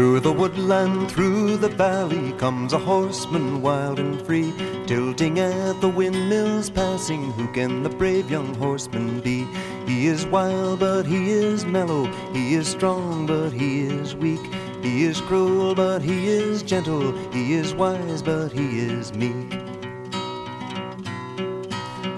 Through 0.00 0.20
the 0.20 0.32
woodland, 0.32 1.10
through 1.10 1.58
the 1.58 1.68
valley, 1.68 2.32
comes 2.38 2.72
a 2.72 2.78
horseman 2.78 3.60
wild 3.60 3.98
and 3.98 4.18
free, 4.22 4.50
tilting 4.86 5.38
at 5.38 5.78
the 5.82 5.90
windmills 5.90 6.70
passing. 6.70 7.32
Who 7.32 7.46
can 7.52 7.82
the 7.82 7.90
brave 7.90 8.30
young 8.30 8.54
horseman 8.54 9.20
be? 9.20 9.46
He 9.84 10.06
is 10.06 10.24
wild, 10.24 10.80
but 10.80 11.04
he 11.04 11.32
is 11.32 11.66
mellow. 11.66 12.06
He 12.32 12.54
is 12.54 12.66
strong, 12.66 13.26
but 13.26 13.50
he 13.50 13.82
is 13.82 14.16
weak. 14.16 14.40
He 14.80 15.04
is 15.04 15.20
cruel, 15.20 15.74
but 15.74 16.00
he 16.00 16.28
is 16.28 16.62
gentle. 16.62 17.12
He 17.30 17.52
is 17.52 17.74
wise, 17.74 18.22
but 18.22 18.52
he 18.52 18.80
is 18.80 19.12
meek. 19.12 19.52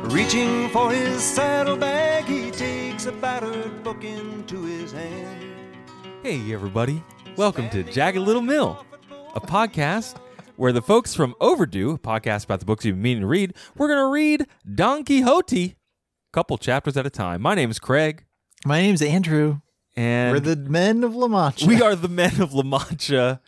Reaching 0.04 0.68
for 0.68 0.92
his 0.92 1.20
saddlebag, 1.20 2.26
he 2.26 2.52
takes 2.52 3.06
a 3.06 3.12
battered 3.12 3.82
book 3.82 4.04
into 4.04 4.62
his 4.62 4.92
hand. 4.92 5.42
Hey, 6.22 6.52
everybody. 6.52 7.02
Welcome 7.36 7.70
to 7.70 7.82
Jagged 7.82 8.18
Little 8.18 8.42
Mill, 8.42 8.84
a 9.34 9.40
podcast 9.40 10.16
where 10.56 10.72
the 10.72 10.82
folks 10.82 11.14
from 11.14 11.34
Overdue, 11.40 11.92
a 11.92 11.98
podcast 11.98 12.44
about 12.44 12.60
the 12.60 12.66
books 12.66 12.84
you've 12.84 12.96
been 12.96 13.02
meaning 13.02 13.20
to 13.22 13.26
read, 13.26 13.54
we're 13.76 13.88
going 13.88 13.98
to 14.00 14.12
read 14.12 14.46
Don 14.74 15.04
Quixote, 15.04 15.64
a 15.64 15.74
couple 16.32 16.58
chapters 16.58 16.96
at 16.96 17.06
a 17.06 17.10
time. 17.10 17.40
My 17.40 17.54
name 17.54 17.70
is 17.70 17.78
Craig, 17.78 18.24
My 18.66 18.80
name's 18.82 19.00
Andrew. 19.02 19.60
and 19.96 20.32
We're 20.32 20.40
the 20.40 20.56
men 20.56 21.04
of 21.04 21.14
La 21.16 21.28
Mancha. 21.28 21.66
we 21.66 21.80
are 21.82 21.96
the 21.96 22.08
men 22.08 22.40
of 22.40 22.52
La 22.52 22.62
Mancha 22.62 23.40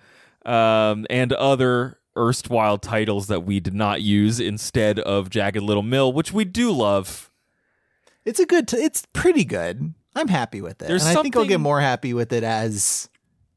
um, 0.47 1.07
and 1.11 1.33
other 1.35 1.99
erstwhile 2.17 2.79
titles 2.79 3.27
that 3.27 3.45
we 3.45 3.61
did 3.61 3.75
not 3.75 4.01
use 4.03 4.41
instead 4.41 4.99
of 5.01 5.29
Jagged 5.31 5.63
Little 5.63 5.83
Mill, 5.83 6.13
which 6.13 6.33
we 6.33 6.45
do 6.45 6.71
love. 6.71 7.31
It's 8.25 8.41
a 8.41 8.47
good. 8.47 8.69
T- 8.69 8.79
it's 8.79 9.05
pretty 9.13 9.45
good. 9.45 9.93
I'm 10.17 10.29
happy 10.29 10.61
with 10.63 10.81
it, 10.81 10.89
There's 10.89 11.05
and 11.07 11.19
I 11.19 11.23
think 11.23 11.37
I'll 11.37 11.45
get 11.45 11.61
more 11.61 11.81
happy 11.81 12.15
with 12.15 12.33
it 12.33 12.45
as 12.45 13.09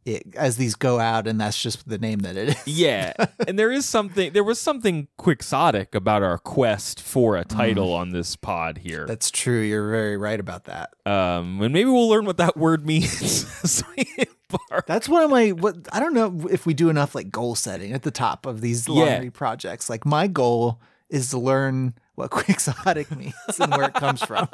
it 0.08 0.36
as 0.36 0.58
these 0.58 0.76
go 0.76 1.00
out, 1.00 1.28
and 1.28 1.40
that's 1.40 1.62
just 1.62 1.88
the 1.88 1.98
name 1.98 2.20
that 2.20 2.38
it 2.38 2.50
is. 2.50 2.68
Yeah, 2.68 3.14
and 3.48 3.60
there 3.60 3.72
is 3.72 3.86
something. 3.86 4.32
There 4.34 4.44
was 4.44 4.60
something 4.60 5.08
quixotic 5.18 5.94
about 5.94 6.24
our 6.24 6.38
quest 6.38 7.02
for 7.02 7.36
a 7.36 7.44
title 7.44 7.94
on 7.94 8.12
this 8.12 8.36
pod 8.36 8.80
here. 8.80 9.06
That's 9.06 9.30
true. 9.30 9.60
You're 9.62 9.90
very 9.92 10.18
right 10.18 10.40
about 10.40 10.66
that. 10.66 10.92
Um, 11.06 11.62
and 11.62 11.74
maybe 11.74 11.90
we'll 11.90 12.10
learn 12.10 12.26
what 12.26 12.38
that 12.38 12.56
word 12.58 12.86
means. 12.86 13.46
as 13.64 13.84
we 13.98 14.08
embark. 14.18 14.88
That's 14.88 15.10
one 15.10 15.24
of 15.24 15.30
my. 15.30 15.50
What 15.52 15.76
I 15.92 16.00
don't 16.00 16.14
know 16.14 16.48
if 16.50 16.66
we 16.66 16.74
do 16.74 16.90
enough 16.90 17.14
like 17.14 17.30
goal 17.30 17.56
setting 17.56 17.92
at 17.94 18.04
the 18.04 18.12
top 18.12 18.46
of 18.46 18.62
these 18.62 18.88
Yeah. 18.88 19.30
projects. 19.34 19.90
Like 19.90 20.06
my 20.06 20.28
goal 20.28 20.80
is 21.10 21.30
to 21.32 21.38
learn 21.38 21.94
what 22.16 22.32
quixotic 22.32 23.16
means 23.16 23.34
and 23.60 23.72
where 23.72 23.86
it 23.88 23.94
comes 23.94 24.22
from. 24.24 24.48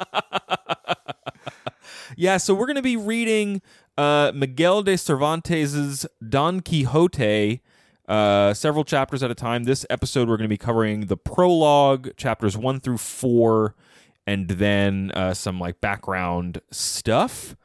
yeah, 2.16 2.36
so 2.36 2.54
we're 2.54 2.66
going 2.66 2.76
to 2.76 2.82
be 2.82 2.96
reading 2.96 3.60
uh, 3.96 4.32
Miguel 4.34 4.82
de 4.82 4.96
Cervantes's 4.96 6.06
Don 6.26 6.60
Quixote, 6.60 7.62
uh, 8.08 8.54
several 8.54 8.84
chapters 8.84 9.22
at 9.22 9.30
a 9.30 9.34
time. 9.34 9.64
This 9.64 9.86
episode, 9.88 10.28
we're 10.28 10.36
going 10.36 10.48
to 10.48 10.48
be 10.48 10.58
covering 10.58 11.06
the 11.06 11.16
prologue, 11.16 12.16
chapters 12.16 12.56
one 12.56 12.80
through 12.80 12.98
four, 12.98 13.74
and 14.26 14.48
then 14.48 15.10
uh, 15.12 15.34
some 15.34 15.60
like 15.60 15.80
background 15.80 16.60
stuff. 16.70 17.56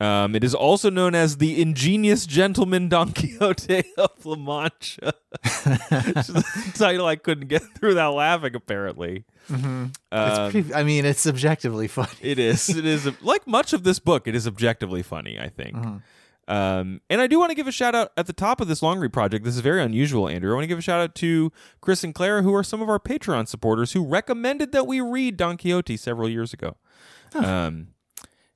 Um, 0.00 0.36
it 0.36 0.44
is 0.44 0.54
also 0.54 0.90
known 0.90 1.16
as 1.16 1.38
the 1.38 1.60
ingenious 1.60 2.24
gentleman 2.24 2.88
Don 2.88 3.12
Quixote 3.14 3.82
of 3.98 4.24
La 4.24 4.36
Mancha. 4.36 5.12
Which 5.42 6.28
is 6.28 6.30
a 6.30 6.44
title 6.78 7.06
I 7.06 7.16
couldn't 7.16 7.48
get 7.48 7.62
through 7.74 7.90
without 7.90 8.14
laughing. 8.14 8.54
Apparently, 8.54 9.24
Um, 9.50 9.92
it's 10.12 10.52
pretty, 10.52 10.74
I 10.74 10.84
mean, 10.84 11.04
it's 11.04 11.20
subjectively 11.20 11.88
funny. 11.88 12.12
it 12.20 12.38
is. 12.38 12.68
It 12.68 12.86
is 12.86 13.10
like 13.22 13.46
much 13.46 13.72
of 13.72 13.82
this 13.82 13.98
book. 13.98 14.28
It 14.28 14.34
is 14.36 14.46
objectively 14.46 15.02
funny. 15.02 15.38
I 15.38 15.48
think. 15.48 15.76
Um, 16.46 17.02
and 17.10 17.20
I 17.20 17.26
do 17.26 17.38
want 17.38 17.50
to 17.50 17.54
give 17.54 17.66
a 17.66 17.72
shout 17.72 17.94
out 17.94 18.12
at 18.16 18.26
the 18.26 18.32
top 18.32 18.60
of 18.62 18.68
this 18.68 18.82
long 18.82 18.98
read 19.00 19.12
project. 19.12 19.44
This 19.44 19.54
is 19.54 19.60
very 19.60 19.82
unusual, 19.82 20.28
Andrew. 20.28 20.52
I 20.52 20.54
want 20.54 20.62
to 20.62 20.68
give 20.68 20.78
a 20.78 20.82
shout 20.82 21.00
out 21.00 21.14
to 21.16 21.52
Chris 21.82 22.02
and 22.04 22.14
Claire, 22.14 22.40
who 22.42 22.54
are 22.54 22.62
some 22.62 22.80
of 22.80 22.88
our 22.88 22.98
Patreon 22.98 23.48
supporters, 23.48 23.92
who 23.92 24.02
recommended 24.06 24.72
that 24.72 24.86
we 24.86 25.00
read 25.02 25.36
Don 25.36 25.58
Quixote 25.58 25.96
several 25.98 26.26
years 26.28 26.54
ago. 26.54 26.76
Um, 27.34 27.88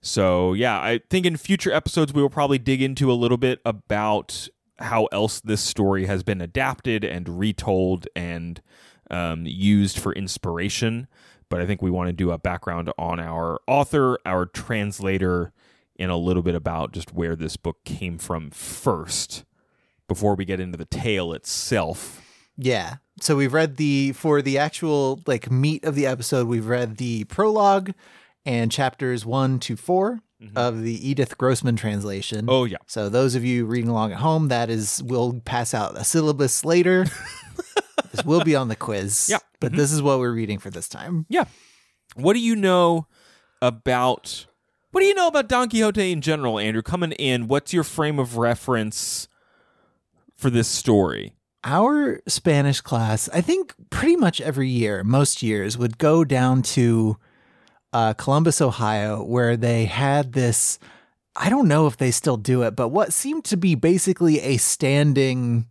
so 0.03 0.53
yeah, 0.53 0.79
I 0.79 1.01
think 1.09 1.25
in 1.25 1.37
future 1.37 1.73
episodes 1.73 2.13
we 2.13 2.21
will 2.21 2.31
probably 2.31 2.59
dig 2.59 2.83
into 2.83 3.11
a 3.11 3.15
little 3.15 3.39
bit 3.39 3.61
about 3.65 4.49
how 4.79 5.07
else 5.07 5.41
this 5.41 5.61
story 5.61 6.07
has 6.07 6.25
been 6.25 6.41
adapted 6.41 7.05
and 7.05 7.39
retold 7.39 8.09
and 8.17 8.61
um, 9.11 9.47
used 9.47 9.99
for 9.99 10.13
inspiration. 10.13 11.07
But 11.49 11.61
I 11.61 11.67
think 11.67 11.83
we 11.83 11.91
want 11.91 12.09
to 12.09 12.13
do 12.13 12.33
a 12.33 12.39
background 12.39 12.91
on 12.99 13.21
our 13.21 13.61
author, 13.69 14.19
our 14.27 14.47
translator, 14.47 15.53
and 15.99 16.11
a 16.11 16.17
little 16.17 16.43
bit 16.43 16.55
about 16.55 16.93
just 16.93 17.13
where 17.13 17.37
this 17.37 17.57
book 17.57 17.85
came 17.85 18.19
from 18.19 18.51
first 18.51 19.45
before 20.09 20.35
we 20.35 20.45
get 20.45 20.61
into 20.61 20.79
the 20.79 20.85
tale 20.85 21.33
itself. 21.33 22.23
Yeah. 22.57 22.97
So 23.21 23.37
we've 23.37 23.53
read 23.53 23.77
the 23.77 24.13
for 24.13 24.43
the 24.43 24.59
actual 24.59 25.21
like 25.27 25.51
meat 25.51 25.85
of 25.85 25.95
the 25.95 26.07
episode, 26.07 26.49
we've 26.49 26.67
read 26.67 26.97
the 26.97 27.25
prologue 27.25 27.93
and 28.45 28.71
chapters 28.71 29.25
1 29.25 29.59
to 29.61 29.77
4 29.77 30.21
mm-hmm. 30.43 30.59
of 30.59 30.83
the 30.83 31.09
Edith 31.09 31.39
Grossman 31.39 31.77
translation. 31.77 32.47
Oh 32.49 32.65
yeah. 32.65 32.79
So 32.87 33.09
those 33.09 33.35
of 33.35 33.45
you 33.45 33.67
reading 33.67 33.91
along 33.91 34.13
at 34.13 34.19
home, 34.19 34.49
that 34.49 34.71
is 34.71 35.03
we'll 35.03 35.41
pass 35.45 35.75
out 35.75 35.97
a 35.97 36.05
syllabus 36.05 36.65
later. 36.65 37.07
this 38.13 38.25
will 38.25 38.45
be 38.45 38.57
on 38.57 38.69
the 38.69 38.77
quiz. 38.77 39.29
Yeah. 39.31 39.39
But 39.61 39.73
mm-hmm. 39.73 39.79
this 39.79 39.93
is 39.93 40.03
what 40.03 40.19
we're 40.19 40.33
reading 40.33 40.59
for 40.59 40.71
this 40.71 40.89
time. 40.89 41.27
Yeah. 41.29 41.45
What 42.15 42.35
do 42.35 42.41
you 42.41 42.57
know 42.57 43.07
about 43.61 44.47
what 44.93 45.01
do 45.01 45.07
you 45.07 45.15
know 45.15 45.27
about 45.27 45.49
Don 45.49 45.71
Quixote 45.71 46.13
in 46.13 46.21
general, 46.21 46.59
Andrew? 46.59 46.83
Coming 46.83 47.13
in, 47.13 47.49
what's 47.49 47.73
your 47.73 47.83
frame 47.83 48.19
of 48.19 48.37
reference 48.37 49.27
for 50.37 50.51
this 50.51 50.69
story? 50.69 51.33
Our 51.65 52.21
Spanish 52.27 52.83
class, 52.83 53.29
I 53.33 53.41
think 53.41 53.75
pretty 53.89 54.17
much 54.17 54.39
every 54.43 54.69
year, 54.69 55.03
most 55.03 55.43
years, 55.43 55.79
would 55.79 55.97
go 55.97 56.25
down 56.25 56.61
to 56.63 57.17
uh, 57.93 58.15
Columbus, 58.15 58.61
Ohio, 58.61 59.23
where 59.23 59.57
they 59.57 59.85
had 59.85 60.33
this. 60.33 60.79
I 61.35 61.49
don't 61.49 61.69
know 61.69 61.87
if 61.87 61.97
they 61.97 62.11
still 62.11 62.37
do 62.37 62.63
it, 62.63 62.77
but 62.77 62.89
what 62.89 63.13
seemed 63.13 63.45
to 63.47 63.57
be 63.57 63.75
basically 63.75 64.41
a 64.41 64.59
standing 64.59 65.67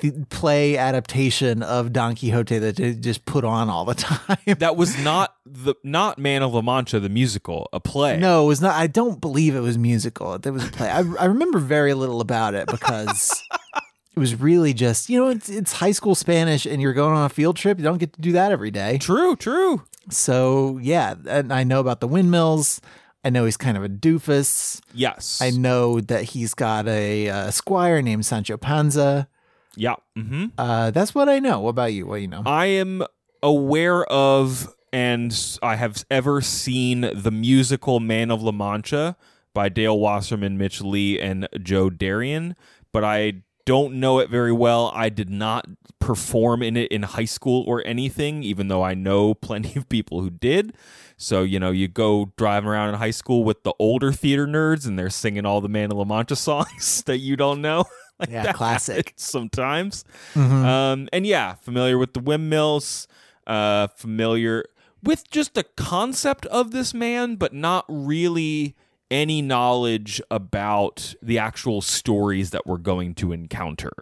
th- 0.00 0.14
play 0.28 0.76
adaptation 0.76 1.62
of 1.62 1.92
Don 1.92 2.14
Quixote 2.14 2.58
that 2.58 2.76
they 2.76 2.94
just 2.94 3.24
put 3.24 3.44
on 3.44 3.70
all 3.70 3.84
the 3.84 3.94
time. 3.94 4.38
That 4.58 4.76
was 4.76 4.98
not 5.02 5.34
the 5.46 5.74
not 5.82 6.18
Man 6.18 6.42
of 6.42 6.54
La 6.54 6.62
Mancha 6.62 7.00
the 7.00 7.08
musical, 7.08 7.68
a 7.72 7.80
play. 7.80 8.18
No, 8.18 8.44
it 8.44 8.48
was 8.48 8.60
not. 8.60 8.74
I 8.74 8.86
don't 8.86 9.20
believe 9.20 9.54
it 9.54 9.60
was 9.60 9.78
musical. 9.78 10.38
There 10.38 10.52
was 10.52 10.68
a 10.68 10.70
play. 10.70 10.90
I, 10.90 11.02
I 11.18 11.24
remember 11.26 11.58
very 11.58 11.94
little 11.94 12.20
about 12.20 12.54
it 12.54 12.66
because 12.66 13.42
it 14.14 14.18
was 14.18 14.40
really 14.40 14.72
just 14.72 15.08
you 15.08 15.20
know 15.20 15.30
it's 15.30 15.48
it's 15.48 15.72
high 15.72 15.92
school 15.92 16.14
Spanish 16.14 16.66
and 16.66 16.80
you're 16.80 16.92
going 16.92 17.14
on 17.14 17.26
a 17.26 17.28
field 17.28 17.56
trip. 17.56 17.78
You 17.78 17.84
don't 17.84 17.98
get 17.98 18.12
to 18.14 18.20
do 18.20 18.32
that 18.32 18.52
every 18.52 18.70
day. 18.70 18.98
True, 18.98 19.36
true. 19.36 19.82
So 20.10 20.78
yeah, 20.82 21.14
and 21.26 21.52
I 21.52 21.64
know 21.64 21.80
about 21.80 22.00
the 22.00 22.08
windmills. 22.08 22.80
I 23.24 23.30
know 23.30 23.46
he's 23.46 23.56
kind 23.56 23.76
of 23.76 23.82
a 23.82 23.88
doofus. 23.88 24.80
Yes. 24.92 25.40
I 25.40 25.50
know 25.50 26.00
that 26.00 26.24
he's 26.24 26.52
got 26.52 26.86
a, 26.86 27.28
uh 27.30 27.50
squire 27.50 28.02
named 28.02 28.26
Sancho 28.26 28.56
Panza. 28.56 29.28
Yeah. 29.76 29.96
Mm-hmm. 30.16 30.46
Uh, 30.56 30.90
that's 30.90 31.14
what 31.14 31.28
I 31.28 31.40
know. 31.40 31.60
What 31.60 31.70
about 31.70 31.92
you? 31.92 32.06
What 32.06 32.16
do 32.16 32.22
you 32.22 32.28
know? 32.28 32.42
I 32.46 32.66
am 32.66 33.02
aware 33.42 34.04
of 34.04 34.72
and 34.92 35.58
I 35.60 35.74
have 35.74 36.04
ever 36.08 36.40
seen 36.40 37.00
the 37.12 37.32
musical 37.32 37.98
Man 37.98 38.30
of 38.30 38.42
La 38.42 38.52
Mancha 38.52 39.16
by 39.52 39.68
Dale 39.68 39.98
Wasserman, 39.98 40.56
Mitch 40.56 40.80
Leigh, 40.80 41.20
and 41.20 41.48
Joe 41.60 41.90
Darion, 41.90 42.54
but 42.92 43.02
I 43.02 43.42
don't 43.66 43.94
know 43.94 44.18
it 44.18 44.28
very 44.30 44.52
well. 44.52 44.90
I 44.94 45.08
did 45.08 45.30
not 45.30 45.66
perform 45.98 46.62
in 46.62 46.76
it 46.76 46.90
in 46.92 47.02
high 47.02 47.24
school 47.24 47.64
or 47.66 47.82
anything, 47.86 48.42
even 48.42 48.68
though 48.68 48.82
I 48.82 48.94
know 48.94 49.34
plenty 49.48 49.78
of 49.78 49.88
people 49.88 50.20
who 50.20 50.30
did. 50.30 50.74
So, 51.16 51.42
you 51.42 51.58
know, 51.60 51.70
you 51.70 51.88
go 51.88 52.32
driving 52.36 52.68
around 52.68 52.90
in 52.90 52.94
high 52.96 53.10
school 53.12 53.44
with 53.44 53.62
the 53.62 53.72
older 53.78 54.12
theater 54.12 54.46
nerds 54.46 54.86
and 54.86 54.98
they're 54.98 55.10
singing 55.10 55.46
all 55.46 55.60
the 55.60 55.68
Man 55.68 55.90
of 55.92 55.96
La 55.98 56.04
Mancha 56.04 56.36
songs 56.50 57.02
that 57.04 57.18
you 57.18 57.36
don't 57.36 57.60
know. 57.60 57.84
Like, 58.16 58.30
Yeah, 58.30 58.52
classic. 58.52 59.12
Sometimes. 59.16 60.04
Mhm. 60.34 60.64
Um, 60.64 61.08
and 61.12 61.26
yeah, 61.26 61.54
familiar 61.54 61.98
with 61.98 62.14
the 62.14 62.20
windmills, 62.20 63.08
uh, 63.44 63.88
familiar 63.88 64.66
with 65.02 65.28
just 65.32 65.54
the 65.54 65.64
concept 65.64 66.46
of 66.46 66.70
this 66.70 66.94
man, 66.94 67.34
but 67.34 67.52
not 67.52 67.84
really 67.88 68.76
any 69.14 69.40
knowledge 69.40 70.20
about 70.30 71.14
the 71.22 71.38
actual 71.38 71.80
stories 71.80 72.50
that 72.50 72.66
we're 72.66 72.78
going 72.78 73.14
to 73.14 73.30
encounter. 73.32 73.92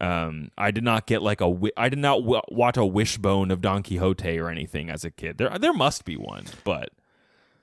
Um, 0.00 0.50
I 0.58 0.70
did 0.72 0.82
not 0.84 1.06
get 1.06 1.22
like 1.22 1.40
a, 1.40 1.44
wi- 1.44 1.72
I 1.76 1.88
did 1.88 1.98
not 2.00 2.20
w- 2.20 2.40
watch 2.48 2.76
a 2.76 2.84
wishbone 2.84 3.50
of 3.52 3.60
Don 3.60 3.82
Quixote 3.84 4.38
or 4.38 4.48
anything 4.48 4.90
as 4.90 5.04
a 5.04 5.10
kid. 5.10 5.38
There, 5.38 5.56
there 5.58 5.72
must 5.72 6.04
be 6.04 6.16
one, 6.16 6.44
but 6.64 6.90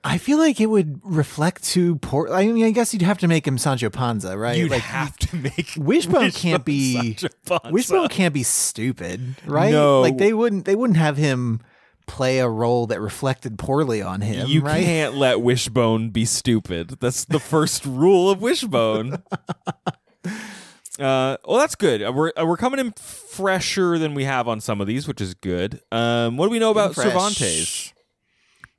I 0.04 0.18
feel 0.18 0.38
like 0.38 0.60
it 0.60 0.66
would 0.66 1.00
reflect 1.02 1.64
to 1.74 1.96
poor. 1.96 2.28
I 2.32 2.46
mean, 2.46 2.64
I 2.64 2.70
guess 2.70 2.92
you'd 2.92 3.02
have 3.02 3.18
to 3.18 3.28
make 3.28 3.46
him 3.46 3.58
Sancho 3.58 3.90
Panza, 3.90 4.36
right? 4.38 4.56
you'd 4.56 4.70
like 4.70 4.82
have 4.82 5.16
to 5.18 5.36
make 5.36 5.72
Wishbone 5.76 6.30
can't 6.30 6.64
be. 6.64 7.16
Wishbone 7.70 8.08
can't 8.08 8.32
be 8.34 8.42
stupid, 8.42 9.36
right? 9.46 9.72
No. 9.72 10.00
like 10.02 10.16
they 10.18 10.32
wouldn't 10.32 10.64
they 10.64 10.76
wouldn't 10.76 10.98
have 10.98 11.16
him 11.16 11.60
play 12.06 12.38
a 12.38 12.48
role 12.48 12.86
that 12.86 13.00
reflected 13.00 13.58
poorly 13.58 14.00
on 14.02 14.20
him, 14.20 14.48
You 14.48 14.60
right? 14.62 14.84
can't 14.84 15.14
let 15.14 15.40
Wishbone 15.40 16.10
be 16.10 16.24
stupid. 16.24 16.98
That's 17.00 17.24
the 17.24 17.40
first 17.40 17.84
rule 17.86 18.30
of 18.30 18.40
Wishbone. 18.40 19.22
Uh, 20.98 21.36
well, 21.46 21.58
that's 21.58 21.74
good. 21.74 22.02
Uh, 22.02 22.10
We're 22.10 22.32
uh, 22.40 22.46
we're 22.46 22.56
coming 22.56 22.80
in 22.80 22.92
fresher 22.92 23.98
than 23.98 24.14
we 24.14 24.24
have 24.24 24.48
on 24.48 24.60
some 24.62 24.80
of 24.80 24.86
these, 24.86 25.06
which 25.06 25.20
is 25.20 25.34
good. 25.34 25.80
Um, 25.92 26.38
what 26.38 26.46
do 26.46 26.50
we 26.50 26.58
know 26.58 26.70
about 26.70 26.94
Fresh. 26.94 27.08
Cervantes? 27.12 27.92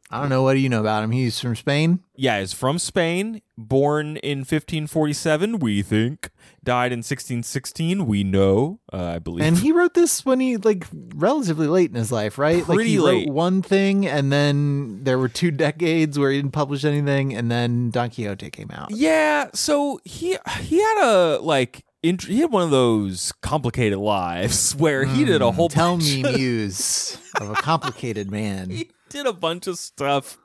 I 0.09 0.21
don't 0.21 0.29
know. 0.29 0.43
What 0.43 0.53
do 0.53 0.59
you 0.59 0.69
know 0.69 0.79
about 0.79 1.03
him? 1.03 1.11
He's 1.11 1.39
from 1.39 1.55
Spain. 1.55 1.99
Yeah, 2.15 2.39
he's 2.39 2.53
from 2.53 2.79
Spain, 2.79 3.41
born 3.57 4.15
in 4.17 4.39
1547, 4.39 5.59
we 5.59 5.81
think. 5.81 6.29
Died 6.63 6.91
in 6.91 6.99
1616, 6.99 8.05
we 8.05 8.23
know, 8.23 8.79
uh, 8.91 9.03
I 9.15 9.19
believe. 9.19 9.45
And 9.45 9.57
he 9.57 9.71
wrote 9.71 9.93
this 9.93 10.25
when 10.25 10.39
he 10.39 10.57
like 10.57 10.85
relatively 11.15 11.67
late 11.67 11.89
in 11.89 11.95
his 11.95 12.11
life, 12.11 12.37
right? 12.37 12.67
like 12.67 12.75
Pretty 12.75 12.91
he 12.91 12.99
late. 12.99 13.27
wrote 13.27 13.33
one 13.33 13.61
thing, 13.61 14.05
and 14.07 14.31
then 14.31 15.03
there 15.03 15.17
were 15.19 15.29
two 15.29 15.51
decades 15.67 16.17
where 16.17 16.31
he 16.31 16.37
didn't 16.37 16.53
publish 16.53 16.83
anything, 16.85 17.33
and 17.35 17.51
then 17.51 17.89
Don 17.89 18.09
Quixote 18.09 18.49
came 18.49 18.71
out. 18.71 18.91
yeah, 18.91 19.47
so 19.53 19.99
he 20.05 20.37
he 20.61 20.81
had 20.81 21.03
a 21.05 21.39
like 21.39 21.83
int- 22.03 22.23
he 22.25 22.39
had 22.39 22.51
one 22.51 22.63
of 22.63 22.71
those 22.71 23.31
complicated 23.41 23.99
lives 23.99 24.73
where 24.75 25.05
he 25.05 25.23
did 25.25 25.41
a 25.41 25.51
whole 25.51 25.67
Hmm, 25.69 25.73
Tell 25.73 25.97
bunch 25.97 26.03
me, 26.15 26.23
of- 26.23 26.35
muse 26.35 27.17
of 27.39 27.49
a 27.49 27.55
complicated 27.55 28.31
man. 28.31 28.69
he 28.71 28.89
did 29.09 29.25
a 29.25 29.33
bunch 29.33 29.67
of 29.67 29.77
stuff. 29.77 30.37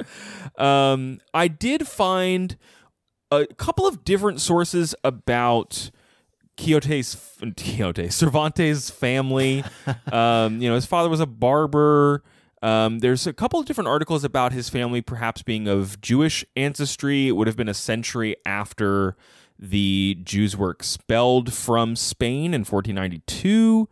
Um, 0.58 1.20
I 1.32 1.48
did 1.48 1.86
find 1.86 2.56
a 3.30 3.46
couple 3.46 3.86
of 3.86 4.04
different 4.04 4.40
sources 4.40 4.94
about 5.02 5.90
Quixote's 6.56 7.16
Quixote 7.40 8.10
Cervantes' 8.10 8.90
family. 8.90 9.64
um, 10.12 10.60
you 10.60 10.68
know, 10.68 10.74
his 10.74 10.86
father 10.86 11.08
was 11.08 11.20
a 11.20 11.26
barber. 11.26 12.22
Um, 12.62 13.00
there's 13.00 13.26
a 13.26 13.32
couple 13.32 13.58
of 13.58 13.66
different 13.66 13.88
articles 13.88 14.22
about 14.22 14.52
his 14.52 14.68
family 14.68 15.00
perhaps 15.00 15.42
being 15.42 15.66
of 15.66 16.00
Jewish 16.00 16.44
ancestry. 16.56 17.28
It 17.28 17.32
would 17.32 17.48
have 17.48 17.56
been 17.56 17.68
a 17.68 17.74
century 17.74 18.36
after 18.46 19.16
the 19.58 20.18
Jews 20.22 20.56
were 20.56 20.70
expelled 20.70 21.52
from 21.52 21.96
Spain 21.96 22.54
in 22.54 22.60
1492. 22.60 23.88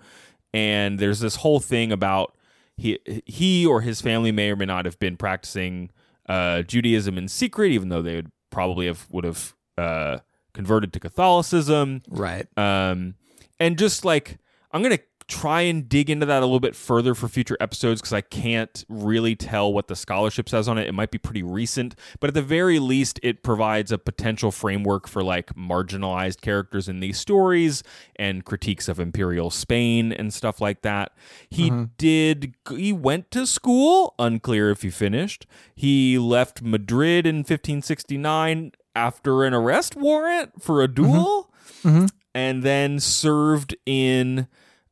And 0.52 0.98
there's 0.98 1.20
this 1.20 1.36
whole 1.36 1.60
thing 1.60 1.92
about 1.92 2.34
he 2.80 2.98
he 3.26 3.66
or 3.66 3.82
his 3.82 4.00
family 4.00 4.32
may 4.32 4.50
or 4.50 4.56
may 4.56 4.64
not 4.64 4.86
have 4.86 4.98
been 4.98 5.16
practicing 5.16 5.90
uh, 6.28 6.62
Judaism 6.62 7.18
in 7.18 7.28
secret, 7.28 7.72
even 7.72 7.90
though 7.90 8.00
they 8.00 8.16
would 8.16 8.32
probably 8.50 8.86
have 8.86 9.06
would 9.10 9.24
have 9.24 9.54
uh, 9.76 10.18
converted 10.54 10.92
to 10.94 11.00
Catholicism. 11.00 12.02
Right. 12.08 12.46
Um, 12.56 13.14
and 13.58 13.78
just 13.78 14.04
like 14.04 14.38
I'm 14.72 14.82
gonna 14.82 14.98
try 15.30 15.62
and 15.62 15.88
dig 15.88 16.10
into 16.10 16.26
that 16.26 16.42
a 16.42 16.46
little 16.46 16.60
bit 16.60 16.74
further 16.74 17.14
for 17.14 17.28
future 17.28 17.56
episodes 17.60 18.00
because 18.00 18.12
I 18.12 18.20
can't 18.20 18.84
really 18.88 19.36
tell 19.36 19.72
what 19.72 19.86
the 19.86 19.94
scholarship 19.94 20.48
says 20.48 20.68
on 20.68 20.76
it. 20.76 20.88
It 20.88 20.92
might 20.92 21.12
be 21.12 21.18
pretty 21.18 21.42
recent, 21.42 21.94
but 22.18 22.28
at 22.28 22.34
the 22.34 22.42
very 22.42 22.78
least, 22.78 23.20
it 23.22 23.42
provides 23.42 23.92
a 23.92 23.98
potential 23.98 24.50
framework 24.50 25.06
for 25.06 25.22
like 25.22 25.54
marginalized 25.54 26.40
characters 26.40 26.88
in 26.88 27.00
these 27.00 27.18
stories 27.18 27.82
and 28.16 28.44
critiques 28.44 28.88
of 28.88 28.98
imperial 28.98 29.50
Spain 29.50 30.12
and 30.12 30.34
stuff 30.34 30.60
like 30.60 30.82
that. 30.82 31.12
He 31.48 31.70
mm-hmm. 31.70 31.84
did. 31.96 32.54
He 32.68 32.92
went 32.92 33.30
to 33.30 33.46
school. 33.46 34.14
Unclear 34.18 34.70
if 34.70 34.82
he 34.82 34.90
finished. 34.90 35.46
He 35.74 36.18
left 36.18 36.60
Madrid 36.60 37.24
in 37.26 37.36
1569 37.36 38.72
after 38.96 39.44
an 39.44 39.54
arrest 39.54 39.94
warrant 39.94 40.60
for 40.60 40.82
a 40.82 40.88
mm-hmm. 40.88 41.02
duel 41.02 41.52
mm-hmm. 41.84 42.06
and 42.34 42.64
then 42.64 42.98
served 42.98 43.76
in 43.86 44.48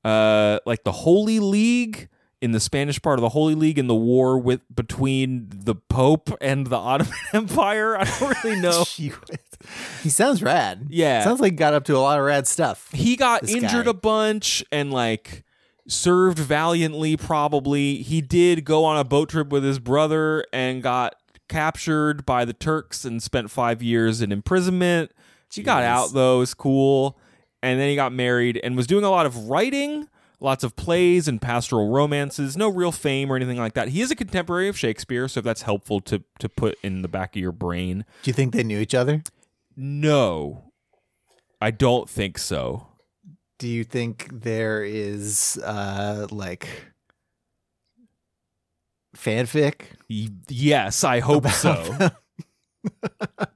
uh 0.09 0.59
like 0.67 0.85
the 0.85 0.93
Holy 0.93 1.39
League 1.41 2.09
in 2.41 2.53
the 2.53 2.61
Spanish 2.61 3.03
part 3.03 3.19
of 3.19 3.23
the 3.23 3.31
Holy 3.31 3.55
League 3.55 3.79
in 3.79 3.89
the 3.89 3.95
war 3.95 4.39
with 4.39 4.61
between 4.75 5.49
the 5.53 5.75
Pope 5.75 6.31
and 6.41 6.69
the 6.69 6.77
Ottoman 6.77 7.13
Empire. 7.33 7.97
I 7.99 8.05
don't 8.05 8.45
really 8.45 8.61
know. 8.67 8.85
he 10.03 10.09
sounds 10.09 10.43
rad. 10.43 10.87
Yeah. 10.89 11.25
Sounds 11.25 11.41
like 11.41 11.53
he 11.53 11.57
got 11.57 11.75
up 11.75 11.85
to 11.87 11.97
a 11.97 11.99
lot 11.99 12.19
of 12.19 12.25
rad 12.25 12.47
stuff. 12.47 12.91
He 12.93 13.17
got 13.17 13.49
injured 13.49 13.87
guy. 13.87 13.91
a 13.91 13.95
bunch 13.95 14.65
and 14.71 14.93
like 14.93 15.45
served 15.89 16.39
valiantly 16.39 17.17
probably. 17.17 17.97
He 18.03 18.21
did 18.21 18.65
go 18.65 18.85
on 18.85 18.97
a 18.99 19.05
boat 19.05 19.31
trip 19.31 19.49
with 19.49 19.65
his 19.65 19.79
brother 19.81 20.45
and 20.53 20.81
got 20.83 21.17
captured 21.49 22.25
by 22.25 22.45
the 22.45 22.53
Turks 22.53 23.05
and 23.05 23.21
spent 23.23 23.51
5 23.51 23.83
years 23.83 24.21
in 24.21 24.31
imprisonment. 24.31 25.11
He 25.53 25.63
got 25.63 25.83
out 25.83 26.13
though, 26.13 26.41
is 26.43 26.55
cool. 26.55 27.19
And 27.63 27.81
then 27.81 27.89
he 27.89 27.97
got 27.97 28.13
married 28.13 28.61
and 28.63 28.77
was 28.77 28.87
doing 28.87 29.05
a 29.05 29.11
lot 29.11 29.27
of 29.27 29.49
writing, 29.49 30.09
lots 30.41 30.63
of 30.63 30.77
plays 30.77 31.27
and 31.27 31.43
pastoral 31.43 31.91
romances. 31.91 32.57
No 32.57 32.69
real 32.69 32.93
fame 32.93 33.33
or 33.33 33.37
anything 33.37 33.57
like 33.59 33.75
that. 33.75 33.89
He 33.89 34.01
is 34.01 34.11
a 34.13 34.17
contemporary 34.17 34.69
of 34.69 34.79
Shakespeare, 34.79 35.27
so 35.27 35.39
if 35.39 35.45
that's 35.45 35.63
helpful 35.63 36.01
to 36.03 36.23
to 36.39 36.49
put 36.49 36.79
in 36.85 37.03
the 37.03 37.09
back 37.09 37.35
of 37.35 37.43
your 37.43 37.51
brain. 37.53 38.05
Do 38.23 38.29
you 38.31 38.35
think 38.35 38.53
they 38.53 38.63
knew 38.63 38.79
each 38.79 38.95
other? 38.95 39.23
No. 39.77 40.73
I 41.61 41.73
don't 41.73 42.09
think 42.09 42.39
so. 42.39 42.87
Do 43.59 43.67
you 43.67 43.83
think 43.83 44.29
there 44.33 44.85
is 44.85 45.59
uh 45.65 46.29
like 46.31 46.69
fanfic? 49.17 49.81
Y- 50.09 50.29
Yes, 50.49 51.03
I 51.05 51.21
hope 51.21 51.49
so. 51.49 52.11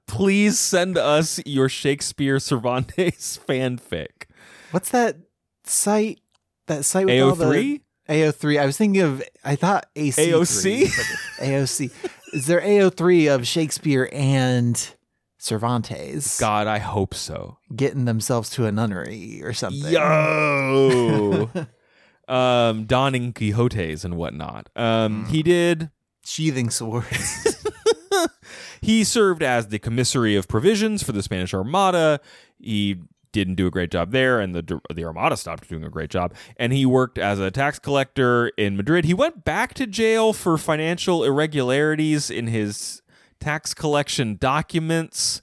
Please 0.06 0.58
send 0.58 0.98
us 0.98 1.40
your 1.46 1.68
Shakespeare 1.68 2.38
Cervantes 2.38 3.38
fanfic. 3.48 4.26
What's 4.70 4.90
that 4.90 5.16
site? 5.64 6.20
That 6.66 6.84
site 6.84 7.06
with 7.06 7.22
all 7.22 7.34
the 7.34 7.44
AO3? 7.44 7.80
AO3. 8.08 8.60
I 8.60 8.66
was 8.66 8.76
thinking 8.76 9.02
of. 9.02 9.22
I 9.44 9.56
thought 9.56 9.86
AC 9.96 10.30
AOC? 10.30 10.86
AOC. 11.38 11.90
Is 12.32 12.46
there 12.46 12.60
AO3 12.60 13.34
of 13.34 13.46
Shakespeare 13.46 14.08
and 14.10 14.94
Cervantes 15.38 16.38
God, 16.38 16.66
I 16.66 16.78
hope 16.78 17.14
so. 17.14 17.58
getting 17.74 18.04
themselves 18.06 18.48
to 18.50 18.64
a 18.64 18.72
nunnery 18.72 19.42
or 19.42 19.52
something? 19.52 19.92
Yo. 19.92 21.50
um, 22.28 22.84
donning 22.86 23.32
Quixotes 23.32 24.04
and 24.04 24.16
whatnot. 24.16 24.70
Um, 24.76 25.26
he 25.26 25.42
did. 25.42 25.90
Sheathing 26.24 26.70
swords. 26.70 27.61
He 28.80 29.04
served 29.04 29.44
as 29.44 29.68
the 29.68 29.78
commissary 29.78 30.34
of 30.34 30.48
provisions 30.48 31.04
for 31.04 31.12
the 31.12 31.22
Spanish 31.22 31.54
Armada. 31.54 32.20
He 32.58 32.98
didn't 33.32 33.54
do 33.54 33.66
a 33.66 33.70
great 33.70 33.90
job 33.90 34.10
there, 34.10 34.40
and 34.40 34.54
the 34.54 34.80
the 34.92 35.04
Armada 35.04 35.36
stopped 35.36 35.68
doing 35.68 35.84
a 35.84 35.88
great 35.88 36.10
job. 36.10 36.34
And 36.56 36.72
he 36.72 36.84
worked 36.84 37.18
as 37.18 37.38
a 37.38 37.50
tax 37.50 37.78
collector 37.78 38.48
in 38.56 38.76
Madrid. 38.76 39.04
He 39.04 39.14
went 39.14 39.44
back 39.44 39.74
to 39.74 39.86
jail 39.86 40.32
for 40.32 40.58
financial 40.58 41.24
irregularities 41.24 42.30
in 42.30 42.48
his 42.48 43.02
tax 43.40 43.74
collection 43.74 44.36
documents. 44.36 45.42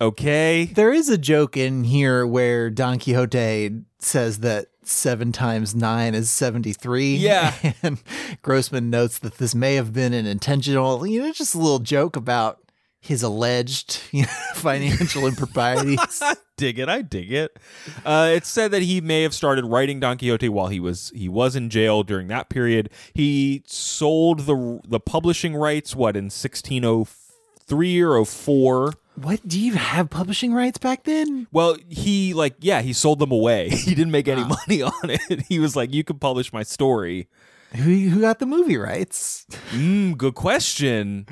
Okay. 0.00 0.66
there 0.66 0.92
is 0.92 1.08
a 1.08 1.18
joke 1.18 1.56
in 1.56 1.82
here 1.82 2.24
where 2.24 2.70
Don 2.70 3.00
Quixote 3.00 3.82
says 3.98 4.38
that 4.40 4.68
seven 4.88 5.32
times 5.32 5.74
nine 5.74 6.14
is 6.14 6.30
73. 6.30 7.16
Yeah. 7.16 7.54
And 7.82 8.02
Grossman 8.42 8.90
notes 8.90 9.18
that 9.20 9.38
this 9.38 9.54
may 9.54 9.74
have 9.74 9.92
been 9.92 10.12
an 10.12 10.26
intentional, 10.26 11.06
you 11.06 11.22
know, 11.22 11.32
just 11.32 11.54
a 11.54 11.58
little 11.58 11.78
joke 11.78 12.16
about 12.16 12.60
his 13.00 13.22
alleged 13.22 14.00
you 14.10 14.22
know, 14.22 14.28
financial 14.54 15.26
improprieties. 15.26 16.22
Dig 16.56 16.78
it. 16.80 16.88
I 16.88 17.02
dig 17.02 17.32
it. 17.32 17.56
Uh, 18.04 18.32
it's 18.34 18.48
said 18.48 18.72
that 18.72 18.82
he 18.82 19.00
may 19.00 19.22
have 19.22 19.32
started 19.32 19.64
writing 19.64 20.00
Don 20.00 20.18
Quixote 20.18 20.48
while 20.48 20.66
he 20.66 20.80
was 20.80 21.12
he 21.14 21.28
was 21.28 21.54
in 21.54 21.70
jail 21.70 22.02
during 22.02 22.26
that 22.28 22.48
period. 22.48 22.90
He 23.14 23.62
sold 23.64 24.40
the 24.40 24.80
the 24.84 24.98
publishing 24.98 25.54
rights 25.54 25.94
what 25.94 26.16
in 26.16 26.24
1603 26.24 28.02
or 28.02 28.24
04. 28.24 28.94
What 29.22 29.46
do 29.46 29.60
you 29.60 29.74
have 29.74 30.10
publishing 30.10 30.52
rights 30.52 30.78
back 30.78 31.04
then? 31.04 31.46
Well, 31.52 31.76
he 31.88 32.34
like 32.34 32.54
yeah, 32.60 32.82
he 32.82 32.92
sold 32.92 33.18
them 33.18 33.32
away. 33.32 33.70
He 33.88 33.94
didn't 33.94 34.12
make 34.12 34.28
any 34.28 34.42
ah. 34.42 34.56
money 34.66 34.82
on 35.02 35.10
it. 35.10 35.42
He 35.48 35.58
was 35.58 35.74
like, 35.74 35.92
"You 35.92 36.04
can 36.04 36.18
publish 36.18 36.52
my 36.52 36.62
story." 36.62 37.28
Who 37.76 37.82
who 38.08 38.20
got 38.22 38.38
the 38.38 38.46
movie 38.46 38.76
rights? 38.76 39.46
Mm, 39.68 40.16
good 40.16 40.34
question. 40.34 41.26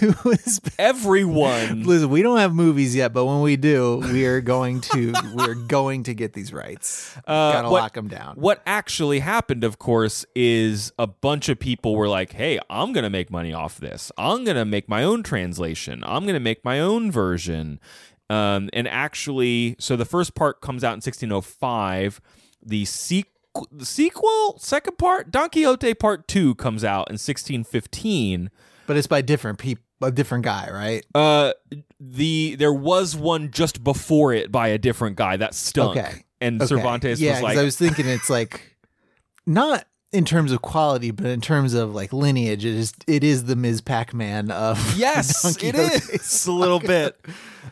Who 0.00 0.14
was 0.24 0.58
Everyone. 0.78 1.82
Listen, 1.82 2.08
we 2.08 2.22
don't 2.22 2.38
have 2.38 2.54
movies 2.54 2.96
yet, 2.96 3.12
but 3.12 3.26
when 3.26 3.42
we 3.42 3.56
do, 3.56 3.98
we 3.98 4.24
are 4.24 4.40
going 4.40 4.80
to 4.80 5.12
we 5.34 5.42
are 5.44 5.54
going 5.54 6.04
to 6.04 6.14
get 6.14 6.32
these 6.32 6.54
rights. 6.54 7.14
Uh, 7.18 7.52
Gotta 7.52 7.68
what- 7.68 7.82
lock 7.82 7.92
them 7.92 8.08
down. 8.08 8.36
What 8.36 8.62
actually 8.66 9.18
happened, 9.18 9.62
of 9.62 9.78
course, 9.78 10.24
is 10.34 10.90
a 10.98 11.06
bunch 11.06 11.50
of 11.50 11.58
people 11.60 11.94
were 11.94 12.08
like, 12.08 12.32
hey, 12.32 12.58
I'm 12.70 12.94
going 12.94 13.04
to 13.04 13.10
make 13.10 13.30
money 13.30 13.52
off 13.52 13.78
this. 13.78 14.10
I'm 14.16 14.44
going 14.44 14.56
to 14.56 14.64
make 14.64 14.88
my 14.88 15.04
own 15.04 15.22
translation. 15.22 16.02
I'm 16.06 16.22
going 16.22 16.32
to 16.34 16.40
make 16.40 16.64
my 16.64 16.80
own 16.80 17.10
version. 17.12 17.78
Um, 18.30 18.70
and 18.72 18.88
actually, 18.88 19.76
so 19.78 19.96
the 19.96 20.06
first 20.06 20.34
part 20.34 20.62
comes 20.62 20.82
out 20.82 20.94
in 20.94 21.02
1605. 21.02 22.20
The 22.64 22.84
sequel. 22.86 23.31
The 23.70 23.84
sequel, 23.86 24.58
second 24.58 24.98
part, 24.98 25.30
Don 25.30 25.50
Quixote 25.50 25.94
Part 25.94 26.26
Two 26.28 26.54
comes 26.54 26.84
out 26.84 27.08
in 27.08 27.14
1615. 27.14 28.50
But 28.86 28.96
it's 28.96 29.06
by 29.06 29.20
different 29.20 29.58
people, 29.58 29.84
a 30.02 30.10
different 30.10 30.44
guy, 30.44 30.68
right? 30.72 31.04
Uh, 31.14 31.52
the 32.00 32.56
there 32.56 32.72
was 32.72 33.14
one 33.14 33.50
just 33.50 33.84
before 33.84 34.32
it 34.32 34.50
by 34.50 34.68
a 34.68 34.78
different 34.78 35.16
guy 35.16 35.36
that 35.36 35.54
stunk, 35.54 35.98
Okay. 35.98 36.24
and 36.40 36.60
Okay. 36.60 36.68
Cervantes 36.68 37.20
yeah, 37.20 37.34
was 37.34 37.42
like, 37.42 37.58
I 37.58 37.62
was 37.62 37.76
thinking 37.76 38.06
it's 38.06 38.30
like 38.30 38.76
not 39.46 39.84
in 40.12 40.24
terms 40.24 40.52
of 40.52 40.60
quality, 40.62 41.10
but 41.10 41.26
in 41.26 41.40
terms 41.40 41.74
of 41.74 41.94
like 41.94 42.12
lineage, 42.12 42.64
it 42.64 42.74
is 42.74 42.92
it 43.06 43.22
is 43.24 43.44
the 43.44 43.56
Ms. 43.56 43.80
Pac-Man 43.80 44.50
of 44.50 44.94
Yes, 44.96 45.56
it 45.62 45.74
a 46.46 46.52
little 46.52 46.80
bit. 46.80 47.18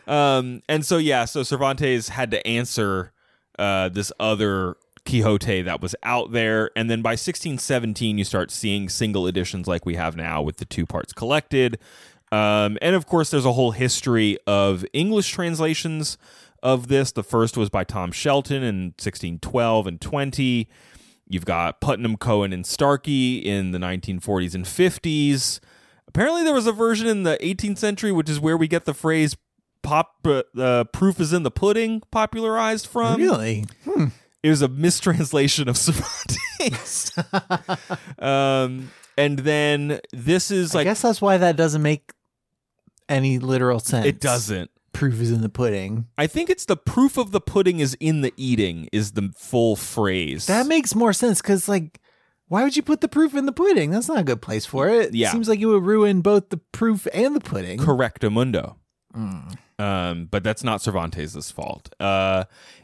Um, 0.07 0.61
and 0.69 0.85
so 0.85 0.97
yeah, 0.97 1.25
so 1.25 1.43
Cervantes 1.43 2.09
had 2.09 2.31
to 2.31 2.45
answer 2.47 3.11
uh, 3.59 3.89
this 3.89 4.11
other 4.19 4.75
Quixote 5.05 5.61
that 5.63 5.81
was 5.81 5.95
out 6.03 6.31
there. 6.31 6.71
And 6.75 6.89
then 6.89 7.01
by 7.01 7.11
1617, 7.11 8.17
you 8.17 8.23
start 8.23 8.51
seeing 8.51 8.89
single 8.89 9.27
editions 9.27 9.67
like 9.67 9.85
we 9.85 9.95
have 9.95 10.15
now 10.15 10.41
with 10.41 10.57
the 10.57 10.65
two 10.65 10.85
parts 10.85 11.13
collected. 11.13 11.79
Um, 12.31 12.77
and 12.81 12.95
of 12.95 13.05
course, 13.05 13.29
there's 13.29 13.45
a 13.45 13.53
whole 13.53 13.71
history 13.71 14.37
of 14.47 14.85
English 14.93 15.29
translations 15.29 16.17
of 16.63 16.87
this. 16.87 17.11
The 17.11 17.23
first 17.23 17.57
was 17.57 17.69
by 17.69 17.83
Tom 17.83 18.11
Shelton 18.11 18.63
in 18.63 18.93
1612 18.97 19.87
and 19.87 19.99
20. 19.99 20.69
You've 21.27 21.45
got 21.45 21.81
Putnam, 21.81 22.17
Cohen, 22.17 22.53
and 22.53 22.65
Starkie 22.65 23.43
in 23.43 23.71
the 23.71 23.79
1940s 23.79 24.53
and 24.53 24.65
50s. 24.65 25.59
Apparently, 26.07 26.43
there 26.43 26.53
was 26.53 26.67
a 26.67 26.73
version 26.73 27.07
in 27.07 27.23
the 27.23 27.37
18th 27.41 27.77
century, 27.77 28.11
which 28.11 28.29
is 28.29 28.39
where 28.39 28.57
we 28.57 28.67
get 28.67 28.85
the 28.85 28.93
phrase 28.93 29.37
"pop 29.81 30.15
uh, 30.25 30.43
uh, 30.57 30.83
proof 30.85 31.19
is 31.21 31.31
in 31.31 31.43
the 31.43 31.51
pudding" 31.51 32.01
popularized 32.11 32.85
from. 32.85 33.19
Really? 33.19 33.65
Hmm. 33.85 34.07
It 34.43 34.49
was 34.49 34.61
a 34.61 34.67
mistranslation 34.67 35.67
of 35.69 35.77
Cervantes. 35.77 37.11
um, 38.19 38.91
and 39.17 39.39
then 39.39 39.99
this 40.11 40.51
is 40.51 40.73
like 40.73 40.87
I 40.87 40.89
guess 40.91 41.01
that's 41.01 41.21
why 41.21 41.37
that 41.37 41.55
doesn't 41.55 41.81
make 41.81 42.11
any 43.09 43.39
literal 43.39 43.79
sense. 43.79 44.05
it 44.05 44.19
doesn't. 44.19 44.71
Proof 44.93 45.21
is 45.21 45.31
in 45.31 45.41
the 45.41 45.49
pudding. 45.49 46.07
I 46.17 46.27
think 46.27 46.49
it's 46.49 46.65
the 46.65 46.75
proof 46.75 47.17
of 47.17 47.31
the 47.31 47.39
pudding 47.39 47.79
is 47.79 47.95
in 47.99 48.21
the 48.21 48.33
eating 48.35 48.89
is 48.91 49.13
the 49.13 49.31
full 49.37 49.75
phrase. 49.77 50.47
That 50.47 50.67
makes 50.67 50.93
more 50.95 51.13
sense 51.13 51.41
because, 51.41 51.69
like, 51.69 52.01
why 52.49 52.63
would 52.63 52.75
you 52.75 52.83
put 52.83 52.99
the 52.99 53.07
proof 53.07 53.33
in 53.33 53.45
the 53.45 53.53
pudding? 53.53 53.91
That's 53.91 54.09
not 54.09 54.19
a 54.19 54.23
good 54.23 54.41
place 54.41 54.65
for 54.65 54.89
it. 54.89 55.13
Yeah. 55.13 55.31
Seems 55.31 55.47
like 55.47 55.61
it 55.61 55.65
would 55.65 55.85
ruin 55.85 56.19
both 56.21 56.49
the 56.49 56.57
proof 56.57 57.07
and 57.13 57.33
the 57.35 57.39
pudding. 57.39 57.79
correctamundo. 57.79 58.75
Mm. 59.15 59.57
Um, 59.79 60.25
but 60.29 60.43
that's 60.43 60.63
not 60.63 60.81
Cervantes' 60.81 61.51
fault. 61.51 61.93
Uh, 61.99 62.43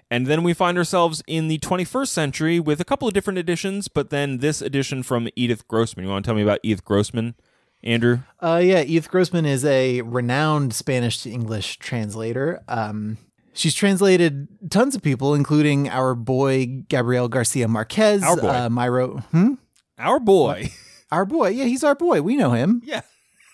and 0.10 0.28
then 0.28 0.44
we 0.44 0.54
find 0.54 0.78
ourselves 0.78 1.22
in 1.28 1.48
the 1.48 1.60
21st 1.60 2.08
century 2.08 2.60
with 2.60 2.80
a 2.80 2.86
couple 2.86 3.08
of 3.08 3.14
different 3.14 3.40
editions, 3.40 3.88
but 3.88 4.10
then 4.10 4.38
this 4.40 4.62
edition 4.62 5.04
from 5.04 5.28
Edith 5.36 5.68
Grossman. 5.68 6.06
You 6.06 6.12
want 6.12 6.26
to 6.26 6.28
tell 6.30 6.36
me 6.36 6.44
about 6.44 6.60
Edith 6.64 6.86
Grossman, 6.86 7.36
Andrew? 7.84 8.20
Uh, 8.40 8.62
yeah, 8.64 8.82
Edith 8.82 9.10
Grossman 9.10 9.46
is 9.46 9.66
a 9.66 10.02
renowned 10.02 10.74
Spanish 10.74 11.22
to 11.24 11.30
English 11.30 11.78
translator. 11.80 12.62
Um, 12.68 13.18
she's 13.54 13.76
translated 13.76 14.48
tons 14.70 14.96
of 14.96 15.02
people, 15.02 15.34
including 15.34 15.90
our 15.90 16.16
boy 16.16 16.84
Gabriel 16.88 17.28
Garcia 17.28 17.68
Marquez. 17.68 18.24
Our 18.24 18.38
boy. 18.38 18.48
Uh, 18.48 18.70
Myro. 18.70 19.24
Hmm? 19.26 19.54
Our 19.98 20.20
boy. 20.20 20.72
Our 21.12 21.26
boy. 21.26 21.50
Yeah, 21.52 21.64
he's 21.64 21.86
our 21.86 21.96
boy. 21.96 22.22
We 22.22 22.36
know 22.36 22.52
him. 22.52 22.82
yeah. 22.84 23.00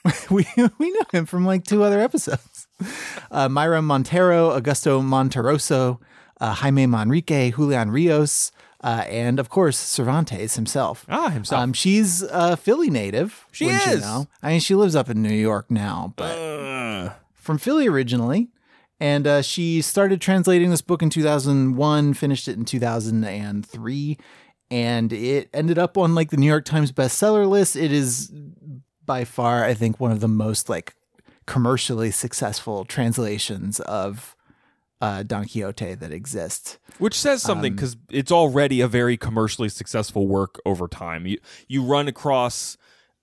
we 0.31 0.43
we 0.79 0.91
know 0.91 1.05
him 1.12 1.27
from 1.27 1.45
like 1.45 1.63
two 1.63 1.83
other 1.83 2.01
episodes. 2.01 2.67
Uh, 3.29 3.48
Mayra 3.48 3.83
Montero, 3.83 4.60
Augusto 4.60 5.01
Monteroso, 5.03 6.00
uh, 6.43 6.53
Jaime 6.55 6.85
Manrique, 6.85 7.55
Julian 7.55 7.89
Rios, 7.89 8.51
uh, 8.83 9.03
and 9.07 9.39
of 9.39 9.47
course 9.50 9.77
Cervantes 9.77 10.55
himself. 10.55 11.05
Ah, 11.07 11.29
himself. 11.29 11.62
Um, 11.62 11.71
she's 11.73 12.21
a 12.21 12.57
Philly 12.57 12.89
native. 12.89 13.45
She 13.51 13.65
wouldn't 13.65 13.85
you 13.85 13.91
is. 13.93 14.01
know? 14.01 14.27
I 14.41 14.50
mean, 14.51 14.59
she 14.59 14.75
lives 14.75 14.95
up 14.95 15.09
in 15.09 15.21
New 15.21 15.33
York 15.33 15.71
now, 15.71 16.13
but 16.17 16.35
Uh, 16.38 17.13
from 17.33 17.57
Philly 17.57 17.88
originally. 17.88 18.50
And 19.00 19.25
uh, 19.27 19.41
she 19.41 19.81
started 19.81 20.21
translating 20.21 20.69
this 20.69 20.81
book 20.81 21.01
in 21.01 21.09
2001, 21.09 22.13
finished 22.13 22.47
it 22.47 22.57
in 22.57 22.63
2003, 22.65 24.17
and 24.71 25.12
it 25.13 25.50
ended 25.53 25.77
up 25.77 25.97
on 25.97 26.15
like 26.15 26.29
the 26.29 26.38
New 26.38 26.47
York 26.47 26.65
Times 26.65 26.91
bestseller 26.91 27.47
list. 27.47 27.75
It 27.75 27.91
is 27.91 28.31
by 29.05 29.23
far, 29.25 29.65
I 29.65 29.73
think, 29.73 30.00
one 30.00 30.12
of 30.12 30.19
the 30.19 30.27
most 30.27 30.69
like 30.69 30.95
commercially 31.45 32.12
successful 32.12 32.85
translations 32.85 33.79
of 33.81 34.35
uh, 35.03 35.22
Don 35.24 35.43
Quixote 35.45 35.95
that 35.95 36.12
exists. 36.12 36.77
which 36.98 37.19
says 37.19 37.43
Um, 37.43 37.48
something 37.50 37.75
because 37.75 37.98
it's 38.10 38.31
already 38.31 38.79
a 38.81 38.88
very 38.88 39.17
commercially 39.17 39.69
successful 39.69 40.27
work 40.27 40.60
over 40.65 40.88
time. 40.88 41.27
You 41.27 41.38
you 41.67 41.83
run 41.83 42.07
across 42.07 42.77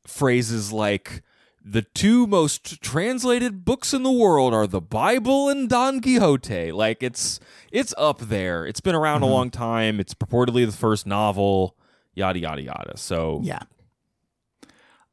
phrases 0.06 0.72
like 0.72 1.22
the 1.62 1.82
two 1.82 2.26
most 2.26 2.80
translated 2.82 3.64
books 3.64 3.92
in 3.94 4.02
the 4.02 4.10
world 4.10 4.54
are 4.54 4.66
the 4.66 4.80
Bible 4.80 5.48
and 5.48 5.68
Don 5.68 6.00
Quixote. 6.00 6.72
Like 6.72 7.02
it's 7.02 7.40
it's 7.72 7.94
up 7.98 8.18
there. 8.20 8.66
It's 8.66 8.80
been 8.80 8.94
around 8.94 9.20
Mm-hmm. 9.22 9.30
a 9.32 9.34
long 9.38 9.50
time. 9.50 10.00
It's 10.00 10.14
purportedly 10.14 10.64
the 10.66 10.72
first 10.86 11.06
novel. 11.06 11.76
Yada 12.14 12.38
yada 12.40 12.62
yada. 12.62 12.96
So 12.96 13.40
Yeah. 13.42 13.60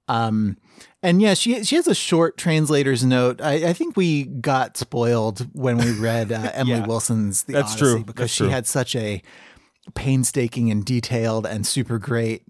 Um, 0.09 0.57
and 1.03 1.21
yeah, 1.21 1.33
she 1.33 1.63
she 1.63 1.75
has 1.75 1.87
a 1.87 1.95
short 1.95 2.37
translator's 2.37 3.03
note. 3.03 3.41
I, 3.41 3.69
I 3.69 3.73
think 3.73 3.95
we 3.95 4.23
got 4.25 4.77
spoiled 4.77 5.47
when 5.53 5.77
we 5.77 5.91
read 5.99 6.31
uh, 6.31 6.51
Emily 6.53 6.79
Yeah. 6.79 6.85
Wilson's 6.87 7.43
The 7.43 7.53
That's 7.53 7.73
Odyssey 7.73 7.79
true. 7.95 8.03
because 8.03 8.23
That's 8.23 8.33
she 8.33 8.43
true. 8.45 8.49
had 8.49 8.65
such 8.67 8.95
a 8.95 9.21
painstaking 9.95 10.69
and 10.71 10.83
detailed 10.83 11.45
and 11.45 11.65
super 11.65 11.97
great 11.97 12.43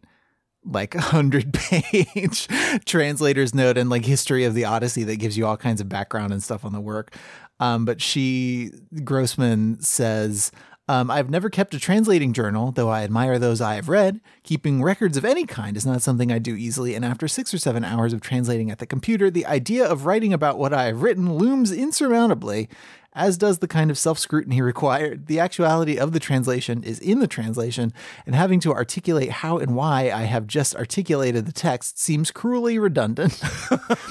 like 0.66 0.94
hundred 0.96 1.54
page 1.54 2.48
translator's 2.86 3.54
note 3.54 3.78
and 3.78 3.90
like 3.90 4.06
history 4.06 4.44
of 4.44 4.54
the 4.54 4.66
Odyssey 4.66 5.04
that 5.04 5.18
gives 5.18 5.38
you 5.38 5.46
all 5.46 5.58
kinds 5.58 5.80
of 5.82 5.88
background 5.88 6.34
and 6.34 6.42
stuff 6.44 6.66
on 6.66 6.74
the 6.74 6.82
work. 6.82 7.14
Um, 7.60 7.86
but 7.86 8.02
she 8.02 8.72
Grossman 9.04 9.82
says. 9.82 10.52
Um, 10.90 11.12
I've 11.12 11.30
never 11.30 11.50
kept 11.50 11.74
a 11.74 11.80
translating 11.80 12.32
journal, 12.32 12.72
though 12.72 12.90
I 12.90 13.04
admire 13.04 13.38
those 13.38 13.60
I 13.60 13.76
have 13.76 13.90
read. 13.90 14.22
Keeping 14.44 14.82
records 14.82 15.18
of 15.18 15.26
any 15.26 15.46
kind 15.46 15.76
is 15.76 15.86
not 15.86 16.02
something 16.02 16.32
I 16.32 16.40
do 16.40 16.56
easily, 16.56 16.96
and 16.96 17.04
after 17.04 17.28
six 17.28 17.54
or 17.54 17.58
seven 17.58 17.84
hours 17.84 18.14
of 18.14 18.22
translating 18.22 18.72
at 18.72 18.80
the 18.80 18.86
computer, 18.86 19.30
the 19.30 19.46
idea 19.46 19.86
of 19.86 20.06
writing 20.06 20.32
about 20.32 20.58
what 20.58 20.74
I 20.74 20.86
have 20.86 21.02
written 21.02 21.36
looms 21.36 21.72
insurmountably, 21.72 22.70
as 23.18 23.38
does 23.38 23.58
the 23.58 23.68
kind 23.68 23.92
of 23.92 23.98
self 23.98 24.20
scrutiny 24.20 24.62
required. 24.68 25.28
The 25.28 25.40
actuality 25.40 25.98
of 25.98 26.14
the 26.14 26.20
translation 26.20 26.84
is 26.84 27.00
in 27.00 27.20
the 27.20 27.28
translation, 27.28 27.92
and 28.26 28.36
having 28.36 28.60
to 28.62 28.74
articulate 28.74 29.30
how 29.30 29.58
and 29.58 29.76
why 29.76 30.12
I 30.12 30.24
have 30.24 30.48
just 30.48 30.76
articulated 30.76 31.46
the 31.46 31.52
text 31.52 32.00
seems 32.00 32.32
cruelly 32.32 32.80
redundant. 32.80 33.42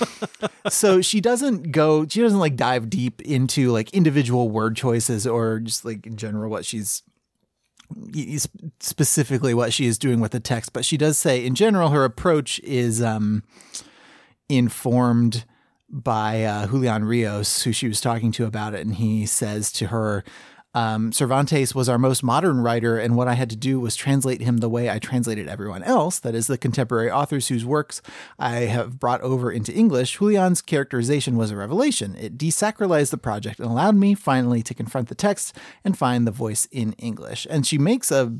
so 0.69 1.01
she 1.01 1.21
doesn't 1.21 1.73
go 1.73 2.07
she 2.07 2.21
doesn't 2.21 2.41
like 2.41 2.57
dive 2.57 2.91
deep 2.91 3.23
into 3.23 3.71
like 3.71 3.91
individual 3.91 4.51
word 4.51 4.77
choices 4.77 5.27
or 5.27 5.61
just 5.61 5.85
like 5.85 6.07
in 6.07 6.17
general 6.17 6.51
what 6.51 6.65
she's 6.65 7.03
specifically 8.81 9.55
what 9.55 9.73
she 9.73 9.87
is 9.87 9.97
doing 9.97 10.19
with 10.19 10.33
the 10.33 10.41
text 10.41 10.73
but 10.73 10.85
she 10.85 10.97
does 10.97 11.17
say 11.17 11.45
in 11.47 11.55
general 11.55 11.91
her 11.91 12.05
approach 12.05 12.59
is 12.61 13.01
um 13.01 13.45
informed 14.49 15.45
by 16.03 16.45
uh, 16.45 16.67
Julian 16.67 17.05
Rios, 17.05 17.63
who 17.63 17.73
she 17.73 17.89
was 17.89 18.01
talking 18.01 18.33
to 18.33 18.45
about 18.45 18.75
it, 18.75 18.85
and 18.85 18.95
he 18.95 19.27
says 19.27 19.73
to 19.73 19.89
her, 19.89 20.25
um, 20.75 21.11
Cervantes 21.11 21.75
was 21.75 21.89
our 21.89 21.97
most 21.97 22.23
modern 22.23 22.61
writer, 22.61 22.99
and 22.99 23.17
what 23.17 23.29
I 23.29 23.33
had 23.33 23.49
to 23.49 23.57
do 23.57 23.81
was 23.81 23.97
translate 23.97 24.43
him 24.43 24.59
the 24.59 24.69
way 24.69 24.91
I 24.91 24.99
translated 24.99 25.49
everyone 25.49 25.83
else, 25.83 26.19
that 26.19 26.35
is, 26.35 26.49
the 26.49 26.59
contemporary 26.59 27.11
authors 27.11 27.49
whose 27.49 27.65
works 27.65 28.03
I 28.39 28.67
have 28.67 29.01
brought 29.01 29.23
over 29.23 29.51
into 29.51 29.73
English. 29.73 30.19
Julian's 30.19 30.61
characterization 30.61 31.39
was 31.39 31.51
a 31.51 31.57
revelation. 31.57 32.15
It 32.17 32.37
desacralized 32.37 33.11
the 33.11 33.17
project 33.17 33.59
and 33.59 33.71
allowed 33.71 33.97
me 33.97 34.15
finally 34.15 34.63
to 34.65 34.75
confront 34.75 35.09
the 35.09 35.15
text 35.15 35.57
and 35.83 35.97
find 35.97 36.27
the 36.27 36.31
voice 36.31 36.69
in 36.71 36.93
English. 36.95 37.47
And 37.49 37.67
she 37.67 37.79
makes 37.79 38.11
a 38.11 38.35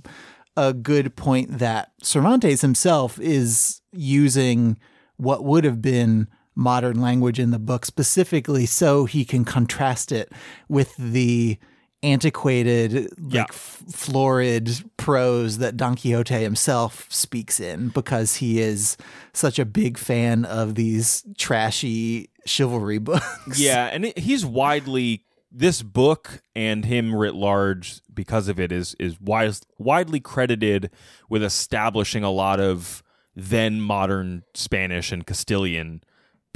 a 0.57 0.73
good 0.73 1.17
point 1.17 1.59
that 1.59 1.93
Cervantes 2.03 2.63
himself 2.63 3.21
is 3.21 3.83
using 3.93 4.79
what 5.19 5.45
would 5.45 5.65
have 5.65 5.83
been 5.83 6.29
modern 6.57 7.01
language 7.01 7.39
in 7.39 7.51
the 7.53 7.59
book 7.59 7.85
specifically 7.87 8.67
so 8.67 9.05
he 9.05 9.25
can 9.25 9.45
contrast 9.45 10.11
it 10.11 10.33
with 10.69 10.97
the 10.97 11.59
antiquated 12.03 12.95
like 13.19 13.35
Yeah. 13.35 13.45
f- 13.49 13.83
florid 13.93 14.71
prose 14.97 15.59
that 15.59 15.77
Don 15.77 15.97
Quixote 15.97 16.35
himself 16.35 17.07
speaks 17.11 17.61
in 17.61 17.89
because 17.89 18.37
he 18.37 18.61
is 18.61 18.97
such 19.33 19.59
a 19.59 19.65
big 19.65 19.99
fan 19.99 20.45
of 20.45 20.75
these 20.77 21.25
trashy 21.37 22.31
chivalry 22.45 22.99
books. 23.11 23.59
Yeah, 23.59 23.87
and 23.87 24.07
it, 24.07 24.19
he's 24.19 24.45
widely 24.47 25.25
this 25.53 25.83
book 25.83 26.43
and 26.55 26.85
him 26.85 27.15
writ 27.15 27.35
large 27.35 28.01
because 28.13 28.49
of 28.49 28.59
it 28.61 28.73
is 28.73 28.95
is 28.99 29.21
wise, 29.21 29.63
widely 29.79 30.21
credited 30.21 30.91
with 31.29 31.43
establishing 31.43 32.25
a 32.25 32.31
lot 32.31 32.61
of 32.61 33.03
then 33.35 33.81
modern 33.81 34.43
Spanish 34.55 35.13
and 35.13 35.27
Castilian 35.27 36.03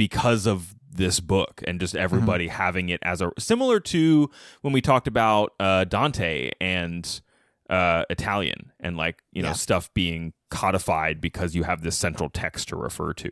because 0.01 0.47
of 0.47 0.75
this 0.91 1.21
book 1.21 1.63
and 1.67 1.79
just 1.79 1.95
everybody 1.95 2.49
having 2.49 2.89
it 2.89 3.01
as 3.03 3.21
a 3.21 3.31
similar 3.39 3.79
to 3.79 4.31
when 4.63 4.73
we 4.73 4.81
talked 4.81 5.07
about 5.07 5.53
uh, 5.61 5.85
Dante 5.85 6.51
and 6.59 7.21
uh, 7.69 8.05
Italian 8.09 8.73
and 8.81 8.97
like 8.97 9.23
you 9.31 9.43
know 9.43 9.49
Yeah. 9.51 9.53
stuff 9.67 9.93
being 9.93 10.33
codified 10.51 11.21
because 11.21 11.55
you 11.55 11.65
have 11.65 11.83
this 11.83 11.97
central 11.99 12.31
text 12.31 12.69
to 12.69 12.77
refer 12.77 13.13
to. 13.13 13.31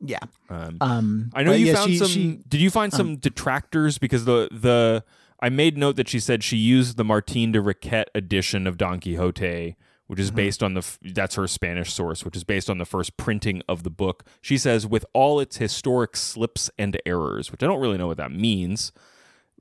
Yeah. 0.00 0.18
Um, 0.50 0.76
Um, 0.80 1.30
I 1.34 1.44
know 1.44 1.52
you 1.52 1.66
yeah, 1.66 1.74
found 1.76 1.90
she- 1.92 1.98
some. 1.98 2.08
she- 2.08 2.28
um, 2.30 2.42
did 2.48 2.60
you 2.60 2.70
find 2.70 2.92
some 2.92 3.16
detractors 3.16 3.96
because 3.98 4.24
the 4.24 4.48
the 4.50 5.04
I 5.40 5.48
made 5.50 5.78
note 5.78 5.94
that 5.96 6.08
she 6.08 6.18
said 6.18 6.42
she 6.42 6.56
used 6.56 6.96
the 6.96 7.04
Martin 7.04 7.52
de 7.52 7.60
Riquer 7.60 8.04
edition 8.12 8.66
of 8.66 8.76
Don 8.76 8.98
Quixote, 9.00 9.76
which 10.08 10.18
Mm-hmm. 10.18 10.24
is 10.24 10.30
based 10.32 10.62
on 10.62 10.74
the 10.74 10.84
that's 11.02 11.36
her 11.36 11.46
Spanish 11.46 11.92
source, 11.92 12.24
which 12.24 12.34
is 12.36 12.42
based 12.44 12.68
on 12.68 12.78
the 12.78 12.84
first 12.84 13.16
printing 13.16 13.62
of 13.68 13.82
the 13.84 13.90
book. 13.90 14.24
She 14.40 14.58
says 14.58 14.86
with 14.86 15.06
all 15.12 15.38
its 15.40 15.58
historic 15.58 16.16
slips 16.16 16.70
and 16.78 17.00
errors, 17.06 17.52
which 17.52 17.62
I 17.62 17.66
don't 17.66 17.80
really 17.80 17.98
know 17.98 18.06
what 18.08 18.16
that 18.16 18.32
means, 18.32 18.90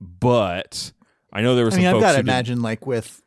but 0.02 0.92
I 1.32 1.42
know 1.42 1.56
there 1.56 1.66
were 1.66 1.72
I 1.72 1.76
some 1.76 1.84
mean, 1.84 1.94
I've 1.96 2.02
got 2.02 2.14
to 2.14 2.20
imagine, 2.20 2.62
like 2.62 2.86
with 2.88 3.22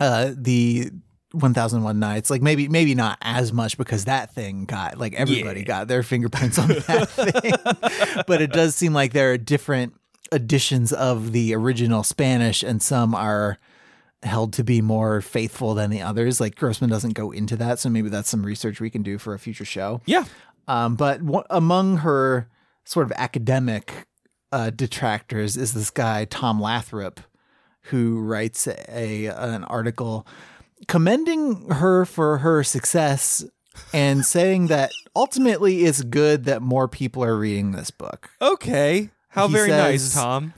uh, 0.00 0.32
the 0.36 0.90
1001 1.32 1.98
Nights. 1.98 2.30
Like 2.30 2.42
maybe 2.42 2.68
maybe 2.68 2.94
not 2.94 3.18
as 3.22 3.52
much 3.52 3.76
because 3.78 4.04
that 4.04 4.34
thing 4.34 4.64
got 4.64 4.98
like 4.98 5.14
everybody 5.14 5.60
Yeah. 5.60 5.66
got 5.66 5.88
their 5.88 6.02
fingerprints 6.02 6.58
on 6.58 6.68
that 6.68 7.08
thing. 8.14 8.24
but 8.26 8.40
it 8.42 8.52
does 8.52 8.74
seem 8.74 8.92
like 8.92 9.12
there 9.12 9.32
are 9.32 9.38
different 9.38 9.94
editions 10.30 10.92
of 10.92 11.32
the 11.32 11.54
original 11.54 12.02
Spanish 12.02 12.62
and 12.62 12.82
some 12.82 13.14
are 13.14 13.58
held 14.22 14.52
to 14.54 14.64
be 14.64 14.80
more 14.80 15.20
faithful 15.20 15.74
than 15.74 15.90
the 15.90 16.02
others. 16.02 16.40
Like 16.40 16.56
Grossman 16.56 16.90
doesn't 16.90 17.14
go 17.14 17.30
into 17.30 17.56
that, 17.56 17.78
so 17.78 17.88
maybe 17.88 18.08
that's 18.08 18.28
some 18.28 18.44
research 18.44 18.80
we 18.80 18.90
can 18.90 19.02
do 19.02 19.18
for 19.18 19.34
a 19.34 19.38
future 19.38 19.64
show. 19.64 20.00
Yeah. 20.06 20.24
Um, 20.68 20.94
but 20.94 21.24
w- 21.24 21.44
among 21.50 21.98
her 21.98 22.48
sort 22.84 23.06
of 23.06 23.12
academic 23.16 24.06
uh, 24.52 24.70
detractors 24.70 25.56
is 25.56 25.74
this 25.74 25.90
guy 25.90 26.24
Tom 26.26 26.60
Lathrop, 26.60 27.20
who 27.86 28.20
writes 28.20 28.68
a 28.68 29.26
an 29.26 29.64
article 29.64 30.26
commending 30.88 31.68
her 31.70 32.04
for 32.04 32.38
her 32.38 32.62
success 32.62 33.44
and 33.92 34.24
saying 34.26 34.66
that 34.68 34.92
ultimately 35.16 35.84
it's 35.84 36.02
good 36.02 36.44
that 36.44 36.62
more 36.62 36.88
people 36.88 37.24
are 37.24 37.36
reading 37.36 37.72
this 37.72 37.90
book. 37.90 38.30
Okay. 38.40 39.10
How 39.28 39.48
He 39.48 39.54
very 39.54 39.70
nice, 39.70 40.14
Tom. 40.14 40.52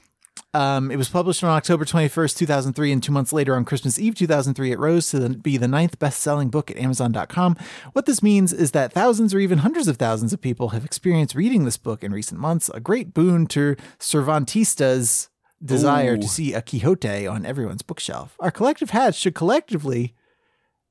Um, 0.54 0.92
it 0.92 0.96
was 0.96 1.08
published 1.08 1.42
on 1.42 1.50
October 1.50 1.84
21st, 1.84 2.36
2003, 2.36 2.92
and 2.92 3.02
two 3.02 3.10
months 3.10 3.32
later 3.32 3.56
on 3.56 3.64
Christmas 3.64 3.98
Eve 3.98 4.14
2003, 4.14 4.70
it 4.70 4.78
rose 4.78 5.10
to 5.10 5.18
the, 5.18 5.30
be 5.30 5.56
the 5.56 5.66
ninth 5.66 5.98
best 5.98 6.20
selling 6.20 6.48
book 6.48 6.70
at 6.70 6.76
Amazon.com. 6.76 7.56
What 7.92 8.06
this 8.06 8.22
means 8.22 8.52
is 8.52 8.70
that 8.70 8.92
thousands 8.92 9.34
or 9.34 9.40
even 9.40 9.58
hundreds 9.58 9.88
of 9.88 9.96
thousands 9.96 10.32
of 10.32 10.40
people 10.40 10.68
have 10.68 10.84
experienced 10.84 11.34
reading 11.34 11.64
this 11.64 11.76
book 11.76 12.04
in 12.04 12.12
recent 12.12 12.40
months, 12.40 12.70
a 12.72 12.78
great 12.78 13.12
boon 13.12 13.46
to 13.48 13.74
Cervantista's 13.98 15.28
desire 15.62 16.14
Ooh. 16.14 16.20
to 16.20 16.28
see 16.28 16.52
a 16.52 16.62
Quixote 16.62 17.26
on 17.26 17.44
everyone's 17.44 17.82
bookshelf. 17.82 18.36
Our 18.38 18.52
collective 18.52 18.90
hats 18.90 19.18
should 19.18 19.34
collectively, 19.34 20.14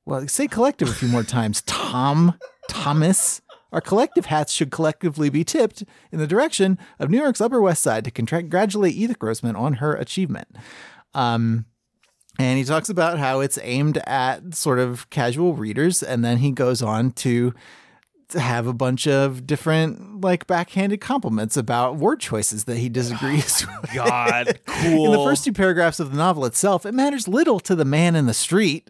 well, 0.05 0.27
say 0.27 0.47
collective 0.47 0.89
a 0.89 0.93
few 0.93 1.07
more 1.07 1.23
times, 1.23 1.61
Tom, 1.61 2.37
Thomas. 2.67 3.41
Our 3.73 3.81
collective 3.81 4.27
hats 4.27 4.53
should 4.53 4.69
collectively 4.71 5.29
be 5.29 5.43
tipped 5.43 5.83
in 6.11 6.19
the 6.19 6.27
direction 6.27 6.77
of 6.99 7.09
New 7.09 7.17
York's 7.17 7.41
Upper 7.41 7.59
West 7.59 7.81
Side 7.81 8.05
to 8.05 8.11
congratulate 8.11 8.93
Edith 8.93 9.17
Grossman 9.17 9.55
on 9.55 9.73
her 9.75 9.95
achievement. 9.95 10.55
Um, 11.15 11.65
and 12.37 12.57
he 12.57 12.63
talks 12.63 12.87
about 12.87 13.17
how 13.17 13.39
it's 13.39 13.59
aimed 13.61 13.97
at 14.05 14.53
sort 14.53 14.79
of 14.79 15.09
casual 15.09 15.55
readers, 15.55 16.03
and 16.03 16.23
then 16.23 16.37
he 16.37 16.51
goes 16.51 16.81
on 16.81 17.11
to 17.11 17.53
have 18.33 18.67
a 18.67 18.73
bunch 18.73 19.07
of 19.07 19.45
different 19.45 20.21
like 20.21 20.47
backhanded 20.47 21.01
compliments 21.01 21.57
about 21.57 21.97
word 21.97 22.19
choices 22.19 22.63
that 22.65 22.77
he 22.77 22.89
disagrees 22.89 23.65
with. 23.81 23.93
God, 23.93 24.59
cool. 24.65 25.05
In 25.05 25.11
the 25.11 25.23
first 25.23 25.43
two 25.43 25.53
paragraphs 25.53 25.99
of 25.99 26.11
the 26.11 26.17
novel 26.17 26.45
itself, 26.45 26.85
it 26.85 26.93
matters 26.93 27.27
little 27.27 27.59
to 27.61 27.75
the 27.75 27.85
man 27.85 28.15
in 28.15 28.25
the 28.25 28.33
street. 28.33 28.89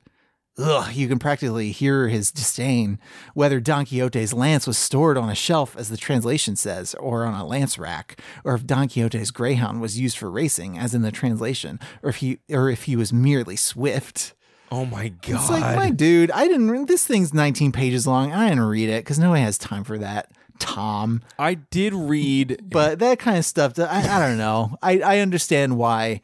Ugh, 0.57 0.93
you 0.93 1.07
can 1.07 1.17
practically 1.17 1.71
hear 1.71 2.07
his 2.09 2.31
disdain. 2.31 2.99
Whether 3.33 3.59
Don 3.59 3.85
Quixote's 3.85 4.33
lance 4.33 4.67
was 4.67 4.77
stored 4.77 5.17
on 5.17 5.29
a 5.29 5.35
shelf, 5.35 5.75
as 5.75 5.89
the 5.89 5.97
translation 5.97 6.55
says, 6.55 6.93
or 6.99 7.25
on 7.25 7.33
a 7.33 7.43
lance 7.45 7.79
rack, 7.79 8.19
or 8.43 8.53
if 8.53 8.65
Don 8.67 8.87
Quixote's 8.87 9.31
greyhound 9.31 9.81
was 9.81 9.99
used 9.99 10.17
for 10.17 10.29
racing, 10.29 10.77
as 10.77 10.93
in 10.93 11.01
the 11.01 11.11
translation, 11.11 11.79
or 12.03 12.09
if 12.11 12.17
he 12.17 12.37
or 12.51 12.69
if 12.69 12.83
he 12.83 12.95
was 12.95 13.11
merely 13.11 13.55
swift. 13.55 14.33
oh 14.71 14.85
my 14.85 15.07
God. 15.07 15.41
It's 15.41 15.49
like, 15.49 15.75
my 15.75 15.89
dude, 15.89 16.29
I 16.29 16.47
didn't. 16.47 16.69
re- 16.69 16.85
This 16.85 17.05
thing's 17.07 17.33
19 17.33 17.71
pages 17.71 18.05
long. 18.05 18.31
I 18.31 18.49
didn't 18.49 18.63
read 18.65 18.89
it 18.89 19.03
because 19.03 19.17
nobody 19.17 19.41
has 19.41 19.57
time 19.57 19.83
for 19.83 19.97
that. 19.97 20.29
Tom, 20.59 21.23
I 21.39 21.55
did 21.55 21.95
read. 21.95 22.59
but 22.69 22.99
that 22.99 23.17
kind 23.17 23.39
of 23.39 23.45
stuff, 23.45 23.77
I, 23.79 24.07
I 24.07 24.27
don't 24.27 24.37
know. 24.37 24.77
I, 24.83 24.99
I 24.99 25.19
understand 25.19 25.77
why. 25.77 26.21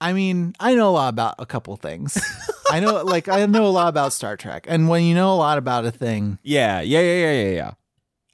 I 0.00 0.12
mean, 0.14 0.54
I 0.58 0.74
know 0.74 0.88
a 0.88 0.92
lot 0.92 1.08
about 1.10 1.36
a 1.38 1.46
couple 1.46 1.76
things. 1.76 2.18
I 2.70 2.80
know, 2.80 3.02
like, 3.02 3.28
I 3.28 3.44
know 3.46 3.66
a 3.66 3.68
lot 3.68 3.88
about 3.88 4.12
Star 4.12 4.36
Trek, 4.36 4.66
and 4.68 4.88
when 4.88 5.04
you 5.04 5.14
know 5.14 5.32
a 5.32 5.36
lot 5.36 5.58
about 5.58 5.84
a 5.84 5.90
thing, 5.90 6.38
Yeah, 6.42 6.80
yeah, 6.80 7.00
yeah, 7.00 7.14
yeah, 7.14 7.32
yeah, 7.32 7.50
yeah. 7.50 7.70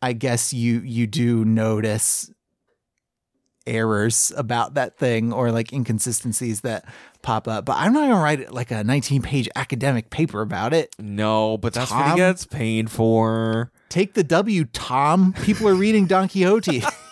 I 0.03 0.12
guess 0.12 0.53
you 0.53 0.81
you 0.81 1.07
do 1.07 1.44
notice 1.44 2.31
errors 3.66 4.33
about 4.37 4.75
that 4.75 4.96
thing 4.96 5.33
or 5.33 5.51
like 5.51 5.72
inconsistencies 5.72 6.61
that 6.61 6.85
pop 7.22 7.49
up. 7.49 7.64
But 7.64 7.77
I'm 7.79 7.92
not 7.92 8.09
gonna 8.09 8.22
write 8.22 8.53
like 8.53 8.70
a 8.70 8.85
19 8.85 9.22
page 9.22 9.49
academic 9.57 10.11
paper 10.11 10.40
about 10.42 10.72
it. 10.72 10.94
No, 10.99 11.59
but 11.59 11.72
that's 11.72 11.90
what 11.90 12.11
he 12.11 12.16
gets 12.16 12.44
paid 12.44 12.90
for. 12.90 13.72
Take 13.88 14.14
the 14.14 14.25
W, 14.25 14.64
Tom. 14.66 15.33
People 15.42 15.68
are 15.68 15.75
reading 15.75 16.07
Don 16.07 16.29
Quixote. 16.29 16.83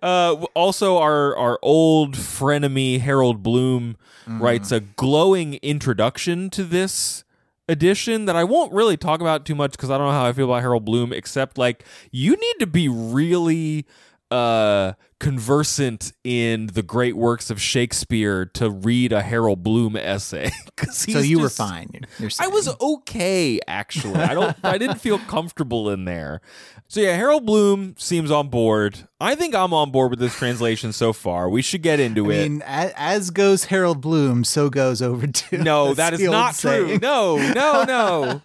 Uh, 0.00 0.46
also, 0.54 0.98
our 0.98 1.36
our 1.36 1.58
old 1.62 2.16
frenemy 2.16 3.00
Harold 3.00 3.42
Bloom 3.42 3.96
writes 4.26 4.70
a 4.70 4.80
glowing 4.80 5.54
introduction 5.62 6.48
to 6.50 6.62
this 6.64 7.24
edition 7.68 8.26
that 8.26 8.36
I 8.36 8.44
won't 8.44 8.72
really 8.72 8.96
talk 8.96 9.20
about 9.20 9.44
too 9.44 9.54
much 9.54 9.72
because 9.72 9.90
I 9.90 9.98
don't 9.98 10.06
know 10.06 10.12
how 10.12 10.26
I 10.26 10.32
feel 10.32 10.44
about 10.46 10.62
Harold 10.62 10.84
Bloom, 10.84 11.12
except 11.12 11.58
like 11.58 11.84
you 12.10 12.32
need 12.36 12.54
to 12.60 12.66
be 12.66 12.88
really 12.88 13.86
uh 14.30 14.92
conversant 15.22 16.12
in 16.24 16.66
the 16.66 16.82
great 16.82 17.16
works 17.16 17.48
of 17.48 17.60
Shakespeare 17.60 18.44
to 18.44 18.68
read 18.68 19.12
a 19.12 19.22
Harold 19.22 19.62
Bloom 19.62 19.96
essay. 19.96 20.50
so 20.90 21.20
you 21.20 21.38
were 21.38 21.48
fine. 21.48 21.90
You're, 21.92 22.02
you're 22.18 22.30
I 22.40 22.48
was 22.48 22.68
okay 22.80 23.60
actually. 23.68 24.16
I 24.20 24.34
don't 24.34 24.56
I 24.64 24.78
didn't 24.78 24.98
feel 25.00 25.18
comfortable 25.28 25.90
in 25.90 26.06
there. 26.06 26.40
So 26.88 27.00
yeah, 27.00 27.14
Harold 27.14 27.46
Bloom 27.46 27.94
seems 27.98 28.32
on 28.32 28.48
board. 28.48 29.06
I 29.20 29.36
think 29.36 29.54
I'm 29.54 29.72
on 29.72 29.92
board 29.92 30.10
with 30.10 30.18
this 30.18 30.34
translation 30.34 30.92
so 30.92 31.12
far. 31.12 31.48
We 31.48 31.62
should 31.62 31.82
get 31.82 32.00
into 32.00 32.32
I 32.32 32.34
it. 32.34 32.48
mean, 32.48 32.62
as, 32.66 32.92
as 32.96 33.30
goes 33.30 33.66
Harold 33.66 34.00
Bloom, 34.00 34.42
so 34.42 34.70
goes 34.70 35.00
over 35.00 35.28
to. 35.28 35.58
no, 35.58 35.94
that 35.94 36.14
is 36.14 36.20
not 36.20 36.56
true. 36.56 36.98
No, 37.00 37.36
no, 37.36 37.84
no. 37.84 38.42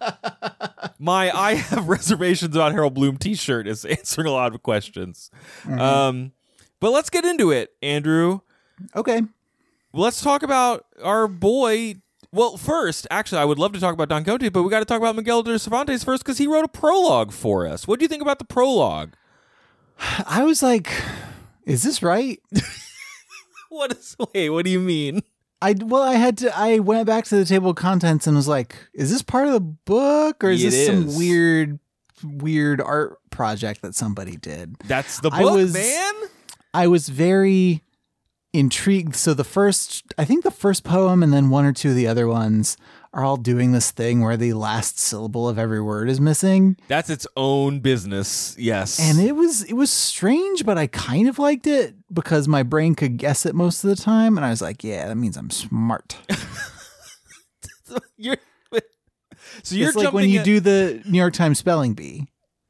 My 1.00 1.32
I 1.36 1.56
have 1.56 1.90
reservations 1.90 2.56
about 2.56 2.74
Harold 2.74 2.94
Bloom 2.94 3.18
t-shirt 3.18 3.68
is 3.68 3.84
answering 3.84 4.28
a 4.28 4.32
lot 4.32 4.54
of 4.54 4.62
questions. 4.62 5.32
Mm-hmm. 5.63 5.80
Um 5.82 6.32
but 6.80 6.92
let's 6.92 7.10
get 7.10 7.26
into 7.26 7.52
it, 7.52 7.74
Andrew. 7.82 8.42
Okay. 8.96 9.22
Let's 9.94 10.22
talk 10.22 10.44
about 10.44 10.86
our 11.04 11.28
boy. 11.28 11.96
Well, 12.32 12.58
first, 12.58 13.08
actually, 13.10 13.40
I 13.40 13.46
would 13.46 13.58
love 13.58 13.72
to 13.74 13.80
talk 13.80 13.94
about 13.94 14.10
Don 14.10 14.24
Quixote, 14.24 14.50
but 14.50 14.63
we 14.63 14.70
got 14.70 14.80
to 14.80 14.86
talk 14.86 15.00
about 15.00 15.16
Miguel 15.16 15.44
de 15.44 15.58
Cervantes 15.58 16.04
first 16.04 16.24
because 16.24 16.38
he 16.38 16.46
wrote 16.46 16.66
a 16.66 16.68
prologue 16.68 17.32
for 17.32 17.66
us. 17.66 17.88
What 17.88 18.00
do 18.00 18.04
you 18.04 18.10
think 18.10 18.22
about 18.22 18.38
the 18.40 18.46
prologue? 18.46 19.13
I 20.28 20.44
was 20.44 20.62
like, 20.62 20.92
is 21.66 21.84
this 21.84 22.02
right? 22.04 22.40
What 23.70 23.92
is? 23.92 24.16
Wait, 24.34 24.50
what 24.50 24.63
do 24.66 24.72
you 24.72 24.80
mean? 24.80 25.22
I 25.62 25.76
well, 25.78 26.02
I 26.02 26.13
had 26.13 26.38
to. 26.40 26.58
I 26.58 26.80
went 26.80 27.06
back 27.06 27.26
to 27.26 27.36
the 27.36 27.46
table 27.46 27.72
of 27.72 27.76
contents 27.76 28.26
and 28.26 28.36
was 28.36 28.48
like, 28.48 28.76
"Is 28.94 29.12
this 29.12 29.22
part 29.22 29.46
of 29.48 29.54
the 29.54 29.60
book, 29.60 30.42
or 30.44 30.50
is 30.52 30.63
It 30.63 30.70
this 30.72 30.88
some 30.88 31.16
weird, 31.18 31.78
weird 32.24 32.80
art 32.80 33.18
project 33.30 33.82
that 33.82 33.94
somebody 33.94 34.38
did?" 34.38 34.78
That's 34.86 35.20
the 35.20 35.30
I 35.32 35.42
book, 35.42 35.56
was- 35.56 35.74
man. 35.74 36.13
I 36.78 36.86
was 36.86 37.10
very 37.10 37.82
intrigued. 38.54 39.16
So 39.16 39.34
the 39.34 39.44
first, 39.44 40.04
I 40.18 40.26
think 40.26 40.44
the 40.44 40.52
first 40.52 40.84
poem, 40.84 41.24
and 41.24 41.34
then 41.34 41.50
one 41.50 41.66
or 41.66 41.74
two 41.74 41.90
of 41.90 41.96
the 41.96 42.06
other 42.08 42.28
ones 42.28 42.78
are 43.13 43.24
all 43.24 43.38
doing 43.38 43.72
this 43.72 43.90
thing 43.90 44.22
where 44.22 44.38
the 44.38 44.54
last 44.54 45.00
syllable 45.00 45.50
of 45.50 45.58
every 45.58 45.82
word 45.82 46.08
is 46.08 46.22
missing, 46.22 46.78
That's 46.88 47.10
its 47.10 47.26
own 47.36 47.80
business. 47.80 48.56
Yes, 48.60 49.00
and 49.00 49.20
it 49.20 49.32
was 49.36 49.63
it 49.63 49.74
was 49.74 49.90
strange, 49.90 50.66
but 50.66 50.78
I 50.78 50.86
kind 50.86 51.28
of 51.28 51.40
liked 51.40 51.66
it 51.66 51.96
because 52.13 52.48
my 52.48 52.62
brain 52.62 52.94
could 52.94 53.18
guess 53.18 53.48
it 53.48 53.56
most 53.56 53.84
of 53.84 53.90
the 53.90 53.96
time, 53.96 54.38
and 54.38 54.46
I 54.46 54.52
was 54.52 54.62
like, 54.62 54.84
"Yeah, 54.84 55.08
that 55.08 55.16
means 55.16 55.36
I'm 55.36 55.50
smart." 55.50 56.18
you're. 58.18 58.38
So 59.63 59.76
you're 59.76 59.88
it's 59.88 59.98
like 59.98 60.13
when 60.13 60.30
you 60.30 60.40
at- 60.40 60.46
do 60.46 60.60
the 60.60 61.02
New 61.06 61.18
York 61.18 61.34
Times 61.34 61.58
spelling 61.58 61.94
bee. 61.96 62.28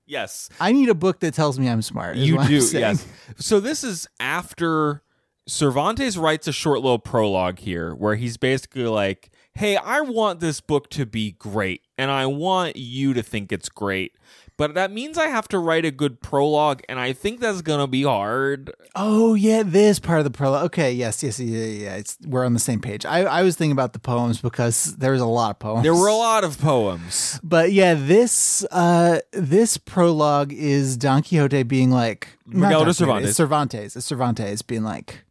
Yes, 0.08 0.50
I 0.60 0.72
need 0.72 0.89
a 0.89 0.96
book 0.96 1.20
that 1.20 1.34
tells 1.34 1.60
me 1.60 1.67
I'm 1.67 1.82
smart. 1.82 2.15
you 2.15 2.41
do. 2.48 2.65
Yes. 2.72 3.06
So 3.38 3.60
this 3.60 3.84
is 3.84 4.08
after 4.20 5.04
Cervantes 5.48 6.17
writes 6.17 6.48
a 6.48 6.54
short 6.54 6.82
little 6.82 7.00
prologue 7.00 7.60
here, 7.60 7.93
where 7.93 8.15
he's 8.15 8.38
basically 8.38 8.86
like, 8.86 9.30
"Hey, 9.54 9.76
I 9.76 10.02
want 10.02 10.39
this 10.39 10.62
book 10.62 10.89
to 10.91 11.06
be 11.06 11.32
great, 11.34 11.82
and 11.98 12.10
I 12.10 12.26
want 12.26 12.76
you 12.78 13.13
to 13.13 13.22
think 13.22 13.52
it's 13.52 13.70
great." 13.70 14.13
But 14.58 14.74
that 14.74 14.91
means 14.91 15.20
I 15.20 15.28
have 15.28 15.48
to 15.50 15.60
write 15.60 15.86
a 15.86 15.91
good 15.91 16.20
prologue, 16.20 16.82
and 16.89 17.00
I 17.00 17.13
think 17.13 17.39
that's 17.39 17.62
gonna 17.62 17.86
be 17.86 18.04
hard. 18.04 18.74
Oh 18.96 19.36
yeah, 19.36 19.62
this 19.63 20.00
part 20.00 20.17
of 20.17 20.24
the 20.24 20.32
prologue. 20.32 20.65
Okay, 20.65 20.91
yes, 20.91 21.22
yes, 21.22 21.39
yeah, 21.39 21.65
yeah. 21.65 21.96
It's 21.96 22.17
we're 22.26 22.43
on 22.43 22.56
the 22.56 22.60
same 22.60 22.82
page. 22.82 23.06
I, 23.06 23.20
I 23.20 23.43
was 23.43 23.56
thinking 23.56 23.72
about 23.72 23.93
the 23.93 24.00
poems 24.00 24.41
because 24.41 24.96
there 24.98 25.12
was 25.12 25.22
a 25.22 25.28
lot 25.28 25.52
of 25.52 25.60
poems. 25.60 25.84
There 25.84 25.93
were 25.93 26.08
a 26.08 26.15
lot 26.15 26.43
of 26.43 26.60
poems. 26.60 27.39
But 27.43 27.72
yeah, 27.72 27.93
this 27.93 28.65
uh 28.72 29.20
this 29.32 29.78
prologue 29.78 30.52
is 30.52 30.98
Don 30.98 31.22
Quixote 31.22 31.62
being 31.62 31.91
like 31.91 32.28
Miguel 32.48 32.86
de 32.86 32.96
Cervantes. 32.96 33.36
Cervantes. 33.36 33.96
It's 33.96 34.06
Cervantes 34.08 34.63
being 34.63 34.84
like, 34.84 35.24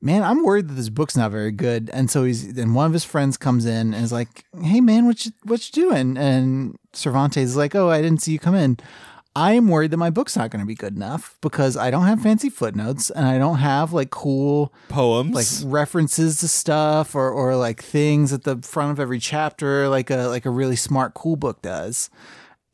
Man, 0.00 0.22
I'm 0.22 0.44
worried 0.44 0.68
that 0.68 0.74
this 0.74 0.88
book's 0.90 1.16
not 1.16 1.30
very 1.32 1.50
good. 1.50 1.90
And 1.92 2.10
so 2.10 2.24
he's 2.24 2.54
then 2.54 2.74
one 2.74 2.86
of 2.86 2.92
his 2.92 3.04
friends 3.04 3.36
comes 3.36 3.66
in 3.66 3.92
and 3.94 4.04
is 4.04 4.12
like, 4.12 4.44
Hey 4.62 4.80
man, 4.80 5.06
what 5.06 5.24
you 5.26 5.32
what 5.44 5.66
you 5.66 5.82
doing? 5.88 6.16
And 6.16 6.76
Cervantes 6.92 7.42
is 7.50 7.56
like, 7.56 7.74
Oh, 7.74 7.90
I 7.90 8.00
didn't 8.00 8.22
see 8.22 8.32
you 8.32 8.38
come 8.38 8.54
in. 8.54 8.78
I'm 9.36 9.68
worried 9.68 9.92
that 9.92 9.98
my 9.98 10.10
book's 10.10 10.36
not 10.36 10.50
going 10.50 10.60
to 10.60 10.66
be 10.66 10.74
good 10.74 10.96
enough 10.96 11.36
because 11.42 11.76
I 11.76 11.92
don't 11.92 12.06
have 12.06 12.20
fancy 12.20 12.48
footnotes 12.50 13.08
and 13.08 13.24
I 13.24 13.38
don't 13.38 13.58
have 13.58 13.92
like 13.92 14.10
cool 14.10 14.72
Poems. 14.88 15.32
like 15.32 15.46
references 15.72 16.40
to 16.40 16.48
stuff 16.48 17.14
or 17.14 17.30
or 17.30 17.54
like 17.54 17.80
things 17.82 18.32
at 18.32 18.42
the 18.42 18.56
front 18.56 18.90
of 18.90 18.98
every 18.98 19.20
chapter 19.20 19.88
like 19.88 20.10
a 20.10 20.26
like 20.28 20.44
a 20.44 20.50
really 20.50 20.76
smart 20.76 21.14
cool 21.14 21.36
book 21.36 21.62
does. 21.62 22.10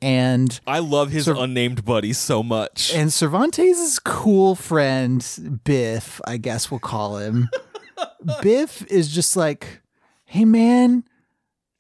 And 0.05 0.61
I 0.67 0.81
love 0.81 1.11
his 1.13 1.25
Cer- 1.25 1.35
unnamed 1.39 1.85
buddy 1.85 2.13
so 2.13 2.43
much. 2.43 2.93
and 2.95 3.11
Cervantes' 3.11 3.99
cool 3.99 4.55
friend 4.55 5.61
Biff, 5.65 6.21
I 6.27 6.37
guess 6.37 6.71
we'll 6.71 6.81
call 6.81 7.17
him. 7.17 7.49
Biff 8.43 8.85
is 8.91 9.09
just 9.09 9.35
like, 9.35 9.81
"Hey 10.27 10.45
man, 10.45 11.05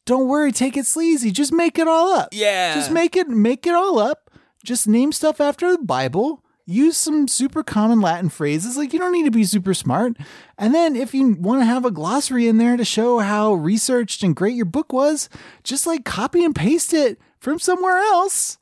don't 0.07 0.27
worry, 0.29 0.53
take 0.53 0.77
it 0.77 0.87
sleazy. 0.87 1.31
Just 1.33 1.53
make 1.53 1.79
it 1.79 1.87
all 1.87 2.13
up. 2.15 2.29
yeah. 2.33 2.75
Just 2.75 2.91
make 2.91 3.15
it 3.15 3.29
make 3.29 3.67
it 3.67 3.75
all 3.75 3.99
up. 3.99 4.31
Just 4.65 4.89
name 4.89 5.13
stuff 5.13 5.39
after 5.41 5.71
the 5.73 5.83
Bible. 5.83 6.43
Use 6.67 6.97
some 6.97 7.29
super 7.29 7.63
common 7.63 8.01
Latin 8.01 8.31
phrases. 8.31 8.79
Like 8.79 8.95
you 8.95 8.99
don't 8.99 9.13
need 9.13 9.27
to 9.27 9.31
be 9.31 9.45
super 9.45 9.75
smart. 9.75 10.17
And 10.57 10.75
then 10.75 10.97
if 10.97 11.13
you 11.13 11.35
want 11.35 11.61
to 11.61 11.67
have 11.67 11.85
a 11.85 11.91
glossary 11.91 12.49
in 12.49 12.57
there 12.57 12.79
to 12.79 12.87
show 12.87 13.19
how 13.19 13.53
researched 13.53 14.23
and 14.23 14.35
great 14.35 14.55
your 14.55 14.65
book 14.65 14.91
was, 14.95 15.29
just 15.63 15.87
like 15.87 16.07
copy 16.07 16.43
and 16.43 16.55
paste 16.55 16.95
it 16.95 17.19
from 17.45 17.59
somewhere 17.61 17.99
else. 17.99 18.59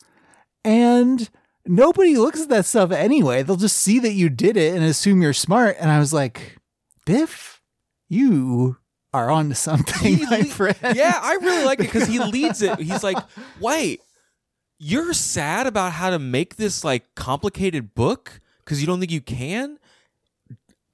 And 0.65 1.31
nobody 1.65 2.17
looks 2.17 2.43
at 2.43 2.49
that 2.51 2.67
stuff 2.67 2.91
anyway. 2.91 3.43
They'll 3.43 3.57
just 3.57 3.79
see 3.79 3.99
that 4.01 4.13
you 4.13 4.29
did 4.29 4.57
it 4.57 4.75
and 4.75 4.85
assume 4.85 5.23
you're 5.23 5.33
smart. 5.33 5.77
And 5.81 5.91
I 5.91 5.99
was 5.99 6.13
like, 6.13 6.59
Biff, 7.07 7.63
you 8.09 8.77
are 9.15 9.31
on 9.31 9.49
to 9.51 9.55
something, 9.55 10.17
He 10.17 10.27
my 10.27 10.43
friend. 10.43 10.77
yeah, 10.95 11.19
I 11.23 11.35
really 11.35 11.65
like 11.65 11.81
it 11.81 11.85
because 11.85 12.09
he 12.09 12.19
leads 12.25 12.61
it. 12.63 12.79
He's 12.79 13.03
like, 13.05 13.19
wait, 13.61 14.01
you're 14.79 15.13
sad 15.13 15.67
about 15.67 15.93
how 15.93 16.11
to 16.11 16.19
make 16.19 16.57
this 16.57 16.83
like 16.83 17.15
complicated 17.15 17.95
book 17.95 18.41
because 18.65 18.81
you 18.81 18.87
don't 18.87 19.01
think 19.01 19.13
you 19.13 19.21
can? 19.21 19.79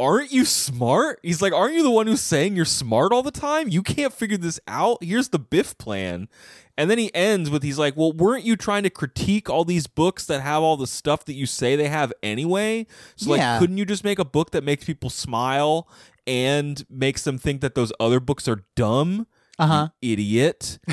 Aren't 0.01 0.31
you 0.33 0.45
smart? 0.45 1.19
He's 1.23 1.43
like, 1.43 1.53
aren't 1.53 1.75
you 1.75 1.83
the 1.83 1.91
one 1.91 2.07
who's 2.07 2.21
saying 2.23 2.55
you're 2.55 2.65
smart 2.65 3.13
all 3.13 3.23
the 3.25 3.31
time? 3.33 3.69
You 3.69 3.83
can't 3.83 4.13
figure 4.13 4.37
this 4.37 4.61
out. 4.69 5.03
Here's 5.03 5.31
the 5.31 5.39
Biff 5.41 5.77
plan. 5.77 6.29
And 6.77 6.89
then 6.89 6.99
he 6.99 7.13
ends 7.15 7.51
with 7.51 7.65
he's 7.65 7.79
like, 7.81 7.97
Well, 7.97 8.13
weren't 8.13 8.45
you 8.45 8.55
trying 8.57 8.85
to 8.85 8.91
critique 8.91 9.51
all 9.51 9.65
these 9.65 9.89
books 9.89 10.27
that 10.27 10.41
have 10.41 10.63
all 10.63 10.77
the 10.77 10.87
stuff 10.87 11.25
that 11.25 11.35
you 11.35 11.45
say 11.47 11.75
they 11.75 11.89
have 11.89 12.13
anyway? 12.23 12.87
So 13.17 13.35
Yeah. 13.35 13.53
like 13.55 13.61
couldn't 13.61 13.79
you 13.79 13.85
just 13.85 14.05
make 14.05 14.21
a 14.21 14.25
book 14.25 14.53
that 14.53 14.63
makes 14.63 14.85
people 14.85 15.11
smile 15.11 15.89
and 16.27 16.85
makes 16.89 17.25
them 17.25 17.37
think 17.37 17.61
that 17.63 17.75
those 17.75 17.93
other 17.99 18.21
books 18.21 18.47
are 18.47 18.63
dumb? 18.77 19.27
Uh 19.59 19.67
huh. 19.67 19.89
idiot. 20.01 20.79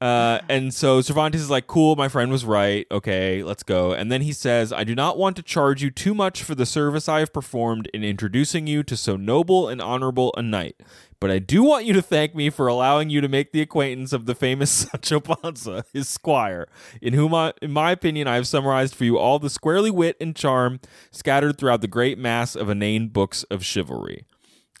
uh, 0.00 0.40
and 0.48 0.74
so 0.74 1.00
Cervantes 1.00 1.40
is 1.40 1.50
like, 1.50 1.66
cool, 1.66 1.96
my 1.96 2.08
friend 2.08 2.30
was 2.30 2.44
right. 2.44 2.86
Okay, 2.90 3.42
let's 3.42 3.62
go. 3.62 3.92
And 3.92 4.10
then 4.10 4.22
he 4.22 4.32
says, 4.32 4.72
I 4.72 4.84
do 4.84 4.94
not 4.94 5.16
want 5.16 5.36
to 5.36 5.42
charge 5.42 5.82
you 5.82 5.90
too 5.90 6.14
much 6.14 6.42
for 6.42 6.54
the 6.54 6.66
service 6.66 7.08
I 7.08 7.20
have 7.20 7.32
performed 7.32 7.88
in 7.94 8.04
introducing 8.04 8.66
you 8.66 8.82
to 8.82 8.96
so 8.96 9.16
noble 9.16 9.68
and 9.68 9.80
honorable 9.80 10.34
a 10.36 10.42
knight. 10.42 10.76
But 11.20 11.30
I 11.30 11.38
do 11.38 11.62
want 11.62 11.86
you 11.86 11.94
to 11.94 12.02
thank 12.02 12.34
me 12.34 12.50
for 12.50 12.66
allowing 12.66 13.08
you 13.08 13.22
to 13.22 13.28
make 13.28 13.52
the 13.52 13.62
acquaintance 13.62 14.12
of 14.12 14.26
the 14.26 14.34
famous 14.34 14.70
Sancho 14.92 15.20
Panza, 15.20 15.84
his 15.92 16.08
squire, 16.08 16.68
in 17.00 17.14
whom, 17.14 17.32
I, 17.32 17.54
in 17.62 17.70
my 17.70 17.92
opinion, 17.92 18.28
I 18.28 18.34
have 18.34 18.46
summarized 18.46 18.94
for 18.94 19.04
you 19.04 19.16
all 19.16 19.38
the 19.38 19.48
squarely 19.48 19.90
wit 19.90 20.18
and 20.20 20.36
charm 20.36 20.80
scattered 21.12 21.56
throughout 21.56 21.80
the 21.80 21.88
great 21.88 22.18
mass 22.18 22.54
of 22.56 22.68
inane 22.68 23.08
books 23.08 23.44
of 23.44 23.64
chivalry. 23.64 24.26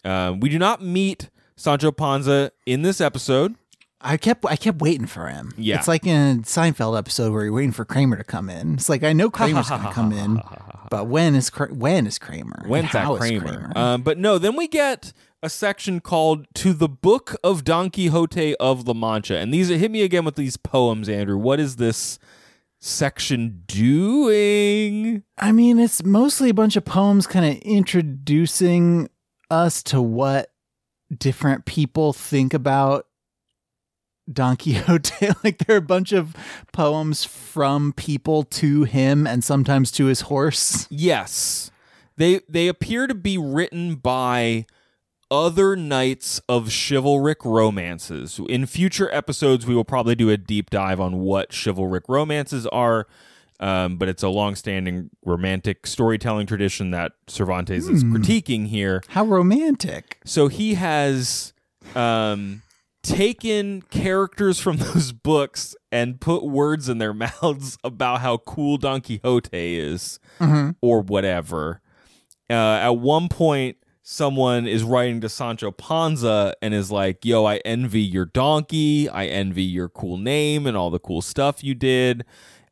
Uh, 0.04 0.34
we 0.38 0.50
do 0.50 0.58
not 0.58 0.82
meet 0.82 1.30
Sancho 1.56 1.92
Panza 1.92 2.50
in 2.66 2.82
this 2.82 3.00
episode. 3.00 3.54
I 4.04 4.18
kept 4.18 4.44
I 4.44 4.56
kept 4.56 4.80
waiting 4.80 5.06
for 5.06 5.28
him. 5.28 5.52
Yeah. 5.56 5.78
It's 5.78 5.88
like 5.88 6.06
in 6.06 6.40
a 6.40 6.42
Seinfeld 6.42 6.96
episode 6.96 7.32
where 7.32 7.44
you're 7.44 7.52
waiting 7.52 7.72
for 7.72 7.84
Kramer 7.86 8.16
to 8.16 8.24
come 8.24 8.50
in. 8.50 8.74
It's 8.74 8.88
like 8.88 9.02
I 9.02 9.14
know 9.14 9.30
Kramer's 9.30 9.70
going 9.70 9.82
to 9.82 9.92
come 9.92 10.12
in, 10.12 10.42
but 10.90 11.06
when 11.06 11.34
is 11.34 11.48
when 11.48 12.06
is 12.06 12.18
Kramer? 12.18 12.64
When's 12.66 12.92
that 12.92 13.10
is 13.10 13.18
Kramer? 13.18 13.72
Um, 13.74 14.02
but 14.02 14.18
no, 14.18 14.36
then 14.38 14.56
we 14.56 14.68
get 14.68 15.14
a 15.42 15.48
section 15.48 16.00
called 16.00 16.46
"To 16.56 16.74
the 16.74 16.88
Book 16.88 17.36
of 17.42 17.64
Don 17.64 17.90
Quixote 17.90 18.54
of 18.56 18.86
La 18.86 18.94
Mancha," 18.94 19.38
and 19.38 19.52
these 19.52 19.68
hit 19.68 19.90
me 19.90 20.02
again 20.02 20.24
with 20.24 20.36
these 20.36 20.58
poems. 20.58 21.08
Andrew, 21.08 21.38
what 21.38 21.58
is 21.58 21.76
this 21.76 22.18
section 22.80 23.62
doing? 23.66 25.22
I 25.38 25.50
mean, 25.50 25.78
it's 25.78 26.04
mostly 26.04 26.50
a 26.50 26.54
bunch 26.54 26.76
of 26.76 26.84
poems 26.84 27.26
kind 27.26 27.46
of 27.46 27.62
introducing 27.62 29.08
us 29.50 29.82
to 29.84 30.02
what 30.02 30.50
different 31.16 31.64
people 31.64 32.12
think 32.12 32.52
about 32.52 33.06
Don 34.32 34.56
Quixote. 34.56 35.28
like 35.44 35.58
there 35.58 35.76
are 35.76 35.78
a 35.78 35.82
bunch 35.82 36.12
of 36.12 36.34
poems 36.72 37.24
from 37.24 37.92
people 37.92 38.42
to 38.44 38.84
him 38.84 39.26
and 39.26 39.44
sometimes 39.44 39.90
to 39.92 40.06
his 40.06 40.22
horse. 40.22 40.86
Yes, 40.90 41.70
they 42.16 42.40
they 42.48 42.68
appear 42.68 43.06
to 43.06 43.14
be 43.14 43.38
written 43.38 43.96
by 43.96 44.66
other 45.30 45.74
knights 45.74 46.40
of 46.48 46.68
chivalric 46.68 47.44
romances. 47.44 48.40
In 48.48 48.66
future 48.66 49.12
episodes, 49.12 49.66
we 49.66 49.74
will 49.74 49.84
probably 49.84 50.14
do 50.14 50.30
a 50.30 50.36
deep 50.36 50.70
dive 50.70 51.00
on 51.00 51.20
what 51.20 51.52
chivalric 51.52 52.08
romances 52.08 52.66
are. 52.68 53.06
Um, 53.60 53.96
but 53.96 54.08
it's 54.08 54.22
a 54.24 54.28
long-standing 54.28 55.10
romantic 55.24 55.86
storytelling 55.86 56.46
tradition 56.46 56.90
that 56.90 57.12
Cervantes 57.28 57.86
is 57.86 58.02
critiquing 58.02 58.66
here. 58.66 59.00
How 59.08 59.24
romantic. 59.24 60.18
So 60.24 60.48
he 60.48 60.74
has 60.74 61.52
um, 61.94 62.62
taken 63.04 63.82
characters 63.82 64.58
from 64.58 64.76
those 64.78 65.12
books 65.12 65.76
and 65.92 66.20
put 66.20 66.44
words 66.44 66.88
in 66.88 66.98
their 66.98 67.14
mouths 67.42 67.78
about 67.84 68.20
how 68.20 68.38
cool 68.38 68.76
Don 68.78 69.00
Quixote 69.00 69.78
is 69.78 70.18
or 70.80 71.00
whatever. 71.00 71.80
Uh, 72.50 72.78
at 72.82 72.96
one 72.96 73.28
point, 73.28 73.76
someone 74.02 74.66
is 74.66 74.82
writing 74.82 75.20
to 75.20 75.28
Sancho 75.28 75.70
Panza 75.70 76.54
and 76.60 76.74
is 76.74 76.90
like, 76.90 77.24
Yo, 77.24 77.44
I 77.44 77.56
envy 77.58 78.02
your 78.02 78.26
donkey. 78.26 79.08
I 79.08 79.26
envy 79.26 79.62
your 79.62 79.88
cool 79.88 80.18
name 80.18 80.66
and 80.66 80.76
all 80.76 80.90
the 80.90 80.98
cool 80.98 81.22
stuff 81.22 81.62
you 81.62 81.74
did. 81.74 82.24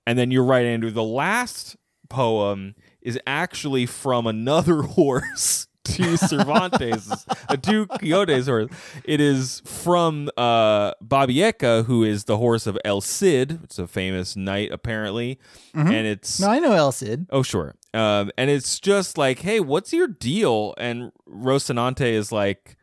And 0.07 0.19
then 0.19 0.31
you're 0.31 0.45
right, 0.45 0.67
Andrew. 0.67 0.91
The 0.91 1.03
last 1.03 1.77
poem 2.09 2.75
is 3.01 3.19
actually 3.27 3.87
from 3.87 4.27
another 4.27 4.83
horse 4.83 5.69
to 5.85 6.17
Cervantes, 6.17 7.27
uh, 7.49 7.57
to 7.57 7.87
Quixote's 7.87 8.47
horse. 8.47 8.71
It 9.05 9.21
is 9.21 9.63
from 9.65 10.31
uh, 10.37 10.93
Babieca, 11.03 11.85
who 11.87 12.05
is 12.05 12.25
the 12.25 12.39
horse 12.39 12.67
of 12.67 12.79
El 12.85 13.01
Cid. 13.01 13.61
It's 13.65 13.79
a 13.79 13.87
famous 13.87 14.37
knight, 14.37 14.71
apparently. 14.73 15.39
And 15.75 16.07
it's. 16.07 16.41
No, 16.41 16.49
I 16.49 16.59
know 16.59 16.73
El 16.73 16.93
Cid. 16.93 17.27
Oh, 17.31 17.43
sure. 17.43 17.75
Um, 17.95 18.31
and 18.39 18.51
it's 18.51 18.81
just 18.81 19.19
like, 19.19 19.41
hey, 19.41 19.61
what's 19.61 19.93
your 19.93 20.09
deal? 20.09 20.75
And 20.79 21.13
Rocinante 21.29 22.07
is 22.13 22.33
like, 22.33 22.77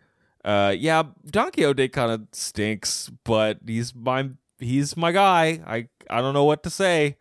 uh, 0.46 0.74
yeah, 0.78 1.04
Don 1.26 1.52
Quixote 1.52 1.90
kind 1.90 2.12
of 2.12 2.28
stinks, 2.32 3.10
but 3.24 3.60
he's 3.66 3.94
my 3.94 4.30
he's 4.60 4.96
my 4.96 5.12
guy. 5.12 5.62
I 5.66 5.88
I 6.10 6.22
don't 6.22 6.34
know 6.34 6.46
what 6.46 6.64
to 6.64 6.70
say. 6.70 7.18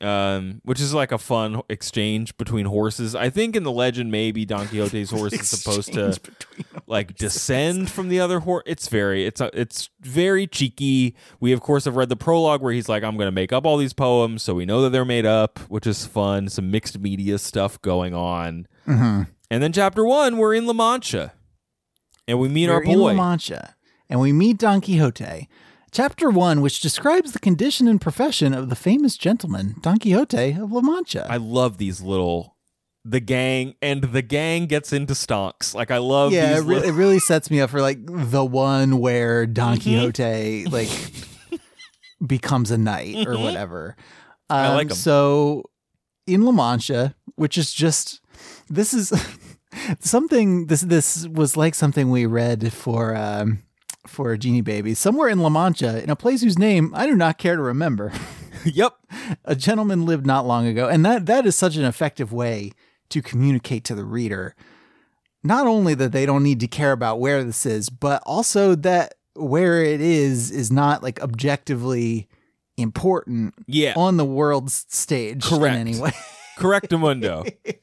Um, 0.00 0.60
which 0.62 0.80
is 0.80 0.94
like 0.94 1.10
a 1.10 1.18
fun 1.18 1.60
exchange 1.68 2.36
between 2.36 2.66
horses. 2.66 3.16
I 3.16 3.30
think 3.30 3.56
in 3.56 3.64
the 3.64 3.72
legend, 3.72 4.12
maybe 4.12 4.44
Don 4.44 4.68
Quixote's 4.68 5.10
horse 5.10 5.32
is 5.32 5.48
supposed 5.48 5.92
to 5.94 6.16
like 6.86 7.16
descend 7.16 7.90
from 7.90 8.08
the 8.08 8.20
other 8.20 8.38
horse. 8.38 8.62
It's 8.64 8.86
very, 8.86 9.26
it's 9.26 9.40
a, 9.40 9.50
it's 9.58 9.90
very 10.00 10.46
cheeky. 10.46 11.16
We 11.40 11.52
of 11.52 11.60
course 11.60 11.84
have 11.86 11.96
read 11.96 12.10
the 12.10 12.16
prologue 12.16 12.62
where 12.62 12.72
he's 12.72 12.88
like, 12.88 13.02
"I'm 13.02 13.16
going 13.16 13.26
to 13.26 13.32
make 13.32 13.52
up 13.52 13.66
all 13.66 13.76
these 13.76 13.92
poems," 13.92 14.44
so 14.44 14.54
we 14.54 14.64
know 14.64 14.82
that 14.82 14.90
they're 14.90 15.04
made 15.04 15.26
up, 15.26 15.58
which 15.68 15.86
is 15.86 16.06
fun. 16.06 16.48
Some 16.48 16.70
mixed 16.70 17.00
media 17.00 17.36
stuff 17.38 17.82
going 17.82 18.14
on. 18.14 18.68
Mm-hmm. 18.86 19.22
And 19.50 19.62
then 19.62 19.72
chapter 19.72 20.04
one, 20.04 20.36
we're 20.36 20.54
in 20.54 20.66
La 20.66 20.74
Mancha, 20.74 21.32
and 22.28 22.38
we 22.38 22.48
meet 22.48 22.68
We're 22.68 22.74
our 22.74 22.82
in 22.84 22.98
La. 22.98 23.14
Mancha, 23.14 23.74
and 24.08 24.20
we 24.20 24.32
meet 24.32 24.58
Don 24.58 24.80
Quixote. 24.80 25.48
Chapter 25.90 26.30
one, 26.30 26.60
which 26.60 26.80
describes 26.80 27.32
the 27.32 27.38
condition 27.38 27.88
and 27.88 28.00
profession 28.00 28.52
of 28.54 28.68
the 28.68 28.76
famous 28.76 29.16
gentleman 29.16 29.74
Don 29.80 29.98
Quixote 29.98 30.52
of 30.52 30.70
La 30.72 30.80
Mancha. 30.82 31.26
I 31.30 31.38
love 31.38 31.78
these 31.78 32.00
little. 32.00 32.56
The 33.04 33.20
gang 33.20 33.74
and 33.80 34.02
the 34.02 34.20
gang 34.20 34.66
gets 34.66 34.92
into 34.92 35.14
stonks. 35.14 35.74
Like 35.74 35.90
I 35.90 35.96
love 35.98 36.30
yeah, 36.32 36.48
these 36.54 36.58
it, 36.58 36.66
re- 36.66 36.74
little- 36.74 36.88
it 36.90 36.92
really 36.92 37.18
sets 37.18 37.50
me 37.50 37.60
up 37.60 37.70
for 37.70 37.80
like 37.80 37.98
the 38.04 38.44
one 38.44 38.98
where 38.98 39.46
Don 39.46 39.78
Mm-hmm. 39.78 40.10
Quixote 40.10 40.66
like 40.66 40.90
becomes 42.26 42.70
a 42.70 42.76
knight 42.78 43.26
or 43.26 43.38
whatever. 43.38 43.96
Um, 44.50 44.56
I 44.58 44.74
like 44.74 44.90
'em. 44.90 44.96
So 44.96 45.64
in 46.26 46.44
La 46.44 46.52
Mancha, 46.52 47.14
which 47.36 47.56
is 47.56 47.72
just 47.72 48.20
this 48.68 48.92
is 48.92 49.10
something. 50.00 50.66
This 50.66 50.82
this 50.82 51.26
was 51.28 51.56
like 51.56 51.74
something 51.74 52.10
we 52.10 52.26
read 52.26 52.72
for 52.74 53.16
um, 53.16 53.62
for 54.08 54.32
a 54.32 54.38
Genie 54.38 54.60
Baby 54.60 54.94
somewhere 54.94 55.28
in 55.28 55.38
La 55.38 55.48
Mancha 55.48 56.02
in 56.02 56.10
a 56.10 56.16
place 56.16 56.42
whose 56.42 56.58
name 56.58 56.92
I 56.94 57.06
do 57.06 57.14
not 57.16 57.38
care 57.38 57.56
to 57.56 57.62
remember. 57.62 58.12
yep. 58.64 58.94
a 59.44 59.54
gentleman 59.54 60.04
lived 60.04 60.26
not 60.26 60.46
long 60.46 60.66
ago 60.66 60.88
and 60.88 61.04
that 61.06 61.26
that 61.26 61.46
is 61.46 61.54
such 61.56 61.76
an 61.76 61.84
effective 61.84 62.32
way 62.32 62.72
to 63.10 63.22
communicate 63.22 63.84
to 63.84 63.94
the 63.94 64.04
reader 64.04 64.54
not 65.44 65.66
only 65.66 65.94
that 65.94 66.10
they 66.12 66.26
don't 66.26 66.42
need 66.42 66.58
to 66.60 66.66
care 66.66 66.90
about 66.92 67.20
where 67.20 67.44
this 67.44 67.64
is 67.64 67.88
but 67.88 68.20
also 68.26 68.74
that 68.74 69.14
where 69.34 69.82
it 69.84 70.00
is 70.00 70.50
is 70.50 70.72
not 70.72 71.02
like 71.04 71.20
objectively 71.22 72.28
important 72.76 73.54
Yeah. 73.68 73.94
on 73.96 74.16
the 74.16 74.24
world's 74.24 74.84
stage 74.88 75.44
Correct. 75.44 75.74
in 75.76 75.80
any 75.80 75.98
way. 76.00 76.12
Correctamundo. 76.58 77.48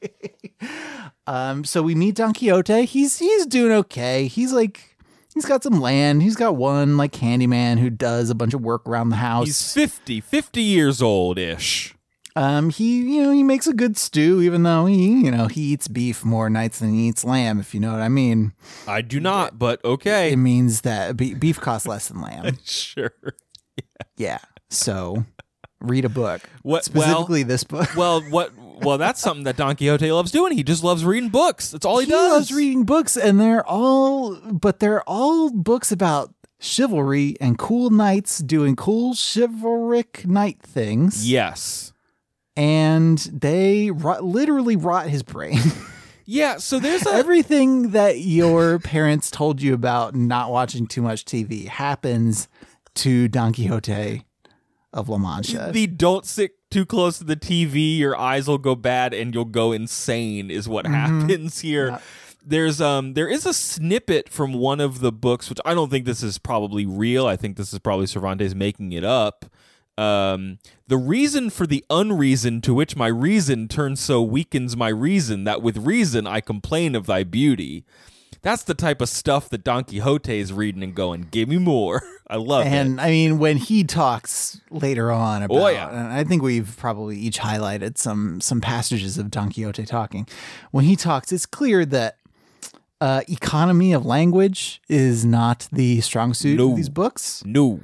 Um, 1.28 1.64
so 1.64 1.82
we 1.82 1.94
meet 1.96 2.14
Don 2.14 2.32
Quixote. 2.32 2.84
He's 2.84 3.18
he's 3.18 3.46
doing 3.46 3.72
okay. 3.72 4.28
He's 4.28 4.52
like 4.52 4.95
he's 5.36 5.44
got 5.44 5.62
some 5.62 5.80
land. 5.80 6.22
He's 6.22 6.34
got 6.34 6.56
one 6.56 6.96
like 6.96 7.14
handyman 7.14 7.78
who 7.78 7.90
does 7.90 8.30
a 8.30 8.34
bunch 8.34 8.54
of 8.54 8.62
work 8.62 8.88
around 8.88 9.10
the 9.10 9.16
house. 9.16 9.46
He's 9.46 9.72
50, 9.74 10.20
50 10.22 10.62
years 10.62 11.00
old 11.00 11.38
ish. 11.38 11.94
Um, 12.34 12.68
he 12.68 12.98
you 13.16 13.22
know 13.22 13.30
he 13.30 13.42
makes 13.42 13.66
a 13.66 13.72
good 13.72 13.96
stew, 13.96 14.42
even 14.42 14.62
though 14.62 14.84
he 14.84 15.24
you 15.24 15.30
know 15.30 15.46
he 15.46 15.72
eats 15.72 15.88
beef 15.88 16.22
more 16.22 16.50
nights 16.50 16.80
than 16.80 16.92
he 16.92 17.08
eats 17.08 17.24
lamb. 17.24 17.60
If 17.60 17.72
you 17.72 17.80
know 17.80 17.92
what 17.92 18.02
I 18.02 18.08
mean. 18.08 18.52
I 18.86 19.00
do 19.00 19.20
not, 19.20 19.58
but 19.58 19.82
okay. 19.84 20.32
It 20.32 20.36
means 20.36 20.82
that 20.82 21.16
beef 21.16 21.58
costs 21.60 21.86
less 21.86 22.08
than 22.08 22.20
lamb. 22.20 22.58
sure. 22.64 23.12
yeah. 24.18 24.38
So 24.68 25.24
read 25.80 26.04
a 26.04 26.10
book. 26.10 26.42
What- 26.62 26.84
specifically 26.84 27.42
this 27.42 27.64
book? 27.64 27.88
Well, 27.96 28.20
what? 28.22 28.52
Well, 28.76 28.98
that's 28.98 29.20
something 29.20 29.44
that 29.44 29.56
Don 29.56 29.74
Quixote 29.76 30.10
loves 30.12 30.30
doing. 30.30 30.52
He 30.52 30.62
just 30.62 30.84
loves 30.84 31.04
reading 31.04 31.30
books. 31.30 31.70
That's 31.70 31.86
all 31.86 31.98
he, 31.98 32.04
he 32.06 32.10
does. 32.12 32.32
loves 32.32 32.52
reading 32.52 32.84
books, 32.84 33.16
and 33.16 33.40
they're 33.40 33.66
all, 33.66 34.34
but 34.36 34.80
they're 34.80 35.02
all 35.04 35.50
books 35.50 35.90
about 35.90 36.32
chivalry 36.58 37.36
and 37.40 37.58
cool 37.58 37.90
knights 37.90 38.38
doing 38.38 38.76
cool 38.76 39.14
chivalric 39.14 40.26
knight 40.26 40.60
things. 40.62 41.30
Yes. 41.30 41.92
and 42.56 43.18
they 43.18 43.90
rot, 43.90 44.24
literally 44.24 44.76
rot 44.76 45.08
his 45.08 45.22
brain. 45.22 45.58
Yeah. 46.28 46.56
So 46.56 46.80
there's 46.80 47.06
a 47.06 47.12
Everything 47.14 47.92
that 47.92 48.18
your 48.18 48.80
parents 48.80 49.30
told 49.30 49.62
you 49.62 49.74
about 49.74 50.16
not 50.16 50.50
watching 50.50 50.88
too 50.88 51.00
much 51.00 51.24
TV 51.24 51.68
happens 51.68 52.48
to 52.96 53.28
Don 53.28 53.52
Quixote 53.52 54.24
of 54.92 55.08
La 55.08 55.18
Mancha. 55.18 55.70
the 55.72 55.86
don't 55.86 56.26
sit 56.26 56.65
too 56.70 56.84
close 56.84 57.18
to 57.18 57.24
the 57.24 57.36
TV, 57.36 57.96
your 57.98 58.16
eyes 58.16 58.48
will 58.48 58.58
go 58.58 58.74
bad 58.74 59.14
and 59.14 59.34
you'll 59.34 59.44
go 59.44 59.72
insane 59.72 60.50
is 60.50 60.68
what 60.68 60.86
happens 60.86 61.60
here. 61.60 62.00
There's 62.44 62.80
um 62.80 63.14
there 63.14 63.28
is 63.28 63.44
a 63.44 63.52
snippet 63.52 64.28
from 64.28 64.52
one 64.52 64.80
of 64.80 65.00
the 65.00 65.12
books 65.12 65.48
which 65.48 65.58
I 65.64 65.74
don't 65.74 65.90
think 65.90 66.04
this 66.06 66.22
is 66.22 66.38
probably 66.38 66.86
real. 66.86 67.26
I 67.26 67.36
think 67.36 67.56
this 67.56 67.72
is 67.72 67.78
probably 67.80 68.06
Cervantes 68.06 68.54
making 68.54 68.92
it 68.92 69.04
up. 69.04 69.46
Um 69.98 70.58
the 70.86 70.96
reason 70.96 71.50
for 71.50 71.66
the 71.66 71.84
unreason 71.90 72.60
to 72.62 72.74
which 72.74 72.94
my 72.96 73.08
reason 73.08 73.66
turns 73.68 74.00
so 74.00 74.22
weakens 74.22 74.76
my 74.76 74.88
reason 74.88 75.44
that 75.44 75.62
with 75.62 75.76
reason 75.78 76.26
I 76.26 76.40
complain 76.40 76.94
of 76.94 77.06
thy 77.06 77.24
beauty. 77.24 77.84
That's 78.42 78.62
the 78.62 78.74
type 78.74 79.00
of 79.00 79.08
stuff 79.08 79.48
that 79.48 79.64
Don 79.64 79.82
Quixote 79.84 80.38
is 80.38 80.52
reading 80.52 80.84
and 80.84 80.94
going, 80.94 81.28
"Give 81.32 81.48
me 81.48 81.58
more." 81.58 82.02
I 82.28 82.36
love 82.36 82.66
it. 82.66 82.70
and 82.72 83.00
I 83.00 83.10
mean, 83.10 83.38
when 83.38 83.56
he 83.56 83.84
talks 83.84 84.60
later 84.70 85.12
on 85.12 85.42
about, 85.44 85.56
Oh, 85.58 85.68
yeah. 85.68 85.88
and 85.88 86.12
I 86.12 86.24
think 86.24 86.42
we've 86.42 86.76
probably 86.76 87.16
each 87.16 87.38
highlighted 87.38 87.98
some 87.98 88.40
some 88.40 88.60
passages 88.60 89.16
of 89.16 89.30
Don 89.30 89.50
Quixote 89.52 89.84
talking. 89.86 90.26
When 90.72 90.84
he 90.84 90.96
talks, 90.96 91.30
it's 91.32 91.46
clear 91.46 91.84
that 91.86 92.16
uh, 93.00 93.20
economy 93.28 93.92
of 93.92 94.04
language 94.06 94.80
is 94.88 95.24
not 95.24 95.68
the 95.70 96.00
strong 96.00 96.34
suit 96.34 96.58
No. 96.58 96.70
of 96.70 96.76
these 96.76 96.88
books. 96.88 97.42
No. 97.46 97.80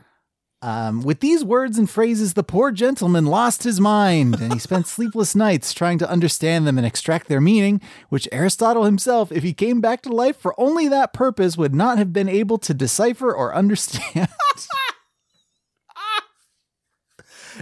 Um, 0.62 1.02
with 1.02 1.18
these 1.18 1.44
words 1.44 1.76
and 1.76 1.90
phrases, 1.90 2.34
the 2.34 2.44
poor 2.44 2.70
gentleman 2.70 3.26
lost 3.26 3.64
his 3.64 3.80
mind, 3.80 4.40
and 4.40 4.52
he 4.52 4.60
spent 4.60 4.86
sleepless 4.88 5.34
nights 5.34 5.74
trying 5.74 5.98
to 5.98 6.08
understand 6.08 6.68
them 6.68 6.78
and 6.78 6.86
extract 6.86 7.26
their 7.26 7.40
meaning, 7.40 7.80
which 8.10 8.28
Aristotle 8.30 8.84
himself, 8.84 9.32
if 9.32 9.42
he 9.42 9.52
came 9.52 9.80
back 9.80 10.02
to 10.02 10.08
life 10.08 10.36
for 10.36 10.54
only 10.58 10.86
that 10.86 11.12
purpose, 11.12 11.56
would 11.56 11.74
not 11.74 11.98
have 11.98 12.12
been 12.12 12.28
able 12.28 12.58
to 12.58 12.72
decipher 12.72 13.34
or 13.34 13.52
understand. 13.52 14.28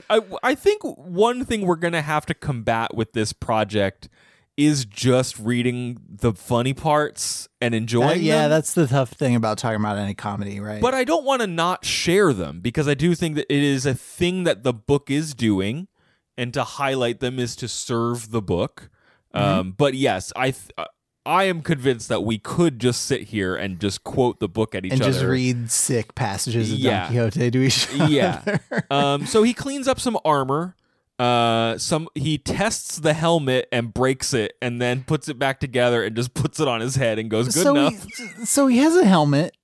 I, 0.08 0.20
I 0.42 0.54
think 0.54 0.82
one 0.82 1.44
thing 1.44 1.62
we're 1.62 1.76
going 1.76 1.94
to 1.94 2.02
have 2.02 2.26
to 2.26 2.34
combat 2.34 2.94
with 2.94 3.12
this 3.12 3.32
project 3.32 4.08
is 4.56 4.84
just 4.84 5.38
reading 5.38 5.98
the 6.08 6.32
funny 6.32 6.74
parts 6.74 7.48
and 7.60 7.74
enjoying 7.74 8.10
Uh, 8.10 8.14
yeah, 8.22 8.42
them. 8.42 8.50
that's 8.50 8.74
the 8.74 8.86
tough 8.86 9.10
thing 9.10 9.34
about 9.34 9.56
talking 9.58 9.80
about 9.80 9.96
any 9.96 10.14
comedy, 10.14 10.60
right? 10.60 10.82
But 10.82 10.92
I 10.94 11.04
don't 11.04 11.24
want 11.24 11.40
to 11.40 11.46
not 11.46 11.84
share 11.84 12.32
them 12.32 12.60
because 12.60 12.86
I 12.86 12.94
do 12.94 13.14
think 13.14 13.36
that 13.36 13.46
it 13.52 13.62
is 13.62 13.86
a 13.86 13.94
thing 13.94 14.44
that 14.44 14.62
the 14.62 14.72
book 14.74 15.10
is 15.10 15.34
doing, 15.34 15.88
and 16.36 16.52
to 16.54 16.64
highlight 16.64 17.20
them 17.20 17.38
is 17.38 17.56
to 17.56 17.68
serve 17.68 18.30
the 18.30 18.42
book. 18.42 18.90
Mm-hmm. 19.34 19.60
Um, 19.60 19.72
but 19.72 19.94
yes, 19.94 20.32
I 20.36 20.50
th- 20.50 20.70
uh, 20.76 20.84
I 21.26 21.44
am 21.44 21.60
convinced 21.62 22.08
that 22.08 22.22
we 22.24 22.38
could 22.38 22.78
just 22.80 23.02
sit 23.02 23.24
here 23.24 23.54
and 23.54 23.78
just 23.78 24.04
quote 24.04 24.40
the 24.40 24.48
book 24.48 24.74
at 24.74 24.84
each 24.86 24.92
and 24.92 25.02
other. 25.02 25.10
And 25.10 25.14
just 25.14 25.26
read 25.26 25.70
sick 25.70 26.14
passages 26.14 26.72
of 26.72 26.78
Yeah. 26.78 27.04
Don 27.04 27.12
Quixote 27.30 27.50
to 27.50 27.58
each 27.60 27.88
other. 27.94 28.08
yeah. 28.08 28.58
um, 28.90 29.26
so 29.26 29.42
he 29.42 29.52
cleans 29.54 29.86
up 29.86 30.00
some 30.00 30.18
armor. 30.24 30.74
Uh, 31.20 31.76
some 31.76 32.08
he 32.14 32.38
tests 32.38 32.98
the 32.98 33.12
helmet 33.12 33.68
and 33.70 33.92
breaks 33.92 34.32
it, 34.32 34.54
and 34.62 34.80
then 34.80 35.04
puts 35.04 35.28
it 35.28 35.38
back 35.38 35.60
together 35.60 36.02
and 36.02 36.16
just 36.16 36.32
puts 36.42 36.58
it 36.60 36.66
on 36.68 36.80
his 36.80 36.96
head 36.96 37.18
and 37.18 37.28
goes, 37.30 37.54
"Good 37.54 37.62
so 37.64 37.76
enough." 37.76 38.06
He, 38.16 38.44
so 38.46 38.66
he 38.68 38.78
has 38.78 38.96
a 38.96 39.04
helmet, 39.04 39.54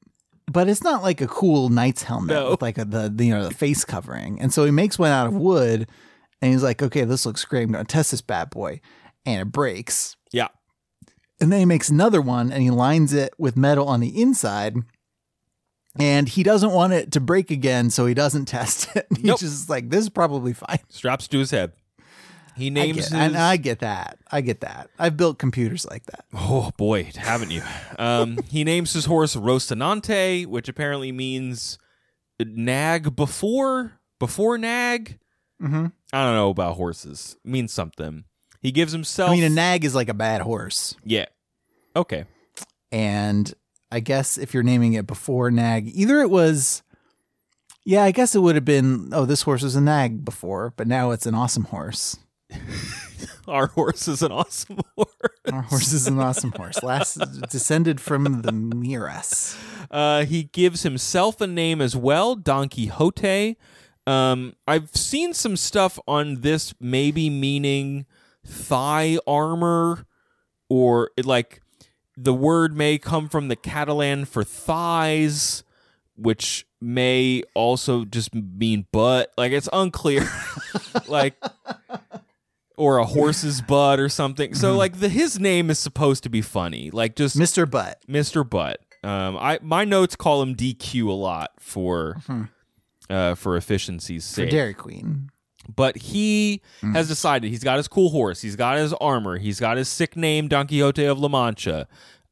but 0.52 0.68
it's 0.68 0.82
not 0.82 1.02
like 1.02 1.20
a 1.22 1.26
cool 1.26 1.70
knight's 1.70 2.02
helmet 2.02 2.34
No. 2.34 2.50
with 2.50 2.60
like 2.62 2.76
a, 2.76 2.84
the, 2.84 3.10
the 3.14 3.24
you 3.24 3.32
know 3.34 3.48
the 3.48 3.54
face 3.54 3.84
covering. 3.86 4.38
And 4.40 4.52
so 4.52 4.64
he 4.66 4.70
makes 4.70 4.98
one 4.98 5.10
out 5.10 5.26
of 5.28 5.34
wood, 5.34 5.88
and 6.42 6.52
he's 6.52 6.62
like, 6.62 6.82
"Okay, 6.82 7.04
this 7.04 7.24
looks 7.24 7.44
great. 7.46 7.62
I'm 7.62 7.72
gonna 7.72 7.84
test 7.84 8.10
this 8.10 8.20
bad 8.20 8.50
boy," 8.50 8.80
and 9.24 9.40
it 9.40 9.50
breaks. 9.52 10.16
yeah, 10.32 10.48
And 11.40 11.50
then 11.50 11.60
he 11.60 11.64
makes 11.64 11.88
another 11.88 12.20
one, 12.20 12.52
and 12.52 12.62
he 12.62 12.70
lines 12.70 13.14
it 13.14 13.32
with 13.38 13.56
metal 13.56 13.88
on 13.88 14.00
the 14.00 14.20
inside. 14.20 14.76
And 15.98 16.28
he 16.28 16.42
doesn't 16.42 16.70
want 16.72 16.92
it 16.92 17.12
to 17.12 17.20
break 17.20 17.50
again, 17.50 17.90
so 17.90 18.06
he 18.06 18.14
doesn't 18.14 18.44
test 18.46 18.94
it. 18.96 19.06
He's 19.14 19.24
Nope. 19.24 19.40
just 19.40 19.68
like, 19.70 19.90
"This 19.90 20.00
is 20.02 20.08
probably 20.10 20.52
fine." 20.52 20.78
straps 20.88 21.28
to 21.28 21.38
his 21.38 21.50
head. 21.50 21.72
He 22.56 22.66
I 22.68 22.70
names 22.70 22.96
get, 22.96 23.04
his. 23.04 23.12
and 23.12 23.36
I 23.36 23.56
get 23.58 23.80
that. 23.80 24.18
I 24.32 24.40
get 24.40 24.60
that. 24.62 24.88
I've 24.98 25.16
built 25.18 25.38
computers 25.38 25.84
like 25.86 26.06
that. 26.06 26.24
oh 26.34 26.70
boy, 26.78 27.10
haven't 27.16 27.50
you? 27.50 27.62
um, 27.98 28.38
he 28.50 28.64
names 28.64 28.92
his 28.94 29.04
horse 29.04 29.36
Rocinante, 29.36 30.46
which 30.46 30.68
apparently 30.68 31.12
means 31.12 31.78
nag 32.40 33.14
before 33.14 34.00
before 34.18 34.56
nag. 34.58 35.18
Mm-hmm. 35.62 35.86
I 36.12 36.24
don't 36.24 36.34
know 36.34 36.50
about 36.50 36.76
horses. 36.76 37.36
It 37.44 37.48
means 37.50 37.72
something. 37.72 38.24
He 38.62 38.72
gives 38.72 38.92
himself. 38.92 39.30
I 39.30 39.34
mean, 39.34 39.44
a 39.44 39.50
nag 39.50 39.84
is 39.84 39.94
like 39.94 40.08
a 40.08 40.14
bad 40.14 40.40
horse. 40.40 40.94
yeah. 41.04 41.26
Okay. 41.94 42.24
and 42.92 43.52
I 43.96 44.00
guess 44.00 44.36
if 44.36 44.52
you're 44.52 44.62
naming 44.62 44.92
it 44.92 45.06
before 45.06 45.50
nag, 45.50 45.90
either 45.94 46.20
it 46.20 46.28
was, 46.28 46.82
yeah, 47.86 48.04
I 48.04 48.10
guess 48.10 48.34
it 48.34 48.40
would 48.40 48.54
have 48.54 48.64
been, 48.66 49.08
oh, 49.14 49.24
this 49.24 49.40
horse 49.40 49.62
was 49.62 49.74
a 49.74 49.80
nag 49.80 50.22
before, 50.22 50.74
but 50.76 50.86
now 50.86 51.12
it's 51.12 51.24
an 51.24 51.34
awesome 51.34 51.64
horse. 51.64 52.18
Our 53.48 53.68
horse 53.68 54.06
is 54.06 54.20
an 54.22 54.32
awesome 54.32 54.80
horse. 54.96 55.10
Our 55.50 55.62
horse 55.62 55.94
is 55.94 56.06
an 56.06 56.18
awesome 56.18 56.52
horse. 56.52 56.82
Last 56.82 57.18
descended 57.48 57.98
from 57.98 58.42
the 58.42 58.52
Miras. 58.52 59.56
Uh, 59.90 60.26
he 60.26 60.42
gives 60.42 60.82
himself 60.82 61.40
a 61.40 61.46
name 61.46 61.80
as 61.80 61.96
well, 61.96 62.34
Don 62.34 62.68
Quixote. 62.68 63.56
Um, 64.06 64.56
I've 64.68 64.94
seen 64.94 65.32
some 65.32 65.56
stuff 65.56 65.98
on 66.06 66.42
this, 66.42 66.74
maybe 66.78 67.30
meaning 67.30 68.04
thigh 68.44 69.18
armor, 69.26 70.04
or 70.68 71.12
like 71.24 71.62
the 72.16 72.34
word 72.34 72.76
may 72.76 72.98
come 72.98 73.28
from 73.28 73.48
the 73.48 73.56
Catalan 73.56 74.24
for 74.24 74.42
thighs, 74.44 75.64
which 76.16 76.66
may 76.80 77.42
also 77.54 78.04
just 78.04 78.34
mean 78.34 78.86
butt. 78.92 79.32
Like 79.36 79.52
it's 79.52 79.68
unclear. 79.72 80.28
like 81.08 81.36
or 82.76 82.98
a 82.98 83.04
horse's 83.04 83.60
butt 83.62 83.98
or 83.98 84.08
something. 84.08 84.54
So 84.54 84.76
like 84.76 85.00
the 85.00 85.08
his 85.08 85.38
name 85.38 85.70
is 85.70 85.78
supposed 85.78 86.22
to 86.24 86.28
be 86.28 86.42
funny. 86.42 86.90
Like 86.90 87.16
just 87.16 87.36
Mr. 87.36 87.68
Butt. 87.70 88.00
Mr. 88.08 88.48
Butt. 88.48 88.80
Um, 89.02 89.36
I 89.36 89.58
my 89.62 89.84
notes 89.84 90.16
call 90.16 90.42
him 90.42 90.54
DQ 90.54 91.08
a 91.08 91.12
lot 91.12 91.50
for 91.60 92.16
uh, 93.08 93.34
for 93.34 93.56
efficiency's 93.56 94.24
sake. 94.24 94.34
For 94.34 94.46
sake. 94.46 94.50
Dairy 94.50 94.74
Queen. 94.74 95.30
But 95.74 95.96
he 95.96 96.62
has 96.92 97.08
decided 97.08 97.50
he's 97.50 97.64
got 97.64 97.76
his 97.76 97.88
cool 97.88 98.10
horse, 98.10 98.40
he's 98.42 98.56
got 98.56 98.76
his 98.78 98.92
armor, 98.94 99.38
he's 99.38 99.58
got 99.60 99.76
his 99.76 99.88
sick 99.88 100.16
name 100.16 100.48
Don 100.48 100.66
Quixote 100.66 101.04
of 101.04 101.18
La 101.18 101.28
Mancha. 101.28 101.86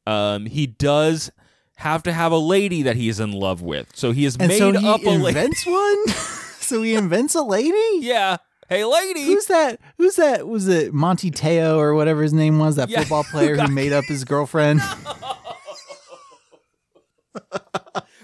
Um, 0.07 0.45
he 0.45 0.67
does 0.67 1.31
have 1.77 2.03
to 2.03 2.13
have 2.13 2.31
a 2.31 2.37
lady 2.37 2.83
that 2.83 2.95
he's 2.95 3.19
in 3.19 3.31
love 3.31 3.61
with, 3.61 3.91
so 3.95 4.11
he 4.11 4.23
has 4.23 4.35
And 4.37 4.47
made 4.47 4.57
so 4.59 4.71
he 4.71 4.87
up 4.87 5.01
a 5.03 5.09
lady. 5.09 5.27
invents 5.39 5.65
one? 5.65 6.07
so 6.59 6.81
he 6.81 6.95
invents 6.95 7.35
a 7.35 7.41
lady? 7.43 7.99
yeah, 8.05 8.37
hey 8.69 8.85
lady. 8.85 9.25
Who's 9.25 9.45
that? 9.47 9.79
Who's 9.97 10.15
that? 10.15 10.47
Was 10.47 10.67
it 10.67 10.93
Manti 10.93 11.29
Te'o 11.31 11.75
or 11.77 11.93
whatever 11.93 12.23
his 12.23 12.33
name 12.33 12.57
was? 12.59 12.77
That 12.77 12.89
Yeah, 12.89 12.99
football 13.01 13.23
player 13.31 13.57
who 13.57 13.67
made 13.67 13.91
up 13.93 14.05
his 14.05 14.23
girlfriend? 14.23 14.81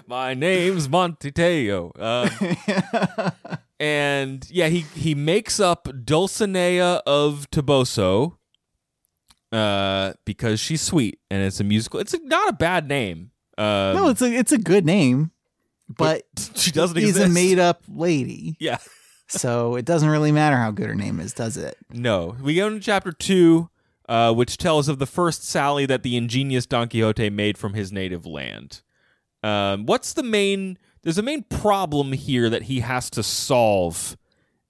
My 0.07 0.33
name's 0.33 0.89
Manti 0.89 1.31
Te'o. 1.31 1.91
Um, 1.99 3.59
and 3.81 4.47
yeah, 4.51 4.67
he 4.67 4.81
he 4.93 5.15
makes 5.15 5.59
up 5.59 5.85
Dulcinea 5.85 7.01
of 7.07 7.49
Toboso 7.49 8.37
uh, 9.51 10.13
because 10.23 10.59
she's 10.59 10.81
sweet 10.81 11.19
and 11.31 11.41
it's 11.41 11.59
a 11.59 11.63
musical. 11.63 11.99
It's 11.99 12.13
a, 12.13 12.19
not 12.23 12.47
a 12.47 12.53
bad 12.53 12.87
name. 12.87 13.31
Um, 13.57 13.95
no, 13.95 14.09
it's 14.09 14.21
a 14.21 14.31
it's 14.31 14.51
a 14.51 14.59
good 14.59 14.85
name, 14.85 15.31
but 15.89 16.21
she 16.55 16.71
doesn't 16.71 16.95
he's 16.95 17.09
exist. 17.09 17.31
a 17.31 17.33
made 17.33 17.57
up 17.57 17.81
lady. 17.89 18.55
yeah, 18.59 18.77
so 19.27 19.75
it 19.75 19.85
doesn't 19.85 20.09
really 20.09 20.31
matter 20.31 20.57
how 20.57 20.69
good 20.69 20.87
her 20.87 20.95
name 20.95 21.19
is, 21.19 21.33
does 21.33 21.57
it? 21.57 21.75
No. 21.91 22.35
We 22.39 22.55
go 22.55 22.67
into 22.67 22.81
chapter 22.81 23.11
two, 23.11 23.69
uh, 24.07 24.31
which 24.31 24.57
tells 24.57 24.89
of 24.89 24.99
the 24.99 25.07
first 25.07 25.43
sally 25.43 25.87
that 25.87 26.03
the 26.03 26.17
ingenious 26.17 26.67
Don 26.67 26.87
Quixote 26.87 27.31
made 27.31 27.57
from 27.57 27.73
his 27.73 27.91
native 27.91 28.27
land. 28.27 28.83
Um, 29.41 29.87
what's 29.87 30.13
the 30.13 30.23
main? 30.23 30.77
There's 31.03 31.17
a 31.17 31.23
main 31.23 31.43
problem 31.43 32.11
here 32.13 32.49
that 32.49 32.63
he 32.63 32.81
has 32.81 33.09
to 33.11 33.23
solve. 33.23 34.17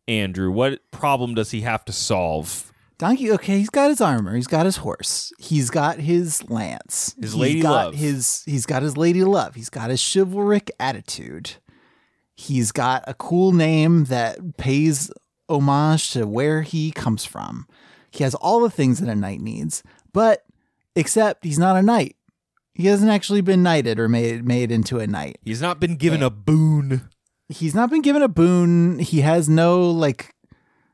Andrew, 0.08 0.52
what 0.52 0.80
problem 0.92 1.36
does 1.36 1.52
he 1.52 1.62
have 1.62 1.86
to 1.86 1.94
solve? 1.94 2.72
Donkey, 2.98 3.32
okay, 3.32 3.58
he's 3.58 3.70
got 3.70 3.90
his 3.90 4.00
armor, 4.00 4.36
he's 4.36 4.46
got 4.48 4.66
his 4.66 4.78
horse, 4.78 5.34
he's 5.40 5.72
got 5.72 5.98
his 5.98 6.48
lance, 6.52 7.16
His 7.20 7.32
he's 7.32 7.36
lady 7.36 7.62
got 7.62 7.86
love. 7.86 7.96
his 7.96 8.44
he's 8.46 8.68
got 8.68 8.84
his 8.84 8.96
lady 8.96 9.24
love, 9.24 9.56
he's 9.56 9.72
got 9.72 9.90
his 9.90 10.00
chivalric 10.00 10.70
attitude, 10.80 11.54
he's 12.36 12.72
got 12.72 13.04
a 13.08 13.16
cool 13.16 13.54
name 13.54 14.04
that 14.06 14.58
pays 14.58 15.12
homage 15.50 16.12
to 16.12 16.28
where 16.28 16.62
he 16.62 16.92
comes 16.92 17.26
from. 17.26 17.66
He 18.12 18.24
has 18.24 18.36
all 18.36 18.60
the 18.60 18.70
things 18.70 19.00
that 19.00 19.10
a 19.10 19.16
knight 19.16 19.42
needs, 19.42 19.82
but 20.14 20.44
except 20.96 21.44
he's 21.44 21.58
not 21.60 21.78
a 21.78 21.82
knight. 21.82 22.16
He 22.74 22.88
hasn't 22.88 23.12
actually 23.12 23.42
been 23.42 23.64
knighted 23.64 24.00
or 24.00 24.08
made 24.08 24.46
made 24.46 24.72
into 24.72 25.00
a 25.00 25.08
knight. 25.08 25.38
He's 25.44 25.62
not 25.62 25.80
been 25.80 25.96
given 25.98 26.24
a 26.24 26.30
boon. 26.30 27.10
He's 27.50 27.76
not 27.76 27.90
been 27.90 28.02
given 28.02 28.22
a 28.22 28.28
boon. 28.30 29.00
He 29.00 29.22
has 29.22 29.50
no 29.50 29.90
like 29.92 30.34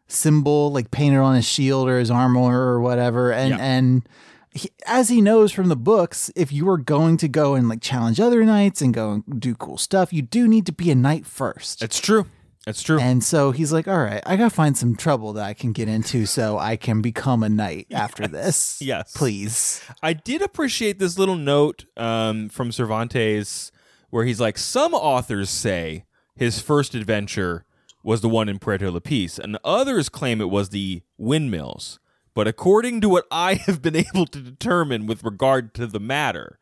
symbol 0.07 0.71
like 0.71 0.89
painted 0.91 1.19
on 1.19 1.35
his 1.35 1.45
shield 1.47 1.87
or 1.87 1.99
his 1.99 2.09
armor 2.11 2.39
or 2.73 2.79
whatever. 2.81 3.31
And 3.31 3.51
Yeah. 3.51 3.57
and 3.57 4.09
he, 4.53 4.69
as 4.87 5.09
he 5.09 5.21
knows 5.21 5.51
from 5.51 5.69
the 5.69 5.75
books, 5.75 6.31
if 6.35 6.51
you 6.51 6.67
are 6.69 6.77
going 6.79 7.17
to 7.17 7.27
go 7.27 7.53
and 7.53 7.69
like 7.69 7.81
challenge 7.81 8.19
other 8.19 8.43
knights 8.43 8.81
and 8.81 8.93
go 8.93 9.11
and 9.11 9.39
do 9.39 9.53
cool 9.53 9.77
stuff, 9.77 10.11
you 10.11 10.21
do 10.23 10.47
need 10.47 10.65
to 10.65 10.71
be 10.71 10.89
a 10.89 10.95
knight 10.95 11.25
first. 11.27 11.83
It's 11.83 11.99
true. 11.99 12.25
It's 12.67 12.83
true. 12.83 12.99
And 12.99 13.23
so 13.23 13.51
he's 13.51 13.71
like, 13.71 13.87
"All 13.87 13.97
right, 13.97 14.21
I 14.25 14.35
gotta 14.35 14.49
find 14.49 14.77
some 14.77 14.95
trouble 14.95 15.33
that 15.33 15.45
I 15.45 15.53
can 15.53 15.71
get 15.71 15.87
into, 15.87 16.25
so 16.25 16.59
I 16.59 16.75
can 16.75 17.01
become 17.01 17.41
a 17.41 17.49
knight 17.49 17.87
after 17.91 18.27
this. 18.27 18.79
Yes. 18.81 19.13
please." 19.15 19.81
I 20.03 20.13
did 20.13 20.41
appreciate 20.41 20.99
this 20.99 21.17
little 21.17 21.37
note 21.37 21.85
um, 21.95 22.49
from 22.49 22.71
Cervantes 22.71 23.71
where 24.09 24.25
he's 24.25 24.39
like, 24.39 24.57
some 24.57 24.93
authors 24.93 25.49
say 25.49 26.05
his 26.35 26.61
first 26.61 26.95
adventure 26.95 27.65
was 28.03 28.21
the 28.21 28.29
one 28.29 28.47
in 28.47 28.59
Puerto 28.59 28.89
Lápice, 28.89 29.39
and 29.39 29.57
others 29.63 30.09
claim 30.09 30.39
it 30.39 30.49
was 30.49 30.69
the 30.69 31.01
windmills. 31.17 31.99
But 32.33 32.47
according 32.47 33.01
to 33.01 33.09
what 33.09 33.25
I 33.31 33.53
have 33.65 33.81
been 33.81 33.95
able 33.95 34.25
to 34.27 34.39
determine 34.39 35.07
with 35.07 35.23
regard 35.23 35.73
to 35.75 35.87
the 35.87 35.99
matter, 35.99 36.59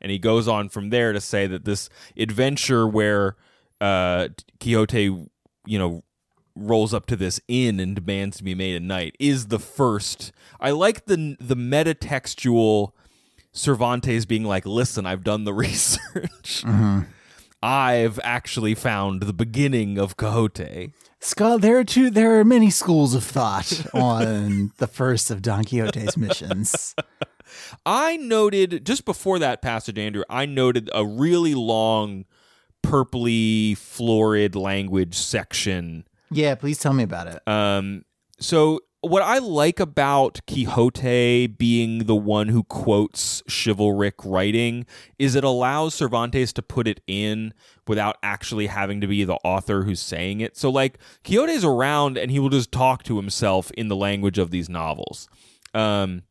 and 0.00 0.10
he 0.10 0.18
goes 0.18 0.46
on 0.46 0.68
from 0.68 0.90
there 0.90 1.12
to 1.12 1.20
say 1.20 1.46
that 1.46 1.64
this 1.64 1.88
adventure 2.16 2.86
where 2.86 3.36
uh, 3.80 4.28
Quixote, 4.60 5.28
you 5.66 5.78
know, 5.78 6.04
rolls 6.56 6.94
up 6.94 7.06
to 7.06 7.16
this 7.16 7.40
inn 7.48 7.80
and 7.80 7.96
demands 7.96 8.36
to 8.38 8.44
be 8.44 8.54
made 8.54 8.76
a 8.76 8.80
knight 8.84 9.16
is 9.18 9.48
the 9.48 9.58
first. 9.58 10.32
I 10.60 10.70
like 10.70 11.06
the 11.06 11.36
the 11.40 11.56
metatextual 11.56 12.92
Cervantes 13.52 14.24
being 14.26 14.44
like, 14.44 14.66
"Listen, 14.66 15.06
I've 15.06 15.24
done 15.24 15.44
the 15.44 15.54
research. 15.54 16.62
Mm-hmm. 16.64 17.00
I've 17.62 18.20
actually 18.22 18.74
found 18.74 19.22
the 19.22 19.32
beginning 19.32 19.98
of 19.98 20.16
Quixote." 20.16 20.92
Scott, 21.20 21.62
there 21.62 21.78
are 21.78 21.84
two. 21.84 22.10
There 22.10 22.38
are 22.38 22.44
many 22.44 22.68
schools 22.68 23.14
of 23.14 23.24
thought 23.24 23.86
on 23.94 24.72
the 24.76 24.86
first 24.86 25.30
of 25.30 25.40
Don 25.40 25.64
Quixote's 25.64 26.16
missions. 26.16 26.94
I 27.86 28.16
noted 28.16 28.84
just 28.84 29.04
before 29.04 29.38
that 29.38 29.62
passage, 29.62 29.98
Andrew. 29.98 30.24
I 30.28 30.44
noted 30.44 30.90
a 30.92 31.06
really 31.06 31.54
long, 31.54 32.26
purpley, 32.84 33.76
florid 33.76 34.54
language 34.54 35.14
section 35.14 36.04
Yeah, 36.30 36.54
please 36.54 36.78
tell 36.78 36.92
me 36.92 37.04
about 37.04 37.26
it. 37.28 37.46
Um, 37.46 38.04
so 38.38 38.80
what 39.00 39.22
I 39.22 39.38
like 39.38 39.80
about 39.80 40.40
Quixote 40.46 41.46
being 41.46 42.04
the 42.04 42.16
one 42.16 42.48
who 42.48 42.64
quotes 42.64 43.42
chivalric 43.42 44.14
writing 44.24 44.86
is 45.18 45.34
it 45.34 45.44
allows 45.44 45.94
Cervantes 45.94 46.52
to 46.54 46.62
put 46.62 46.88
it 46.88 47.00
in 47.06 47.52
without 47.86 48.16
actually 48.22 48.66
having 48.66 49.00
to 49.02 49.06
be 49.06 49.24
the 49.24 49.38
author 49.44 49.82
who's 49.82 50.00
saying 50.00 50.40
it. 50.40 50.56
So 50.56 50.70
like 50.70 50.98
Quixote's 51.22 51.64
around 51.64 52.16
and 52.16 52.30
he 52.30 52.38
will 52.38 52.48
just 52.48 52.72
talk 52.72 53.02
to 53.04 53.16
himself 53.16 53.70
in 53.72 53.88
the 53.88 53.96
language 53.96 54.38
of 54.38 54.50
these 54.50 54.68
novels. 54.70 55.28
Um, 55.74 56.22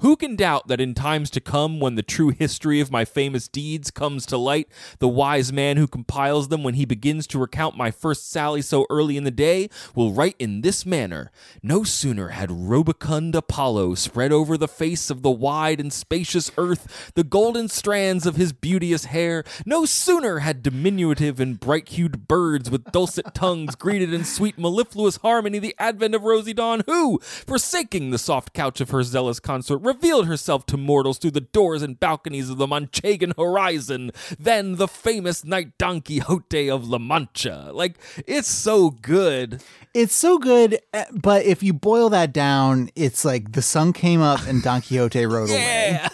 who 0.00 0.16
can 0.16 0.36
doubt 0.36 0.68
that 0.68 0.80
in 0.80 0.94
times 0.94 1.30
to 1.30 1.40
come, 1.40 1.80
when 1.80 1.94
the 1.94 2.02
true 2.02 2.30
history 2.30 2.80
of 2.80 2.90
my 2.90 3.04
famous 3.04 3.48
deeds 3.48 3.90
comes 3.90 4.26
to 4.26 4.36
light, 4.36 4.68
the 4.98 5.08
wise 5.08 5.52
man 5.52 5.76
who 5.76 5.86
compiles 5.86 6.48
them, 6.48 6.62
when 6.62 6.74
he 6.74 6.84
begins 6.84 7.26
to 7.28 7.38
recount 7.38 7.76
my 7.76 7.90
first 7.90 8.30
sally 8.30 8.62
so 8.62 8.86
early 8.90 9.16
in 9.16 9.24
the 9.24 9.30
day, 9.30 9.68
will 9.94 10.12
write 10.12 10.36
in 10.38 10.60
this 10.60 10.86
manner. 10.86 11.30
No 11.62 11.84
sooner 11.84 12.28
had 12.28 12.50
rubicund 12.50 13.34
Apollo 13.34 13.96
spread 13.96 14.32
over 14.32 14.56
the 14.56 14.68
face 14.68 15.10
of 15.10 15.22
the 15.22 15.30
wide 15.30 15.80
and 15.80 15.92
spacious 15.92 16.50
earth 16.56 17.12
the 17.14 17.24
golden 17.24 17.68
strands 17.68 18.26
of 18.26 18.36
his 18.36 18.52
beauteous 18.52 19.06
hair, 19.06 19.44
no 19.66 19.84
sooner 19.84 20.40
had 20.40 20.62
diminutive 20.62 21.40
and 21.40 21.58
bright 21.58 21.88
hued 21.88 22.28
birds 22.28 22.70
with 22.70 22.92
dulcet 22.92 23.34
tongues 23.34 23.74
greeted 23.74 24.12
in 24.12 24.24
sweet 24.24 24.58
mellifluous 24.58 25.16
harmony 25.18 25.58
the 25.58 25.74
advent 25.78 26.14
of 26.14 26.22
Rosy 26.22 26.54
Dawn, 26.54 26.82
who, 26.86 27.18
forsaking 27.18 28.10
the 28.10 28.18
soft 28.18 28.52
couch 28.52 28.80
of 28.80 28.90
her 28.90 29.02
zealous 29.02 29.40
consort, 29.40 29.82
revealed 29.88 30.26
herself 30.26 30.66
to 30.66 30.76
mortals 30.76 31.18
through 31.18 31.32
the 31.32 31.40
doors 31.40 31.82
and 31.82 31.98
balconies 31.98 32.50
of 32.50 32.58
the 32.58 32.66
Manchegan 32.66 33.32
horizon. 33.36 34.12
Then 34.38 34.76
the 34.76 34.86
famous 34.86 35.44
knight 35.44 35.76
Don 35.78 36.00
Quixote 36.00 36.70
of 36.70 36.88
La 36.88 36.98
Mancha. 36.98 37.70
Like, 37.72 37.96
it's 38.26 38.48
so 38.48 38.90
good. 38.90 39.62
It's 39.94 40.14
so 40.14 40.38
good, 40.38 40.78
eh, 40.92 41.06
but 41.12 41.44
if 41.46 41.62
you 41.62 41.72
boil 41.72 42.10
that 42.10 42.32
down, 42.32 42.90
it's 42.94 43.24
like 43.24 43.52
the 43.52 43.62
sun 43.62 43.92
came 43.92 44.20
up 44.20 44.46
and 44.46 44.62
Don 44.62 44.82
Quixote 44.82 45.24
rode 45.34 45.50
away. 45.50 46.00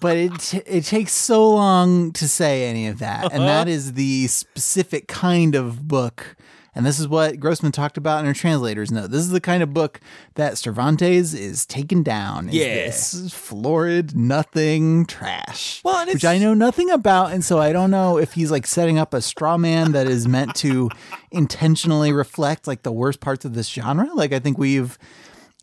But 0.00 0.16
it 0.18 0.38
t- 0.38 0.62
it 0.66 0.84
takes 0.84 1.12
so 1.12 1.50
long 1.50 2.12
to 2.12 2.28
say 2.28 2.68
any 2.68 2.86
of 2.86 3.00
that, 3.00 3.32
and 3.32 3.42
that 3.42 3.66
is 3.66 3.94
the 3.94 4.28
specific 4.28 5.08
kind 5.08 5.56
of 5.56 5.88
book. 5.88 6.36
And 6.74 6.86
this 6.86 7.00
is 7.00 7.08
what 7.08 7.40
Grossman 7.40 7.72
talked 7.72 7.96
about 7.96 8.20
in 8.20 8.26
her 8.26 8.32
translator's 8.34 8.92
note. 8.92 9.10
This 9.10 9.22
is 9.22 9.30
the 9.30 9.40
kind 9.40 9.62
of 9.62 9.74
book 9.74 10.00
that 10.34 10.56
Cervantes 10.56 11.34
is 11.34 11.66
taken 11.66 12.02
down. 12.02 12.48
is 12.48 12.54
Yeah. 12.54 12.74
this 12.86 13.32
florid, 13.34 14.16
nothing 14.16 15.04
trash. 15.06 15.80
Well, 15.84 16.06
which 16.06 16.24
I 16.24 16.38
know 16.38 16.54
nothing 16.54 16.90
about, 16.90 17.32
and 17.32 17.44
so 17.44 17.58
I 17.58 17.72
don't 17.72 17.90
know 17.90 18.18
if 18.18 18.34
he's 18.34 18.50
like 18.52 18.66
setting 18.66 18.98
up 18.98 19.12
a 19.14 19.20
straw 19.20 19.56
man 19.56 19.92
that 19.92 20.06
is 20.06 20.28
meant 20.28 20.54
to 20.56 20.90
intentionally 21.32 22.12
reflect 22.12 22.66
like 22.66 22.82
the 22.84 22.92
worst 22.92 23.20
parts 23.20 23.44
of 23.44 23.54
this 23.54 23.68
genre. 23.68 24.08
Like 24.14 24.32
I 24.32 24.38
think 24.38 24.56
we've 24.56 24.96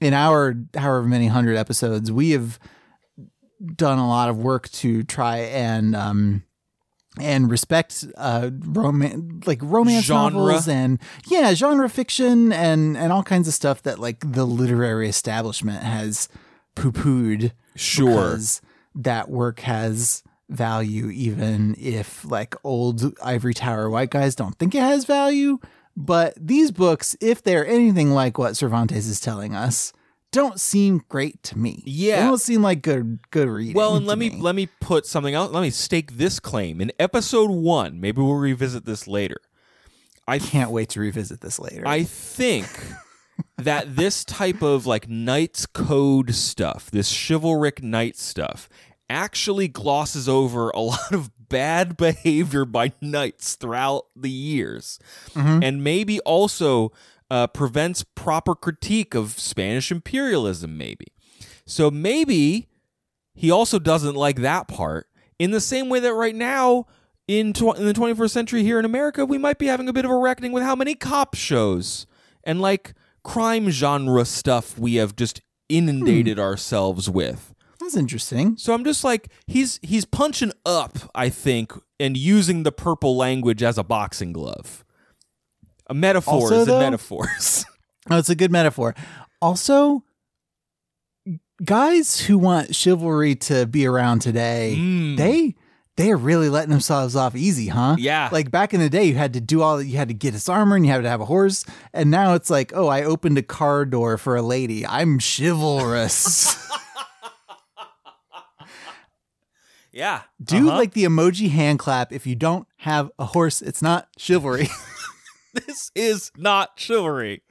in 0.02 0.13
our 0.13 0.56
however 0.76 1.04
many 1.04 1.28
hundred 1.28 1.56
episodes, 1.58 2.12
we 2.12 2.32
have 2.32 2.60
done 3.76 3.98
a 3.98 4.08
lot 4.08 4.30
of 4.30 4.38
work 4.38 4.70
to 4.70 5.04
try 5.04 5.38
and 5.38 5.96
um 5.96 6.43
and 7.19 7.49
respect 7.51 8.06
uh 8.17 8.49
romance 8.65 9.45
like 9.47 9.60
romance 9.63 10.06
Genre. 10.06 10.32
novels 10.32 10.67
and 10.67 10.99
yeah 11.27 11.53
genre 11.53 11.89
fiction 11.89 12.51
and 12.53 12.97
and 12.97 13.12
all 13.12 13.23
kinds 13.23 13.47
of 13.47 13.53
stuff 13.53 13.84
that 13.84 13.99
like 13.99 14.19
the 14.34 14.45
literary 14.45 15.10
establishment 15.10 15.84
has 15.84 16.30
poo-pooed 16.75 17.51
Sure. 17.75 18.08
because 18.08 18.62
that 18.95 19.30
work 19.30 19.60
has 19.62 20.23
value 20.49 21.10
even 21.10 21.75
if 21.77 22.23
like 22.25 22.56
old 22.63 23.13
ivory 23.23 23.53
tower 23.53 23.89
white 23.89 24.10
guys 24.10 24.34
don't 24.36 24.58
think 24.58 24.73
it 24.73 24.80
has 24.82 25.06
value 25.06 25.60
but 25.95 26.34
these 26.39 26.71
books 26.71 27.15
if 27.19 27.43
they're 27.43 27.67
anything 27.67 28.12
like 28.12 28.38
what 28.38 28.56
cervantes 28.56 29.08
is 29.08 29.19
telling 29.19 29.53
us 29.56 29.91
don't 30.31 30.59
seem 30.59 31.01
great 31.09 31.41
to 31.43 31.57
me 31.57 31.81
Yeah. 31.85 32.17
they 32.21 32.27
don't 32.27 32.41
seem 32.41 32.61
like 32.61 32.81
good 32.81 33.19
good 33.31 33.47
reading 33.47 33.73
Well, 33.75 33.95
and 33.95 34.05
let 34.05 34.17
me, 34.17 34.30
let 34.30 34.55
me 34.55 34.67
put 34.82 35.05
something 35.05 35.34
else. 35.34 35.51
Let 35.51 35.61
me 35.61 35.69
stake 35.69 36.17
this 36.17 36.39
claim 36.39 36.82
in 36.82 36.91
episode 36.99 37.49
one. 37.49 37.99
Maybe 38.01 38.21
we'll 38.21 38.36
revisit 38.36 38.86
this 38.86 39.07
later. 39.07 39.38
I 40.28 40.39
can't 40.39 40.71
wait 40.71 40.89
to 40.89 40.99
revisit 40.99 41.39
this 41.41 41.57
later 41.59 41.88
I 41.88 42.03
think 42.03 42.67
that 43.57 43.95
this 43.95 44.25
type 44.25 44.61
of 44.61 44.86
like 44.86 45.07
Knight's 45.09 45.65
Code 45.65 46.36
stuff, 46.36 46.91
this 46.91 47.11
chivalric 47.11 47.82
knight 47.82 48.17
stuff, 48.17 48.67
actually 49.09 49.67
glosses 49.69 50.28
over 50.28 50.69
a 50.71 50.80
lot 50.91 51.13
of 51.13 51.32
bad 51.49 51.95
behavior 51.95 52.65
by 52.65 52.91
knights 53.01 53.55
throughout 53.55 54.05
the 54.15 54.30
years. 54.30 54.99
Mm-hmm. 55.34 55.63
And 55.63 55.84
maybe 55.84 56.19
also 56.21 56.91
uh, 57.30 57.47
prevents 57.47 58.03
proper 58.15 58.55
critique 58.55 59.13
of 59.15 59.39
Spanish 59.39 59.91
imperialism, 59.91 60.78
maybe. 60.78 61.07
So 61.65 61.91
maybe 61.91 62.67
he 63.34 63.51
also 63.51 63.80
doesn't 63.80 64.15
like 64.15 64.38
that 64.38 64.67
part 64.67 65.07
in 65.38 65.51
the 65.51 65.61
same 65.61 65.89
way 65.89 65.99
that 65.99 66.13
right 66.13 66.36
now 66.36 66.86
in, 67.28 67.51
tw- 67.53 67.78
in 67.78 67.86
the 67.86 67.93
21st 67.93 68.30
century 68.32 68.63
here 68.63 68.80
in 68.80 68.86
America, 68.86 69.25
we 69.25 69.38
might 69.38 69.57
be 69.59 69.67
having 69.67 69.89
a 69.89 69.93
bit 69.93 70.05
of 70.05 70.11
a 70.11 70.17
reckoning 70.17 70.53
with 70.53 70.63
how 70.63 70.75
many 70.75 70.95
cop 70.95 71.36
shows 71.36 72.07
and 72.43 72.61
like 72.61 72.93
crime 73.23 73.69
genre 73.69 74.23
stuff 74.23 74.80
we 74.80 74.95
have 74.95 75.15
just 75.15 75.41
inundated 75.67 76.39
ourselves 76.39 77.09
with. 77.09 77.53
that's 77.82 77.97
interesting 77.97 78.55
So 78.55 78.73
I'm 78.73 78.86
just 78.86 79.03
like 79.03 79.30
he's 79.45 79.80
he's 79.84 80.05
punching 80.05 80.53
up, 80.65 80.97
I 81.13 81.28
think, 81.28 81.73
and 81.99 82.15
using 82.15 82.63
the 82.63 82.71
purple 82.71 83.17
language 83.17 83.61
as 83.61 83.78
a 83.78 83.84
boxing 83.84 84.32
glove. 84.32 84.86
A 85.89 85.93
metaphors 85.93 86.43
Also, 86.43 86.59
and 86.61 86.67
though- 86.67 86.79
metaphors. 86.79 87.65
Oh, 88.09 88.17
it's 88.17 88.29
a 88.29 88.35
good 88.35 88.51
metaphor. 88.53 88.95
Also, 89.41 90.01
guys 91.61 92.21
who 92.21 92.38
want 92.38 92.73
chivalry 92.73 93.35
to 93.35 93.65
be 93.65 93.85
around 93.85 94.19
today, 94.19 94.75
Mm. 94.77 95.17
they 95.17 95.55
they 95.97 96.11
are 96.11 96.17
really 96.17 96.47
letting 96.47 96.69
themselves 96.69 97.15
off 97.17 97.35
easy, 97.35 97.67
huh? 97.67 97.95
Yeah. 97.99 98.29
Like 98.31 98.49
back 98.49 98.73
in 98.73 98.79
the 98.79 98.89
day, 98.89 99.03
you 99.05 99.15
had 99.15 99.33
to 99.33 99.41
do 99.41 99.61
all 99.61 99.77
that. 99.77 99.85
you 99.88 99.97
had 99.97 100.07
to 100.07 100.13
get 100.13 100.33
his 100.33 100.47
armor 100.47 100.75
and 100.77 100.85
you 100.85 100.91
had 100.93 101.01
to 101.03 101.09
have 101.09 101.19
a 101.19 101.25
horse, 101.25 101.65
and 101.93 102.09
now 102.09 102.33
it's 102.35 102.49
like, 102.49 102.71
oh, 102.73 102.88
I 102.88 103.03
opened 103.03 103.38
a 103.39 103.43
car 103.43 103.83
door 103.83 104.17
for 104.17 104.38
a 104.38 104.41
lady. 104.41 104.85
I'm 104.88 105.19
chivalrous. 105.19 106.55
yeah. 109.91 110.21
do 110.43 110.67
Uh-huh. 110.69 110.77
like 110.77 110.93
the 110.93 111.03
emoji 111.03 111.49
hand 111.49 111.79
clap. 111.79 112.13
If 112.13 112.25
you 112.27 112.35
don't 112.35 112.67
have 112.77 113.11
a 113.19 113.25
horse, 113.25 113.61
it's 113.61 113.81
not 113.81 114.07
chivalry. 114.17 114.69
this 115.66 115.91
is 115.95 116.32
not 116.38 116.72
chivalry. 116.78 117.41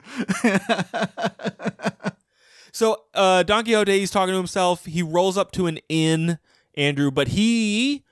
so 2.71 3.03
uh 3.13 3.43
Don 3.43 3.63
Quixote 3.63 3.99
he's 3.99 4.11
talking 4.11 4.33
to 4.33 4.37
himself. 4.37 4.85
He 4.85 5.01
rolls 5.01 5.37
up 5.37 5.51
to 5.53 5.67
an 5.67 5.79
inn, 5.89 6.39
Andrew, 6.75 7.11
but 7.11 7.29
he, 7.29 8.03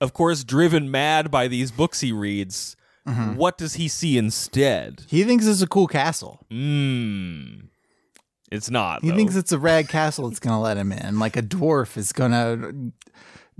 of 0.00 0.12
course, 0.12 0.44
driven 0.44 0.90
mad 0.90 1.30
by 1.30 1.48
these 1.48 1.70
books 1.70 2.00
he 2.00 2.12
reads. 2.12 2.76
What 3.34 3.58
does 3.58 3.74
he 3.74 3.88
see 3.88 4.16
instead? 4.18 5.02
he 5.08 5.24
thinks 5.24 5.44
it's 5.44 5.62
a 5.62 5.66
cool 5.66 5.88
castle. 5.88 6.46
Mmm. 6.48 7.62
It's 8.52 8.70
not. 8.70 9.02
He 9.02 9.10
though. 9.10 9.16
thinks 9.16 9.34
it's 9.34 9.50
a 9.50 9.58
rag 9.58 9.88
castle 9.88 10.28
that's 10.28 10.38
going 10.38 10.54
to 10.54 10.60
let 10.60 10.76
him 10.76 10.92
in. 10.92 11.18
Like 11.18 11.36
a 11.36 11.42
dwarf 11.42 11.96
is 11.96 12.12
going 12.12 12.30
to 12.30 12.92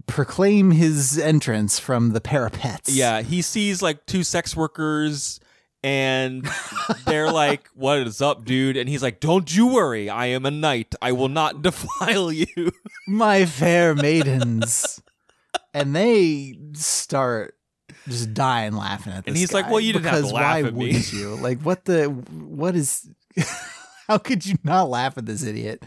proclaim 0.07 0.70
his 0.70 1.18
entrance 1.18 1.81
from 1.81 2.11
the 2.11 2.20
parapets. 2.20 2.95
Yeah, 2.95 3.22
he 3.22 3.43
sees 3.43 3.83
like 3.83 4.07
two 4.07 4.22
sex 4.22 4.55
workers 4.57 5.41
and 5.83 6.49
they're 7.07 7.31
like, 7.31 7.68
What 7.74 7.99
is 8.01 8.20
up, 8.20 8.45
dude? 8.45 8.76
And 8.76 8.89
he's 8.89 9.03
like, 9.03 9.20
Don't 9.20 9.55
you 9.55 9.68
worry, 9.68 10.09
I 10.09 10.26
am 10.26 10.45
a 10.47 10.51
knight. 10.51 10.95
I 11.01 11.12
will 11.12 11.28
not 11.28 11.62
defile 11.62 12.33
you. 12.33 12.72
My 13.07 13.47
fair 13.47 13.95
maidens. 13.95 15.03
and 15.74 15.95
they 15.95 16.59
start 16.74 17.57
just 18.09 18.35
dying 18.35 18.72
laughing 18.72 19.12
at 19.12 19.24
this 19.24 19.31
And 19.31 19.37
he's 19.37 19.53
like, 19.53 19.68
"Well, 19.70 19.81
you 19.81 19.93
didn't 19.93 20.07
have 20.07 20.14
to 20.14 20.20
because 20.20 20.33
laugh 20.33 20.62
why 20.62 20.68
at 20.68 20.74
me." 20.74 20.87
wouldn't 20.87 21.12
you? 21.12 21.37
Like, 21.37 21.61
what 21.62 21.85
the, 21.85 22.07
what 22.07 22.74
is, 22.74 23.09
how 24.09 24.18
could 24.18 24.47
you 24.47 24.57
not 24.64 24.89
laugh 24.89 25.18
at 25.18 25.26
this 25.26 25.43
idiot? 25.43 25.83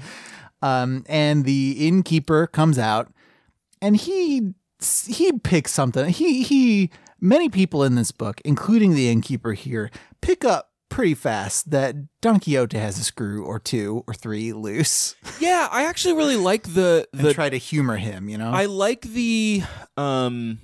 Um, 0.62 1.04
and 1.08 1.44
the 1.44 1.88
innkeeper 1.88 2.48
comes 2.48 2.80
out 2.80 3.12
and 3.82 3.98
he, 3.98 4.54
he 5.08 5.34
picks 5.40 5.72
something. 5.72 6.10
He, 6.10 6.44
he, 6.44 6.90
many 7.24 7.50
people 7.50 7.84
in 7.84 7.96
this 7.96 8.12
book, 8.12 8.42
including 8.44 8.94
the 8.94 9.10
innkeeper 9.10 9.54
here, 9.54 9.90
pick 10.22 10.44
up 10.44 10.72
pretty 10.90 11.16
fast 11.16 11.72
that 11.72 11.96
Don 12.22 12.40
Quixote 12.40 12.78
has 12.78 13.00
a 13.00 13.04
screw 13.04 13.44
or 13.44 13.58
two 13.58 14.04
or 14.06 14.14
three 14.14 14.54
loose 14.54 15.16
yeah, 15.40 15.68
I 15.72 15.86
actually 15.86 16.14
really 16.14 16.36
like 16.36 16.72
the 16.72 17.08
and 17.12 17.34
try 17.34 17.50
to 17.50 17.58
humor 17.58 17.98
him, 17.98 18.30
you 18.30 18.38
know? 18.38 18.52
I 18.52 18.66
like 18.66 19.02
the 19.02 19.64
um 19.98 20.60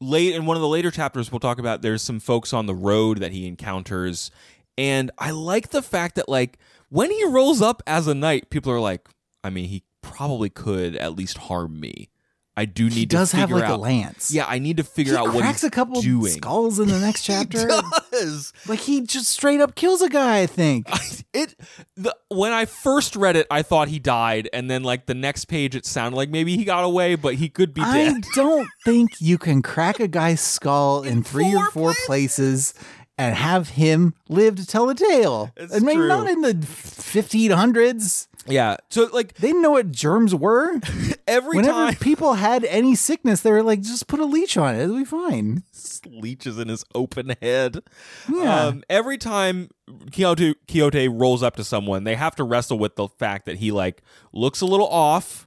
late 0.00 0.36
in 0.36 0.46
one 0.46 0.56
of 0.56 0.60
the 0.60 0.68
later 0.68 0.92
chapters 0.92 1.32
we'll 1.32 1.40
talk 1.40 1.58
about 1.58 1.82
there's 1.82 2.00
some 2.00 2.20
folks 2.20 2.52
on 2.52 2.66
the 2.66 2.74
road 2.76 3.18
that 3.18 3.32
he 3.32 3.48
encounters 3.48 4.30
and 4.78 5.10
I 5.18 5.32
like 5.32 5.70
the 5.70 5.82
fact 5.82 6.14
that 6.14 6.28
like 6.28 6.60
when 6.88 7.10
he 7.10 7.24
rolls 7.24 7.60
up 7.60 7.82
as 7.84 8.06
a 8.06 8.14
knight 8.14 8.50
people 8.50 8.70
are 8.70 8.80
like 8.80 9.08
I 9.42 9.50
mean 9.50 9.64
he 9.68 9.82
probably 10.00 10.50
could 10.50 10.94
at 10.96 11.16
least 11.16 11.38
harm 11.38 11.80
me. 11.80 12.10
I 12.54 12.66
do 12.66 12.90
need 12.90 12.90
to 12.90 12.94
figure 12.94 12.96
out. 12.96 13.00
he 13.00 13.06
to 13.06 13.16
does 13.16 13.32
have 13.32 13.50
like 13.50 13.64
a 13.64 13.66
out 13.72 13.80
lance. 13.80 14.30
Yeah, 14.30 14.44
I 14.46 14.58
need 14.58 14.76
to 14.76 14.84
figure 14.84 15.14
he 15.14 15.18
out 15.18 15.26
what 15.28 15.32
he's 15.32 15.40
doing. 15.40 15.44
He 15.44 15.48
cracks 15.48 15.64
a 15.64 15.70
couple 15.70 16.02
doing. 16.02 16.32
skulls 16.32 16.78
in 16.78 16.88
the 16.88 16.98
next 16.98 17.22
chapter. 17.24 17.60
He 17.60 17.80
does. 18.10 18.52
like 18.68 18.80
he 18.80 19.00
just 19.00 19.28
straight 19.28 19.60
up 19.60 19.74
kills 19.74 20.02
a 20.02 20.08
guy. 20.08 20.40
I 20.40 20.46
think. 20.46 20.88
It 21.34 21.58
the 21.96 22.14
when 22.28 22.52
I 22.52 22.66
first 22.66 23.16
read 23.16 23.36
it, 23.36 23.46
I 23.50 23.62
thought 23.62 23.88
he 23.88 23.98
died, 23.98 24.50
and 24.52 24.70
then 24.70 24.82
like 24.82 25.06
the 25.06 25.14
next 25.14 25.46
page, 25.46 25.74
it 25.74 25.86
sounded 25.86 26.14
like 26.14 26.28
maybe 26.28 26.58
he 26.58 26.64
got 26.64 26.84
away, 26.84 27.14
but 27.14 27.36
he 27.36 27.48
could 27.48 27.72
be 27.72 27.80
I 27.80 28.20
don't 28.34 28.68
think 28.84 29.12
you 29.18 29.38
can 29.38 29.62
crack 29.62 29.98
a 29.98 30.08
guy's 30.08 30.42
skull 30.42 31.02
in, 31.04 31.22
three 31.24 31.54
or 31.54 31.70
four 31.70 31.94
four 31.94 31.94
places 32.04 32.74
and 33.18 33.34
have 33.36 33.70
him 33.70 34.14
live 34.28 34.56
to 34.56 34.66
tell 34.66 34.88
a 34.90 34.94
tale. 34.94 35.50
It's 35.56 35.74
I 35.74 35.78
mean, 35.80 35.96
true. 35.96 36.08
not 36.08 36.28
in 36.28 36.40
the 36.42 36.54
1500s. 36.54 38.28
Yeah, 38.46 38.76
so 38.90 39.08
like 39.12 39.34
They 39.34 39.48
didn't 39.48 39.62
know 39.62 39.70
what 39.72 39.92
germs 39.92 40.34
were. 40.34 40.80
every 41.28 41.58
Whenever 41.58 41.86
time 41.86 41.94
people 41.96 42.34
had 42.34 42.64
any 42.64 42.96
sickness, 42.96 43.42
they 43.42 43.52
were 43.52 43.62
like, 43.62 43.82
just 43.82 44.08
put 44.08 44.18
a 44.18 44.24
leech 44.24 44.56
on 44.56 44.74
it. 44.74 44.82
It'll 44.82 44.96
be 44.96 45.04
fine. 45.04 45.62
leeches 46.06 46.58
in 46.58 46.66
his 46.68 46.84
open 46.94 47.36
head. 47.40 47.82
Yeah. 48.28 48.64
Um, 48.66 48.82
every 48.90 49.16
time 49.16 49.68
Quixote, 50.12 50.54
Quixote 50.66 51.06
rolls 51.06 51.44
up 51.44 51.54
to 51.56 51.64
someone, 51.64 52.02
they 52.02 52.16
have 52.16 52.34
to 52.36 52.44
wrestle 52.44 52.78
with 52.78 52.96
the 52.96 53.06
fact 53.08 53.46
that 53.46 53.58
he 53.58 53.70
like 53.70 54.02
looks 54.32 54.60
a 54.60 54.66
little 54.66 54.88
off, 54.88 55.46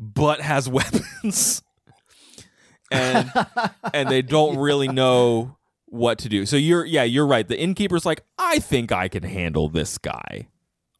but 0.00 0.40
has 0.40 0.68
weapons, 0.70 1.60
and 2.90 3.30
and 3.92 4.08
they 4.08 4.22
don't 4.22 4.56
really 4.58 4.88
know 4.88 5.56
what 5.96 6.18
to 6.18 6.28
do. 6.28 6.46
So 6.46 6.56
you're 6.56 6.84
yeah, 6.84 7.02
you're 7.04 7.26
right. 7.26 7.46
The 7.46 7.58
innkeeper's 7.58 8.04
like, 8.06 8.22
I 8.38 8.58
think 8.58 8.92
I 8.92 9.08
can 9.08 9.22
handle 9.22 9.68
this 9.68 9.98
guy. 9.98 10.48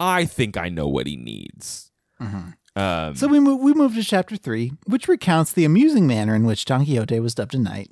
I 0.01 0.25
think 0.27 0.57
I 0.57 0.69
know 0.69 0.89
what 0.89 1.07
he 1.07 1.17
needs. 1.17 1.91
Um, 2.21 3.15
So 3.15 3.27
we 3.29 3.41
move, 3.41 3.61
we 3.61 3.73
move 3.73 3.95
to 3.95 4.03
chapter 4.05 4.37
three, 4.37 4.73
which 4.87 5.09
recounts 5.09 5.53
the 5.53 5.65
amusing 5.65 6.07
manner 6.07 6.35
in 6.35 6.45
which 6.45 6.65
Don 6.67 6.85
Quixote 6.85 7.19
was 7.21 7.35
dubbed 7.35 7.55
a 7.55 7.59
knight. 7.59 7.91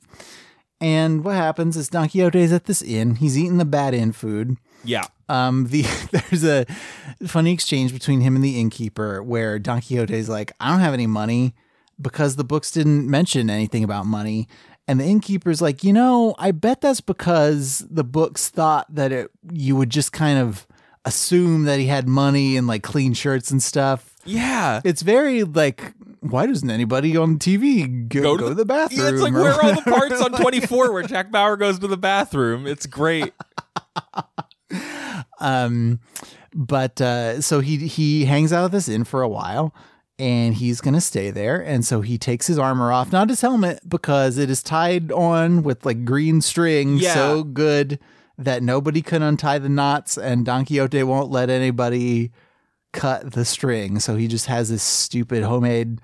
And 0.80 1.24
what 1.24 1.36
happens 1.36 1.76
is 1.76 1.88
Don 1.88 2.08
Quixote 2.08 2.38
is 2.38 2.52
at 2.52 2.64
this 2.64 2.82
inn. 2.82 3.14
He's 3.16 3.38
eating 3.38 3.56
the 3.58 3.64
bad 3.64 3.94
inn 3.94 4.12
food. 4.12 4.56
yeah, 4.84 5.04
Um, 5.30 5.68
the 5.68 5.82
there's 6.12 6.44
a 6.44 6.66
funny 7.26 7.52
exchange 7.52 7.92
between 7.94 8.20
him 8.20 8.34
and 8.36 8.44
the 8.44 8.60
innkeeper 8.60 9.22
where 9.22 9.58
Don 9.58 9.80
Quixote 9.80 10.12
is 10.14 10.28
like, 10.28 10.52
"I 10.60 10.70
don't 10.70 10.80
have 10.80 10.92
any 10.94 11.06
money 11.06 11.54
because 12.00 12.36
the 12.36 12.44
books 12.44 12.70
didn't 12.70 13.08
mention 13.08 13.48
anything 13.48 13.84
about 13.84 14.04
money." 14.04 14.48
And 14.86 15.00
the 15.00 15.04
innkeeper's 15.04 15.62
like, 15.62 15.82
"You 15.82 15.92
know, 15.92 16.34
I 16.38 16.50
bet 16.50 16.80
that's 16.80 17.00
because 17.00 17.86
the 17.90 18.04
books 18.04 18.48
thought 18.48 18.92
that 18.94 19.12
it 19.12 19.30
you 19.52 19.76
would 19.76 19.90
just 19.90 20.12
kind 20.12 20.38
of 20.38 20.66
assume 21.04 21.64
that 21.64 21.78
he 21.78 21.86
had 21.86 22.08
money 22.08 22.56
and 22.56 22.66
like 22.66 22.82
clean 22.82 23.14
shirts 23.14 23.50
and 23.50 23.62
stuff." 23.62 24.14
yeah. 24.24 24.80
It's 24.84 25.02
very 25.02 25.44
like, 25.44 25.92
why 26.20 26.46
doesn't 26.46 26.70
anybody 26.70 27.16
on 27.16 27.38
TV 27.38 28.08
go, 28.08 28.36
go, 28.36 28.48
to, 28.48 28.54
the, 28.54 28.64
bathroom? 28.64 29.00
Yeah, 29.00 29.08
it's 29.10 29.20
like 29.20 29.34
where 29.34 29.52
are 29.52 29.62
all 29.62 29.74
the 29.74 29.82
parts 29.82 30.20
on 30.20 30.32
24 30.32 30.92
where 30.92 31.02
Jack 31.02 31.30
Bauer 31.30 31.56
goes 31.56 31.78
to 31.80 31.86
the 31.86 31.96
bathroom. 31.96 32.66
It's 32.66 32.86
great. 32.86 33.32
Um, 35.40 36.00
but 36.54 37.00
uh, 37.00 37.40
so 37.40 37.60
he 37.60 37.86
he 37.86 38.24
hangs 38.24 38.52
out 38.52 38.64
at 38.64 38.72
this 38.72 38.88
inn 38.88 39.04
for 39.04 39.20
a 39.22 39.28
while, 39.28 39.74
and 40.18 40.54
he's 40.54 40.80
gonna 40.80 41.00
stay 41.00 41.30
there. 41.30 41.60
And 41.60 41.84
so 41.84 42.00
he 42.00 42.18
takes 42.18 42.46
his 42.46 42.58
armor 42.58 42.92
off, 42.92 43.10
not 43.12 43.28
his 43.28 43.40
helmet, 43.40 43.80
because 43.88 44.38
it 44.38 44.48
is 44.50 44.62
tied 44.62 45.10
on 45.12 45.62
with 45.62 45.84
like 45.84 46.04
green 46.04 46.40
string, 46.40 46.96
Yeah. 46.98 47.14
so 47.14 47.42
good 47.42 47.98
that 48.38 48.62
nobody 48.62 49.00
can 49.02 49.22
untie 49.22 49.58
the 49.58 49.68
knots, 49.68 50.18
and 50.18 50.44
Don 50.44 50.64
Quixote 50.64 51.02
won't 51.04 51.30
let 51.30 51.50
anybody 51.50 52.32
cut 52.92 53.32
the 53.32 53.44
string. 53.44 53.98
So 54.00 54.16
he 54.16 54.26
just 54.28 54.46
has 54.46 54.68
this 54.70 54.82
stupid 54.82 55.42
homemade 55.44 56.00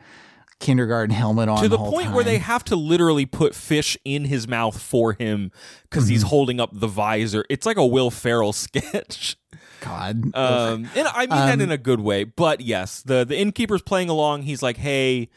kindergarten 0.61 1.15
helmet 1.15 1.49
on 1.49 1.63
to 1.63 1.69
the, 1.69 1.79
whole 1.79 1.91
point 1.91 2.13
where 2.13 2.23
they 2.25 2.37
have 2.39 2.63
to 2.65 2.77
literally 2.77 3.25
put 3.25 3.55
fish 3.55 3.97
in 4.05 4.27
his 4.27 4.47
mouth 4.47 4.81
for 4.81 5.15
him 5.15 5.51
because 5.85 6.09
he's 6.09 6.21
Mm-hmm. 6.21 6.29
holding 6.29 6.61
up 6.61 6.71
the 6.73 6.87
visor. 6.87 7.45
It's 7.49 7.65
like 7.65 7.79
a 7.79 7.87
Will 7.87 8.11
Ferrell 8.11 8.53
sketch. 8.53 9.37
God. 9.81 10.35
Um, 10.35 10.89
and 10.95 11.09
I 11.09 11.21
mean 11.21 11.29
that 11.31 11.61
in 11.61 11.71
a 11.71 11.79
good 11.79 12.01
way. 12.01 12.25
But 12.25 12.61
yes, 12.61 13.03
the 13.03 13.25
the 13.25 13.39
innkeeper's 13.39 13.83
playing 13.83 14.09
along. 14.09 14.43
He's 14.43 14.63
like, 14.63 14.77
"Hey, 14.77 15.29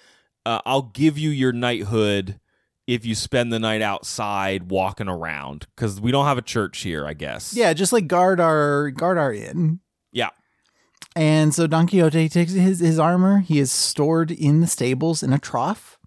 uh, 0.45 0.59
I'll 0.65 0.83
give 0.93 1.17
you 1.17 1.29
your 1.29 1.51
knighthood 1.51 2.39
if 2.85 3.05
you 3.05 3.15
spend 3.15 3.51
the 3.53 3.59
night 3.59 3.81
outside 3.81 4.69
walking 4.69 5.07
around 5.07 5.67
because 5.75 6.01
we 6.01 6.11
don't 6.11 6.25
have 6.25 6.37
a 6.37 6.41
church 6.43 6.79
here. 6.81 7.05
I 7.07 7.13
guess." 7.13 7.53
Yeah, 7.55 7.73
just 7.73 7.93
like 7.93 8.07
guard 8.07 8.39
our 8.39 8.91
guard 8.91 9.17
our 9.17 9.33
inn. 9.33 9.79
Yeah. 10.11 10.29
And 11.15 11.53
so 11.53 11.67
Don 11.67 11.85
Quixote 11.87 12.27
takes 12.29 12.53
his, 12.53 12.79
his 12.79 12.97
armor. 12.97 13.39
He 13.39 13.59
is 13.59 13.71
stored 13.71 14.31
in 14.31 14.61
the 14.61 14.67
stables 14.67 15.21
in 15.21 15.31
a 15.31 15.37
trough. 15.37 15.99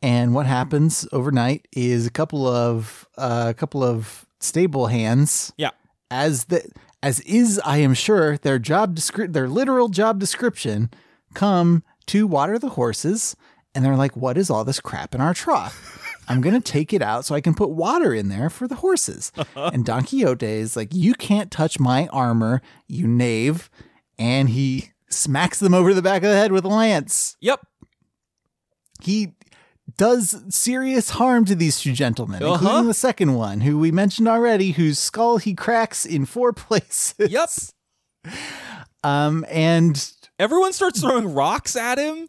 And 0.00 0.34
what 0.34 0.46
happens 0.46 1.06
overnight 1.12 1.66
is 1.72 2.06
a 2.06 2.10
couple 2.10 2.46
of 2.46 3.06
uh, 3.18 3.46
a 3.48 3.54
couple 3.54 3.82
of 3.82 4.24
stable 4.40 4.86
hands, 4.86 5.52
Yeah. 5.56 5.70
as 6.10 6.44
the 6.44 6.62
as 7.02 7.20
is 7.20 7.60
I 7.64 7.78
am 7.78 7.94
sure 7.94 8.38
their 8.38 8.58
job 8.58 8.96
descri- 8.96 9.32
their 9.32 9.48
literal 9.48 9.88
job 9.88 10.18
description, 10.18 10.90
come 11.34 11.82
to 12.06 12.26
water 12.26 12.58
the 12.58 12.70
horses, 12.70 13.36
and 13.74 13.84
they're 13.84 13.96
like, 13.96 14.16
"What 14.16 14.38
is 14.38 14.50
all 14.50 14.64
this 14.64 14.80
crap 14.80 15.14
in 15.14 15.20
our 15.20 15.34
trough?" 15.34 16.04
I'm 16.28 16.40
gonna 16.40 16.60
take 16.60 16.92
it 16.92 17.00
out 17.00 17.24
so 17.24 17.34
I 17.34 17.40
can 17.40 17.54
put 17.54 17.70
water 17.70 18.12
in 18.12 18.28
there 18.28 18.50
for 18.50 18.68
the 18.68 18.76
horses. 18.76 19.32
And 19.56 19.84
Don 19.84 20.04
Quixote 20.04 20.46
is 20.46 20.76
like, 20.76 20.94
"You 20.94 21.14
can't 21.14 21.50
touch 21.50 21.80
my 21.80 22.06
armor, 22.08 22.62
you 22.86 23.06
knave!" 23.06 23.70
And 24.18 24.50
he 24.50 24.90
smacks 25.08 25.58
them 25.58 25.74
over 25.74 25.94
the 25.94 26.02
back 26.02 26.22
of 26.22 26.28
the 26.28 26.36
head 26.36 26.52
with 26.52 26.64
a 26.64 26.68
lance. 26.68 27.36
Yep. 27.40 27.60
He 29.00 29.34
does 29.98 30.42
serious 30.48 31.10
harm 31.10 31.44
to 31.44 31.54
these 31.54 31.78
two 31.80 31.92
gentlemen, 31.92 32.42
Uh-huh. 32.42 32.54
including 32.54 32.86
the 32.88 32.94
second 32.94 33.34
one, 33.34 33.60
who 33.60 33.78
we 33.78 33.90
mentioned 33.92 34.26
already, 34.28 34.70
whose 34.70 34.98
skull 34.98 35.36
he 35.36 35.52
cracks 35.54 36.06
in 36.06 36.24
four 36.24 36.52
places. 36.54 37.30
Yep. 37.30 37.50
Um, 39.04 39.44
and 39.50 40.12
Everyone 40.40 40.72
starts 40.72 41.00
throwing 41.00 41.34
rocks 41.34 41.74
at 41.76 41.98
him. 41.98 42.28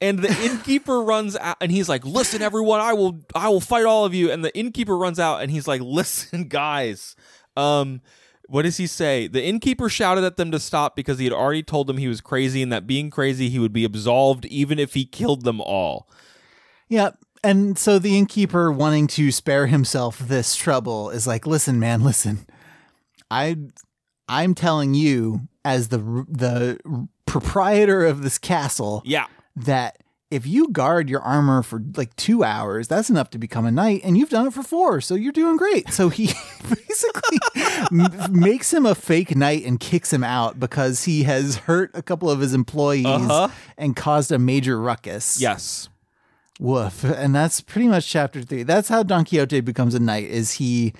And 0.00 0.18
the 0.18 0.34
innkeeper 0.42 1.00
runs 1.02 1.36
out 1.36 1.58
and 1.60 1.70
he's 1.70 1.88
like, 1.88 2.04
Listen, 2.04 2.42
everyone, 2.42 2.80
I 2.80 2.92
will 2.94 3.20
I 3.36 3.48
will 3.50 3.60
fight 3.60 3.84
all 3.84 4.04
of 4.04 4.12
you. 4.14 4.32
And 4.32 4.44
the 4.44 4.52
innkeeper 4.56 4.96
runs 4.98 5.20
out 5.20 5.42
and 5.42 5.50
he's 5.50 5.68
like, 5.68 5.80
Listen, 5.80 6.44
guys. 6.48 7.14
Um, 7.56 8.00
what 8.48 8.62
does 8.62 8.78
he 8.78 8.86
say? 8.88 9.28
The 9.28 9.44
innkeeper 9.44 9.88
shouted 9.88 10.24
at 10.24 10.36
them 10.38 10.50
to 10.50 10.58
stop 10.58 10.96
because 10.96 11.18
he 11.18 11.24
had 11.24 11.32
already 11.32 11.62
told 11.62 11.86
them 11.86 11.98
he 11.98 12.08
was 12.08 12.20
crazy 12.20 12.62
and 12.62 12.72
that 12.72 12.86
being 12.86 13.10
crazy 13.10 13.48
he 13.48 13.58
would 13.60 13.72
be 13.72 13.84
absolved 13.84 14.44
even 14.46 14.78
if 14.80 14.94
he 14.94 15.04
killed 15.04 15.44
them 15.44 15.60
all. 15.60 16.08
Yeah, 16.92 17.10
and 17.42 17.78
so 17.78 17.98
the 17.98 18.16
innkeeper, 18.18 18.70
wanting 18.70 19.06
to 19.08 19.32
spare 19.32 19.66
himself 19.66 20.18
this 20.18 20.54
trouble, 20.54 21.10
is 21.10 21.26
like, 21.26 21.46
"Listen, 21.46 21.80
man, 21.80 22.04
listen. 22.10 22.46
I, 23.30 23.56
I'm 24.28 24.54
telling 24.54 24.92
you, 24.94 25.48
as 25.64 25.88
the 25.88 25.98
the 26.28 26.78
proprietor 27.26 28.04
of 28.04 28.22
this 28.22 28.38
castle, 28.38 29.02
Yeah. 29.06 29.26
that 29.56 29.96
if 30.30 30.46
you 30.46 30.68
guard 30.68 31.08
your 31.10 31.20
armor 31.20 31.62
for 31.62 31.82
like 31.96 32.14
two 32.16 32.42
hours, 32.44 32.88
that's 32.88 33.10
enough 33.10 33.30
to 33.30 33.38
become 33.38 33.66
a 33.66 33.70
knight, 33.70 34.00
and 34.04 34.16
you've 34.16 34.30
done 34.30 34.46
it 34.46 34.52
for 34.52 34.62
four, 34.62 35.00
so 35.00 35.14
you're 35.14 35.32
doing 35.32 35.56
great. 35.56 35.90
So 35.92 36.08
he 36.10 36.26
basically 36.68 37.38
m- 37.90 38.08
makes 38.30 38.72
him 38.72 38.86
a 38.86 38.94
fake 38.94 39.34
knight 39.36 39.64
and 39.64 39.78
kicks 39.80 40.12
him 40.12 40.24
out 40.24 40.58
because 40.60 41.04
he 41.04 41.22
has 41.24 41.56
hurt 41.56 41.90
a 41.94 42.02
couple 42.02 42.30
of 42.30 42.40
his 42.40 42.54
employees 42.54 43.06
Uh-huh. 43.06 43.48
and 43.78 43.96
caused 43.96 44.30
a 44.32 44.38
major 44.38 44.78
ruckus. 44.80 45.40
Yes. 45.40 45.88
Woof. 46.62 47.02
And 47.04 47.34
that's 47.34 47.60
pretty 47.60 47.88
much 47.88 48.08
chapter 48.08 48.40
three. 48.42 48.62
That's 48.62 48.88
how 48.88 49.02
Don 49.02 49.24
Quixote 49.24 49.60
becomes 49.62 49.94
a 49.94 50.00
knight, 50.00 50.24
is 50.30 50.52
he 50.52 50.92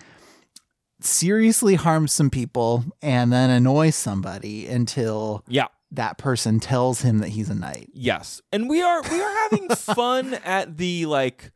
seriously 1.00 1.74
harms 1.76 2.12
some 2.12 2.30
people 2.30 2.84
and 3.00 3.32
then 3.32 3.50
annoys 3.50 3.96
somebody 3.96 4.66
until 4.66 5.44
Yeah. 5.48 5.66
that 5.90 6.16
person 6.18 6.60
tells 6.60 7.02
him 7.02 7.18
that 7.18 7.28
he's 7.30 7.50
a 7.50 7.54
knight. 7.54 7.90
Yes. 7.92 8.40
And 8.52 8.68
we 8.68 8.82
are 8.82 9.02
we 9.02 9.20
are 9.20 9.34
having 9.50 9.68
fun 9.76 10.34
at 10.44 10.76
the 10.78 11.06
like 11.06 11.52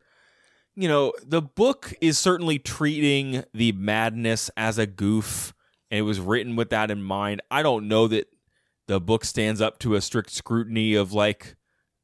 you 0.75 0.87
know, 0.87 1.11
the 1.25 1.41
book 1.41 1.93
is 2.01 2.19
certainly 2.19 2.59
treating 2.59 3.43
the 3.51 3.71
madness 3.71 4.51
as 4.55 4.77
a 4.77 4.85
goof 4.85 5.53
and 5.89 5.99
it 5.99 6.03
was 6.03 6.19
written 6.19 6.55
with 6.55 6.69
that 6.69 6.91
in 6.91 7.01
mind. 7.01 7.41
I 7.49 7.63
don't 7.63 7.87
know 7.87 8.07
that 8.09 8.27
the 8.87 8.99
book 9.01 9.25
stands 9.25 9.59
up 9.59 9.79
to 9.79 9.95
a 9.95 10.01
strict 10.01 10.29
scrutiny 10.29 10.93
of 10.93 11.13
like 11.13 11.55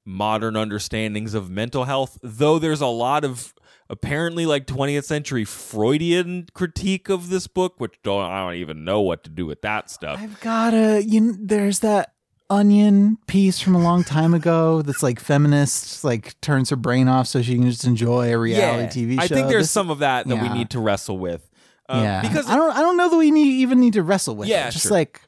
modern 0.06 0.56
understandings 0.56 1.34
of 1.34 1.50
mental 1.50 1.86
health, 1.86 2.18
though 2.22 2.60
there's 2.60 2.82
a 2.82 2.88
lot 2.88 3.24
of 3.24 3.54
apparently 3.90 4.46
like 4.46 4.66
20th 4.68 5.04
century 5.04 5.46
Freudian 5.46 6.48
critique 6.54 7.10
of 7.10 7.30
this 7.30 7.48
book, 7.48 7.80
which 7.80 7.96
don't 8.04 8.24
I 8.24 8.44
don't 8.46 8.56
even 8.56 8.84
know 8.84 9.02
what 9.02 9.24
to 9.26 9.30
do 9.30 9.46
with 9.46 9.62
that 9.62 9.90
stuff. 9.90 10.20
I've 10.22 10.40
got 10.42 10.74
a 10.74 11.02
you 11.04 11.22
know, 11.22 11.36
there's 11.40 11.80
that 11.80 12.14
onion 12.50 13.18
piece 13.26 13.60
from 13.60 13.74
a 13.74 13.80
long 13.82 14.04
time 14.04 14.34
ago 14.34 14.82
that's 14.82 15.02
like 15.02 15.20
feminist 15.20 16.04
like 16.04 16.40
turns 16.42 16.70
her 16.70 16.76
brain 16.76 17.08
off 17.08 17.28
so 17.28 17.42
she 17.42 17.56
can 17.56 17.70
just 17.70 17.86
enjoy 17.86 18.32
a 18.34 18.38
reality 18.38 19.06
TV 19.08 19.16
show. 19.16 19.22
I 19.24 19.28
think 19.28 19.48
there's 19.48 19.64
This- 19.64 19.72
some 19.72 19.90
of 19.90 20.00
that 20.00 20.28
that 20.28 20.42
we 20.42 20.50
need 20.50 20.70
to 20.72 20.80
wrestle 20.80 21.18
with. 21.18 21.50
Um, 21.90 22.02
yeah, 22.04 22.22
because 22.22 22.48
I 22.50 22.56
don't 22.56 22.76
I 22.76 22.80
don't 22.82 22.96
know 22.98 23.10
that 23.10 23.18
we 23.18 23.32
need 23.32 23.62
even 23.62 23.80
need 23.80 23.94
to 23.94 24.04
wrestle 24.04 24.36
with 24.36 24.48
Yeah, 24.48 24.68
it. 24.68 24.72
Just 24.72 24.84
sure. 24.84 24.92
like 24.94 25.22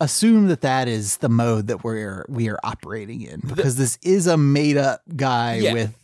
assume 0.00 0.48
that 0.48 0.60
that 0.60 0.88
is 0.88 1.16
the 1.18 1.28
mode 1.28 1.66
that 1.66 1.82
we're 1.84 2.24
we 2.28 2.48
are 2.48 2.58
operating 2.62 3.20
in 3.22 3.40
because 3.40 3.76
this 3.76 3.98
is 4.02 4.26
a 4.26 4.36
made 4.36 4.76
up 4.76 5.02
guy 5.16 5.56
Yeah. 5.56 5.72
with 5.72 5.94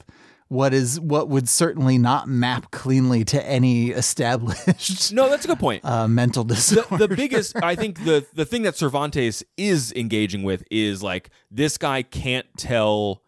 what 0.48 0.74
is 0.74 1.00
what 1.00 1.28
would 1.28 1.48
certainly 1.48 1.96
not 1.96 2.28
map 2.28 2.70
cleanly 2.70 3.24
to 3.24 3.44
any 3.48 3.90
established 3.90 5.12
no, 5.12 5.28
that's 5.30 5.44
a 5.44 5.48
good 5.48 5.58
point. 5.58 5.84
uh, 5.84 6.06
mental 6.08 6.44
disorder. 6.44 6.96
the, 6.98 7.06
the 7.08 7.16
biggest 7.16 7.56
I 7.62 7.74
think 7.74 8.04
the 8.04 8.26
the 8.34 8.44
thing 8.44 8.62
that 8.62 8.76
Cervantes 8.76 9.42
is 9.56 9.92
engaging 9.94 10.42
with 10.42 10.64
is 10.70 11.02
like 11.02 11.30
this 11.50 11.78
guy 11.78 12.02
can't 12.02 12.46
tell 12.56 13.22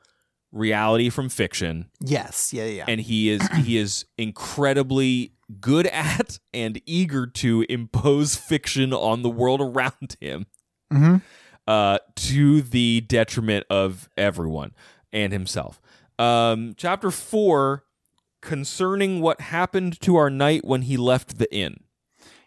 reality 0.53 1.11
from 1.11 1.29
fiction 1.29 1.87
yes, 2.01 2.53
yeah, 2.53 2.65
yeah. 2.65 2.85
and 2.89 3.01
he 3.01 3.29
is 3.31 3.47
he 3.65 3.77
is 3.77 4.05
incredibly 4.17 5.33
good 5.61 5.87
at 5.89 6.39
and 6.55 6.81
eager 6.87 7.27
to 7.27 7.65
impose 7.69 8.35
fiction 8.37 8.93
on 8.93 9.23
the 9.23 9.29
world 9.31 9.61
around 9.61 10.17
him 10.21 10.47
Mhm. 10.93 11.23
uh, 11.67 11.99
to 12.15 12.63
the 12.63 13.01
detriment 13.03 13.67
of 13.69 14.09
everyone 14.17 14.73
and 15.13 15.33
himself. 15.33 15.81
Um, 16.19 16.75
chapter 16.77 17.11
four 17.11 17.85
concerning 18.43 19.21
what 19.21 19.41
happened 19.41 20.01
to 20.03 20.17
our 20.17 20.31
knight 20.31 20.65
when 20.65 20.83
he 20.83 20.97
left 20.97 21.39
the 21.39 21.53
inn. 21.55 21.81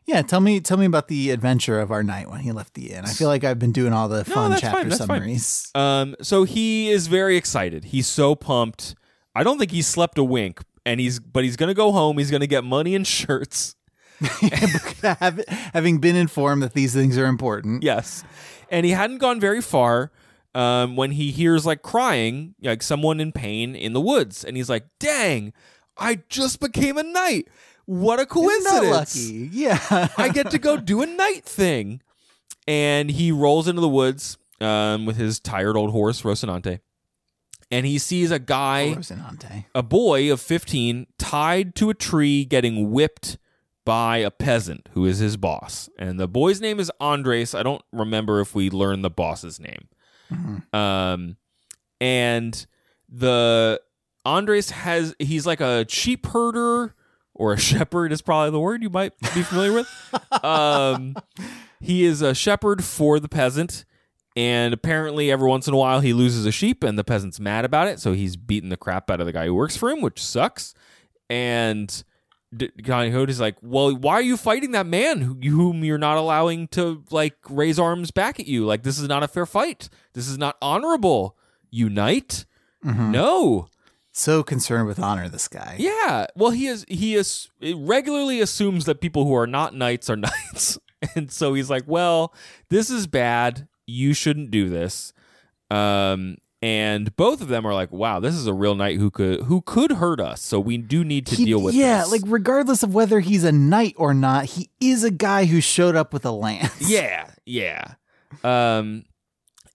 Yeah, 0.06 0.22
tell 0.24 0.40
me 0.40 0.60
tell 0.60 0.78
me 0.78 0.86
about 0.86 1.08
the 1.08 1.30
adventure 1.30 1.80
of 1.80 1.92
our 1.92 2.02
night 2.02 2.30
when 2.32 2.40
he 2.40 2.52
left 2.52 2.74
the 2.74 2.94
inn. 2.94 3.06
I 3.06 3.10
feel 3.10 3.28
like 3.28 3.44
I've 3.44 3.60
been 3.60 3.72
doing 3.74 3.94
all 3.94 4.08
the 4.08 4.26
fun 4.26 4.52
fine, 4.52 4.60
chapter 4.60 4.90
summaries. 4.92 5.70
Um, 5.76 6.16
so 6.22 6.46
he 6.46 6.90
is 6.90 7.06
very 7.08 7.38
excited. 7.38 7.86
He's 7.86 8.08
so 8.08 8.34
pumped. 8.36 8.96
I 9.36 9.44
don't 9.44 9.60
think 9.60 9.70
he 9.72 9.84
slept 9.84 10.18
a 10.18 10.24
wink, 10.24 10.62
and 10.86 11.00
he's 11.00 11.20
but 11.20 11.44
he's 11.44 11.56
gonna 11.58 11.76
go 11.76 11.92
home. 11.92 12.18
He's 12.18 12.32
gonna 12.32 12.48
get 12.48 12.64
money 12.64 12.96
and 12.96 13.06
shirts. 13.18 13.76
Having 15.74 16.00
been 16.00 16.16
informed 16.16 16.64
that 16.64 16.74
these 16.74 16.94
things 16.94 17.18
are 17.18 17.26
important. 17.26 17.84
Yes, 17.84 18.24
and 18.70 18.86
he 18.86 18.92
hadn't 18.92 19.20
gone 19.20 19.40
very 19.40 19.62
far 19.62 20.12
um, 20.56 20.96
when 20.96 21.12
he 21.12 21.32
hears 21.32 21.66
like 21.66 21.82
crying, 21.82 22.56
like 22.62 22.84
someone 22.84 23.20
in 23.20 23.32
pain 23.32 23.76
in 23.76 23.94
the 23.94 24.02
woods, 24.02 24.44
and 24.44 24.58
he's 24.58 24.70
like, 24.70 24.86
"Dang, 25.00 25.54
I 25.98 26.20
just 26.30 26.60
became 26.60 26.98
a 26.98 27.04
knight! 27.04 27.48
What 27.86 28.20
a 28.20 28.26
coincidence! 28.26 29.16
lucky? 29.16 29.50
Yeah. 29.52 30.10
I 30.18 30.30
get 30.30 30.52
to 30.52 30.60
go 30.60 30.78
do 30.78 31.02
a 31.02 31.06
night 31.06 31.46
thing." 31.46 32.02
And 32.68 33.10
he 33.10 33.32
rolls 33.32 33.68
into 33.68 33.82
the 33.82 33.90
woods 33.90 34.38
um, 34.62 35.06
with 35.06 35.16
his 35.16 35.40
tired 35.40 35.76
old 35.76 35.92
horse 35.92 36.22
Rocinante, 36.24 36.80
and 37.72 37.86
he 37.86 37.98
sees 37.98 38.32
a 38.32 38.40
guy. 38.40 38.96
Rocinante. 38.98 39.66
a 39.74 39.84
boy 39.84 40.32
of 40.32 40.42
15 40.42 41.08
tied 41.18 41.76
to 41.76 41.90
a 41.90 41.94
tree 41.94 42.46
getting 42.46 42.92
whipped 42.92 43.38
by 43.90 44.18
a 44.18 44.30
peasant 44.30 44.88
who 44.94 45.04
is 45.08 45.18
his 45.18 45.36
boss. 45.36 45.90
And 45.98 46.20
the 46.20 46.28
boy's 46.28 46.62
name 46.62 46.80
is 46.80 46.92
Andres. 47.00 47.56
I 47.56 47.64
don't 47.64 47.82
remember 47.92 48.40
if 48.40 48.54
we 48.54 48.70
learned 48.70 49.04
the 49.04 49.10
boss's 49.10 49.60
name. 49.60 49.88
Um 50.72 51.38
and 52.00 52.68
the 53.12 53.82
Andres 54.26 54.70
has 54.70 55.16
he's 55.18 55.48
like 55.48 55.60
a 55.60 55.88
sheep 55.90 56.28
herder 56.28 56.94
or 57.34 57.54
a 57.54 57.58
shepherd 57.70 58.12
is 58.12 58.22
probably 58.22 58.52
the 58.52 58.60
word 58.60 58.84
you 58.84 58.92
might 58.92 59.20
be 59.34 59.42
familiar 59.42 59.74
with. 59.74 59.90
Um 60.44 61.16
he 61.82 62.04
is 62.04 62.22
a 62.22 62.36
shepherd 62.36 62.84
for 62.84 63.20
the 63.20 63.28
peasant 63.28 63.86
and 64.36 64.72
apparently 64.72 65.32
every 65.32 65.50
once 65.50 65.68
in 65.68 65.74
a 65.74 65.78
while 65.78 66.02
he 66.02 66.14
loses 66.14 66.46
a 66.46 66.52
sheep 66.52 66.84
and 66.84 66.96
the 66.96 67.04
peasant's 67.04 67.40
mad 67.40 67.66
about 67.66 67.88
it 67.88 68.00
so 68.00 68.14
he's 68.14 68.36
beating 68.36 68.70
the 68.70 68.78
crap 68.78 69.10
out 69.10 69.20
of 69.20 69.26
the 69.26 69.34
guy 69.34 69.48
who 69.48 69.56
works 69.56 69.76
for 69.76 69.90
him 69.90 70.00
which 70.00 70.24
sucks 70.24 70.76
and 71.28 72.04
D- 72.56 72.72
Don 72.82 73.12
Quixote's 73.12 73.39
like 73.39 73.58
well 73.62 73.95
why 73.95 74.14
are 74.14 74.22
you 74.22 74.36
fighting 74.36 74.72
that 74.72 74.86
man 74.88 75.22
who, 75.22 75.36
whom 75.36 75.84
you're 75.84 75.97
not 76.00 76.18
allowing 76.18 76.68
to 76.70 77.04
like 77.12 77.36
raise 77.50 77.78
arms 77.78 78.10
back 78.12 78.39
at 78.39 78.47
you 78.47 78.66
like 78.66 78.82
this 78.84 78.97
is 78.97 79.08
not 79.08 79.22
a 79.24 79.28
fair 79.28 79.45
fight 79.45 79.88
this 80.14 80.28
is 80.28 80.38
not 80.38 80.58
honorable 80.62 81.38
unite 81.70 82.45
no 82.84 83.68
So 84.12 84.41
concerned 84.41 84.88
with 84.88 85.00
honor, 85.00 85.30
this 85.30 85.47
guy. 85.47 85.76
yeah. 85.78 86.26
Well, 86.36 86.52
he 86.52 86.66
is 86.68 86.86
he 86.89 87.14
is 87.16 87.50
regularly 87.76 88.41
assumes 88.41 88.86
that 88.86 89.00
people 89.02 89.26
who 89.26 89.36
are 89.36 89.47
not 89.47 89.76
knights 89.76 90.10
are 90.10 90.16
knights. 90.28 90.80
And 91.16 91.32
so 91.32 91.54
he's 91.54 91.70
like, 91.70 91.84
"Well, 91.88 92.34
this 92.70 92.89
is 92.89 93.06
bad. 93.08 93.68
You 93.86 94.14
shouldn't 94.14 94.50
do 94.52 94.68
this." 94.70 95.14
Um 95.70 96.38
and 96.62 97.16
both 97.16 97.41
of 97.41 97.47
them 97.47 97.66
are 97.66 97.74
like, 97.74 97.91
"Wow, 97.91 98.20
this 98.20 98.36
is 98.36 98.45
a 98.47 98.53
real 98.53 98.76
knight 98.76 98.97
who 98.99 99.10
could 99.10 99.41
who 99.43 99.62
could 99.62 99.91
hurt 99.93 100.20
us. 100.20 100.41
So 100.41 100.60
we 100.60 100.78
do 100.78 101.03
need 101.03 101.26
to 101.28 101.36
He- 101.36 101.45
deal 101.45 101.62
with 101.62 101.74
yeah, 101.76 101.99
this." 102.01 102.12
like 102.12 102.22
regardless 102.26 102.84
of 102.84 102.93
whether 102.93 103.20
he's 103.22 103.43
a 103.43 103.51
knight 103.51 103.95
or 103.97 104.14
not, 104.14 104.45
he 104.45 104.70
is 104.80 105.03
a 105.03 105.12
guy 105.12 105.45
who 105.45 105.62
showed 105.62 105.95
up 105.95 106.14
with 106.14 106.26
a 106.26 106.32
lance. 106.32 106.74
Yeah, 106.89 107.30
yeah. 107.45 107.93
Um, 108.43 109.05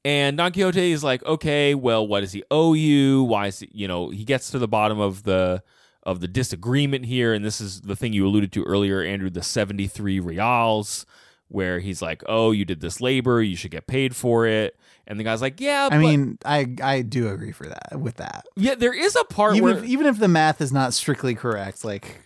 and 0.05 0.37
Don 0.37 0.53
Quixote 0.53 0.93
is 0.93 1.03
like, 1.03 1.25
okay, 1.25 1.75
well, 1.75 2.07
what 2.07 2.21
does 2.21 2.33
he 2.33 2.43
owe 2.51 2.75
you? 2.75 3.23
Why 3.25 3.47
is 3.47 3.61
he, 3.61 3.71
you 3.73 3.89
know, 3.89 4.11
he 4.11 4.25
gets 4.25 4.51
to 4.51 4.59
the 4.59 4.69
bottom 4.69 5.01
of 5.01 5.23
the 5.23 5.63
of 6.03 6.21
the 6.21 6.29
disagreement 6.29 7.07
here, 7.07 7.33
and 7.33 7.43
this 7.43 7.63
is 7.63 7.81
the 7.81 7.97
thing 7.97 8.13
you 8.13 8.27
alluded 8.27 8.53
to 8.53 8.63
earlier, 8.65 9.01
Andrew, 9.03 9.31
the 9.31 9.43
seventy 9.43 9.87
three 9.87 10.21
reals, 10.21 11.07
where 11.49 11.81
he's 11.81 12.03
like, 12.03 12.23
oh, 12.27 12.51
you 12.51 12.67
did 12.67 12.81
this 12.81 13.01
labor, 13.01 13.41
you 13.41 13.57
should 13.57 13.71
get 13.71 13.87
paid 13.87 14.15
for 14.15 14.47
it, 14.47 14.77
and 15.07 15.19
the 15.21 15.25
guy's 15.25 15.41
like, 15.43 15.61
yeah, 15.61 15.87
I 15.91 15.97
but- 15.97 15.99
mean, 16.01 16.39
I 16.45 16.67
I 16.83 17.03
do 17.03 17.29
agree 17.29 17.53
for 17.53 17.67
that 17.67 17.99
with 18.01 18.17
that. 18.17 18.47
yeah, 18.57 18.75
there 18.75 18.95
is 18.95 19.17
a 19.17 19.25
part 19.25 19.57
Even 19.57 19.65
where 19.65 19.79
if 19.79 19.85
even 19.85 20.07
if 20.07 20.19
the 20.19 20.29
math 20.29 20.61
is 20.61 20.73
not 20.73 20.95
strictly 20.95 21.35
correct, 21.35 21.85
like 21.85 22.21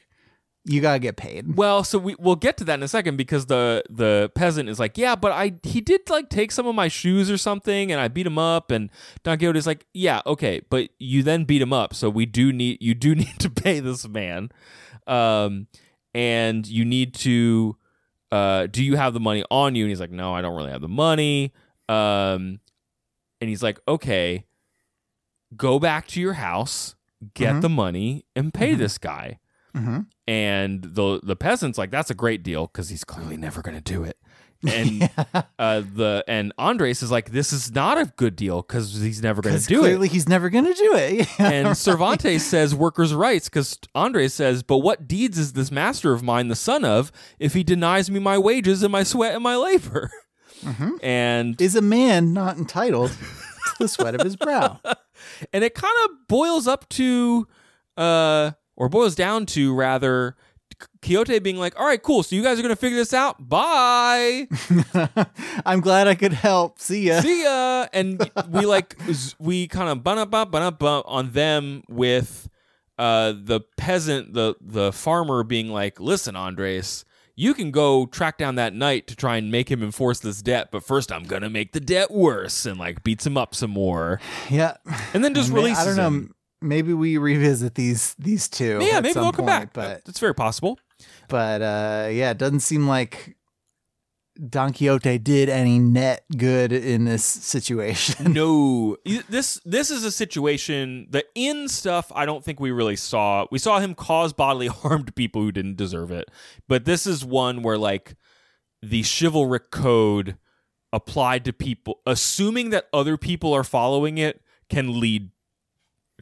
You 0.64 0.81
gotta 0.83 0.99
get 0.99 1.16
paid. 1.16 1.57
Well, 1.57 1.83
so 1.83 1.99
we 1.99 2.14
we'll 2.18 2.37
get 2.37 2.59
to 2.59 2.64
that 2.64 2.74
in 2.74 2.83
a 2.83 2.89
second 2.89 3.16
because 3.16 3.47
the 3.47 3.83
the 3.89 4.31
peasant 4.35 4.68
is 4.68 4.79
like, 4.79 4.99
yeah, 4.99 5.16
but 5.16 5.33
I 5.33 5.55
he 5.62 5.81
did 5.81 6.11
like 6.11 6.29
take 6.29 6.53
some 6.53 6.66
of 6.66 6.74
my 6.74 6.89
shoes 6.89 7.31
or 7.31 7.39
something, 7.39 7.91
and 7.91 7.99
I 8.01 8.09
beat 8.09 8.26
him 8.26 8.39
up. 8.39 8.70
And 8.70 8.91
Don 9.22 9.39
Quixote 9.39 9.59
is 9.59 9.66
like, 9.66 9.87
yeah, 9.95 10.20
okay, 10.26 10.61
but 10.68 10.91
you 10.99 11.22
then 11.22 11.45
beat 11.45 11.62
him 11.62 11.72
up, 11.72 11.95
so 11.95 12.11
we 12.11 12.26
do 12.26 12.53
need 12.53 12.79
you 12.83 12.95
do 12.95 13.14
need 13.22 13.39
to 13.39 13.49
pay 13.49 13.81
this 13.81 14.07
man, 14.07 14.51
um, 15.07 15.68
and 16.14 16.66
you 16.66 16.85
need 16.85 17.14
to, 17.14 17.76
uh, 18.33 18.66
do 18.66 18.83
you 18.85 18.97
have 18.97 19.14
the 19.14 19.20
money 19.20 19.45
on 19.51 19.74
you? 19.74 19.85
And 19.85 19.91
he's 19.91 20.01
like, 20.01 20.11
no, 20.11 20.35
I 20.35 20.43
don't 20.43 20.57
really 20.57 20.70
have 20.72 20.81
the 20.83 20.89
money, 20.89 21.53
um, 21.89 22.61
and 23.41 23.49
he's 23.49 23.62
like, 23.62 23.80
okay, 23.89 24.45
go 25.57 25.78
back 25.78 26.07
to 26.09 26.20
your 26.20 26.34
house, 26.34 26.95
get 27.34 27.55
Mhm. 27.57 27.61
the 27.62 27.68
money, 27.68 28.24
and 28.36 28.53
pay 28.53 28.74
Mhm. 28.74 28.78
this 28.78 28.99
guy 28.99 29.39
Mm-hmm. 29.76 30.01
and 30.26 30.82
the 30.82 31.20
the 31.22 31.36
peasants 31.36 31.78
like 31.78 31.91
that's 31.91 32.11
a 32.11 32.14
great 32.14 32.43
deal 32.43 32.66
because 32.66 32.89
he's 32.89 33.05
clearly 33.05 33.36
never 33.36 33.61
going 33.62 33.76
to 33.76 33.82
do 33.82 34.03
it 34.03 34.16
and 34.66 35.09
uh 35.59 35.82
the 35.95 36.24
and 36.26 36.53
andres 36.59 37.03
is 37.03 37.11
like 37.12 37.30
this 37.30 37.53
is 37.53 37.70
not 37.72 37.97
a 37.99 38.07
good 38.16 38.34
deal 38.34 38.62
because 38.62 38.99
he's 39.01 39.22
never 39.22 39.41
going 39.43 39.57
to 39.57 39.62
do 39.64 39.66
clearly 39.80 39.84
it 39.84 39.91
Clearly, 39.91 40.09
he's 40.09 40.28
never 40.28 40.49
gonna 40.51 40.74
do 40.74 40.95
it. 40.97 41.28
Yeah, 41.39 41.51
and 41.51 41.66
right. 41.68 41.76
cervantes 41.76 42.45
says 42.45 42.74
workers 42.74 43.12
rights 43.14 43.49
because 43.49 43.78
andres 43.95 44.32
says 44.34 44.62
but 44.62 44.78
what 44.78 45.07
deeds 45.07 45.39
is 45.39 45.53
this 45.53 45.70
master 45.70 46.12
of 46.12 46.22
mine 46.22 46.49
the 46.49 46.57
son 46.57 46.84
of 46.84 47.12
if 47.39 47.53
he 47.55 47.62
denies 47.62 48.11
me 48.11 48.18
my 48.18 48.39
wages 48.39 48.82
and 48.82 48.91
my 48.91 49.03
sweat 49.05 49.34
and 49.34 49.45
my 49.45 49.55
labor 49.55 50.11
Mhm. 50.62 50.98
and 51.02 51.61
is 51.61 51.74
a 51.76 51.82
man 51.82 52.32
not 52.32 52.56
entitled 52.59 53.11
to 53.11 53.16
the 53.80 53.88
sweat 53.88 54.14
of 54.14 54.22
his 54.22 54.36
brow. 54.36 54.80
and 55.52 55.64
it 55.64 55.74
kind 55.74 55.94
of 56.04 56.11
boils 56.28 56.66
up 56.66 56.88
to 56.90 57.46
uh 57.96 58.52
or 58.76 58.88
boils 58.88 59.14
down 59.14 59.46
to 59.46 59.74
rather 59.74 60.36
Quixote 61.02 61.40
being 61.40 61.56
like, 61.56 61.78
"All 61.78 61.86
right, 61.86 62.00
cool. 62.00 62.22
So 62.22 62.36
you 62.36 62.42
guys 62.42 62.56
are 62.59 62.62
gonna 62.62 62.76
figure 62.76 62.98
this 62.98 63.12
out. 63.12 63.48
Bye." 63.48 64.46
I'm 65.66 65.80
glad 65.80 66.06
I 66.06 66.14
could 66.14 66.32
help. 66.32 66.78
See 66.78 67.09
ya. 67.09 67.20
see 67.20 67.42
ya 67.42 67.86
and 67.92 68.30
we 68.48 68.64
like 68.66 68.96
we 69.40 69.66
kind 69.66 69.88
of 69.88 70.04
bun 70.04 70.18
up 70.18 70.30
bump 70.30 70.50
bun 70.52 70.62
up 70.62 70.78
bump 70.78 71.04
on 71.09 71.32
them 71.32 71.82
with 71.88 72.48
uh 72.98 73.32
the 73.36 73.61
peasant 73.76 74.34
the 74.34 74.54
the 74.61 74.92
farmer 74.92 75.42
being 75.42 75.68
like 75.70 75.98
listen 76.00 76.36
andres 76.36 77.04
you 77.41 77.55
can 77.55 77.70
go 77.70 78.05
track 78.07 78.36
down 78.36 78.57
that 78.57 78.74
knight 78.74 79.07
to 79.07 79.14
try 79.14 79.36
and 79.36 79.49
make 79.49 79.70
him 79.70 79.80
enforce 79.80 80.18
this 80.18 80.43
debt 80.43 80.70
but 80.72 80.82
first 80.82 81.12
i'm 81.12 81.22
gonna 81.22 81.49
make 81.49 81.72
the 81.72 81.78
debt 81.80 82.11
worse 82.11 82.66
and 82.66 82.78
like 82.80 83.05
beats 83.05 83.24
him 83.24 83.36
up 83.36 83.55
some 83.55 83.70
more 83.70 84.20
Yeah. 84.51 84.76
and 85.14 85.22
then 85.24 85.34
just 85.34 85.51
I 85.51 85.55
mean, 85.55 85.62
releases 85.64 85.82
I 85.84 85.86
don't 85.86 85.97
know. 85.97 86.07
him. 86.09 86.34
Maybe 86.61 86.93
we 86.93 87.16
revisit 87.18 87.76
these 87.76 88.14
these 88.18 88.49
two. 88.49 88.80
yeah 88.82 88.97
at 88.97 89.03
maybe 89.05 89.12
some 89.12 89.22
they'll 89.22 89.32
come 89.32 89.47
point, 89.47 89.72
back 89.72 89.72
But 89.72 90.03
it's 90.09 90.18
very 90.18 90.34
possible 90.34 90.78
but 91.28 91.62
uh, 91.62 92.09
yeah, 92.11 92.30
it 92.32 92.39
doesn't 92.39 92.61
seem 92.61 92.89
like 92.89 93.36
Don 94.47 94.72
Quixote 94.72 95.18
did 95.18 95.49
any 95.49 95.80
net 95.80 96.24
good 96.36 96.72
in 96.72 97.05
this 97.05 97.24
situation. 97.24 98.32
no. 98.32 98.97
This 99.28 99.61
this 99.64 99.91
is 99.91 100.05
a 100.05 100.11
situation 100.11 101.07
the 101.11 101.24
in 101.34 101.68
stuff 101.68 102.11
i 102.14 102.24
don't 102.24 102.45
think 102.45 102.61
we 102.61 102.70
really 102.70 102.97
saw. 102.97 103.47
We 103.51 103.59
saw 103.59 103.80
him 103.80 103.95
cause 103.95 104.32
bodily 104.32 104.66
harm 104.68 105.05
to 105.05 105.12
people 105.12 105.43
who 105.43 105.53
didn't 105.53 105.76
deserve 105.76 106.11
it. 106.11 106.30
But 106.68 106.84
this 106.84 107.07
is 107.07 107.24
one 107.24 107.62
where 107.62 107.78
like 107.78 108.14
the 108.82 109.03
chivalric 109.03 109.70
code 109.70 110.36
applied 110.93 111.45
to 111.45 111.53
people 111.53 112.01
assuming 112.07 112.70
that 112.70 112.86
other 112.93 113.16
people 113.16 113.53
are 113.53 113.64
following 113.64 114.18
it 114.18 114.41
can 114.70 115.01
lead 115.01 115.30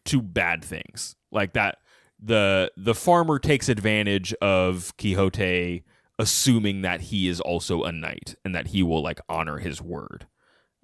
to 0.06 0.22
bad 0.22 0.64
things. 0.64 1.16
Like 1.30 1.52
that 1.52 1.78
the 2.18 2.72
the 2.76 2.94
farmer 2.94 3.38
takes 3.38 3.68
advantage 3.68 4.32
of 4.34 4.96
quixote 4.96 5.84
assuming 6.18 6.82
that 6.82 7.00
he 7.02 7.28
is 7.28 7.40
also 7.40 7.82
a 7.84 7.92
knight 7.92 8.34
and 8.44 8.54
that 8.54 8.68
he 8.68 8.82
will 8.82 9.02
like 9.02 9.20
honor 9.28 9.58
his 9.58 9.80
word 9.82 10.26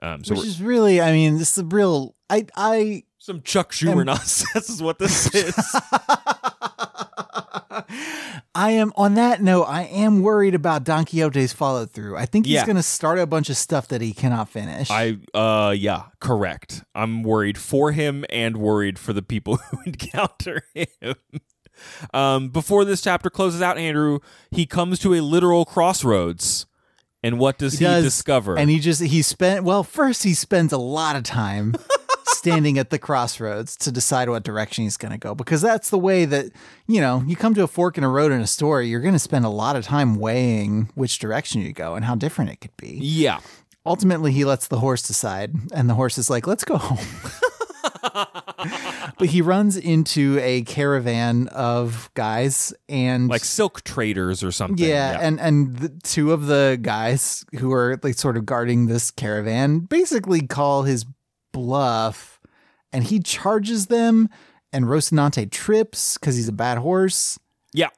um 0.02 0.24
so 0.24 0.34
Which 0.34 0.44
is 0.46 0.60
really, 0.60 1.00
I 1.00 1.12
mean, 1.12 1.38
this 1.38 1.52
is 1.52 1.58
a 1.58 1.64
real. 1.64 2.16
I 2.28 2.46
I 2.56 3.04
some 3.18 3.40
Chuck 3.42 3.70
Schumer 3.70 4.00
Um, 4.00 4.06
nonsense 4.06 4.68
is 4.68 4.82
what 4.82 4.98
this 4.98 5.32
is. 5.34 5.54
I 8.54 8.72
am 8.72 8.92
on 8.96 9.14
that 9.14 9.40
note. 9.40 9.64
I 9.64 9.84
am 9.84 10.22
worried 10.22 10.54
about 10.54 10.84
Don 10.84 11.04
Quixote's 11.04 11.52
follow 11.52 11.86
through. 11.86 12.16
I 12.16 12.26
think 12.26 12.46
he's 12.46 12.54
Yeah. 12.56 12.66
going 12.66 12.76
to 12.76 12.82
start 12.82 13.18
a 13.18 13.26
bunch 13.26 13.48
of 13.48 13.56
stuff 13.56 13.88
that 13.88 14.00
he 14.00 14.12
cannot 14.12 14.48
finish. 14.48 14.90
I 14.90 15.18
uh 15.34 15.74
yeah, 15.76 16.04
correct. 16.20 16.82
I'm 16.94 17.22
worried 17.22 17.56
for 17.56 17.92
him 17.92 18.24
and 18.28 18.56
worried 18.58 18.98
for 18.98 19.12
the 19.12 19.22
people 19.22 19.56
who 19.70 19.78
encounter 19.86 20.62
him. 20.74 21.14
Um 22.14 22.48
before 22.48 22.84
this 22.84 23.00
chapter 23.02 23.30
closes 23.30 23.62
out, 23.62 23.78
Andrew, 23.78 24.18
he 24.50 24.66
comes 24.66 24.98
to 25.00 25.14
a 25.14 25.20
literal 25.20 25.64
crossroads. 25.64 26.66
And 27.24 27.38
what 27.38 27.56
does 27.56 27.78
he, 27.78 27.84
does, 27.84 28.02
discover? 28.02 28.58
and 28.58 28.68
he 28.68 28.80
just 28.80 29.00
he 29.00 29.22
spent 29.22 29.62
well. 29.64 29.84
First, 29.84 30.24
he 30.24 30.34
spends 30.34 30.72
a 30.72 30.78
lot 30.78 31.14
of 31.14 31.22
time 31.22 31.76
standing 32.26 32.78
at 32.78 32.90
the 32.90 32.98
crossroads 32.98 33.76
to 33.76 33.92
decide 33.92 34.28
what 34.28 34.42
direction 34.42 34.82
he's 34.82 34.96
going 34.96 35.12
to 35.12 35.18
go 35.18 35.32
because 35.32 35.60
that's 35.60 35.90
the 35.90 35.98
way 35.98 36.24
that 36.24 36.46
you 36.88 37.00
know 37.00 37.22
you 37.24 37.36
come 37.36 37.54
to 37.54 37.62
a 37.62 37.68
fork 37.68 37.96
in 37.96 38.02
a 38.02 38.08
road 38.08 38.32
in 38.32 38.40
a 38.40 38.46
story. 38.48 38.88
You're 38.88 39.00
going 39.00 39.14
to 39.14 39.20
spend 39.20 39.44
a 39.44 39.48
lot 39.50 39.76
of 39.76 39.84
time 39.84 40.16
weighing 40.16 40.90
which 40.96 41.20
direction 41.20 41.60
you 41.62 41.72
go 41.72 41.94
and 41.94 42.04
how 42.04 42.16
different 42.16 42.50
it 42.50 42.60
could 42.60 42.76
be. 42.76 42.98
yeah. 43.00 43.38
ultimately 43.86 44.32
he 44.32 44.44
lets 44.44 44.66
the 44.66 44.78
horse 44.80 45.02
decide 45.02 45.54
and 45.72 45.88
the 45.88 45.94
horse 45.94 46.18
is 46.18 46.28
like 46.28 46.46
let's 46.48 46.64
go 46.64 46.76
home 46.76 47.06
but 49.18 49.28
he 49.28 49.40
runs 49.42 49.76
into 49.76 50.38
a 50.40 50.62
caravan 50.62 51.48
of 51.48 52.10
guys 52.14 52.74
and 52.88 53.28
Like 53.28 53.44
silk 53.44 53.82
traders 53.84 54.42
or 54.42 54.50
something. 54.52 54.84
yeah, 54.86 55.18
and 55.20 55.40
and 55.40 55.76
the 55.76 55.88
two 56.02 56.32
of 56.32 56.46
the 56.46 56.78
guys 56.82 57.44
who 57.58 57.72
are 57.72 57.98
like 58.02 58.14
sort 58.18 58.36
of 58.36 58.44
guarding 58.46 58.86
this 58.86 59.10
caravan 59.10 59.80
basically 59.80 60.46
call 60.46 60.82
his 60.82 61.04
bluff 61.52 62.40
and 62.92 63.04
he 63.04 63.20
charges 63.20 63.86
them 63.86 64.28
and 64.72 64.86
Rocinante 64.86 65.50
trips 65.50 66.18
because 66.18 66.36
he's 66.36 66.48
a 66.48 66.52
bad 66.52 66.78
horse 66.78 67.38
yeah. 67.74 67.88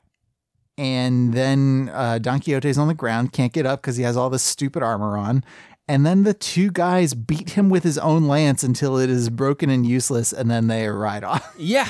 and 0.77 1.33
then 1.33 1.91
uh, 1.93 2.19
Don 2.19 2.41
Quixote's 2.41 2.79
on 2.79 2.89
the 2.89 2.95
ground, 2.95 3.33
can't 3.33 3.53
get 3.53 3.65
up 3.67 3.81
because 3.81 3.97
he 3.97 4.03
has 4.03 4.17
all 4.17 4.29
this 4.31 4.43
stupid 4.43 4.83
armor 4.83 5.17
on. 5.17 5.45
And 5.87 6.07
then 6.07 6.23
the 6.23 6.33
two 6.35 6.71
guys 6.71 7.13
beat 7.13 7.51
him 7.51 7.69
with 7.69 7.83
his 7.83 7.99
own 7.99 8.25
lance 8.27 8.63
until 8.63 8.97
it 8.97 9.11
is 9.11 9.29
broken 9.29 9.69
and 9.69 9.85
useless, 9.85 10.33
and 10.33 10.51
then 10.51 10.67
they 10.69 10.89
ride 10.89 11.25
off. 11.25 11.55
Yeah. 11.59 11.89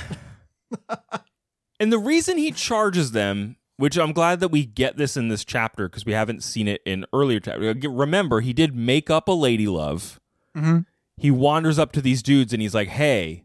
and 1.79 1.93
the 1.93 1.99
reason 1.99 2.37
he 2.39 2.51
charges 2.51 3.13
them, 3.13 3.57
which 3.77 3.97
I'm 3.97 4.13
glad 4.13 4.41
that 4.41 4.49
we 4.49 4.65
get 4.65 4.97
this 4.97 5.17
in 5.17 5.29
this 5.29 5.45
chapter 5.45 5.89
because 5.89 6.05
we 6.05 6.13
haven't 6.13 6.43
seen 6.43 6.67
it 6.69 6.81
in 6.85 7.05
earlier 7.13 7.39
chapters. 7.41 7.77
Remember, 7.85 8.41
he 8.41 8.53
did 8.53 8.75
make 8.75 9.11
up 9.11 9.29
a 9.29 9.33
lady 9.33 9.67
love. 9.69 10.21
Mhm. 10.57 10.87
He 11.17 11.31
wanders 11.31 11.79
up 11.79 11.93
to 11.93 12.01
these 12.01 12.23
dudes 12.23 12.53
and 12.53 12.61
he's 12.61 12.75
like, 12.75 12.89
"Hey, 12.89 13.45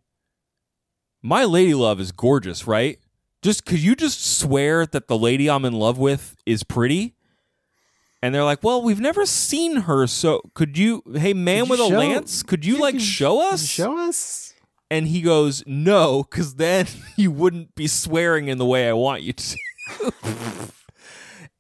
my 1.22 1.44
lady 1.46 1.74
love 1.76 2.00
is 2.00 2.12
gorgeous, 2.12 2.66
right? 2.66 2.98
Just 3.44 3.66
could 3.66 3.80
you 3.80 3.96
just 3.96 4.26
swear 4.40 4.86
that 4.88 5.08
the 5.08 5.18
lady 5.18 5.50
I'm 5.50 5.66
in 5.66 5.74
love 5.74 5.98
with 6.00 6.36
is 6.46 6.64
pretty?" 6.64 7.14
And 8.22 8.36
they're 8.36 8.44
like, 8.44 8.64
"Well, 8.64 8.82
we've 8.82 9.00
never 9.00 9.26
seen 9.26 9.78
her, 9.82 10.06
so 10.08 10.42
could 10.54 10.78
you, 10.78 11.02
hey 11.16 11.34
man 11.34 11.64
Could 11.64 11.70
with 11.72 11.80
a 11.80 11.88
show- 11.88 11.98
lance, 11.98 12.44
could 12.44 12.66
you 12.66 12.76
Yeah, 12.76 12.82
like 12.82 13.00
show 13.00 13.50
us?" 13.52 13.66
Show 13.66 13.98
us. 13.98 14.54
And 14.92 15.08
he 15.08 15.22
goes, 15.22 15.64
No, 15.68 16.24
because 16.24 16.56
then 16.56 16.88
you 17.16 17.30
wouldn't 17.32 17.76
be 17.76 17.86
swearing 17.88 18.48
in 18.48 18.58
the 18.58 18.66
way 18.66 18.90
I 18.90 18.94
want 18.94 19.22
you 19.22 19.34
to. 19.34 19.58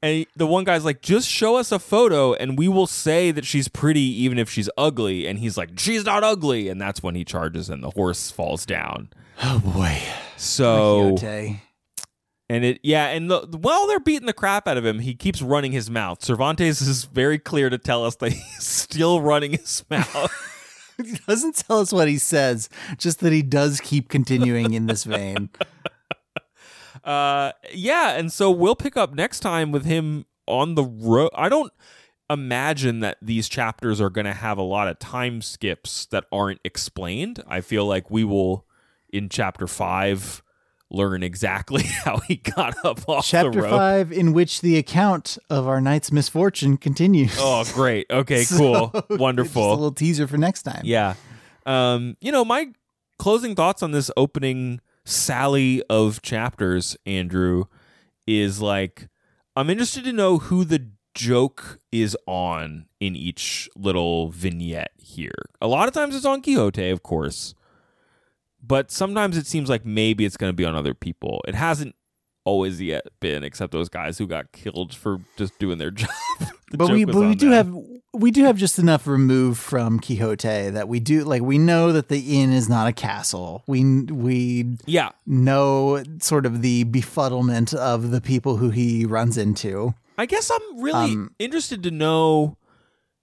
and 0.01 0.13
he- 0.15 0.27
the 0.35 0.47
one 0.47 0.63
guy's 0.63 0.83
like, 0.83 1.01
Just 1.01 1.29
show 1.29 1.55
us 1.57 1.71
a 1.71 1.77
photo 1.79 2.33
and 2.33 2.57
we 2.57 2.67
will 2.67 2.87
say 2.87 3.31
that 3.31 3.45
she's 3.45 3.67
pretty 3.67 4.01
even 4.23 4.39
if 4.39 4.49
she's 4.49 4.69
ugly. 4.77 5.27
And 5.27 5.37
he's 5.39 5.57
like, 5.57 5.77
She's 5.77 6.05
not 6.05 6.23
ugly. 6.23 6.69
And 6.69 6.81
that's 6.81 7.03
when 7.03 7.13
he 7.15 7.23
charges 7.23 7.69
and 7.69 7.83
the 7.83 7.91
horse 7.91 8.31
falls 8.31 8.65
down. 8.65 9.09
Oh 9.43 9.59
boy, 9.59 10.01
So, 10.35 11.11
Quixote. 11.11 11.61
And 12.49 12.65
it, 12.65 12.79
yeah, 12.81 13.07
and 13.07 13.29
the, 13.29 13.47
while 13.61 13.87
they're 13.87 13.99
beating 13.99 14.25
the 14.25 14.33
crap 14.33 14.67
out 14.67 14.75
of 14.75 14.85
him, 14.85 14.99
he 14.99 15.13
keeps 15.13 15.41
running 15.41 15.71
his 15.71 15.89
mouth. 15.89 16.23
Cervantes 16.23 16.81
is 16.81 17.05
very 17.05 17.37
clear 17.37 17.69
to 17.69 17.77
tell 17.77 18.03
us 18.03 18.15
that 18.17 18.33
he's 18.33 18.63
still 18.63 19.21
running 19.21 19.51
his 19.51 19.83
mouth. 19.89 20.31
He 21.01 21.15
doesn't 21.25 21.55
tell 21.55 21.79
us 21.79 21.93
what 21.93 22.09
he 22.09 22.17
says, 22.17 22.67
just 22.97 23.21
that 23.21 23.31
he 23.31 23.41
does 23.41 23.79
keep 23.79 24.09
continuing 24.09 24.73
in 24.73 24.87
this 24.87 25.05
vein. 25.05 25.49
uh 27.05 27.53
yeah 27.73 28.17
and 28.17 28.31
so 28.33 28.51
we'll 28.51 28.75
pick 28.75 28.97
up 28.97 29.13
next 29.13 29.39
time 29.39 29.71
with 29.71 29.85
him 29.85 30.25
on 30.47 30.75
the 30.75 30.83
road 30.83 31.29
i 31.33 31.47
don't 31.47 31.71
imagine 32.29 32.99
that 32.99 33.17
these 33.21 33.47
chapters 33.47 34.01
are 34.01 34.09
going 34.09 34.25
to 34.25 34.33
have 34.33 34.57
a 34.57 34.63
lot 34.63 34.89
of 34.89 34.99
time 34.99 35.41
skips 35.41 36.05
that 36.07 36.25
aren't 36.29 36.59
explained 36.65 37.41
i 37.47 37.61
feel 37.61 37.85
like 37.85 38.11
we 38.11 38.25
will 38.25 38.65
in 39.11 39.29
chapter 39.29 39.65
5 39.65 40.43
learn 40.91 41.23
exactly 41.23 41.83
how 42.03 42.17
he 42.19 42.37
got 42.37 42.75
up 42.83 43.07
off 43.07 43.25
the 43.25 43.29
Chapter 43.29 43.61
five, 43.61 44.11
in 44.11 44.33
which 44.33 44.61
the 44.61 44.77
account 44.77 45.37
of 45.49 45.67
our 45.67 45.79
knight's 45.81 46.11
misfortune 46.11 46.77
continues. 46.77 47.35
oh 47.39 47.63
great 47.73 48.07
okay 48.09 48.43
So, 48.45 48.57
cool 48.57 48.87
Just 48.93 49.11
a 49.11 49.15
wonderful 49.17 49.69
little 49.69 49.91
teaser 49.91 50.27
for 50.27 50.37
next 50.37 50.63
time. 50.63 50.81
Yeah. 50.83 51.13
Um, 51.65 52.17
you 52.21 52.31
know, 52.31 52.43
my 52.43 52.69
closing 53.17 53.55
thoughts 53.55 53.83
on 53.83 53.91
this 53.91 54.09
opening 54.17 54.81
sally 55.05 55.83
of 55.89 56.21
chapters, 56.21 56.97
Andrew, 57.05 57.65
is 58.25 58.61
like 58.61 59.07
I'm 59.55 59.69
interested 59.69 60.03
to 60.05 60.13
know 60.13 60.37
who 60.37 60.63
the 60.63 60.87
joke 61.13 61.79
is 61.91 62.15
on 62.25 62.85
in 62.99 63.15
each 63.15 63.69
little 63.75 64.29
vignette 64.29 64.91
here. 64.97 65.49
A 65.61 65.67
lot 65.67 65.87
of 65.87 65.93
times 65.93 66.15
it's 66.15 66.25
on 66.25 66.41
Quixote, 66.41 66.89
of 66.89 67.03
course, 67.03 67.53
but 68.69 68.91
sometimes 68.91 69.35
it 69.35 69.47
seems 69.47 69.67
like 69.69 69.85
maybe 69.85 70.23
it's 70.23 70.37
going 70.37 70.49
to 70.49 70.55
be 70.55 70.63
on 70.63 70.75
other 70.75 70.93
people. 70.93 71.41
It 71.47 71.55
hasn't 71.55 71.95
always 72.45 72.81
yet 72.81 73.05
been, 73.19 73.43
except 73.43 73.73
those 73.73 73.89
guys 73.89 74.17
who 74.17 74.27
got 74.27 74.51
killed 74.53 74.95
for 74.95 75.19
just 75.37 75.57
doing 75.59 75.77
their 75.79 75.91
job. 76.01 76.09
The 76.71 76.77
but 76.77 76.91
we 76.91 77.03
but 77.03 77.15
we 77.15 77.35
do 77.35 77.49
have 77.49 77.75
we 78.13 78.31
do 78.31 78.43
have 78.45 78.57
just 78.57 78.79
enough 78.79 79.07
removed 79.07 79.59
from 79.59 79.99
Quixote 79.99 80.69
that 80.69 80.87
we 80.87 80.99
do 80.99 81.23
like 81.23 81.41
we 81.41 81.57
know 81.57 81.91
that 81.91 82.09
the 82.09 82.41
inn 82.41 82.53
is 82.53 82.69
not 82.69 82.87
a 82.87 82.93
castle. 82.93 83.63
We 83.67 84.03
we 84.03 84.77
yeah. 84.85 85.09
know 85.25 86.03
sort 86.19 86.45
of 86.45 86.61
the 86.61 86.85
befuddlement 86.85 87.73
of 87.73 88.11
the 88.11 88.21
people 88.21 88.57
who 88.57 88.69
he 88.69 89.05
runs 89.05 89.37
into. 89.37 89.95
I 90.17 90.25
guess 90.25 90.51
I'm 90.51 90.81
really 90.81 91.13
Um, 91.13 91.31
interested 91.39 91.81
to 91.83 91.91
know. 91.91 92.55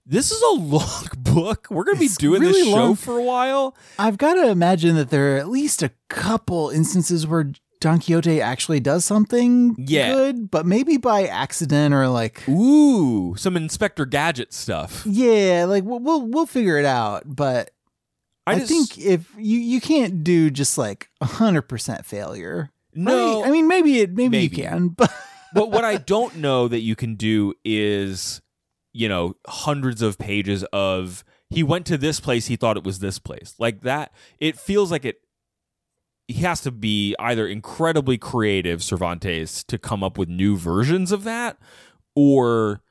This 0.09 0.31
is 0.31 0.41
a 0.41 0.61
long 0.61 1.07
book. 1.17 1.67
We're 1.69 1.83
going 1.83 1.97
to 1.97 2.01
be 2.01 2.07
doing 2.07 2.41
this 2.41 2.55
really 2.55 2.69
show 2.71 2.77
long. 2.77 2.95
for 2.95 3.17
a 3.17 3.23
while. 3.23 3.75
I've 3.99 4.17
got 4.17 4.35
to 4.35 4.47
imagine 4.49 4.95
that 4.95 5.09
there 5.09 5.35
are 5.35 5.37
at 5.37 5.49
least 5.49 5.83
a 5.83 5.91
couple 6.07 6.69
instances 6.69 7.27
where 7.27 7.51
Don 7.81 7.99
Quixote 7.99 8.39
actually 8.41 8.79
does 8.79 9.03
something 9.03 9.75
Yeah. 9.77 10.13
good, 10.13 10.49
but 10.49 10.65
maybe 10.65 10.95
by 10.95 11.25
accident 11.27 11.93
or 11.93 12.07
like 12.07 12.47
Ooh, 12.47 13.35
some 13.35 13.57
Inspector 13.57 14.05
Gadget 14.05 14.53
stuff. 14.53 15.03
yeah, 15.05 15.65
like 15.67 15.83
we'll 15.83 15.99
we'll, 15.99 16.25
we'll 16.25 16.45
figure 16.45 16.77
it 16.79 16.85
out. 16.85 17.23
But 17.25 17.71
I, 18.47 18.53
I, 18.53 18.59
just, 18.59 18.71
think 18.71 18.97
if 19.05 19.29
you 19.37 19.59
you 19.59 19.81
can't 19.81 20.23
do 20.23 20.49
just 20.49 20.77
like 20.77 21.09
a 21.19 21.25
hundred 21.25 21.63
percent 21.63 22.05
failure. 22.05 22.71
no. 22.93 23.41
right? 23.41 23.49
I 23.49 23.51
mean 23.51 23.67
maybe 23.67 23.99
it 23.99 24.11
maybe, 24.11 24.29
Maybe. 24.29 24.55
you 24.55 24.63
can, 24.63 24.87
but 24.97 25.11
but 25.53 25.69
what 25.69 25.83
I 25.83 25.97
don't 25.97 26.37
know 26.37 26.67
that 26.69 26.79
you 26.79 26.95
can 26.95 27.15
do 27.15 27.53
is, 27.65 28.41
you 28.93 29.09
know, 29.09 29.35
hundreds 29.47 30.01
of 30.01 30.17
pages 30.17 30.63
of 30.73 31.23
he 31.49 31.63
went 31.63 31.85
to 31.87 31.97
this 31.97 32.19
place, 32.19 32.47
he 32.47 32.55
thought 32.55 32.77
it 32.77 32.83
was 32.83 32.99
this 32.99 33.19
place. 33.19 33.55
Like 33.57 33.81
that, 33.81 34.11
it 34.39 34.57
feels 34.57 34.91
like 34.91 35.05
it. 35.05 35.21
He 36.27 36.41
has 36.41 36.59
to 36.61 36.71
be 36.71 37.15
either 37.19 37.47
incredibly 37.47 38.17
creative, 38.17 38.83
Cervantes, 38.83 39.63
to 39.63 39.77
come 39.77 40.03
up 40.03 40.17
with 40.17 40.27
new 40.27 40.57
versions 40.57 41.13
of 41.13 41.23
that, 41.23 41.57
or 42.15 42.81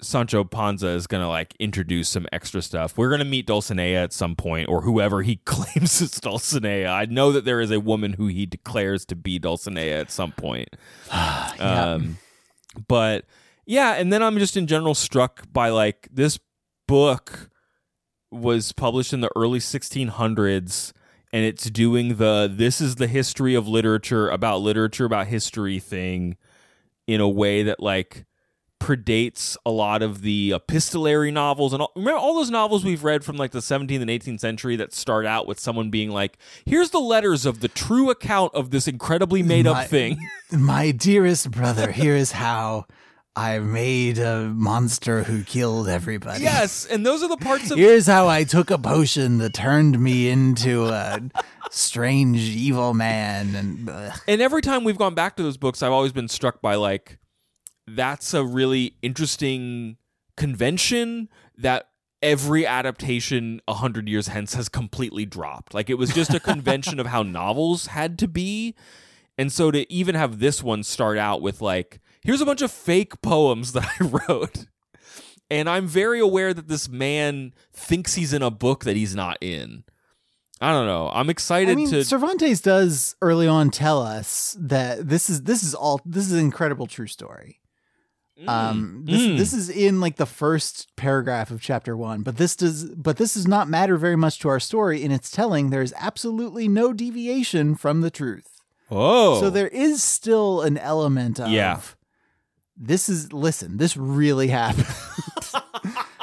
Sancho 0.00 0.44
Panza 0.44 0.88
is 0.88 1.06
going 1.06 1.22
to 1.22 1.28
like 1.28 1.54
introduce 1.58 2.08
some 2.08 2.26
extra 2.32 2.62
stuff. 2.62 2.98
We're 2.98 3.08
going 3.08 3.20
to 3.20 3.24
meet 3.24 3.46
Dulcinea 3.46 4.02
at 4.02 4.12
some 4.12 4.36
point, 4.36 4.68
or 4.68 4.82
whoever 4.82 5.22
he 5.22 5.36
claims 5.44 6.00
is 6.00 6.12
Dulcinea. 6.20 6.88
I 6.88 7.06
know 7.06 7.32
that 7.32 7.44
there 7.44 7.60
is 7.60 7.70
a 7.70 7.80
woman 7.80 8.14
who 8.14 8.26
he 8.26 8.46
declares 8.46 9.04
to 9.06 9.16
be 9.16 9.38
Dulcinea 9.38 10.00
at 10.00 10.10
some 10.10 10.32
point. 10.32 10.68
Um, 11.60 12.18
but 12.88 13.24
yeah, 13.66 13.94
and 13.94 14.12
then 14.12 14.22
I'm 14.22 14.38
just 14.38 14.56
in 14.56 14.66
general 14.66 14.94
struck 14.94 15.50
by 15.52 15.68
like 15.68 16.08
this 16.12 16.38
book 16.86 17.50
was 18.30 18.72
published 18.72 19.12
in 19.12 19.20
the 19.20 19.30
early 19.36 19.60
1600s 19.60 20.92
and 21.32 21.44
it's 21.44 21.70
doing 21.70 22.16
the 22.16 22.50
this 22.52 22.80
is 22.80 22.96
the 22.96 23.06
history 23.06 23.54
of 23.54 23.66
literature 23.68 24.28
about 24.28 24.60
literature 24.60 25.04
about 25.04 25.28
history 25.28 25.78
thing 25.78 26.36
in 27.06 27.20
a 27.20 27.28
way 27.28 27.62
that 27.62 27.80
like 27.80 28.24
predates 28.80 29.56
a 29.64 29.70
lot 29.70 30.02
of 30.02 30.22
the 30.22 30.52
epistolary 30.54 31.30
novels 31.30 31.72
and 31.72 31.80
all, 31.80 31.90
remember 31.96 32.18
all 32.18 32.34
those 32.34 32.50
novels 32.50 32.84
we've 32.84 33.02
read 33.02 33.24
from 33.24 33.36
like 33.36 33.50
the 33.50 33.60
17th 33.60 34.00
and 34.00 34.10
18th 34.10 34.40
century 34.40 34.76
that 34.76 34.92
start 34.92 35.24
out 35.24 35.46
with 35.46 35.58
someone 35.58 35.90
being 35.90 36.10
like 36.10 36.38
here's 36.66 36.90
the 36.90 37.00
letters 37.00 37.46
of 37.46 37.60
the 37.60 37.68
true 37.68 38.10
account 38.10 38.54
of 38.54 38.70
this 38.70 38.86
incredibly 38.86 39.42
made 39.42 39.66
up 39.66 39.86
thing. 39.86 40.18
My 40.52 40.90
dearest 40.90 41.50
brother, 41.50 41.92
here 41.92 42.14
is 42.14 42.32
how 42.32 42.86
I 43.36 43.58
made 43.58 44.18
a 44.18 44.44
monster 44.44 45.24
who 45.24 45.42
killed 45.42 45.88
everybody. 45.88 46.42
yes 46.44 46.86
and 46.86 47.04
those 47.04 47.22
are 47.22 47.28
the 47.28 47.36
parts 47.36 47.70
of 47.70 47.78
Here's 47.78 48.06
how 48.06 48.28
I 48.28 48.44
took 48.44 48.70
a 48.70 48.78
potion 48.78 49.38
that 49.38 49.54
turned 49.54 49.98
me 49.98 50.28
into 50.28 50.86
a 50.86 51.20
strange 51.70 52.38
evil 52.40 52.94
man 52.94 53.54
and 53.56 53.88
ugh. 53.90 54.18
and 54.28 54.40
every 54.40 54.62
time 54.62 54.84
we've 54.84 54.98
gone 54.98 55.14
back 55.14 55.34
to 55.36 55.42
those 55.42 55.56
books 55.56 55.82
i've 55.82 55.90
always 55.90 56.12
been 56.12 56.28
struck 56.28 56.60
by 56.62 56.76
like 56.76 57.18
that's 57.88 58.32
a 58.32 58.44
really 58.44 58.94
interesting 59.02 59.96
convention 60.36 61.28
that 61.58 61.88
every 62.22 62.64
adaptation 62.64 63.60
a 63.66 63.74
hundred 63.74 64.08
years 64.08 64.28
hence 64.28 64.54
has 64.54 64.68
completely 64.68 65.26
dropped 65.26 65.74
like 65.74 65.90
it 65.90 65.94
was 65.94 66.14
just 66.14 66.32
a 66.32 66.38
convention 66.40 67.00
of 67.00 67.06
how 67.06 67.22
novels 67.24 67.86
had 67.88 68.18
to 68.18 68.28
be 68.28 68.74
and 69.36 69.50
so 69.50 69.70
to 69.72 69.90
even 69.92 70.14
have 70.14 70.38
this 70.38 70.62
one 70.62 70.82
start 70.84 71.18
out 71.18 71.42
with 71.42 71.60
like 71.60 71.98
here's 72.24 72.40
a 72.40 72.46
bunch 72.46 72.62
of 72.62 72.70
fake 72.72 73.20
poems 73.22 73.72
that 73.74 73.86
i 74.00 74.04
wrote 74.04 74.66
and 75.50 75.68
i'm 75.68 75.86
very 75.86 76.18
aware 76.20 76.52
that 76.54 76.68
this 76.68 76.88
man 76.88 77.52
thinks 77.72 78.14
he's 78.14 78.32
in 78.32 78.42
a 78.42 78.50
book 78.50 78.84
that 78.84 78.96
he's 78.96 79.14
not 79.14 79.36
in 79.40 79.84
i 80.60 80.72
don't 80.72 80.86
know 80.86 81.10
i'm 81.14 81.30
excited 81.30 81.72
I 81.72 81.74
mean, 81.74 81.90
to 81.90 82.04
Cervantes 82.04 82.60
does 82.60 83.14
early 83.22 83.46
on 83.46 83.70
tell 83.70 84.02
us 84.02 84.56
that 84.58 85.08
this 85.08 85.28
is 85.30 85.42
this 85.42 85.62
is 85.62 85.74
all 85.74 86.00
this 86.04 86.26
is 86.26 86.32
an 86.32 86.40
incredible 86.40 86.86
true 86.86 87.06
story. 87.06 87.60
Um, 88.48 89.04
this 89.06 89.20
Mm. 89.22 89.38
this 89.38 89.52
is 89.52 89.70
in 89.70 90.00
like 90.00 90.16
the 90.16 90.26
first 90.26 90.88
paragraph 90.96 91.52
of 91.52 91.60
chapter 91.62 91.96
one, 91.96 92.22
but 92.22 92.36
this 92.36 92.56
does 92.56 92.84
but 92.96 93.16
this 93.16 93.34
does 93.34 93.46
not 93.46 93.68
matter 93.68 93.96
very 93.96 94.16
much 94.16 94.40
to 94.40 94.48
our 94.48 94.58
story 94.58 95.02
in 95.04 95.12
its 95.12 95.30
telling. 95.30 95.70
There 95.70 95.82
is 95.82 95.94
absolutely 95.96 96.66
no 96.66 96.92
deviation 96.92 97.76
from 97.76 98.00
the 98.00 98.10
truth. 98.10 98.60
oh 98.90 99.40
So 99.40 99.50
there 99.50 99.68
is 99.68 100.02
still 100.02 100.62
an 100.62 100.76
element 100.78 101.38
of 101.38 101.48
Yeah. 101.50 101.80
This 102.76 103.08
is 103.08 103.32
listen, 103.32 103.76
this 103.76 103.96
really 103.96 104.48
happened. 104.48 104.86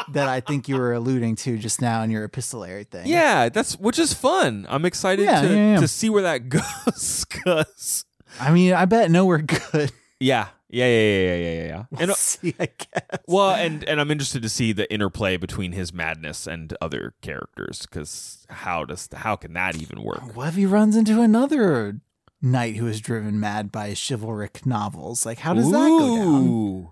that 0.09 0.27
I 0.27 0.41
think 0.41 0.67
you 0.67 0.75
were 0.75 0.93
alluding 0.93 1.35
to 1.37 1.57
just 1.57 1.81
now 1.81 2.01
in 2.03 2.11
your 2.11 2.25
epistolary 2.25 2.83
thing. 2.83 3.07
Yeah, 3.07 3.47
that's 3.49 3.77
which 3.79 3.97
is 3.97 4.13
fun. 4.13 4.65
I'm 4.69 4.83
excited 4.85 5.23
Yeah, 5.25 5.41
to 5.41 5.47
yeah, 5.47 5.73
yeah. 5.73 5.79
to 5.79 5.87
see 5.87 6.09
where 6.09 6.23
that 6.23 6.49
goes. 6.49 7.25
'cause- 7.29 8.05
I 8.39 8.51
mean, 8.51 8.73
I 8.73 8.85
bet 8.85 9.11
nowhere 9.11 9.39
good. 9.39 9.91
yeah, 10.19 10.47
yeah, 10.69 10.85
yeah, 10.85 10.99
yeah, 10.99 11.19
yeah, 11.19 11.35
yeah, 11.35 11.65
yeah. 11.67 11.83
We'll 11.91 12.01
And 12.01 12.11
uh, 12.11 12.15
see, 12.15 12.55
I 12.59 12.67
guess. 12.67 13.19
well, 13.27 13.51
and 13.51 13.83
and 13.85 13.99
I'm 14.01 14.09
interested 14.11 14.41
to 14.41 14.49
see 14.49 14.71
the 14.73 14.91
interplay 14.91 15.37
between 15.37 15.73
his 15.73 15.93
madness 15.93 16.47
and 16.47 16.73
other 16.81 17.13
characters 17.21 17.81
because 17.85 18.45
how 18.49 18.85
does 18.85 19.07
how 19.13 19.35
can 19.35 19.53
that 19.53 19.75
even 19.75 20.01
work? 20.03 20.35
What 20.35 20.47
if 20.49 20.55
he 20.55 20.65
runs 20.65 20.95
into 20.95 21.21
another 21.21 21.99
knight 22.41 22.75
who 22.77 22.87
is 22.87 23.01
driven 23.01 23.39
mad 23.39 23.71
by 23.71 23.93
chivalric 23.93 24.65
novels? 24.65 25.25
Like, 25.25 25.39
how 25.39 25.53
does 25.53 25.69
that 25.71 25.77
go 25.77 26.17
down? 26.17 26.87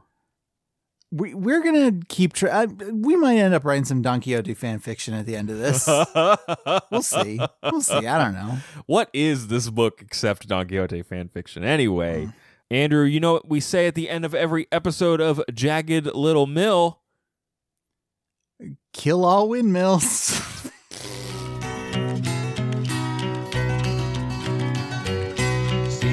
We, 1.12 1.34
we're 1.34 1.64
gonna 1.64 1.94
keep. 2.08 2.34
Tra- 2.34 2.52
uh, 2.52 2.68
we 2.92 3.16
might 3.16 3.38
end 3.38 3.56
up 3.56 3.66
writing 3.66 3.86
some 3.86 4.04
Don 4.04 4.22
Quixote 4.22 4.54
fan 4.54 4.78
fiction 4.78 5.16
at 5.16 5.26
the 5.26 5.36
end 5.36 5.50
of 5.50 5.58
this. 5.58 5.88
we'll 6.92 7.02
see. 7.02 7.40
We'll 7.64 7.82
see. 7.82 8.06
I 8.06 8.24
don't 8.24 8.34
know. 8.34 8.60
what 8.86 9.10
is 9.12 9.48
this 9.48 9.72
book 9.72 10.04
except 10.04 10.48
Don 10.48 10.68
Quixote 10.68 11.02
fan 11.02 11.28
fiction? 11.30 11.64
Anyway, 11.64 12.30
Andrew, 12.70 13.06
you 13.06 13.20
know 13.20 13.34
what 13.34 13.50
we 13.50 13.60
say 13.60 13.88
at 13.88 13.96
the 13.96 14.08
end 14.08 14.24
of 14.24 14.36
every 14.36 14.68
episode 14.72 15.20
of 15.20 15.42
Jagged 15.52 16.06
Little 16.14 16.46
Mill? 16.46 17.00
Kill 18.94 19.26
all 19.26 19.50
windmills. 19.50 20.40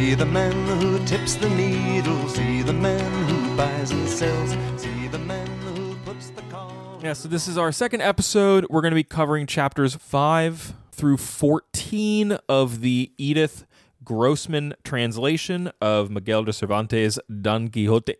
See 0.06 0.14
the 0.14 0.24
man 0.24 0.52
who 0.80 1.04
tips 1.04 1.34
the 1.34 1.50
needle, 1.50 2.28
see 2.28 2.62
the 2.62 2.72
man 2.72 3.28
who 3.28 3.56
buys 3.56 3.90
and 3.90 4.08
sells, 4.08 4.50
see 4.80 5.08
the 5.08 5.18
man 5.18 5.48
who 5.62 5.96
puts 6.04 6.28
the 6.28 6.42
car. 6.42 6.72
Yeah, 7.02 7.12
so 7.12 7.26
this 7.28 7.48
is 7.48 7.58
our 7.58 7.72
second 7.72 8.02
episode. 8.02 8.66
We're 8.70 8.82
going 8.82 8.92
to 8.92 8.96
be 8.96 9.02
covering 9.02 9.48
chapters 9.48 9.96
5 9.96 10.74
through 10.92 11.16
14 11.16 12.38
of 12.48 12.82
the 12.82 13.10
Edith 13.18 13.66
Grossman 14.04 14.74
translation 14.84 15.72
of 15.80 16.08
Miguel 16.08 16.44
de 16.44 16.52
Cervantes' 16.52 17.18
Don 17.42 17.66
Quixote. 17.66 18.14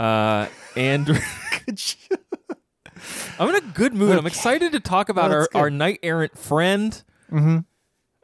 Uh, 0.00 0.48
and 0.76 1.08
I'm 3.38 3.48
in 3.48 3.54
a 3.54 3.60
good 3.60 3.94
mood. 3.94 4.18
I'm 4.18 4.26
excited 4.26 4.72
to 4.72 4.80
talk 4.80 5.08
about 5.08 5.30
Oh, 5.30 5.34
our, 5.34 5.48
good. 5.52 5.56
our 5.60 5.70
knight 5.70 6.00
errant 6.02 6.36
friend 6.36 7.00
mm-hmm. 7.30 7.58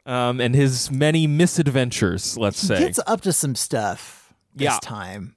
Um, 0.07 0.41
and 0.41 0.55
his 0.55 0.89
many 0.89 1.27
misadventures, 1.27 2.37
let's 2.37 2.61
He 2.61 2.67
say. 2.67 2.79
gets 2.79 2.99
up 3.05 3.21
to 3.21 3.33
some 3.33 3.53
stuff 3.55 4.33
this 4.55 4.65
Yeah. 4.65 4.79
time. 4.81 5.35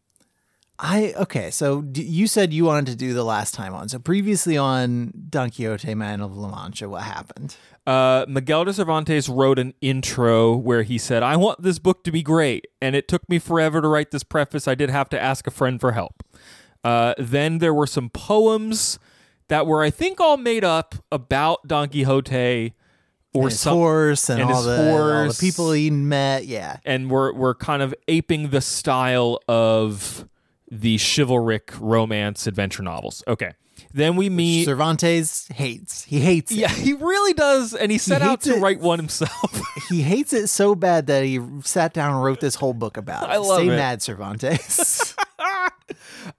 I 0.83 1.13
okay. 1.19 1.51
So 1.51 1.83
d- 1.83 2.03
you 2.03 2.27
said 2.27 2.55
you 2.55 2.65
wanted 2.65 2.87
to 2.87 2.97
do 2.97 3.13
the 3.13 3.23
last 3.25 3.53
time 3.53 3.75
on. 3.75 3.91
So 3.91 3.99
previously 3.99 4.57
on 4.57 5.13
Don 5.29 5.51
Quixote, 5.51 5.95
Man 5.95 6.23
of 6.23 6.35
La 6.35 6.49
Mancha, 6.49 6.89
what 6.89 7.03
happened? 7.03 7.57
uh, 7.87 8.25
Miguel 8.29 8.65
de 8.65 8.73
Cervantes 8.73 9.29
wrote 9.29 9.59
an 9.59 9.75
intro 9.83 10.57
where 10.57 10.83
he 10.83 10.97
said, 10.97 11.23
I 11.23 11.37
want 11.37 11.61
this 11.63 11.79
book 11.79 12.03
to 12.05 12.13
be 12.13 12.23
great. 12.23 12.67
And 12.81 12.95
it 12.97 13.09
took 13.09 13.29
me 13.29 13.39
forever 13.39 13.83
to 13.83 13.89
write 13.89 14.11
this 14.11 14.23
preface. 14.23 14.67
I 14.69 14.75
did 14.75 14.89
have 14.91 15.09
to 15.11 15.21
ask 15.21 15.47
a 15.47 15.51
friend 15.51 15.79
for 15.81 15.93
help. 15.93 16.23
Uh, 16.85 17.13
then 17.19 17.59
there 17.59 17.75
were 17.75 17.87
some 17.87 18.09
poems 18.09 18.99
that 19.49 19.67
were, 19.67 19.83
I 19.83 19.91
think, 19.91 20.19
all 20.21 20.37
made 20.39 20.65
up 20.65 20.95
about 21.13 21.67
Don 21.67 21.89
Quixote 21.89 22.73
or 23.33 23.45
and 23.45 23.53
some 23.53 23.75
horse 23.75 24.29
and, 24.29 24.41
and 24.41 24.51
all, 24.51 24.63
the, 24.63 24.93
all 24.93 25.29
the 25.29 25.37
people 25.41 25.73
he 25.73 25.91
met. 25.91 26.47
Yeah. 26.47 26.79
and 26.85 27.11
we're 27.11 27.33
we're 27.33 27.55
kind 27.55 27.83
of 27.83 27.95
aping 28.09 28.51
the 28.51 28.61
style 28.61 29.39
of 29.49 30.29
the 30.71 30.99
chivalric 30.99 31.73
romance 31.81 32.47
adventure 32.47 32.83
novels. 32.83 33.23
Okay. 33.27 33.53
Then 33.93 34.15
we 34.15 34.29
meet 34.29 34.67
Cervantes 34.67 35.49
hates. 35.49 36.05
He 36.05 36.21
hates 36.21 36.53
it. 36.53 36.59
Yeah, 36.59 36.69
he 36.69 36.93
really 36.93 37.33
does 37.33 37.75
and 37.75 37.91
he 37.91 37.99
set 37.99 38.23
out 38.23 38.43
to 38.43 38.57
it. 38.57 38.61
write 38.61 38.81
one 38.81 38.99
himself. 38.99 39.61
He 39.89 40.03
hates 40.03 40.33
it 40.33 40.47
so 40.47 40.77
bad 40.77 41.09
that 41.09 41.25
he 41.25 41.41
sat 41.65 41.93
down 41.95 42.15
and 42.15 42.23
wrote 42.23 42.39
this 42.39 42.55
whole 42.55 42.75
book 42.75 42.97
about 42.97 43.25
it. 43.25 43.31
I 43.31 43.39
love 43.39 43.59
Stay 43.59 43.67
it. 43.67 43.77
mad, 43.77 44.01
Cervantes. 44.03 45.17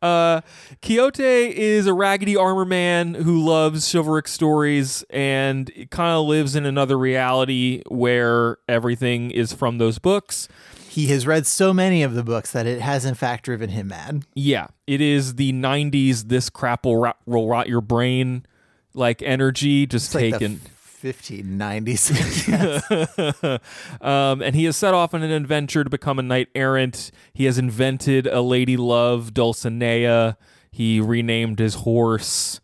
Uh, 0.01 0.41
Quixote 0.81 1.23
is 1.23 1.85
a 1.85 1.93
raggedy 1.93 2.35
armor 2.35 2.65
man 2.65 3.13
who 3.13 3.43
loves 3.43 3.91
chivalric 3.91 4.27
stories 4.27 5.03
and 5.09 5.71
kind 5.91 6.15
of 6.17 6.25
lives 6.27 6.55
in 6.55 6.65
another 6.65 6.97
reality 6.97 7.81
where 7.87 8.57
everything 8.69 9.31
is 9.31 9.53
from 9.53 9.77
those 9.79 9.99
books. 9.99 10.47
he 10.89 11.07
has 11.07 11.27
read 11.27 11.45
so 11.45 11.73
many 11.73 12.03
of 12.03 12.13
the 12.13 12.23
books 12.23 12.51
that 12.51 12.65
it 12.65 12.79
has 12.81 13.05
in 13.05 13.13
fact 13.15 13.45
driven 13.45 13.69
him 13.69 13.87
mad. 13.89 14.23
Yeah, 14.33 14.67
it 14.87 15.01
is 15.01 15.35
the 15.35 15.51
'90s. 15.51 16.27
This 16.29 16.49
crap 16.49 16.85
will 16.85 16.97
rot, 16.97 17.17
will 17.25 17.47
rot 17.47 17.67
your 17.67 17.81
brain 17.81 18.45
like 18.93 19.21
energy, 19.21 19.85
just 19.87 20.07
It's 20.07 20.15
like 20.15 20.33
taken. 20.33 20.61
the 20.63 20.69
1590s. 21.01 23.59
um, 24.01 24.41
and 24.41 24.55
he 24.55 24.65
has 24.65 24.77
set 24.77 24.93
off 24.93 25.13
on 25.13 25.23
an 25.23 25.31
adventure 25.31 25.83
to 25.83 25.89
become 25.89 26.19
a 26.19 26.23
knight 26.23 26.49
errant. 26.55 27.11
He 27.33 27.45
has 27.45 27.57
invented 27.57 28.27
a 28.27 28.41
lady 28.41 28.77
love, 28.77 29.33
Dulcinea. 29.33 30.35
He 30.71 30.99
renamed 30.99 31.59
his 31.59 31.75
horse. 31.75 32.59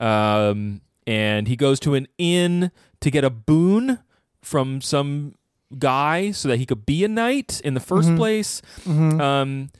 Um, 0.00 0.80
and 1.06 1.48
he 1.48 1.56
goes 1.56 1.80
to 1.80 1.94
an 1.94 2.06
inn 2.18 2.70
to 3.00 3.10
get 3.10 3.24
a 3.24 3.30
boon 3.30 3.98
from 4.40 4.80
some 4.80 5.34
guy 5.78 6.30
so 6.32 6.48
that 6.48 6.58
he 6.58 6.66
could 6.66 6.84
be 6.86 7.04
a 7.04 7.08
knight 7.08 7.60
in 7.64 7.74
the 7.74 7.80
1st 7.80 8.16
place. 8.16 8.62
Um, 9.20 9.70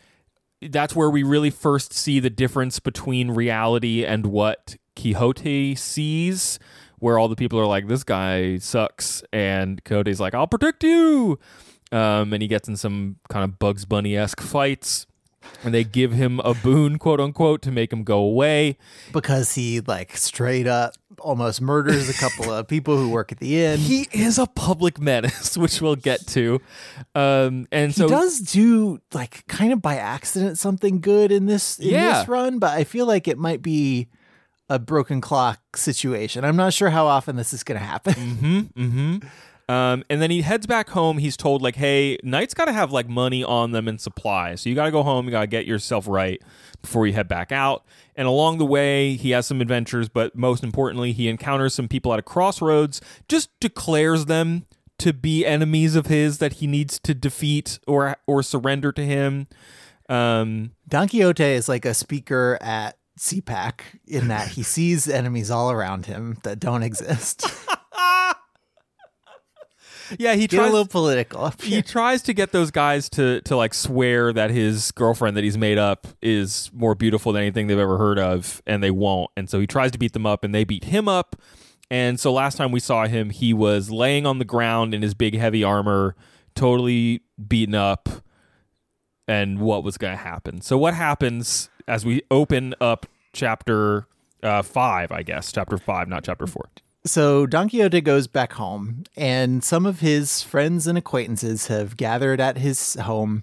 that's 0.63 0.95
where 0.95 1.11
we 1.11 1.23
really 1.23 1.51
first 1.51 1.93
see 1.93 2.21
the 2.21 2.31
difference 2.31 2.79
between 2.79 3.33
reality 3.33 4.05
and 4.05 4.27
what 4.27 4.77
Quixote 4.95 5.75
sees, 5.75 6.59
where 7.03 7.19
all 7.19 7.27
the 7.29 7.35
people 7.37 7.59
are 7.59 7.67
like, 7.67 7.89
"This 7.89 8.05
guy 8.05 8.59
sucks," 8.59 9.23
and 9.33 9.83
Cody's 9.85 10.21
like, 10.21 10.35
"I'll 10.35 10.47
protect 10.47 10.85
you," 10.85 11.39
um, 11.91 12.33
and 12.33 12.41
he 12.41 12.47
gets 12.49 12.69
in 12.69 12.77
some 12.77 13.17
kind 13.29 13.45
of 13.45 13.59
Bugs 13.59 13.85
Bunny 13.85 14.17
esque 14.17 14.41
fights. 14.41 15.07
And 15.65 15.75
they 15.75 15.83
give 15.83 16.13
him 16.13 16.39
a 16.45 16.55
boon, 16.55 17.01
quote 17.01 17.19
unquote, 17.19 17.63
to 17.63 17.73
make 17.73 17.93
him 17.93 18.05
go 18.05 18.19
away. 18.19 18.79
because 19.13 19.57
he 19.57 19.81
like 19.81 20.17
straight 20.17 20.69
up 20.69 20.95
almost 21.19 21.61
murders 21.61 22.09
a 22.09 22.13
couple 22.13 22.53
of 22.53 22.69
people 22.69 22.97
who 22.97 23.09
work 23.11 23.33
at 23.33 23.39
the 23.41 23.61
inn. 23.61 23.81
He, 23.81 24.07
He 24.13 24.23
is 24.23 24.39
a 24.39 24.47
public 24.47 25.01
menace, 25.01 25.57
which 25.63 25.81
we'll 25.83 25.97
get 25.97 26.25
to. 26.29 26.61
Um, 27.17 27.67
and 27.73 27.93
so 27.93 28.09
does 28.09 28.39
do 28.39 29.01
like 29.13 29.45
kind 29.49 29.73
of 29.73 29.83
by 29.83 29.97
accident 29.97 30.59
something 30.59 31.01
good 31.01 31.33
in 31.33 31.47
this 31.47 31.81
in 31.81 31.89
Yeah. 31.91 32.21
this 32.21 32.29
run, 32.29 32.61
but 32.61 32.71
I 32.71 32.85
feel 32.85 33.07
like 33.07 33.27
it 33.27 33.37
might 33.37 33.63
be 33.63 34.07
a 34.73 34.79
broken 34.79 35.21
clock 35.21 35.77
situation. 35.77 36.45
I'm 36.45 36.57
not 36.57 36.73
sure 36.73 36.89
how 36.89 37.07
often 37.07 37.37
this 37.37 37.53
is 37.53 37.63
going 37.63 37.79
to 37.79 37.85
happen. 37.85 38.15
Mm-hmm. 38.23 38.83
Mm-hmm. 38.83 39.73
Um, 39.73 40.05
and 40.11 40.21
then 40.21 40.31
he 40.31 40.43
heads 40.43 40.67
back 40.67 40.91
home. 40.91 41.19
He's 41.19 41.37
told 41.37 41.63
like, 41.63 41.77
"Hey, 41.77 42.19
knights 42.23 42.55
got 42.55 42.65
to 42.65 42.73
have 42.73 42.93
like 42.93 43.09
money 43.09 43.45
on 43.45 43.73
them 43.73 43.89
and 43.89 44.01
supplies. 44.01 44.61
So 44.61 44.69
you 44.69 44.75
got 44.75 44.87
to 44.87 44.91
go 44.91 45.03
home. 45.03 45.27
You 45.27 45.31
got 45.31 45.43
to 45.43 45.47
get 45.47 45.67
yourself 45.67 46.09
right 46.09 46.43
before 46.81 47.07
you 47.07 47.13
head 47.13 47.29
back 47.29 47.53
out." 47.53 47.85
And 48.17 48.27
along 48.27 48.59
the 48.59 48.67
way, 48.67 49.15
he 49.15 49.31
has 49.31 49.47
some 49.47 49.61
adventures, 49.61 50.09
but 50.09 50.37
most 50.37 50.65
importantly, 50.65 51.13
he 51.13 51.29
encounters 51.29 51.75
some 51.75 51.89
people 51.89 52.13
at 52.13 52.19
a 52.19 52.23
crossroads. 52.23 53.01
Just 53.29 53.49
declares 53.61 54.27
them 54.27 54.67
to 54.99 55.13
be 55.13 55.47
enemies 55.47 55.95
of 55.95 56.07
his 56.07 56.39
that 56.39 56.55
he 56.55 56.67
needs 56.67 56.99
to 57.01 57.15
defeat 57.15 57.79
or 57.87 58.17
or 58.27 58.43
surrender 58.43 58.93
to 58.93 59.05
him. 59.05 59.47
Um, 60.09 60.73
Don 60.89 61.09
Quixote 61.09 61.45
is 61.45 61.69
like 61.69 61.85
a 61.85 61.95
speaker 61.95 62.59
at 62.61 62.97
CPAC 63.19 63.81
in 64.07 64.29
that 64.29 64.49
he 64.49 64.63
sees 64.63 65.09
enemies 65.09 65.51
all 65.51 65.71
around 65.71 66.07
him 66.07 66.39
that 66.45 66.59
don't 66.59 66.83
exist. 66.83 67.47
yeah, 70.19 70.35
he 70.35 70.47
Get 70.47 70.61
a 70.61 70.65
little 70.65 70.87
political. 70.87 71.53
he 71.63 71.83
tries 71.83 72.23
to 72.23 72.33
get 72.33 72.53
those 72.53 72.71
guys 72.71 73.09
to 73.11 73.41
to 73.43 73.57
like 73.57 73.75
swear 73.75 74.33
that 74.33 74.51
his 74.51 74.93
girlfriend 74.93 75.37
that 75.37 75.45
he's 75.45 75.59
made 75.59 75.79
up 75.79 76.07
is 76.21 76.71
more 76.73 76.95
beautiful 76.95 77.33
than 77.33 77.43
anything 77.43 77.67
they've 77.67 77.79
ever 77.79 77.99
heard 77.99 78.19
of 78.19 78.63
and 78.67 78.83
they 78.83 78.91
won't 78.91 79.31
and 79.37 79.49
so 79.49 79.61
he 79.61 79.67
tries 79.67 79.91
to 79.93 79.99
beat 79.99 80.13
them 80.13 80.27
up 80.27 80.45
and 80.45 80.55
they 80.55 80.65
beat 80.65 80.85
him 80.85 81.09
up 81.09 81.37
and 81.91 82.19
so 82.19 82.33
last 82.33 82.57
time 82.57 82.73
we 82.73 82.81
saw 82.81 83.07
him 83.07 83.31
he 83.31 83.53
was 83.55 83.91
laying 83.91 84.27
on 84.27 84.39
the 84.39 84.45
ground 84.45 84.95
in 84.95 85.03
his 85.03 85.15
big 85.15 85.37
heavy 85.37 85.63
armor 85.65 86.15
totally 86.55 87.23
beaten 87.49 87.75
up 87.75 88.09
and 89.29 89.61
what 89.61 89.85
was 89.85 89.97
going 89.97 90.13
to 90.13 90.23
happen 90.23 90.61
so 90.61 90.77
what 90.77 90.95
happens 90.95 91.71
as 91.89 92.05
we 92.05 92.23
open 92.31 92.75
up 92.81 93.07
chapter 93.33 94.07
uh, 94.43 94.63
5 94.63 95.13
i 95.13 95.23
guess 95.23 95.53
chapter 95.53 95.79
5 95.79 96.09
not 96.09 96.25
chapter 96.25 96.47
4 96.47 96.69
So 97.05 97.47
Don 97.47 97.69
Quixote 97.69 98.01
goes 98.01 98.29
back 98.29 98.53
home, 98.53 99.03
and 99.17 99.65
some 99.65 99.87
of 99.87 99.99
his 99.99 100.41
friends 100.41 100.87
and 100.87 100.97
acquaintances 100.97 101.67
have 101.67 101.97
gathered 101.97 102.41
at 102.41 102.59
his 102.59 102.95
home 102.95 103.43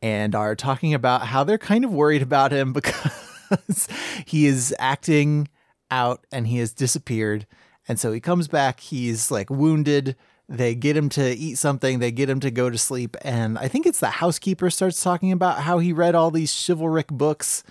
and 0.00 0.34
are 0.34 0.54
talking 0.54 0.94
about 0.94 1.26
how 1.26 1.44
they're 1.44 1.58
kind 1.58 1.84
of 1.84 1.92
worried 1.92 2.22
about 2.22 2.52
him 2.52 2.72
because 2.78 3.88
he 4.24 4.46
is 4.46 4.74
acting 4.78 5.48
out 5.90 6.26
and 6.32 6.46
he 6.46 6.56
has 6.58 6.72
disappeared. 6.72 7.46
And 7.86 8.00
so 8.00 8.12
he 8.12 8.20
comes 8.20 8.48
back, 8.48 8.80
he's 8.80 9.30
like 9.30 9.50
wounded. 9.50 10.16
They 10.48 10.76
get 10.76 10.96
him 10.96 11.08
to 11.10 11.32
eat 11.32 11.58
something, 11.58 11.98
they 11.98 12.12
get 12.12 12.30
him 12.30 12.38
to 12.40 12.50
go 12.50 12.70
to 12.70 12.78
sleep. 12.78 13.16
And 13.22 13.58
I 13.58 13.66
think 13.68 13.84
it's 13.84 13.98
the 13.98 14.10
housekeeper 14.10 14.70
starts 14.70 15.02
talking 15.02 15.32
about 15.32 15.62
how 15.62 15.78
he 15.80 15.92
read 15.92 16.14
all 16.14 16.30
these 16.30 16.52
chivalric 16.52 17.08
books 17.08 17.64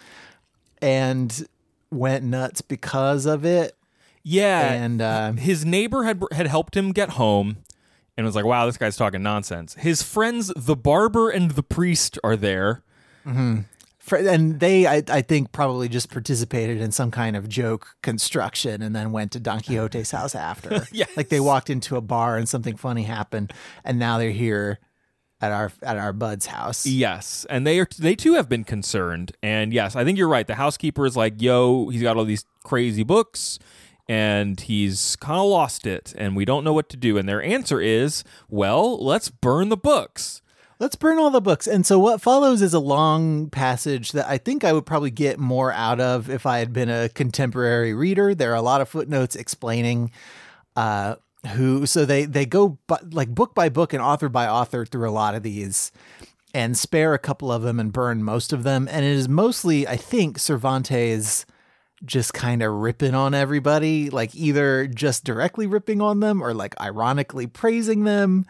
and 0.82 1.48
went 1.90 2.24
nuts 2.26 2.62
because 2.62 3.26
of 3.26 3.46
it. 3.46 3.76
yeah 4.24 4.74
And 4.74 5.02
uh, 5.02 5.32
his 5.34 5.66
neighbor 5.66 6.04
had 6.04 6.22
had 6.32 6.48
helped 6.48 6.76
him 6.76 6.92
get 6.92 7.12
home 7.12 7.58
and 8.18 8.26
was 8.26 8.36
like, 8.36 8.46
"Wow, 8.46 8.66
this 8.66 8.78
guy's 8.78 8.98
talking 8.98 9.24
nonsense." 9.24 9.76
His 9.76 10.02
friends, 10.02 10.52
the 10.56 10.76
barber 10.76 11.30
and 11.30 11.52
the 11.52 11.64
priest, 11.64 12.18
are 12.24 12.36
there. 12.36 12.84
Fr- 13.24 13.30
and 14.12 14.60
they 14.60 14.86
I, 14.88 15.04
I 15.10 15.22
think 15.22 15.52
probably 15.52 15.90
just 15.90 16.10
participated 16.12 16.80
in 16.82 16.92
some 16.92 17.12
kind 17.12 17.36
of 17.36 17.50
joke 17.50 17.96
construction 18.04 18.82
and 18.82 18.96
then 18.96 19.12
went 19.12 19.32
to 19.34 19.40
don 19.40 19.60
quixote's 19.62 20.12
house 20.12 20.36
after 20.36 20.86
Yes. 20.92 21.10
like 21.18 21.30
they 21.30 21.40
walked 21.40 21.70
into 21.70 21.96
a 21.96 22.02
bar 22.02 22.38
and 22.38 22.48
something 22.48 22.76
funny 22.76 23.04
happened 23.04 23.52
and 23.84 23.98
now 24.00 24.18
they're 24.18 24.32
here 24.32 24.80
at 25.42 25.52
our 25.52 25.72
at 25.82 25.98
our 25.98 26.14
bud's 26.14 26.46
house 26.46 26.86
Yes, 26.86 27.46
and 27.50 27.68
they 27.68 27.80
are 27.80 27.88
they 28.00 28.16
too 28.16 28.36
have 28.36 28.48
been 28.48 28.64
concerned. 28.64 29.34
And 29.44 29.74
yes, 29.74 29.96
I 29.96 30.04
think 30.06 30.18
you're 30.18 30.30
right. 30.30 30.48
The 30.48 30.56
housekeeper 30.56 31.06
is 31.06 31.18
like, 31.18 31.42
"Yo, 31.42 31.90
he's 31.90 32.02
got 32.02 32.16
all 32.16 32.24
these 32.26 32.46
crazy 32.64 33.04
books." 33.04 33.60
And 34.08 34.60
he's 34.60 35.16
kind 35.18 35.40
of 35.40 35.48
lost 35.48 35.86
it, 35.88 36.14
and 36.18 36.36
we 36.36 36.46
don't 36.46 36.64
know 36.64 36.74
what 36.74 36.90
to 36.90 36.98
do. 36.98 37.18
And 37.18 37.28
their 37.28 37.42
answer 37.42 37.82
is, 37.82 38.24
well, 38.50 39.04
let's 39.04 39.30
burn 39.30 39.70
the 39.70 39.78
books. 39.78 40.44
Let's 40.80 40.96
burn 40.96 41.18
all 41.18 41.30
the 41.30 41.42
books. 41.42 41.68
And 41.68 41.86
so 41.86 42.00
what 42.00 42.22
follows 42.22 42.62
is 42.62 42.74
a 42.74 42.80
long 42.80 43.50
passage 43.50 44.12
that 44.12 44.28
i 44.28 44.38
think 44.38 44.64
i 44.64 44.74
would 44.74 44.86
probably 44.86 45.12
get 45.12 45.40
more 45.40 45.72
out 45.72 46.00
of 46.00 46.30
if 46.30 46.46
i 46.46 46.60
had 46.60 46.74
been 46.74 46.90
a 46.90 47.10
contemporary 47.10 47.94
reader. 47.94 48.36
There 48.36 48.52
are 48.52 48.56
a 48.56 48.62
lot 48.62 48.82
of 48.82 48.90
footnotes 48.90 49.36
explaining 49.36 50.12
uh 50.76 51.16
who 51.56 51.86
so 51.86 52.06
they 52.06 52.26
they 52.26 52.46
go 52.46 52.78
bu- 52.88 52.96
like 53.12 53.30
book 53.30 53.54
by 53.54 53.70
book 53.70 53.94
and 53.94 54.02
author 54.02 54.30
by 54.30 54.48
author 54.48 54.86
through 54.86 55.08
a 55.08 55.12
lot 55.12 55.36
of 55.36 55.44
these 55.44 55.92
and 56.54 56.78
spare 56.78 57.14
a 57.14 57.20
couple 57.20 57.52
of 57.52 57.62
them 57.62 57.80
and 57.80 57.92
burn 57.92 58.24
most 58.24 58.54
of 58.54 58.64
them. 58.64 58.88
And 58.90 59.06
it 59.06 59.12
is 59.12 59.30
mostly 59.30 59.88
i 59.88 59.96
think 59.96 60.40
cervantes 60.40 61.46
just 62.04 62.34
kind 62.34 62.62
of 62.62 62.72
ripping 62.74 63.16
on 63.16 63.34
everybody 63.34 64.10
like 64.10 64.36
either 64.36 64.86
just 64.86 65.24
directly 65.24 65.66
ripping 65.66 66.02
on 66.02 66.20
them 66.20 66.42
or 66.42 66.54
like 66.54 66.80
ironically 66.82 67.48
praising 67.48 68.04
them. 68.04 68.46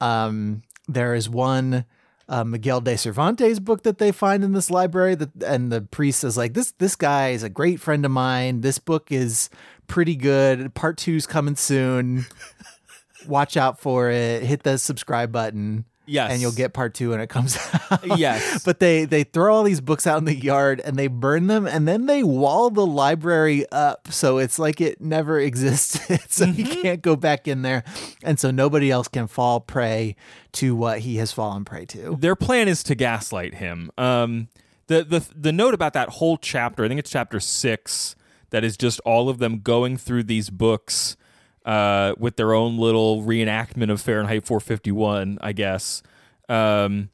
Um 0.00 0.62
there 0.92 1.14
is 1.14 1.28
one 1.28 1.84
uh, 2.28 2.44
Miguel 2.44 2.80
de 2.80 2.96
Cervantes 2.96 3.58
book 3.58 3.82
that 3.82 3.98
they 3.98 4.12
find 4.12 4.44
in 4.44 4.52
this 4.52 4.70
library 4.70 5.14
that 5.16 5.30
and 5.44 5.72
the 5.72 5.82
priest 5.82 6.22
is 6.22 6.36
like 6.36 6.54
this 6.54 6.72
this 6.78 6.94
guy 6.94 7.30
is 7.30 7.42
a 7.42 7.48
great 7.48 7.80
friend 7.80 8.04
of 8.04 8.10
mine. 8.10 8.60
This 8.60 8.78
book 8.78 9.10
is 9.10 9.50
pretty 9.86 10.14
good. 10.14 10.74
Part 10.74 10.96
two's 10.96 11.26
coming 11.26 11.56
soon. 11.56 12.26
Watch 13.26 13.56
out 13.56 13.80
for 13.80 14.10
it. 14.10 14.42
Hit 14.44 14.62
the 14.62 14.78
subscribe 14.78 15.32
button 15.32 15.84
Yes. 16.10 16.32
and 16.32 16.40
you'll 16.40 16.52
get 16.52 16.72
part 16.72 16.92
two 16.94 17.10
when 17.10 17.20
it 17.20 17.28
comes 17.28 17.56
out 17.90 18.18
Yes. 18.18 18.64
but 18.64 18.80
they 18.80 19.04
they 19.04 19.22
throw 19.24 19.54
all 19.54 19.62
these 19.62 19.80
books 19.80 20.06
out 20.06 20.18
in 20.18 20.24
the 20.24 20.34
yard 20.34 20.80
and 20.84 20.96
they 20.96 21.06
burn 21.06 21.46
them 21.46 21.66
and 21.66 21.86
then 21.86 22.06
they 22.06 22.22
wall 22.22 22.70
the 22.70 22.86
library 22.86 23.64
up 23.72 24.08
so 24.10 24.38
it's 24.38 24.58
like 24.58 24.80
it 24.80 25.00
never 25.00 25.38
existed 25.50 26.20
so 26.28 26.44
you 26.46 26.64
can't 26.64 27.02
go 27.02 27.16
back 27.16 27.46
in 27.48 27.62
there 27.62 27.84
and 28.22 28.38
so 28.40 28.50
nobody 28.50 28.90
else 28.90 29.08
can 29.08 29.26
fall 29.26 29.60
prey 29.60 30.16
to 30.52 30.74
what 30.74 30.98
he 31.00 31.16
has 31.16 31.32
fallen 31.32 31.64
prey 31.64 31.84
to 31.86 32.16
their 32.20 32.34
plan 32.36 32.66
is 32.68 32.82
to 32.82 32.94
gaslight 32.94 33.54
him. 33.54 33.90
Um, 33.96 34.48
the 34.88 35.04
the 35.04 35.24
the 35.36 35.52
note 35.52 35.74
about 35.74 35.92
that 35.92 36.08
whole 36.08 36.36
chapter, 36.36 36.84
I 36.84 36.88
think 36.88 36.98
it's 36.98 37.10
chapter 37.10 37.38
six, 37.38 38.16
that 38.50 38.64
is 38.64 38.76
just 38.76 38.98
all 39.04 39.28
of 39.28 39.38
them 39.38 39.60
going 39.60 39.96
through 39.96 40.24
these 40.24 40.50
books, 40.50 41.16
uh, 41.64 42.14
with 42.18 42.36
their 42.36 42.52
own 42.54 42.78
little 42.78 43.22
reenactment 43.22 43.90
of 43.90 44.00
Fahrenheit 44.00 44.44
451, 44.46 45.38
I 45.40 45.52
guess. 45.52 46.02
Um, 46.48 47.10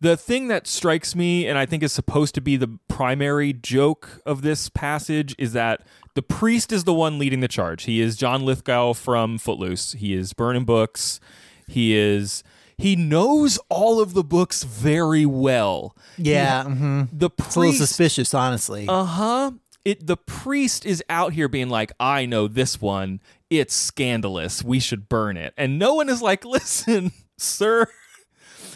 the 0.00 0.16
thing 0.16 0.48
that 0.48 0.66
strikes 0.66 1.14
me, 1.14 1.46
and 1.46 1.58
I 1.58 1.66
think 1.66 1.82
is 1.82 1.92
supposed 1.92 2.34
to 2.36 2.40
be 2.40 2.56
the 2.56 2.78
primary 2.88 3.52
joke 3.52 4.22
of 4.24 4.42
this 4.42 4.68
passage, 4.70 5.34
is 5.38 5.52
that 5.52 5.82
the 6.14 6.22
priest 6.22 6.72
is 6.72 6.84
the 6.84 6.94
one 6.94 7.18
leading 7.18 7.40
the 7.40 7.48
charge. 7.48 7.84
He 7.84 8.00
is 8.00 8.16
John 8.16 8.44
Lithgow 8.44 8.94
from 8.94 9.36
Footloose. 9.38 9.92
He 9.92 10.14
is 10.14 10.32
burning 10.32 10.64
books. 10.64 11.20
He 11.68 11.94
is. 11.94 12.42
He 12.78 12.96
knows 12.96 13.58
all 13.68 14.00
of 14.00 14.14
the 14.14 14.24
books 14.24 14.62
very 14.64 15.26
well. 15.26 15.94
Yeah, 16.16 16.64
mhm. 16.64 17.08
The 17.12 17.28
it's 17.38 17.54
a 17.54 17.60
little 17.60 17.74
suspicious, 17.74 18.32
honestly. 18.32 18.86
uh 18.88 19.04
huh. 19.04 19.50
It 19.84 20.06
the 20.06 20.16
priest 20.16 20.84
is 20.86 21.04
out 21.10 21.34
here 21.34 21.46
being 21.48 21.68
like, 21.68 21.92
I 22.00 22.24
know 22.26 22.48
this 22.48 22.80
one. 22.80 23.20
It's 23.50 23.74
scandalous. 23.74 24.62
We 24.62 24.78
should 24.78 25.08
burn 25.08 25.36
it. 25.36 25.52
And 25.56 25.78
no 25.78 25.94
one 25.94 26.08
is 26.08 26.22
like, 26.22 26.44
listen, 26.44 27.12
sir. 27.38 27.86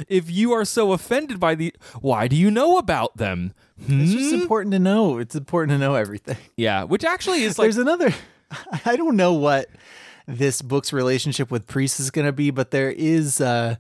If 0.09 0.29
you 0.31 0.53
are 0.53 0.65
so 0.65 0.93
offended 0.93 1.39
by 1.39 1.55
the, 1.55 1.73
why 2.01 2.27
do 2.27 2.35
you 2.35 2.51
know 2.51 2.79
about 2.79 3.17
them? 3.17 3.55
it's 3.89 4.13
just 4.13 4.35
Hmm? 4.35 4.41
important 4.43 4.73
to 4.73 4.79
know. 4.81 5.19
It's 5.19 5.37
important 5.37 5.71
to 5.71 5.79
know 5.79 5.95
everything. 5.95 6.37
Yeah, 6.57 6.83
which 6.85 7.05
actually 7.05 7.43
is 7.45 7.59
like, 7.59 7.67
There's 7.67 7.79
another. 7.79 8.13
I 8.85 8.97
don't 8.97 9.17
know 9.17 9.33
what 9.35 9.69
this 10.27 10.63
book's 10.63 10.93
relationship 10.93 11.51
with 11.51 11.67
priests 11.69 12.01
is 12.01 12.11
going 12.11 12.27
to 12.27 12.33
be, 12.33 12.51
but 12.51 12.71
there 12.73 12.91
is. 12.91 13.41
uh 13.41 13.77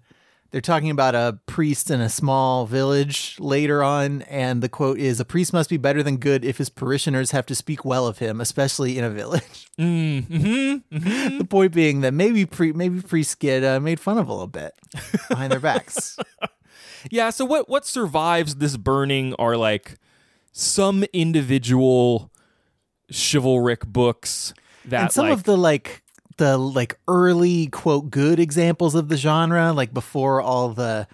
They're 0.54 0.60
talking 0.60 0.90
about 0.90 1.16
a 1.16 1.40
priest 1.46 1.90
in 1.90 2.00
a 2.00 2.08
small 2.08 2.64
village 2.64 3.34
later 3.40 3.82
on, 3.82 4.22
and 4.22 4.62
the 4.62 4.68
quote 4.68 5.00
is: 5.00 5.18
"A 5.18 5.24
priest 5.24 5.52
must 5.52 5.68
be 5.68 5.78
better 5.78 6.00
than 6.00 6.18
good 6.18 6.44
if 6.44 6.58
his 6.58 6.68
parishioners 6.68 7.32
have 7.32 7.44
to 7.46 7.56
speak 7.56 7.84
well 7.84 8.06
of 8.06 8.18
him, 8.18 8.40
especially 8.40 8.96
in 8.96 9.02
a 9.02 9.10
village." 9.10 9.66
mm, 9.80 10.24
mhm, 10.28 11.38
the 11.38 11.44
point 11.44 11.72
being 11.72 12.02
that 12.02 12.14
maybe 12.14 12.46
pre- 12.46 12.72
maybe 12.72 13.00
priests 13.02 13.34
get 13.34 13.64
uh, 13.64 13.80
made 13.80 13.98
fun 13.98 14.16
of 14.16 14.28
a 14.28 14.32
little 14.32 14.46
bit 14.46 14.74
behind 15.28 15.50
their 15.50 15.58
backs. 15.58 16.16
yeah. 17.10 17.30
So 17.30 17.44
what 17.44 17.68
what 17.68 17.84
survives 17.84 18.54
this 18.54 18.76
burning 18.76 19.34
are 19.40 19.56
like 19.56 19.98
some 20.52 21.02
individual 21.12 22.30
chivalric 23.10 23.84
books 23.86 24.54
that 24.84 25.02
and 25.02 25.12
some 25.12 25.26
like, 25.26 25.32
of 25.32 25.42
the 25.42 25.56
like 25.56 26.03
the 26.38 26.56
like 26.58 26.98
early 27.08 27.66
quote 27.68 28.10
good 28.10 28.38
examples 28.40 28.94
of 28.94 29.08
the 29.08 29.16
genre 29.16 29.72
like 29.72 29.92
before 29.94 30.40
all 30.40 30.70
the 30.70 31.06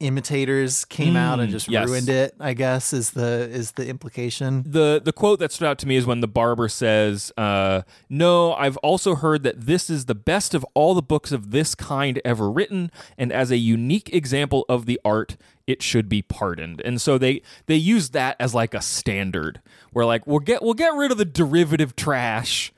imitators 0.00 0.84
came 0.84 1.16
out 1.16 1.40
and 1.40 1.48
Mm, 1.48 1.52
just 1.52 1.68
yes. 1.68 1.88
ruined 1.88 2.10
it 2.10 2.34
i 2.38 2.52
guess 2.52 2.92
is 2.92 3.12
the 3.12 3.48
is 3.50 3.72
the 3.72 3.88
implication 3.88 4.62
the 4.66 5.00
the 5.02 5.12
quote 5.12 5.38
that 5.38 5.52
stood 5.52 5.66
out 5.66 5.78
to 5.78 5.88
me 5.88 5.96
is 5.96 6.04
when 6.04 6.20
the 6.20 6.28
barber 6.28 6.68
says, 6.68 7.32
uh, 7.38 7.80
"No, 8.10 8.52
I've 8.54 8.76
also 8.78 9.14
heard 9.14 9.42
that 9.44 9.62
this 9.62 9.88
is 9.88 10.04
the 10.04 10.14
best 10.14 10.52
of 10.52 10.66
all 10.74 10.92
the 10.92 11.00
books 11.00 11.32
of 11.32 11.50
this 11.50 11.74
kind 11.74 12.20
ever 12.26 12.50
written, 12.50 12.90
and 13.16 13.32
as 13.32 13.50
a 13.50 13.56
unique 13.56 14.12
example 14.12 14.66
of 14.68 14.84
the 14.84 15.00
art, 15.02 15.38
it 15.66 15.82
should 15.82 16.10
be 16.10 16.20
pardoned." 16.20 16.82
And 16.84 17.00
so 17.00 17.16
they 17.16 17.40
they 17.64 17.76
use 17.76 18.10
that 18.10 18.36
as 18.38 18.54
like 18.54 18.74
a 18.74 18.82
standard, 18.82 19.62
where 19.92 20.04
like 20.04 20.26
we'll 20.26 20.40
get 20.40 20.62
we'll 20.62 20.74
get 20.74 20.92
rid 20.94 21.10
of 21.10 21.16
the 21.16 21.24
derivative 21.24 21.96
trash, 21.96 22.70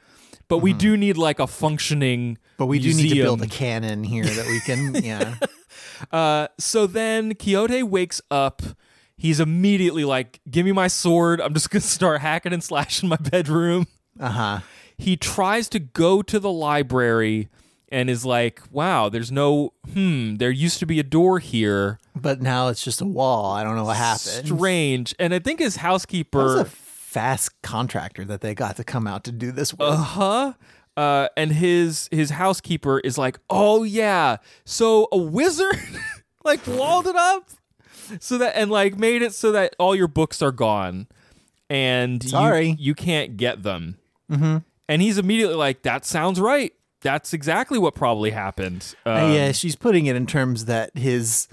but 0.49 0.59
we 0.59 0.72
do 0.72 0.96
need 0.96 1.16
like 1.16 1.38
a 1.38 1.46
functioning. 1.46 2.38
but 2.57 2.66
we 2.66 2.78
do 2.78 2.92
need 2.94 3.11
to 3.11 3.14
build 3.14 3.40
a 3.40 3.42
museum. 3.46 3.59
canon 3.82 4.05
here 4.05 4.24
that 4.24 4.46
we 4.46 4.61
can 4.61 4.94
yeah 5.03 5.34
Uh, 6.12 6.46
so 6.59 6.86
then 6.86 7.34
Quixote 7.34 7.82
wakes 7.82 8.22
up. 8.30 8.62
He's 9.16 9.40
immediately 9.40 10.05
like, 10.05 10.40
"Give 10.49 10.64
me 10.64 10.70
my 10.70 10.86
sword! 10.86 11.40
I'm 11.40 11.55
just 11.55 11.70
gonna 11.70 11.80
start 11.99 12.20
hacking 12.20 12.53
and 12.53 12.62
slashing 12.62 13.09
my 13.09 13.16
bedroom." 13.16 13.86
uh-huh 14.18 14.61
he 14.99 15.16
tries 15.16 15.68
to 15.68 15.78
go 15.78 16.22
to 16.22 16.40
the 16.40 16.51
library 16.51 17.49
and 17.90 18.11
is 18.11 18.24
like, 18.24 18.61
wow, 18.70 19.09
there's 19.09 19.30
no, 19.32 19.72
hmm, 19.94 20.34
there 20.36 20.51
used 20.51 20.80
to 20.80 20.86
be 20.86 20.99
a 20.99 21.05
door 21.05 21.38
here. 21.38 21.99
but 22.14 22.42
now 22.42 22.66
it's 22.68 22.82
just 22.82 23.01
a 23.01 23.05
wall 23.07 23.53
i 23.53 23.62
don't 23.62 23.76
know 23.76 23.84
what 23.84 23.96
happened 23.96 24.44
Strange. 24.46 25.14
And 25.20 25.32
I 25.32 25.38
think 25.38 25.61
his 25.61 25.76
that 25.76 25.82
was 25.82 25.82
housekeeper, 25.82 26.61
a 26.62 26.64
fast 27.09 27.50
contractor 27.62 28.24
that 28.24 28.40
they 28.42 28.54
got 28.54 28.76
to 28.76 28.84
come 28.84 29.06
out 29.06 29.24
to 29.24 29.32
do 29.32 29.50
this 29.50 29.72
work 29.72 29.92
uh 29.92 29.96
huh. 29.96 30.52
Uh, 30.96 31.28
and 31.36 31.52
his 31.52 32.09
his 32.11 32.30
housekeeper 32.30 32.98
is 32.98 33.16
like, 33.16 33.38
oh 33.48 33.84
yeah, 33.84 34.36
so 34.64 35.06
a 35.12 35.16
wizard 35.16 35.78
like 36.44 36.61
walled 36.66 37.06
it 37.06 37.14
up, 37.14 37.48
so 38.18 38.36
that 38.36 38.56
and 38.56 38.68
like 38.68 38.98
made 38.98 39.22
it 39.22 39.32
so 39.32 39.52
that 39.52 39.76
all 39.78 39.94
your 39.94 40.09
books 40.09 40.42
are 40.42 40.50
gone, 40.50 41.06
and 41.70 42.24
you- 42.24 42.30
Sorry. 42.30 42.74
you, 42.80 42.96
can't 42.96 43.36
get 43.36 43.62
them. 43.62 43.96
Mm-hmm. 44.28 44.56
And 44.88 45.00
he's 45.00 45.18
immediately 45.18 45.54
like, 45.54 45.82
that 45.82 46.04
sounds 46.04 46.40
right. 46.40 46.72
That's 47.02 47.32
exactly 47.32 47.78
what 47.78 47.94
probably 47.94 48.32
happened. 48.32 48.96
Uh, 49.06 49.11
Um, 49.11 49.32
yeah, 49.34 49.52
she's 49.52 49.76
putting 49.76 50.06
it 50.06 50.16
in 50.16 50.26
terms 50.26 50.64
that 50.64 50.90
his 50.98 51.46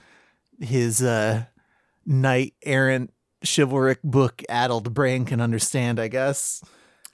his 0.59 1.03
uh 1.03 1.43
knight 2.03 2.55
errant 2.63 3.13
chivalric 3.45 4.01
book 4.03 4.43
addled 4.49 4.93
brain 4.93 5.25
can 5.25 5.39
understand, 5.41 5.99
I 5.99 6.07
guess. 6.07 6.63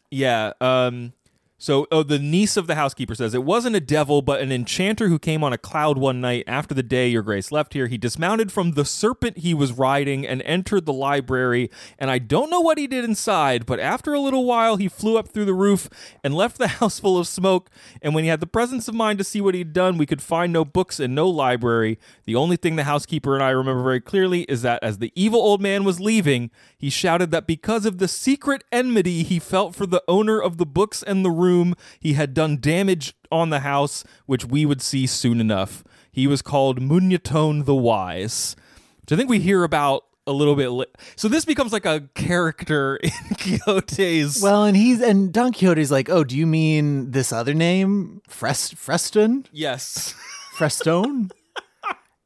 Yeah. 0.10 0.54
Um. 0.60 1.14
So, 1.62 1.86
oh, 1.92 2.02
the 2.02 2.18
niece 2.18 2.58
of 2.58 2.66
the 2.66 2.74
housekeeper 2.74 3.14
says 3.14 3.36
it 3.36 3.44
wasn't 3.44 3.76
a 3.76 3.80
devil, 3.80 4.24
but 4.24 4.42
an 4.42 4.52
enchanter 4.52 5.10
who 5.10 5.20
came 5.20 5.44
on 5.44 5.54
a 5.54 5.60
cloud 5.60 5.96
one 5.96 6.20
night 6.20 6.44
after 6.48 6.74
the 6.74 6.82
day 6.82 7.08
your 7.08 7.22
grace 7.22 7.52
left 7.52 7.74
here. 7.74 7.86
He 7.86 8.00
dismounted 8.00 8.52
from 8.52 8.72
the 8.72 8.84
serpent 8.84 9.38
he 9.38 9.54
was 9.54 9.72
riding 9.72 10.26
and 10.26 10.42
entered 10.42 10.88
the 10.88 10.92
library. 10.92 11.70
And 12.00 12.10
I 12.10 12.18
don't 12.18 12.50
know 12.50 12.62
what 12.62 12.80
he 12.80 12.88
did 12.88 13.06
inside, 13.06 13.68
but 13.68 13.80
after 13.80 14.12
a 14.12 14.20
little 14.20 14.44
while, 14.44 14.78
he 14.78 14.88
flew 14.88 15.20
up 15.20 15.28
through 15.28 15.46
the 15.46 15.54
roof 15.54 15.88
and 16.24 16.34
left 16.34 16.58
the 16.58 16.68
house 16.80 17.00
full 17.00 17.20
of 17.20 17.28
smoke. 17.28 17.70
And 18.02 18.16
when 18.16 18.24
he 18.24 18.32
had 18.32 18.40
the 18.40 18.48
presence 18.48 18.88
of 18.88 18.96
mind 18.96 19.20
to 19.20 19.24
see 19.24 19.40
what 19.40 19.54
he'd 19.54 19.72
done, 19.72 20.00
we 20.00 20.08
could 20.08 20.24
find 20.24 20.52
no 20.52 20.66
books 20.66 21.00
and 21.00 21.14
no 21.14 21.30
library. 21.30 22.00
The 22.26 22.34
only 22.34 22.56
thing 22.56 22.76
the 22.76 22.86
housekeeper 22.86 23.36
and 23.36 23.44
I 23.44 23.52
remember 23.52 23.84
very 23.84 24.02
clearly 24.02 24.46
is 24.46 24.64
that 24.64 24.84
as 24.84 24.98
the 24.98 25.14
evil 25.14 25.40
old 25.40 25.62
man 25.62 25.84
was 25.84 26.00
leaving, 26.00 26.50
he 26.76 26.90
shouted 26.90 27.30
that 27.30 27.46
because 27.46 27.86
of 27.86 28.00
the 28.00 28.08
secret 28.08 28.64
enmity 28.72 29.22
he 29.22 29.38
felt 29.38 29.76
for 29.76 29.86
the 29.86 30.04
owner 30.08 30.42
of 30.42 30.58
the 30.58 30.66
books 30.66 31.04
and 31.04 31.24
the 31.24 31.30
room, 31.30 31.51
he 32.00 32.14
had 32.14 32.34
done 32.34 32.60
damage 32.60 33.14
on 33.32 33.50
the 33.50 33.62
house, 33.62 34.04
which 34.26 34.46
we 34.46 34.66
would 34.66 34.82
see 34.82 35.08
soon 35.08 35.40
enough. 35.40 35.84
He 36.12 36.28
was 36.28 36.42
called 36.42 36.82
Muñatón 36.82 37.66
the 37.66 37.76
Wise, 37.76 38.56
which 39.02 39.12
I 39.12 39.16
think 39.16 39.30
we 39.30 39.40
hear 39.40 39.64
about 39.64 40.04
a 40.28 40.32
little 40.32 40.56
bit. 40.56 40.70
Li- 40.70 40.86
so 41.16 41.28
this 41.28 41.46
becomes 41.46 41.74
like 41.74 41.86
a 41.86 42.08
character 42.16 42.96
in 43.04 43.12
Quixote's. 43.36 44.42
Well, 44.42 44.66
and 44.66 44.76
he's 44.76 45.02
and 45.02 45.32
Don 45.34 45.54
Quixote's 45.54 45.92
like, 45.92 46.10
"Oh, 46.10 46.24
do 46.24 46.38
you 46.38 46.46
mean 46.46 47.12
this 47.12 47.32
other 47.32 47.54
name, 47.54 48.22
Frest 48.28 48.76
Freston, 48.76 49.46
yes. 49.52 50.14
Frestone?" 50.58 51.32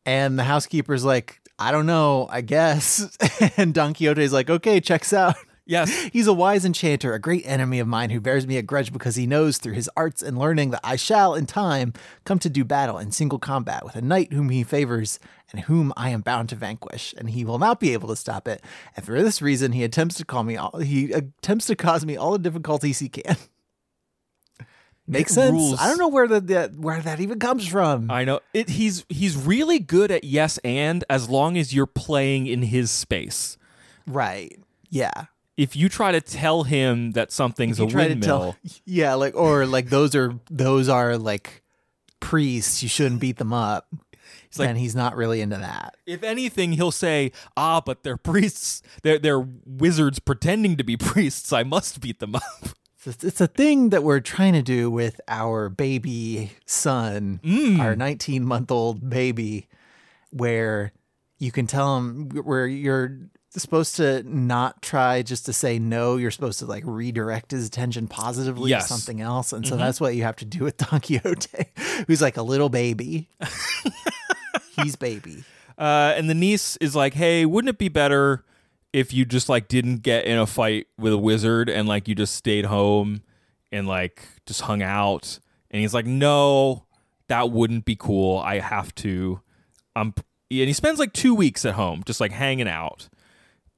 and 0.05 0.37
the 0.37 0.43
housekeeper's 0.43 1.05
like, 1.05 1.41
"I 1.59 1.71
don't 1.71 1.85
know, 1.85 2.27
I 2.29 2.41
guess." 2.41 3.17
and 3.57 3.73
Don 3.73 3.93
Quixote's 3.93 4.33
like, 4.33 4.49
"Okay, 4.49 4.79
checks 4.79 5.13
out." 5.13 5.35
Yes. 5.65 5.91
He's 6.13 6.27
a 6.27 6.33
wise 6.33 6.63
enchanter, 6.65 7.13
a 7.13 7.19
great 7.19 7.45
enemy 7.45 7.79
of 7.79 7.87
mine 7.87 8.09
who 8.11 8.19
bears 8.21 8.45
me 8.45 8.57
a 8.57 8.61
grudge 8.61 8.93
because 8.93 9.15
he 9.15 9.25
knows 9.25 9.57
through 9.57 9.73
his 9.73 9.89
arts 9.97 10.21
and 10.21 10.37
learning 10.37 10.71
that 10.71 10.81
I 10.83 10.95
shall, 10.95 11.33
in 11.33 11.45
time, 11.45 11.93
come 12.23 12.39
to 12.39 12.49
do 12.49 12.63
battle 12.63 12.97
in 12.99 13.11
single 13.11 13.39
combat 13.39 13.83
with 13.83 13.95
a 13.95 14.01
knight 14.01 14.31
whom 14.33 14.49
he 14.49 14.63
favors 14.63 15.19
and 15.51 15.61
whom 15.61 15.91
I 15.97 16.09
am 16.09 16.21
bound 16.21 16.49
to 16.49 16.55
vanquish, 16.55 17.13
and 17.17 17.29
he 17.29 17.45
will 17.45 17.59
not 17.59 17.79
be 17.79 17.93
able 17.93 18.09
to 18.09 18.15
stop 18.15 18.47
it. 18.47 18.61
And 18.95 19.05
for 19.05 19.21
this 19.21 19.41
reason, 19.41 19.71
he 19.71 19.83
attempts 19.83 20.15
to 20.17 20.25
call 20.25 20.43
me 20.43 20.57
all, 20.57 20.79
he 20.79 21.11
attempts 21.11 21.65
to 21.67 21.75
cause 21.75 22.05
me 22.05 22.15
all 22.17 22.31
the 22.33 22.39
difficulties 22.39 22.99
he 22.99 23.09
can. 23.09 23.35
Makes 25.07 25.31
It 25.31 25.35
sense. 25.35 25.51
rules. 25.51 25.79
I 25.79 25.87
don't 25.87 25.99
know 25.99 26.07
where 26.07 26.27
the, 26.27 26.41
the 26.41 26.73
where 26.77 26.99
that 26.99 27.19
even 27.19 27.37
comes 27.37 27.67
from. 27.67 28.09
I 28.09 28.23
know 28.23 28.39
it. 28.55 28.69
He's 28.69 29.05
he's 29.07 29.37
really 29.37 29.77
good 29.77 30.09
at 30.09 30.23
yes 30.23 30.57
and 30.63 31.03
as 31.11 31.29
long 31.29 31.57
as 31.59 31.75
you're 31.75 31.85
playing 31.85 32.47
in 32.47 32.63
his 32.63 32.89
space. 32.89 33.57
right. 34.07 34.57
Yeah. 34.89 35.25
If 35.57 35.75
you 35.75 35.87
try 35.89 36.11
to 36.11 36.19
tell 36.21 36.63
him 36.63 37.11
that 37.13 37.31
something's 37.31 37.79
a 37.79 37.85
windmill, 37.85 38.53
tell 38.53 38.57
Yeah, 38.85 39.13
like 39.13 39.35
or 39.35 39.65
like 39.65 39.89
those 39.89 40.13
are 40.15 40.37
those 40.49 40.89
are 40.89 41.17
like 41.17 41.63
priests, 42.19 42.83
you 42.83 42.89
shouldn't 42.89 43.21
beat 43.21 43.37
them 43.37 43.53
up. 43.53 43.87
He's 44.49 44.59
like- 44.59 44.69
and 44.69 44.77
he's 44.77 44.95
not 44.95 45.15
really 45.15 45.41
into 45.41 45.57
that. 45.57 45.95
if 46.05 46.23
anything, 46.23 46.73
he'll 46.73 46.91
say, 46.91 47.31
"Ah, 47.55 47.81
but 47.81 48.03
they're 48.03 48.17
priests. 48.17 48.81
They're 49.03 49.19
they're 49.19 49.39
wizards 49.65 50.19
pretending 50.19 50.75
to 50.77 50.83
be 50.83 50.97
priests. 51.11 51.53
I 51.53 51.63
must 51.63 52.01
beat 52.01 52.19
them 52.19 52.35
up." 52.35 52.43
It's, 53.07 53.39
a 53.39 53.45
thing 53.45 53.89
that 53.89 54.01
we're 54.01 54.19
trying 54.19 54.53
to 54.53 54.63
do 54.63 54.89
with 54.89 55.21
our 55.27 55.69
baby 55.69 56.51
son, 56.65 57.39
Mm. 57.43 57.77
our 57.79 57.95
19 57.95 58.43
month 58.43 58.71
old 58.71 59.07
baby, 59.11 59.67
where 60.31 60.91
you 61.37 61.51
can 61.51 61.67
tell 61.67 61.97
him 61.97 62.29
where 62.31 62.65
you're 62.65 63.19
supposed 63.63 63.95
to 63.97 64.23
not 64.23 64.81
try 64.81 65.21
just 65.21 65.45
to 65.45 65.53
say 65.53 65.79
no. 65.79 66.17
You're 66.17 66.31
supposed 66.31 66.59
to 66.59 66.65
like 66.65 66.83
redirect 66.85 67.51
his 67.51 67.67
attention 67.67 68.07
positively 68.07 68.69
Yes. 68.69 68.87
to 68.87 68.93
something 68.93 69.21
else. 69.21 69.53
And 69.53 69.65
so 69.65 69.75
that's 69.77 69.99
what 70.01 70.15
you 70.15 70.23
have 70.23 70.35
to 70.37 70.45
do 70.45 70.63
with 70.63 70.77
Don 70.89 70.99
Quixote, 71.01 71.65
who's 72.07 72.21
like 72.21 72.37
a 72.37 72.41
little 72.43 72.69
baby. 72.69 73.29
He's 74.81 74.95
baby. 74.95 75.43
Uh, 75.77 76.13
and 76.15 76.29
the 76.29 76.33
niece 76.33 76.77
is 76.77 76.95
like, 76.95 77.13
"Hey, 77.13 77.45
wouldn't 77.45 77.69
it 77.69 77.77
be 77.77 77.89
better 77.89 78.43
if 78.93 79.13
you 79.13 79.25
just 79.25 79.49
like 79.49 79.67
didn't 79.67 79.97
get 80.03 80.25
in 80.25 80.37
a 80.37 80.45
fight 80.45 80.87
with 80.97 81.11
a 81.13 81.17
wizard 81.17 81.69
and 81.69 81.87
like 81.87 82.07
you 82.07 82.15
just 82.15 82.35
stayed 82.35 82.65
home 82.65 83.21
and 83.71 83.87
like 83.87 84.23
just 84.45 84.61
hung 84.61 84.81
out 84.81 85.39
And 85.71 85.81
he's 85.81 85.93
like, 85.93 86.05
"No, 86.05 86.85
that 87.27 87.51
wouldn't 87.51 87.85
be 87.85 87.95
cool. 87.95 88.37
I 88.39 88.59
have 88.59 88.93
to." 88.95 89.41
Um, 89.95 90.13
and 90.51 90.67
he 90.67 90.73
spends 90.73 90.99
like 90.99 91.11
two 91.13 91.33
weeks 91.35 91.65
at 91.65 91.73
home, 91.73 92.03
just 92.05 92.21
like 92.21 92.31
hanging 92.31 92.67
out. 92.67 93.09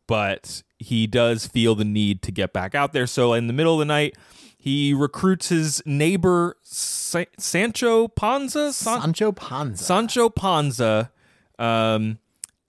But 0.08 0.64
he 0.80 1.05
does 1.08 1.45
feel 1.47 1.76
the 1.76 1.86
need 1.86 2.22
to 2.24 2.32
get 2.32 2.53
back 2.53 2.74
out 2.76 2.93
there. 2.93 3.08
So 3.08 3.34
in 3.34 3.47
the 3.47 3.53
middle 3.53 3.74
of 3.74 3.80
the 3.80 3.86
night, 3.86 4.16
he 4.58 4.93
recruits 4.93 5.49
his 5.49 5.82
neighbor 5.86 6.55
Sa- 6.64 7.26
Sancho 7.38 8.08
Panza. 8.08 8.74
San- 8.74 9.01
Sancho 9.01 9.32
Panza. 9.32 9.84
Sancho 9.84 10.30
Panza, 10.30 11.12
um, 11.60 12.20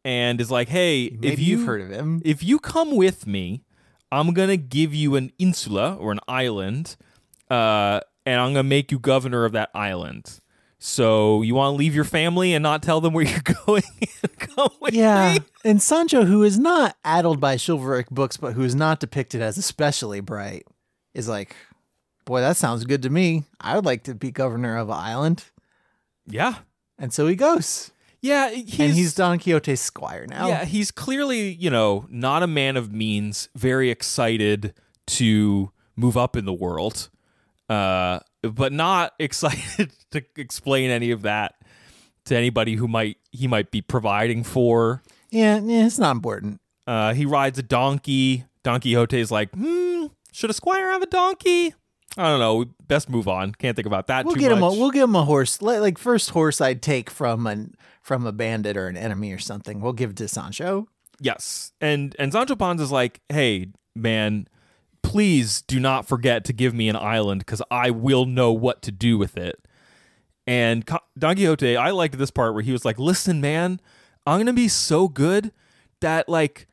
and 0.05 0.41
is 0.41 0.51
like, 0.51 0.68
"Hey, 0.68 1.11
Maybe 1.11 1.28
if 1.28 1.39
you 1.41 1.59
you've 1.59 1.66
heard 1.66 1.80
of 1.80 1.91
him. 1.91 2.22
if 2.24 2.43
you 2.43 2.59
come 2.59 2.95
with 2.97 3.26
me, 3.26 3.62
I'm 4.11 4.32
gonna 4.32 4.57
give 4.57 4.95
you 4.95 5.16
an 5.16 5.32
insula 5.39 5.95
or 5.97 6.12
an 6.12 6.20
island, 6.28 6.97
uh, 7.51 8.01
and 8.24 8.41
I'm 8.41 8.53
gonna 8.53 8.62
make 8.62 8.91
you 8.93 8.99
governor 8.99 9.45
of 9.45 9.53
that 9.53 9.70
island. 9.74 10.41
So 10.79 11.43
you 11.43 11.55
want 11.57 11.72
to 11.74 11.76
leave 11.76 11.95
your 11.95 12.05
family 12.05 12.55
and 12.55 12.62
not 12.62 12.83
tell 12.83 13.01
them 13.01 13.12
where 13.12 13.24
you're 13.24 13.41
going 13.66 13.83
Yeah, 14.93 15.35
me? 15.35 15.39
and 15.64 15.83
Sancho, 15.83 16.24
who 16.24 16.43
is 16.45 16.59
not 16.59 16.97
addled 17.05 17.41
by 17.41 17.57
chivalric 17.57 18.09
books, 18.11 18.37
but 18.37 18.53
who 18.53 18.62
is 18.62 18.74
not 18.76 19.01
depicted 19.01 19.43
as 19.43 19.59
especially 19.59 20.20
bright, 20.20 20.64
is 21.14 21.29
like, 21.29 21.57
boy, 22.24 22.41
that 22.41 22.57
sounds 22.57 22.85
good 22.85 23.03
to 23.03 23.11
me. 23.11 23.45
I 23.61 23.74
would 23.74 23.85
like 23.85 24.05
to 24.05 24.14
be 24.14 24.31
governor 24.31 24.76
of 24.76 24.89
an 24.89 24.95
island, 24.95 25.45
Yeah, 26.26 26.57
and 26.99 27.12
so 27.12 27.26
he 27.26 27.35
goes, 27.35 27.91
yeah. 28.20 28.51
He's, 28.51 28.79
and 28.81 28.93
he's 28.93 29.14
Don 29.14 29.39
Quixote's 29.39 29.81
squire 29.81 30.26
now. 30.29 30.47
Yeah, 30.49 30.64
he's 30.64 30.91
clearly, 30.93 31.53
you 31.55 31.70
know, 31.70 32.07
not 32.09 32.43
a 32.45 32.47
man 32.49 32.76
of 32.76 32.93
means, 32.93 33.49
very 33.57 33.91
excited 33.91 34.74
to 35.09 35.72
move 35.97 36.16
up 36.16 36.37
in 36.37 36.45
the 36.45 36.53
world, 36.53 37.09
uh, 37.68 38.20
but 38.43 38.72
not 38.72 39.14
excited 39.18 39.93
to 40.11 40.22
explain 40.36 40.91
any 40.91 41.11
of 41.11 41.22
that 41.22 41.55
to 42.26 42.36
anybody 42.36 42.74
who 42.74 42.89
might 42.89 43.16
he 43.32 43.47
might 43.47 43.70
be 43.70 43.80
providing 43.80 44.45
for. 44.45 45.03
yeah, 45.30 45.61
yeah, 45.62 45.86
it's 45.86 45.99
not 45.99 46.12
important. 46.12 46.61
Uh, 46.86 47.14
he 47.14 47.26
rides 47.26 47.59
a 47.59 47.62
donkey. 47.62 48.45
Don 48.62 48.80
Quixote's 48.80 49.30
like, 49.30 49.51
hmm, 49.55 50.07
should 50.32 50.51
a 50.51 50.55
squire 50.55 50.91
have 50.91 51.03
a 51.03 51.07
donkey? 51.07 51.74
I 52.16 52.30
don't 52.30 52.41
know. 52.41 52.57
We 52.57 52.64
best 52.86 53.09
move 53.09 53.28
on. 53.28 53.53
Can't 53.53 53.76
think 53.76 53.86
about 53.86 54.09
that 54.09 54.24
We'll 54.24 54.34
too 54.34 54.41
get 54.41 54.51
him. 54.51 54.59
A, 54.59 54.61
much. 54.62 54.78
we'll 54.78 54.91
give 54.91 55.05
him 55.05 55.14
a 55.14 55.24
horse. 55.24 55.62
Like, 55.62 55.80
like 55.80 55.99
first 55.99 56.30
horse 56.30 56.61
I'd 56.61 56.82
take 56.82 57.11
from 57.11 57.47
an 57.47 57.74
from 58.03 58.26
a 58.26 58.32
bandit 58.32 58.76
or 58.76 58.89
an 58.89 58.97
enemy 58.97 59.32
or 59.32 59.39
something. 59.39 59.80
We'll 59.80 59.93
give 59.93 60.14
to 60.16 60.28
Sancho. 60.28 60.89
Yes. 61.20 61.72
And 61.80 62.16
and 62.18 62.32
Sancho 62.32 62.57
is 62.80 62.91
like, 62.93 63.20
"Hey, 63.28 63.68
man, 63.95 64.49
please 65.03 65.62
do 65.62 65.80
not 65.80 66.07
forget 66.07 66.44
to 66.44 66.53
give 66.53 66.74
me 66.74 66.88
an 66.88 66.96
island 66.96 67.46
cuz 67.46 67.62
I 67.70 67.90
will 67.90 68.26
know 68.26 68.53
what 68.53 68.82
to 68.82 68.92
do 68.92 69.18
with 69.18 69.36
it." 69.36 69.66
And 70.46 70.84
Don 71.18 71.36
Quixote, 71.36 71.76
I 71.76 71.90
liked 71.90 72.16
this 72.16 72.30
part 72.30 72.55
where 72.55 72.62
he 72.62 72.72
was 72.72 72.84
like, 72.84 72.99
"Listen, 72.99 73.40
man, 73.40 73.80
I'm 74.26 74.36
going 74.36 74.46
to 74.46 74.53
be 74.53 74.68
so 74.68 75.09
good 75.09 75.53
that 76.01 76.28
like 76.28 76.66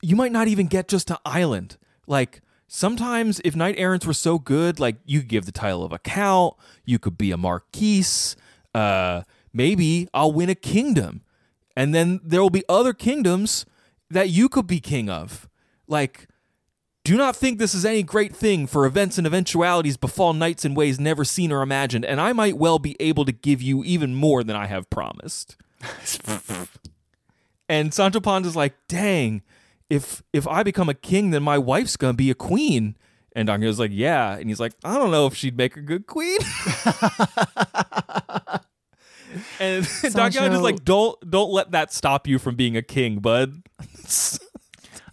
you 0.00 0.16
might 0.16 0.32
not 0.32 0.48
even 0.48 0.66
get 0.66 0.88
just 0.88 1.10
an 1.10 1.16
island. 1.24 1.76
Like 2.06 2.40
sometimes 2.66 3.40
if 3.44 3.56
knight 3.56 3.74
errants 3.78 4.06
were 4.06 4.14
so 4.14 4.38
good, 4.38 4.80
like 4.80 4.96
you 5.04 5.22
give 5.22 5.46
the 5.46 5.52
title 5.52 5.84
of 5.84 5.92
a 5.92 5.98
count, 5.98 6.54
you 6.84 6.98
could 6.98 7.18
be 7.18 7.30
a 7.32 7.36
marquise, 7.36 8.36
uh 8.74 9.22
maybe 9.52 10.08
I'll 10.14 10.32
win 10.32 10.48
a 10.48 10.54
kingdom. 10.54 11.22
And 11.76 11.94
then 11.94 12.20
there 12.24 12.40
will 12.40 12.50
be 12.50 12.64
other 12.68 12.92
kingdoms 12.92 13.66
that 14.10 14.30
you 14.30 14.48
could 14.48 14.66
be 14.66 14.80
king 14.80 15.10
of. 15.10 15.48
Like 15.86 16.28
do 17.06 17.16
not 17.16 17.36
think 17.36 17.60
this 17.60 17.72
is 17.72 17.84
any 17.84 18.02
great 18.02 18.34
thing, 18.34 18.66
for 18.66 18.84
events 18.84 19.16
and 19.16 19.28
eventualities 19.28 19.96
befall 19.96 20.32
knights 20.32 20.64
in 20.64 20.74
ways 20.74 20.98
never 20.98 21.24
seen 21.24 21.52
or 21.52 21.62
imagined, 21.62 22.04
and 22.04 22.20
I 22.20 22.32
might 22.32 22.56
well 22.56 22.80
be 22.80 22.96
able 22.98 23.24
to 23.26 23.32
give 23.32 23.62
you 23.62 23.84
even 23.84 24.16
more 24.16 24.42
than 24.42 24.56
I 24.56 24.66
have 24.66 24.90
promised. 24.90 25.54
and 27.68 27.94
Sancho 27.94 28.18
Panza's 28.18 28.56
like, 28.56 28.74
dang, 28.88 29.42
if 29.88 30.24
if 30.32 30.48
I 30.48 30.64
become 30.64 30.88
a 30.88 30.94
king, 30.94 31.30
then 31.30 31.44
my 31.44 31.58
wife's 31.58 31.96
gonna 31.96 32.14
be 32.14 32.28
a 32.28 32.34
queen. 32.34 32.96
And 33.36 33.46
Don 33.46 33.60
Quixote's 33.60 33.78
like, 33.78 33.92
yeah. 33.94 34.36
And 34.36 34.48
he's 34.48 34.58
like, 34.58 34.72
I 34.82 34.98
don't 34.98 35.12
know 35.12 35.28
if 35.28 35.36
she'd 35.36 35.56
make 35.56 35.76
a 35.76 35.82
good 35.82 36.08
queen. 36.08 36.38
and 39.60 39.84
Don 40.02 40.32
Quixote's 40.32 40.34
Sancho- 40.34 40.60
like, 40.60 40.84
don't 40.84 41.30
don't 41.30 41.52
let 41.52 41.70
that 41.70 41.92
stop 41.92 42.26
you 42.26 42.40
from 42.40 42.56
being 42.56 42.76
a 42.76 42.82
king, 42.82 43.20
bud. 43.20 43.62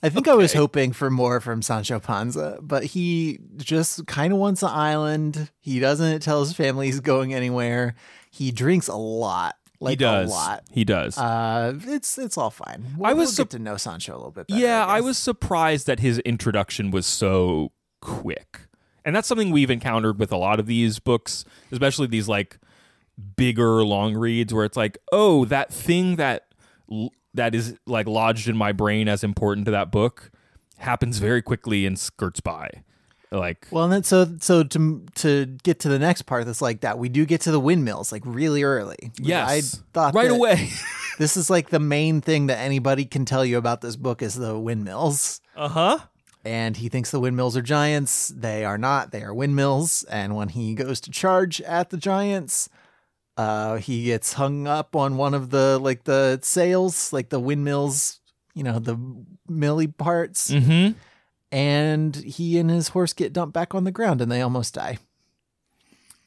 I 0.03 0.09
think 0.09 0.27
I 0.27 0.33
was 0.35 0.51
hoping 0.53 0.91
for 0.91 1.09
more 1.09 1.39
from 1.39 1.61
Sancho 1.61 1.99
Panza, 1.99 2.59
but 2.61 2.83
he 2.83 3.39
just 3.57 4.05
kind 4.05 4.33
of 4.33 4.39
wants 4.39 4.61
an 4.61 4.69
island. 4.69 5.49
He 5.61 5.79
doesn't 5.79 6.19
tell 6.21 6.41
his 6.41 6.51
family 6.53 6.87
he's 6.87 6.99
going 6.99 7.33
anywhere. 7.33 7.95
He 8.29 8.51
drinks 8.51 8.89
a 8.89 8.95
lot, 8.95 9.55
like 9.79 9.93
he 9.93 9.95
does. 9.97 10.29
a 10.29 10.33
lot. 10.33 10.63
He 10.71 10.83
does. 10.83 11.17
Uh, 11.17 11.79
it's 11.85 12.17
it's 12.17 12.37
all 12.37 12.49
fine. 12.49 12.85
We'll, 12.97 13.09
I 13.09 13.13
was 13.13 13.27
we'll 13.27 13.31
sup- 13.33 13.49
get 13.49 13.57
to 13.57 13.63
know 13.63 13.77
Sancho 13.77 14.13
a 14.13 14.17
little 14.17 14.31
bit 14.31 14.47
better. 14.47 14.59
yeah, 14.59 14.85
I 14.85 14.97
guess. 14.97 15.05
was 15.05 15.17
surprised 15.17 15.87
that 15.87 16.01
his 16.01 16.19
introduction 16.19 16.91
was 16.91 17.05
so 17.07 17.71
quick. 18.01 18.59
And 19.05 19.15
that's 19.15 19.27
something 19.27 19.51
we've 19.51 19.71
encountered 19.71 20.19
with 20.19 20.31
a 20.31 20.37
lot 20.37 20.59
of 20.59 20.65
these 20.65 20.99
books, 20.99 21.45
especially 21.71 22.07
these 22.07 22.27
like 22.27 22.59
bigger 23.37 23.83
long 23.85 24.15
reads 24.15 24.53
where 24.53 24.65
it's 24.65 24.77
like, 24.77 24.97
"Oh, 25.11 25.45
that 25.45 25.71
thing 25.73 26.15
that 26.17 26.47
that 27.33 27.55
is 27.55 27.75
like 27.85 28.07
lodged 28.07 28.47
in 28.47 28.57
my 28.57 28.71
brain 28.71 29.07
as 29.07 29.23
important 29.23 29.65
to 29.65 29.71
that 29.71 29.91
book 29.91 30.31
happens 30.77 31.19
very 31.19 31.41
quickly 31.41 31.85
and 31.85 31.97
skirts 31.97 32.39
by." 32.39 32.83
Like 33.31 33.67
Well, 33.71 33.85
and 33.85 33.93
then 33.93 34.03
so 34.03 34.27
so 34.39 34.63
to 34.63 35.05
to 35.15 35.45
get 35.63 35.79
to 35.79 35.89
the 35.89 35.97
next 35.97 36.23
part 36.23 36.45
that's 36.45 36.61
like 36.61 36.81
that, 36.81 36.99
we 36.99 37.09
do 37.09 37.25
get 37.25 37.41
to 37.41 37.51
the 37.51 37.59
windmills 37.59 38.11
like 38.11 38.21
really 38.25 38.61
early. 38.61 39.11
yes. 39.19 39.49
I 39.49 39.61
thought 39.93 40.13
right 40.13 40.29
away. 40.31 40.69
This 41.19 41.37
is 41.37 41.47
like 41.47 41.69
the 41.69 41.79
main 41.79 42.21
thing 42.21 42.47
that 42.47 42.57
anybody 42.57 43.05
can 43.05 43.23
tell 43.23 43.45
you 43.45 43.59
about 43.59 43.81
this 43.81 43.95
book 43.95 44.23
is 44.23 44.33
the 44.33 44.57
windmills. 44.57 45.41
uh-huh. 45.55 45.99
and 46.43 46.75
he 46.77 46.89
thinks 46.89 47.11
the 47.11 47.19
windmills 47.19 47.55
are 47.55 47.61
giants. 47.61 48.29
They 48.29 48.65
are 48.65 48.79
not. 48.79 49.11
They 49.11 49.21
are 49.21 49.31
windmills. 49.33 50.03
And 50.05 50.35
when 50.35 50.49
he 50.49 50.73
goes 50.73 50.99
to 51.01 51.11
charge 51.11 51.61
at 51.61 51.91
the 51.91 51.97
giants, 51.97 52.67
uh, 53.37 53.77
he 53.77 54.05
gets 54.05 54.33
hung 54.33 54.67
up 54.67 54.95
on 54.95 55.17
one 55.17 55.33
of 55.33 55.49
the 55.49 55.79
like 55.79 56.03
the 56.03 56.39
sails, 56.43 57.11
like 57.13 57.29
the 57.29 57.39
windmills, 57.39 58.19
you 58.53 58.63
know, 58.63 58.79
the 58.79 58.97
milly 59.47 59.87
parts, 59.87 60.51
Mhm. 60.51 60.95
and 61.51 62.15
he 62.15 62.57
and 62.59 62.69
his 62.69 62.89
horse 62.89 63.13
get 63.13 63.33
dumped 63.33 63.53
back 63.53 63.73
on 63.75 63.83
the 63.83 63.91
ground, 63.91 64.21
and 64.21 64.31
they 64.31 64.41
almost 64.41 64.73
die. 64.75 64.97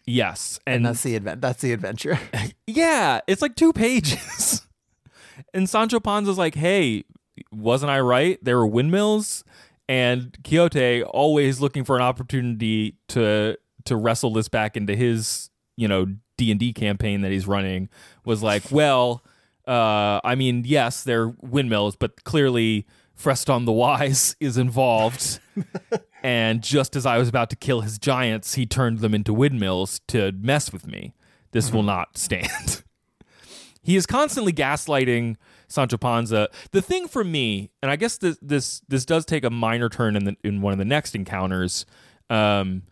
Yes. 0.06 0.60
And, 0.66 0.76
And, 0.76 0.86
that's 0.86 1.02
the 1.02 1.16
advent. 1.16 1.40
That's 1.40 1.60
the 1.62 1.72
adventure. 1.72 2.18
Yeah, 2.68 3.20
it's 3.28 3.42
like 3.42 3.54
two 3.54 3.72
pages. 3.72 4.66
and 5.54 5.68
Sancho 5.70 6.00
Panza's 6.00 6.36
like, 6.38 6.56
hey, 6.56 7.04
wasn't 7.52 7.90
I 7.90 8.00
right? 8.00 8.38
There 8.42 8.56
were 8.58 8.66
windmills. 8.66 9.44
And 9.88 10.36
Quixote, 10.42 11.04
always 11.04 11.60
looking 11.60 11.84
for 11.84 11.94
an 11.94 12.02
opportunity 12.02 12.96
to 13.08 13.56
to 13.84 13.96
wrestle 13.96 14.32
this 14.32 14.48
back 14.48 14.76
into 14.76 14.96
his, 14.96 15.48
you 15.76 15.86
know, 15.86 16.06
D 16.36 16.50
and 16.50 16.60
D 16.60 16.72
campaign 16.72 17.22
that 17.22 17.32
he's 17.32 17.46
running, 17.46 17.88
was 18.24 18.42
like, 18.42 18.70
well, 18.70 19.24
uh, 19.66 20.20
I 20.22 20.34
mean, 20.34 20.64
yes, 20.66 21.02
they're 21.02 21.28
windmills, 21.40 21.96
but 21.96 22.24
clearly 22.24 22.86
Freston 23.14 23.64
the 23.64 23.72
Wise 23.72 24.36
is 24.40 24.56
involved. 24.56 25.40
and 26.22 26.62
just 26.62 26.94
as 26.94 27.06
I 27.06 27.18
was 27.18 27.28
about 27.28 27.50
to 27.50 27.56
kill 27.56 27.80
his 27.80 27.98
giants, 27.98 28.54
he 28.54 28.66
turned 28.66 29.00
them 29.00 29.14
into 29.14 29.32
windmills 29.32 30.00
to 30.08 30.32
mess 30.32 30.72
with 30.72 30.86
me. 30.86 31.14
This 31.52 31.72
will 31.72 31.82
not 31.82 32.18
stand. 32.18 32.82
he 33.82 33.96
is 33.96 34.04
constantly 34.04 34.52
gaslighting 34.52 35.36
Sancho 35.68 35.96
Panza. 35.96 36.48
The 36.70 36.82
thing 36.82 37.08
for 37.08 37.24
me, 37.24 37.70
and 37.82 37.90
I 37.90 37.96
guess 37.96 38.18
this 38.18 38.38
this 38.42 38.82
this 38.88 39.04
does 39.04 39.24
take 39.24 39.44
a 39.44 39.50
minor 39.50 39.88
turn 39.88 40.16
in 40.16 40.24
the 40.24 40.36
in 40.44 40.60
one 40.60 40.72
of 40.72 40.78
the 40.78 40.84
next 40.84 41.14
encounters, 41.14 41.86
um, 42.28 42.82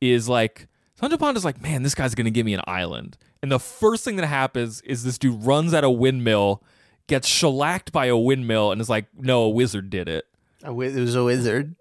is 0.00 0.28
like 0.28 0.68
Sancho 1.00 1.16
Panza's 1.16 1.44
like, 1.44 1.60
man, 1.62 1.82
this 1.82 1.94
guy's 1.94 2.14
gonna 2.14 2.30
give 2.30 2.46
me 2.46 2.54
an 2.54 2.60
island. 2.66 3.16
And 3.42 3.50
the 3.50 3.58
first 3.58 4.04
thing 4.04 4.16
that 4.16 4.26
happens 4.26 4.80
is 4.82 5.02
this 5.02 5.18
dude 5.18 5.42
runs 5.42 5.72
at 5.72 5.82
a 5.84 5.90
windmill, 5.90 6.62
gets 7.06 7.26
shellacked 7.26 7.90
by 7.92 8.06
a 8.06 8.16
windmill, 8.16 8.70
and 8.72 8.80
is 8.80 8.90
like, 8.90 9.06
no, 9.16 9.42
a 9.44 9.48
wizard 9.48 9.90
did 9.90 10.08
it. 10.08 10.26
A 10.62 10.66
wi- 10.66 10.94
it 10.94 11.00
was 11.00 11.14
a 11.14 11.24
wizard. 11.24 11.74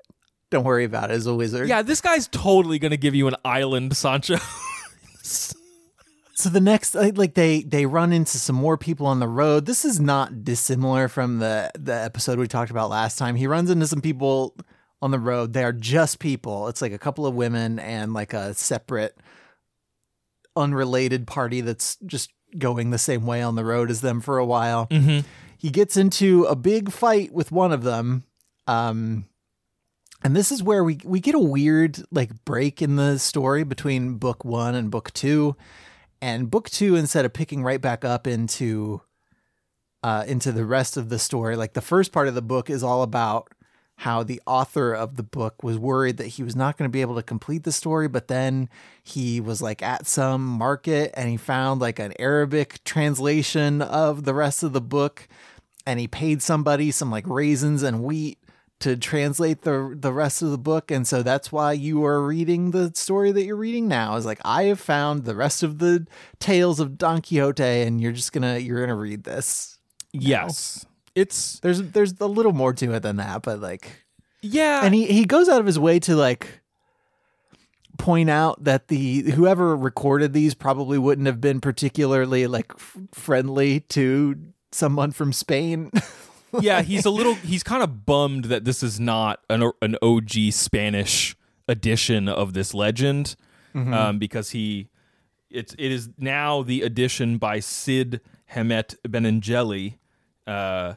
Don't 0.52 0.64
worry 0.64 0.86
about 0.86 1.12
it. 1.12 1.16
It's 1.16 1.26
a 1.26 1.36
wizard. 1.36 1.68
Yeah, 1.68 1.82
this 1.82 2.02
guy's 2.02 2.28
totally 2.28 2.80
gonna 2.80 2.98
give 2.98 3.14
you 3.14 3.28
an 3.28 3.36
island, 3.44 3.96
Sancho. 3.96 4.38
So 6.40 6.48
the 6.48 6.62
next, 6.62 6.96
like 6.96 7.18
like, 7.18 7.34
they 7.34 7.64
they 7.64 7.86
run 7.86 8.14
into 8.14 8.38
some 8.38 8.56
more 8.56 8.78
people 8.78 9.06
on 9.08 9.20
the 9.20 9.28
road. 9.28 9.66
This 9.66 9.84
is 9.84 10.00
not 10.00 10.46
dissimilar 10.46 11.10
from 11.10 11.40
the 11.40 11.70
the 11.78 11.94
episode 11.94 12.40
we 12.40 12.48
talked 12.48 12.72
about 12.72 12.90
last 12.90 13.18
time. 13.18 13.36
He 13.36 13.46
runs 13.46 13.70
into 13.70 13.86
some 13.88 14.00
people 14.00 14.56
on 15.02 15.12
the 15.12 15.20
road. 15.20 15.54
They 15.54 15.64
are 15.64 15.72
just 15.72 16.20
people. 16.20 16.68
It's 16.68 16.82
like 16.82 16.92
a 16.92 16.98
couple 17.00 17.26
of 17.26 17.34
women 17.36 17.80
and 17.80 18.14
like 18.14 18.34
a 18.34 18.54
separate, 18.54 19.18
unrelated 20.56 21.28
party 21.28 21.62
that's 21.62 21.98
just 22.06 22.32
going 22.58 22.90
the 22.90 22.98
same 22.98 23.26
way 23.26 23.42
on 23.42 23.56
the 23.56 23.64
road 23.66 23.92
as 23.92 24.02
them 24.02 24.22
for 24.22 24.38
a 24.38 24.46
while. 24.46 24.88
mm-hmm. 24.88 25.28
He 25.58 25.70
gets 25.70 25.98
into 25.98 26.46
a 26.46 26.56
big 26.56 26.90
fight 26.92 27.34
with 27.34 27.52
one 27.52 27.74
of 27.74 27.84
them. 27.84 28.24
Um, 28.66 29.26
And 30.24 30.36
this 30.36 30.52
is 30.52 30.64
where 30.64 30.84
we 30.84 31.00
we 31.04 31.20
get 31.20 31.36
a 31.36 31.40
weird 31.40 32.02
like 32.12 32.46
break 32.46 32.82
in 32.82 32.96
the 32.96 33.20
story 33.20 33.64
between 33.64 34.16
book 34.16 34.44
1 34.46 34.76
and 34.76 34.90
book 34.90 35.12
2. 35.14 35.56
And 36.22 36.50
book 36.52 36.70
2 36.70 36.96
instead 36.96 37.26
of 37.26 37.34
picking 37.34 37.64
right 37.64 37.82
back 37.82 38.04
up 38.04 38.26
into 38.28 39.02
uh 40.04 40.24
into 40.28 40.52
the 40.52 40.66
rest 40.66 40.98
of 40.98 41.10
the 41.10 41.20
story, 41.20 41.56
like 41.56 41.74
the 41.74 41.82
first 41.82 42.12
part 42.12 42.28
of 42.28 42.36
the 42.36 42.42
book 42.42 42.70
is 42.70 42.84
all 42.84 43.04
about 43.04 43.54
how 44.00 44.24
the 44.24 44.42
author 44.48 44.94
of 44.94 45.18
the 45.18 45.24
book 45.24 45.62
was 45.62 45.78
worried 45.78 46.16
that 46.16 46.28
he 46.28 46.42
was 46.42 46.56
not 46.56 46.78
going 46.78 46.88
to 46.88 46.92
be 46.92 47.02
able 47.02 47.16
to 47.16 47.22
complete 47.22 47.64
the 47.66 47.72
story, 47.72 48.08
but 48.08 48.30
then 48.30 48.70
he 49.04 49.42
was 49.42 49.62
like 49.62 49.84
at 49.84 50.08
some 50.08 50.46
market 50.46 51.12
and 51.16 51.28
he 51.28 51.36
found 51.36 51.82
like 51.82 52.00
an 52.00 52.14
Arabic 52.18 52.82
translation 52.86 53.82
of 53.82 54.24
the 54.24 54.34
rest 54.34 54.64
of 54.64 54.72
the 54.72 54.80
book 54.80 55.28
and 55.86 56.00
he 56.00 56.08
paid 56.08 56.42
somebody 56.42 56.92
some 56.92 57.12
like 57.12 57.28
raisins 57.28 57.84
and 57.84 58.02
wheat 58.02 58.40
to 58.80 58.96
translate 58.96 59.64
the 59.64 59.94
the 60.00 60.14
rest 60.14 60.42
of 60.42 60.52
the 60.52 60.58
book 60.58 60.90
and 60.92 61.06
so 61.06 61.22
that's 61.22 61.52
why 61.52 61.74
you 61.74 62.06
are 62.06 62.26
reading 62.26 62.72
the 62.72 62.94
story 62.96 63.34
that 63.34 63.44
you're 63.44 63.58
reading 63.58 63.90
now 63.90 64.16
is 64.16 64.26
like 64.26 64.40
I 64.46 64.64
have 64.64 64.80
found 64.80 65.26
the 65.26 65.36
rest 65.36 65.62
of 65.62 65.80
the 65.80 66.08
tales 66.40 66.80
of 66.80 66.98
Don 66.98 67.22
Quixote 67.22 67.82
and 67.82 68.00
you're 68.00 68.14
just 68.14 68.32
going 68.32 68.44
to 68.44 68.62
you're 68.62 68.78
going 68.78 68.88
to 68.88 68.96
read 68.96 69.26
this. 69.26 69.78
Yes. 70.14 70.86
It's 71.20 71.60
There's 71.60 71.82
there's 71.82 72.14
a 72.20 72.28
little 72.28 72.54
more 72.54 72.74
to 72.74 72.94
it 72.94 73.02
than 73.02 73.18
that, 73.18 73.42
but 73.44 73.60
like 73.60 74.06
yeah. 74.42 74.82
and 74.84 74.94
he 74.94 75.06
he 75.06 75.26
goes 75.26 75.50
out 75.50 75.60
of 75.60 75.66
his 75.66 75.80
way 75.80 76.00
to 76.00 76.16
like 76.16 76.62
point 77.98 78.30
out 78.30 78.64
that 78.64 78.88
the 78.88 79.32
whoever 79.32 79.76
recorded 79.76 80.34
these 80.34 80.56
probably 80.56 80.98
wouldn't 80.98 81.28
have 81.28 81.42
been 81.42 81.62
particularly 81.62 82.48
like 82.48 82.72
f- 82.76 82.98
friendly 83.12 83.82
to 83.82 84.36
someone 84.72 85.12
from 85.12 85.34
Spain. 85.34 85.92
yeah, 86.62 86.82
he's 86.82 87.06
a 87.06 87.12
little. 87.12 87.36
He's 87.36 87.64
kind 87.64 87.84
of 87.84 88.06
bummed 88.06 88.46
that 88.46 88.66
this 88.66 88.82
is 88.82 89.00
not 89.00 89.42
an 89.50 89.72
an 89.82 89.96
OG 90.02 90.52
Spanish 90.52 91.36
edition 91.68 92.28
of 92.28 92.54
this 92.54 92.74
legend, 92.74 93.36
um, 93.76 94.18
because 94.18 94.52
he 94.52 94.90
it's 95.52 95.74
it 95.78 95.92
is 95.92 96.10
now 96.18 96.64
the 96.64 96.82
edition 96.82 97.38
by 97.38 97.60
Sid 97.60 98.22
Hemet 98.54 98.96
Benengeli, 99.08 99.96
uh, 100.48 100.96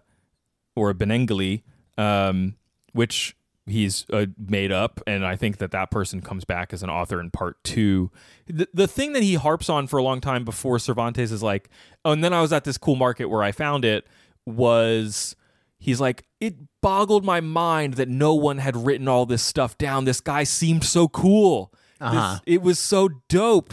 or 0.76 0.90
a 0.90 0.94
Benengeli, 0.94 1.62
um, 1.98 2.56
which 2.92 3.36
he's 3.66 4.04
uh, 4.12 4.26
made 4.38 4.72
up, 4.72 5.00
and 5.06 5.24
I 5.24 5.36
think 5.36 5.58
that 5.58 5.70
that 5.70 5.90
person 5.90 6.20
comes 6.20 6.44
back 6.44 6.72
as 6.72 6.82
an 6.82 6.90
author 6.90 7.20
in 7.20 7.30
part 7.30 7.62
two. 7.62 8.10
The, 8.46 8.66
the 8.74 8.88
thing 8.88 9.12
that 9.12 9.22
he 9.22 9.34
harps 9.34 9.68
on 9.68 9.86
for 9.86 9.98
a 9.98 10.02
long 10.02 10.20
time 10.20 10.44
before 10.44 10.78
Cervantes 10.80 11.30
is 11.30 11.42
like, 11.42 11.68
oh, 12.04 12.10
and 12.12 12.24
then 12.24 12.32
I 12.32 12.40
was 12.40 12.52
at 12.52 12.64
this 12.64 12.76
cool 12.78 12.96
market 12.96 13.26
where 13.26 13.42
I 13.42 13.52
found 13.52 13.84
it 13.84 14.06
was 14.46 15.36
he's 15.78 16.00
like 16.00 16.24
it 16.40 16.54
boggled 16.80 17.24
my 17.24 17.40
mind 17.40 17.94
that 17.94 18.08
no 18.08 18.34
one 18.34 18.58
had 18.58 18.76
written 18.76 19.06
all 19.08 19.24
this 19.26 19.42
stuff 19.42 19.78
down 19.78 20.04
this 20.04 20.20
guy 20.20 20.42
seemed 20.44 20.84
so 20.84 21.06
cool 21.08 21.72
Uh-huh. 22.00 22.38
it 22.46 22.60
was 22.62 22.78
so 22.78 23.08
dope 23.28 23.72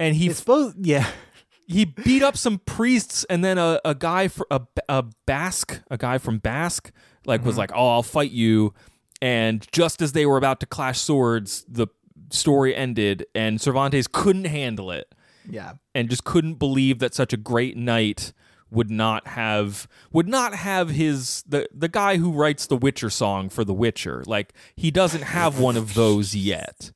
and 0.00 0.16
he 0.16 0.28
it's 0.28 0.42
both 0.42 0.74
yeah. 0.80 1.06
He 1.66 1.84
beat 1.84 2.22
up 2.22 2.36
some 2.36 2.58
priests 2.58 3.24
and 3.28 3.44
then 3.44 3.58
a, 3.58 3.80
a 3.84 3.94
guy 3.94 4.28
for 4.28 4.46
a, 4.50 4.60
a 4.88 5.04
basque 5.26 5.80
a 5.90 5.96
guy 5.96 6.18
from 6.18 6.38
basque 6.38 6.92
like 7.24 7.44
was 7.44 7.54
mm-hmm. 7.54 7.60
like 7.60 7.72
oh 7.74 7.90
i'll 7.90 8.02
fight 8.02 8.30
you. 8.30 8.74
And 9.22 9.66
just 9.72 10.02
as 10.02 10.12
they 10.12 10.26
were 10.26 10.36
about 10.36 10.60
to 10.60 10.66
clash 10.66 11.00
swords 11.00 11.64
the 11.68 11.88
story 12.30 12.74
ended 12.74 13.26
and 13.34 13.60
cervantes 13.60 14.06
couldn't 14.06 14.44
handle 14.44 14.90
it. 14.90 15.12
Yeah. 15.48 15.74
and 15.94 16.10
just 16.10 16.24
couldn't 16.24 16.54
believe 16.54 16.98
that 16.98 17.14
such 17.14 17.32
a 17.32 17.36
great 17.36 17.76
knight 17.76 18.32
would 18.68 18.90
not 18.90 19.28
have 19.28 19.86
would 20.12 20.28
not 20.28 20.54
have 20.54 20.90
his 20.90 21.44
the 21.46 21.68
the 21.72 21.88
guy 21.88 22.16
who 22.16 22.32
writes 22.32 22.66
the 22.66 22.76
witcher 22.76 23.10
song 23.10 23.48
for 23.48 23.64
the 23.64 23.72
witcher. 23.72 24.24
Like 24.26 24.52
he 24.74 24.90
doesn't 24.90 25.22
have 25.22 25.58
one 25.58 25.76
of 25.76 25.94
those 25.94 26.34
yet 26.34 26.92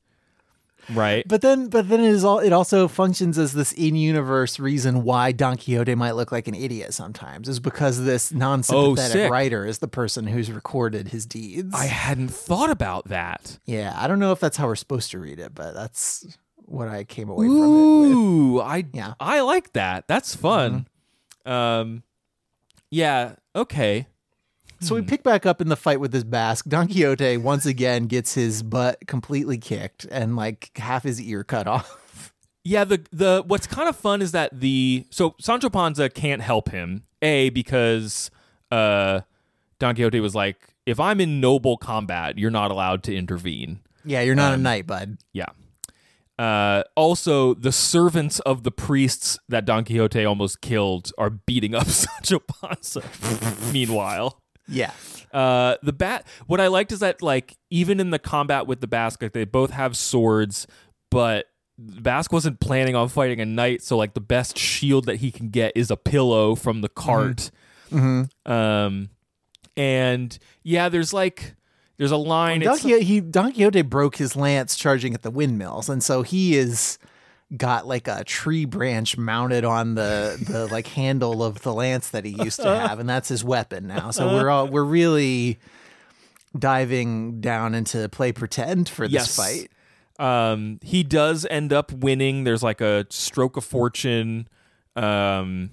right 0.93 1.27
But 1.27 1.41
then 1.41 1.67
but 1.69 1.89
then 1.89 1.99
it 2.01 2.09
is 2.09 2.23
all 2.23 2.39
it 2.39 2.51
also 2.53 2.87
functions 2.87 3.37
as 3.37 3.53
this 3.53 3.71
in-universe 3.73 4.59
reason 4.59 5.03
why 5.03 5.31
Don 5.31 5.57
Quixote 5.57 5.95
might 5.95 6.11
look 6.13 6.31
like 6.31 6.47
an 6.47 6.55
idiot 6.55 6.93
sometimes 6.93 7.47
is 7.47 7.59
because 7.59 8.03
this 8.03 8.31
non-sympathetic 8.31 9.11
sick. 9.11 9.31
writer 9.31 9.65
is 9.65 9.77
the 9.79 9.87
person 9.87 10.27
who's 10.27 10.51
recorded 10.51 11.09
his 11.09 11.25
deeds. 11.25 11.73
i 11.75 11.85
hadn't 11.85 12.29
thought 12.29 12.69
about 12.69 13.05
that 13.09 13.59
yeah, 13.65 13.95
I 13.97 14.07
don't 14.07 14.19
know 14.19 14.31
if 14.31 14.39
that's 14.39 14.57
how 14.57 14.67
we're 14.67 14.75
supposed 14.75 15.11
to 15.11 15.19
read 15.19 15.39
it, 15.39 15.53
but 15.53 15.73
that's 15.73 16.37
what 16.55 16.87
I 16.87 17.03
came 17.03 17.29
away 17.29 17.47
from 17.47 17.59
with. 18.01 18.11
Ooh, 18.11 18.61
I 18.61 18.77
Yeah. 18.93 19.09
Mm-hmm. 19.09 19.11
I 19.19 19.41
like 19.41 19.73
that. 19.73 20.07
That's 20.07 20.35
fun. 20.35 20.87
Um, 21.45 22.03
yeah. 22.89 23.35
Okay. 23.55 24.07
So 24.81 24.95
we 24.95 25.01
pick 25.03 25.21
back 25.23 25.45
up 25.45 25.61
in 25.61 25.69
the 25.69 25.75
fight 25.75 25.99
with 25.99 26.11
this 26.11 26.23
Basque. 26.23 26.65
Don 26.67 26.87
Quixote 26.87 27.37
once 27.37 27.65
again 27.65 28.07
gets 28.07 28.33
his 28.33 28.63
butt 28.63 29.05
completely 29.07 29.57
kicked 29.57 30.05
and 30.05 30.35
like 30.35 30.75
half 30.77 31.03
his 31.03 31.21
ear 31.21 31.43
cut 31.43 31.67
off. 31.67 32.33
Yeah. 32.63 32.83
The 32.83 33.03
the 33.11 33.43
what's 33.45 33.67
kind 33.67 33.87
of 33.87 33.95
fun 33.95 34.21
is 34.21 34.31
that 34.31 34.59
the 34.59 35.05
so 35.11 35.35
Sancho 35.39 35.69
Panza 35.69 36.09
can't 36.09 36.41
help 36.41 36.69
him. 36.69 37.03
A 37.21 37.49
because 37.51 38.31
uh, 38.71 39.21
Don 39.77 39.95
Quixote 39.95 40.19
was 40.19 40.33
like, 40.33 40.57
if 40.85 40.99
I'm 40.99 41.21
in 41.21 41.39
noble 41.39 41.77
combat, 41.77 42.37
you're 42.39 42.49
not 42.49 42.71
allowed 42.71 43.03
to 43.03 43.15
intervene. 43.15 43.81
Yeah, 44.03 44.21
you're 44.21 44.35
not 44.35 44.53
a 44.55 44.57
knight, 44.57 44.87
bud. 44.87 45.17
Yeah. 45.31 45.45
Uh, 46.39 46.81
also, 46.95 47.53
the 47.53 47.71
servants 47.71 48.39
of 48.39 48.63
the 48.63 48.71
priests 48.71 49.37
that 49.47 49.63
Don 49.63 49.85
Quixote 49.85 50.25
almost 50.25 50.61
killed 50.61 51.11
are 51.19 51.29
beating 51.29 51.75
up 51.75 51.85
Sancho 51.87 52.39
Panza. 52.39 53.03
Meanwhile, 53.71 54.40
Yeah. 54.71 54.91
Uh, 55.31 55.75
the 55.83 55.93
bat. 55.93 56.25
What 56.47 56.59
I 56.59 56.67
liked 56.67 56.91
is 56.91 56.99
that 56.99 57.21
like 57.21 57.55
even 57.69 57.99
in 57.99 58.09
the 58.09 58.19
combat 58.19 58.67
with 58.67 58.81
the 58.81 58.87
Basque, 58.87 59.21
like, 59.21 59.33
they 59.33 59.45
both 59.45 59.71
have 59.71 59.95
swords, 59.95 60.67
but 61.09 61.45
Basque 61.77 62.31
wasn't 62.33 62.59
planning 62.59 62.95
on 62.95 63.07
fighting 63.09 63.39
a 63.39 63.45
knight, 63.45 63.81
so 63.81 63.97
like 63.97 64.13
the 64.13 64.21
best 64.21 64.57
shield 64.57 65.05
that 65.05 65.17
he 65.17 65.31
can 65.31 65.49
get 65.49 65.71
is 65.75 65.89
a 65.89 65.97
pillow 65.97 66.55
from 66.55 66.81
the 66.81 66.89
cart. 66.89 67.49
Um, 68.45 69.09
and 69.77 70.37
yeah, 70.63 70.89
there's 70.89 71.13
like 71.13 71.55
there's 71.97 72.11
a 72.11 72.17
line. 72.17 72.59
Don 72.61 72.73
it's- 72.75 72.81
Quixote, 72.81 73.03
he, 73.05 73.21
Don 73.21 73.51
Quixote 73.53 73.81
broke 73.83 74.17
his 74.17 74.35
lance 74.35 74.75
charging 74.75 75.13
at 75.13 75.21
the 75.21 75.31
windmills, 75.31 75.89
and 75.89 76.03
so 76.03 76.21
he 76.23 76.55
is 76.57 76.97
got 77.57 77.85
like 77.85 78.07
a 78.07 78.23
tree 78.23 78.63
branch 78.65 79.17
mounted 79.17 79.65
on 79.65 79.95
the 79.95 80.37
the 80.41 80.67
like 80.67 80.87
handle 80.87 81.43
of 81.43 81.61
the 81.63 81.73
lance 81.73 82.09
that 82.11 82.23
he 82.25 82.31
used 82.43 82.61
to 82.61 82.67
have, 82.67 82.99
and 82.99 83.09
that's 83.09 83.27
his 83.29 83.43
weapon 83.43 83.87
now. 83.87 84.11
So 84.11 84.27
we're 84.33 84.49
all 84.49 84.67
we're 84.67 84.83
really 84.83 85.59
diving 86.57 87.39
down 87.41 87.73
into 87.75 88.07
play 88.09 88.31
pretend 88.31 88.89
for 88.89 89.07
this 89.07 89.13
Yes. 89.13 89.35
fight. 89.35 89.71
um, 90.19 90.79
he 90.83 91.03
does 91.03 91.47
end 91.49 91.73
up 91.73 91.91
winning. 91.91 92.43
There's 92.43 92.61
like 92.63 92.79
a 92.81 93.05
stroke 93.09 93.57
of 93.57 93.63
fortune, 93.65 94.47
um, 94.95 95.71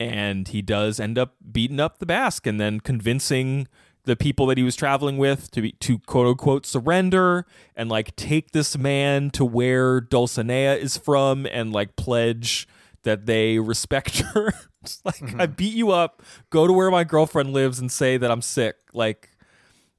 and 0.00 0.46
he 0.48 0.60
does 0.62 1.00
end 1.00 1.18
up 1.18 1.36
beating 1.50 1.80
up 1.80 1.98
the 1.98 2.06
Basque 2.06 2.46
and 2.46 2.60
then 2.60 2.80
convincing 2.80 3.66
the 4.08 4.16
people 4.16 4.46
that 4.46 4.56
he 4.56 4.64
was 4.64 4.74
traveling 4.74 5.18
with 5.18 5.50
to 5.50 5.60
be, 5.60 5.72
to 5.72 5.98
quote 5.98 6.26
unquote 6.26 6.64
surrender 6.64 7.44
and 7.76 7.90
like 7.90 8.16
take 8.16 8.52
this 8.52 8.76
man 8.78 9.28
to 9.28 9.44
where 9.44 10.00
Dulcinea 10.00 10.78
is 10.78 10.96
from 10.96 11.46
and 11.46 11.74
like 11.74 11.94
pledge 11.94 12.66
that 13.02 13.26
they 13.26 13.58
respect 13.58 14.18
her. 14.34 14.54
It's 14.82 15.04
like 15.04 15.22
I 15.22 15.26
mm-hmm. 15.26 15.52
beat 15.52 15.74
you 15.74 15.90
up, 15.90 16.22
go 16.48 16.66
to 16.66 16.72
where 16.72 16.90
my 16.90 17.04
girlfriend 17.04 17.52
lives 17.52 17.78
and 17.78 17.92
say 17.92 18.16
that 18.16 18.30
I'm 18.30 18.40
sick. 18.40 18.76
Like 18.94 19.28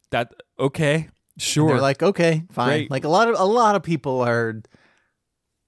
that 0.10 0.34
okay. 0.60 1.10
Sure. 1.38 1.68
They're 1.70 1.82
like, 1.82 2.02
okay, 2.02 2.44
fine. 2.52 2.68
Great. 2.68 2.92
Like 2.92 3.04
a 3.04 3.10
lot 3.10 3.30
of 3.30 3.40
a 3.40 3.46
lot 3.46 3.76
of 3.76 3.84
people 3.84 4.22
are 4.22 4.62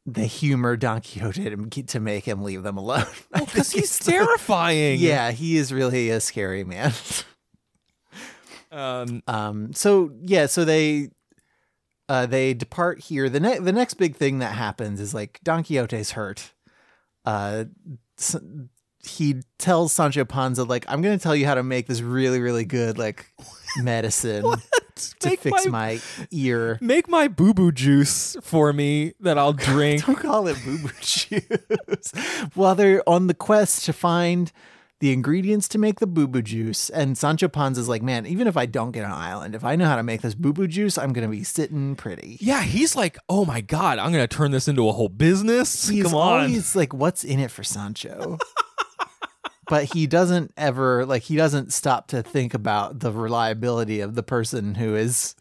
the 0.07 0.25
humor 0.25 0.75
Don 0.75 1.01
Quixote 1.01 1.43
to, 1.43 1.83
to 1.83 1.99
make 1.99 2.25
him 2.25 2.41
leave 2.41 2.63
them 2.63 2.77
alone. 2.77 3.05
Because 3.31 3.71
think 3.71 3.83
he's 3.83 3.99
terrifying. 3.99 4.99
Yeah, 4.99 5.29
he 5.29 5.57
is 5.57 5.71
really 5.71 6.09
a 6.09 6.19
scary 6.19 6.63
man. 6.63 6.91
Um, 8.71 9.21
Um, 9.27 9.73
so 9.73 10.11
yeah, 10.21 10.45
so 10.45 10.63
they 10.65 11.09
uh, 12.09 12.25
they 12.25 12.53
depart 12.53 12.99
here. 12.99 13.29
The 13.29 13.39
next 13.39 13.63
the 13.63 13.71
next 13.73 13.93
big 13.95 14.15
thing 14.15 14.39
that 14.39 14.53
happens 14.53 14.99
is 14.99 15.13
like 15.13 15.39
Don 15.43 15.63
Quixote's 15.63 16.11
hurt. 16.11 16.53
Uh, 17.25 17.65
s- 18.17 18.35
he 19.03 19.41
tells 19.57 19.93
Sancho 19.93 20.25
Panza 20.25 20.63
like, 20.63 20.85
"I'm 20.87 21.01
going 21.01 21.17
to 21.17 21.21
tell 21.23 21.35
you 21.35 21.45
how 21.45 21.55
to 21.55 21.63
make 21.63 21.87
this 21.87 22.01
really 22.01 22.39
really 22.39 22.65
good 22.65 22.97
like 22.97 23.31
medicine 23.77 24.43
to 24.95 25.29
Make 25.29 25.39
fix 25.39 25.65
my- 25.65 25.71
my 25.71 25.99
ear." 26.31 26.77
make 26.81 27.07
my 27.07 27.27
boo 27.27 27.53
boo 27.53 27.71
juice 27.71 28.35
for 28.41 28.73
me 28.73 29.13
that 29.21 29.37
I'll 29.37 29.53
drink. 29.71 30.05
Don't 30.05 30.15
call 30.19 30.47
it 30.47 30.57
boo 30.65 30.77
boo 30.79 30.89
juice. 31.01 32.11
While 32.53 32.75
they're 32.75 33.07
on 33.07 33.27
the 33.27 33.33
quest 33.33 33.85
to 33.85 33.93
find 33.93 34.51
the 35.01 35.11
ingredients 35.11 35.67
to 35.67 35.77
make 35.77 35.99
the 35.99 36.07
boo 36.07 36.27
boo 36.27 36.41
juice, 36.41 36.89
and 36.89 37.17
Sancho 37.17 37.47
Panza's 37.49 37.89
like, 37.89 38.01
man, 38.01 38.25
even 38.25 38.47
if 38.47 38.55
I 38.55 38.65
don't 38.65 38.91
get 38.91 39.03
an 39.03 39.11
island, 39.11 39.53
if 39.55 39.63
I 39.65 39.75
know 39.75 39.85
how 39.85 39.97
to 39.97 40.03
make 40.03 40.21
this 40.21 40.33
boo 40.35 40.53
boo 40.53 40.67
juice, 40.67 40.97
I'm 40.97 41.11
gonna 41.11 41.27
be 41.27 41.43
sitting 41.43 41.95
pretty. 41.95 42.37
yeah, 42.39 42.61
he's 42.63 42.95
like, 42.95 43.17
oh 43.27 43.43
my 43.43 43.61
god, 43.61 43.99
I'm 43.99 44.11
gonna 44.11 44.27
turn 44.27 44.51
this 44.51 44.67
into 44.67 44.87
a 44.87 44.93
whole 44.93 45.09
business. 45.09 45.89
He's 45.89 46.03
Come 46.05 46.15
on. 46.15 46.41
always 46.43 46.75
like, 46.75 46.93
what's 46.93 47.23
in 47.23 47.39
it 47.39 47.51
for 47.51 47.63
Sancho? 47.63 48.37
but 49.67 49.85
he 49.85 50.05
doesn't 50.07 50.53
ever 50.57 51.05
like 51.05 51.23
he 51.23 51.35
doesn't 51.35 51.73
stop 51.73 52.07
to 52.07 52.21
think 52.21 52.53
about 52.53 52.99
the 52.99 53.11
reliability 53.11 54.01
of 54.01 54.15
the 54.15 54.23
person 54.23 54.75
who 54.75 54.95
is 54.95 55.35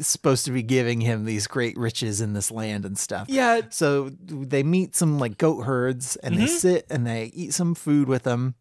supposed 0.00 0.44
to 0.44 0.50
be 0.50 0.62
giving 0.62 1.00
him 1.00 1.24
these 1.24 1.46
great 1.46 1.76
riches 1.76 2.20
in 2.20 2.32
this 2.32 2.50
land 2.50 2.84
and 2.84 2.98
stuff. 2.98 3.28
Yeah. 3.28 3.62
So 3.70 4.10
they 4.24 4.62
meet 4.62 4.94
some 4.96 5.18
like 5.18 5.38
goat 5.38 5.62
herds 5.62 6.16
and 6.16 6.36
they 6.36 6.46
sit 6.46 6.86
and 6.90 7.06
they 7.06 7.26
eat 7.34 7.54
some 7.54 7.74
food 7.74 8.08
with 8.08 8.24
them 8.24 8.54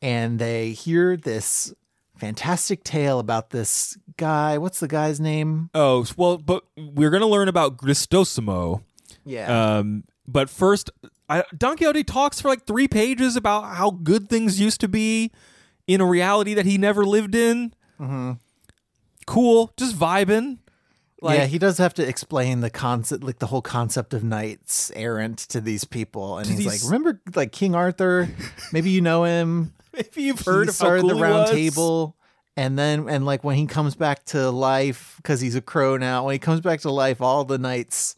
and 0.00 0.38
they 0.38 0.70
hear 0.70 1.16
this 1.16 1.72
fantastic 2.16 2.84
tale 2.84 3.18
about 3.18 3.50
this 3.50 3.98
guy. 4.16 4.58
What's 4.58 4.80
the 4.80 4.88
guy's 4.88 5.20
name? 5.20 5.70
Oh 5.74 6.06
well, 6.16 6.38
but 6.38 6.64
we're 6.76 7.10
gonna 7.10 7.26
learn 7.26 7.48
about 7.48 7.76
Gristosimo. 7.76 8.82
Yeah. 9.24 9.76
Um, 9.78 10.04
but 10.26 10.48
first, 10.50 10.90
I, 11.28 11.44
Don 11.56 11.76
Quixote 11.76 12.04
talks 12.04 12.40
for 12.40 12.48
like 12.48 12.66
three 12.66 12.88
pages 12.88 13.36
about 13.36 13.76
how 13.76 13.90
good 13.90 14.28
things 14.28 14.60
used 14.60 14.80
to 14.80 14.88
be 14.88 15.32
in 15.86 16.00
a 16.00 16.06
reality 16.06 16.54
that 16.54 16.66
he 16.66 16.78
never 16.78 17.04
lived 17.04 17.34
in. 17.34 17.74
Mm-hmm. 18.00 18.32
Cool, 19.26 19.72
just 19.76 19.96
vibing. 19.96 20.58
Like, 21.22 21.38
yeah, 21.38 21.46
he 21.46 21.58
does 21.58 21.78
have 21.78 21.94
to 21.94 22.06
explain 22.06 22.60
the 22.60 22.68
concept, 22.70 23.24
like 23.24 23.38
the 23.38 23.46
whole 23.46 23.62
concept 23.62 24.12
of 24.12 24.22
knights 24.22 24.92
errant 24.94 25.38
to 25.38 25.60
these 25.60 25.84
people, 25.84 26.36
and 26.38 26.46
he's 26.46 26.58
these- 26.58 26.66
like, 26.66 26.80
"Remember, 26.84 27.20
like 27.34 27.50
King 27.52 27.74
Arthur? 27.74 28.28
Maybe 28.72 28.90
you 28.90 29.00
know 29.00 29.24
him. 29.24 29.72
Maybe 29.94 30.22
you've 30.22 30.40
heard 30.40 30.64
he 30.66 30.68
of 30.70 30.74
how 30.74 30.84
started 30.84 31.00
cool 31.02 31.10
the 31.10 31.16
he 31.16 31.22
Round. 31.22 31.50
Table." 31.50 32.16
And 32.56 32.78
then, 32.78 33.08
and 33.08 33.24
like 33.24 33.42
when 33.42 33.56
he 33.56 33.66
comes 33.66 33.94
back 33.96 34.24
to 34.26 34.50
life, 34.50 35.14
because 35.16 35.40
he's 35.40 35.54
a 35.56 35.60
crow 35.62 35.96
now, 35.96 36.24
when 36.26 36.34
he 36.34 36.38
comes 36.38 36.60
back 36.60 36.80
to 36.82 36.90
life, 36.90 37.20
all 37.20 37.44
the 37.44 37.58
knights 37.58 38.14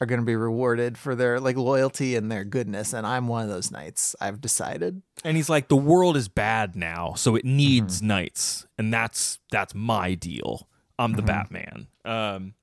are 0.00 0.06
going 0.06 0.20
to 0.20 0.26
be 0.26 0.34
rewarded 0.36 0.98
for 0.98 1.14
their 1.14 1.38
like 1.38 1.56
loyalty 1.56 2.16
and 2.16 2.30
their 2.30 2.44
goodness. 2.44 2.92
And 2.92 3.06
I'm 3.06 3.28
one 3.28 3.42
of 3.44 3.48
those 3.48 3.70
knights. 3.70 4.16
I've 4.20 4.40
decided. 4.40 5.02
and 5.24 5.36
he's 5.36 5.48
like, 5.48 5.68
the 5.68 5.76
world 5.76 6.16
is 6.16 6.28
bad 6.28 6.74
now, 6.76 7.14
so 7.14 7.36
it 7.36 7.44
needs 7.44 7.98
Mm-hmm. 7.98 8.06
knights, 8.08 8.66
and 8.78 8.92
that's 8.92 9.38
that's 9.50 9.74
my 9.74 10.14
deal. 10.14 10.68
I'm 10.98 11.12
the 11.12 11.18
Mm-hmm. 11.22 11.26
Batman. 11.26 11.86
Um, 12.04 12.54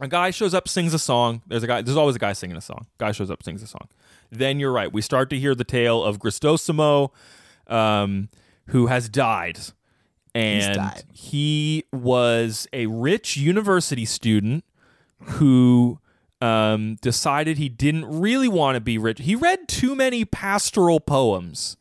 a 0.00 0.08
guy 0.08 0.30
shows 0.30 0.52
up, 0.52 0.68
sings 0.68 0.92
a 0.92 0.98
song. 0.98 1.40
There's 1.46 1.62
a 1.62 1.66
guy. 1.66 1.80
There's 1.82 1.96
always 1.96 2.16
a 2.16 2.18
guy 2.18 2.34
singing 2.34 2.56
a 2.56 2.60
song. 2.60 2.86
Guy 2.98 3.12
shows 3.12 3.30
up, 3.30 3.42
sings 3.42 3.62
a 3.62 3.66
song. 3.66 3.88
Then 4.30 4.60
you're 4.60 4.72
right. 4.72 4.92
We 4.92 5.00
start 5.02 5.30
to 5.30 5.38
hear 5.38 5.54
the 5.54 5.64
tale 5.64 6.02
of 6.04 6.18
Gristosimo, 6.18 7.12
um, 7.68 8.28
who 8.66 8.88
has 8.88 9.08
died, 9.08 9.58
and 10.34 10.74
died. 10.74 11.04
he 11.12 11.84
was 11.92 12.68
a 12.74 12.86
rich 12.86 13.36
university 13.38 14.04
student 14.04 14.64
who 15.22 15.98
um, 16.40 16.96
decided 17.00 17.58
he 17.58 17.68
didn't 17.68 18.20
really 18.20 18.48
want 18.48 18.76
to 18.76 18.80
be 18.80 18.98
rich. 18.98 19.20
He 19.20 19.34
read 19.34 19.68
too 19.68 19.94
many 19.94 20.24
pastoral 20.24 21.00
poems 21.00 21.76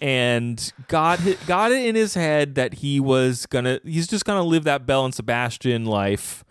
and 0.00 0.72
got 0.88 1.24
it, 1.24 1.38
got 1.46 1.70
it 1.70 1.86
in 1.86 1.94
his 1.94 2.14
head 2.14 2.56
that 2.56 2.74
he 2.74 2.98
was 2.98 3.46
gonna 3.46 3.80
he's 3.84 4.08
just 4.08 4.24
gonna 4.24 4.42
live 4.42 4.64
that 4.64 4.86
Belle 4.86 5.04
and 5.04 5.14
Sebastian 5.14 5.84
life, 5.84 6.44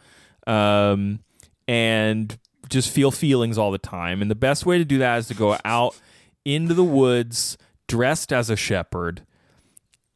um, 0.47 1.19
and 1.67 2.37
just 2.69 2.89
feel 2.89 3.11
feelings 3.11 3.57
all 3.57 3.71
the 3.71 3.77
time. 3.77 4.21
And 4.21 4.31
the 4.31 4.35
best 4.35 4.65
way 4.65 4.77
to 4.77 4.85
do 4.85 4.97
that 4.99 5.17
is 5.19 5.27
to 5.27 5.33
go 5.33 5.57
out 5.65 5.95
into 6.45 6.73
the 6.73 6.83
woods 6.83 7.57
dressed 7.87 8.31
as 8.31 8.49
a 8.49 8.55
shepherd 8.55 9.25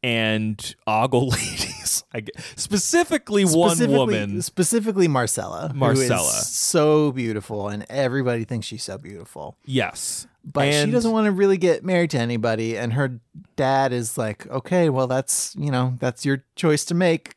and 0.02 0.74
ogle 0.86 1.28
ladies. 1.28 1.75
I 2.12 2.20
gue- 2.20 2.30
specifically, 2.56 3.44
one 3.44 3.70
Specifically- 3.76 3.96
woman. 3.96 4.42
specifically 4.42 5.08
Marcella, 5.08 5.72
Marcella. 5.74 6.18
who 6.22 6.28
is 6.38 6.48
so 6.48 7.12
beautiful, 7.12 7.68
and 7.68 7.84
everybody 7.90 8.44
thinks 8.44 8.66
she's 8.66 8.82
so 8.84 8.98
beautiful. 8.98 9.56
Yes, 9.64 10.26
but 10.44 10.66
And- 10.68 10.88
she 10.88 10.92
doesn't 10.92 11.10
want 11.12 11.26
to 11.26 11.32
really 11.32 11.58
get 11.58 11.84
married 11.84 12.10
to 12.10 12.18
anybody 12.18 12.76
and 12.78 12.92
her 12.92 13.20
dad 13.56 13.92
is 13.92 14.16
like 14.16 14.46
okay 14.48 14.88
well 14.88 15.06
that's 15.06 15.54
you 15.58 15.70
know 15.70 15.96
that's 15.98 16.24
your 16.24 16.44
choice 16.54 16.84
to 16.84 16.94
make 16.94 17.34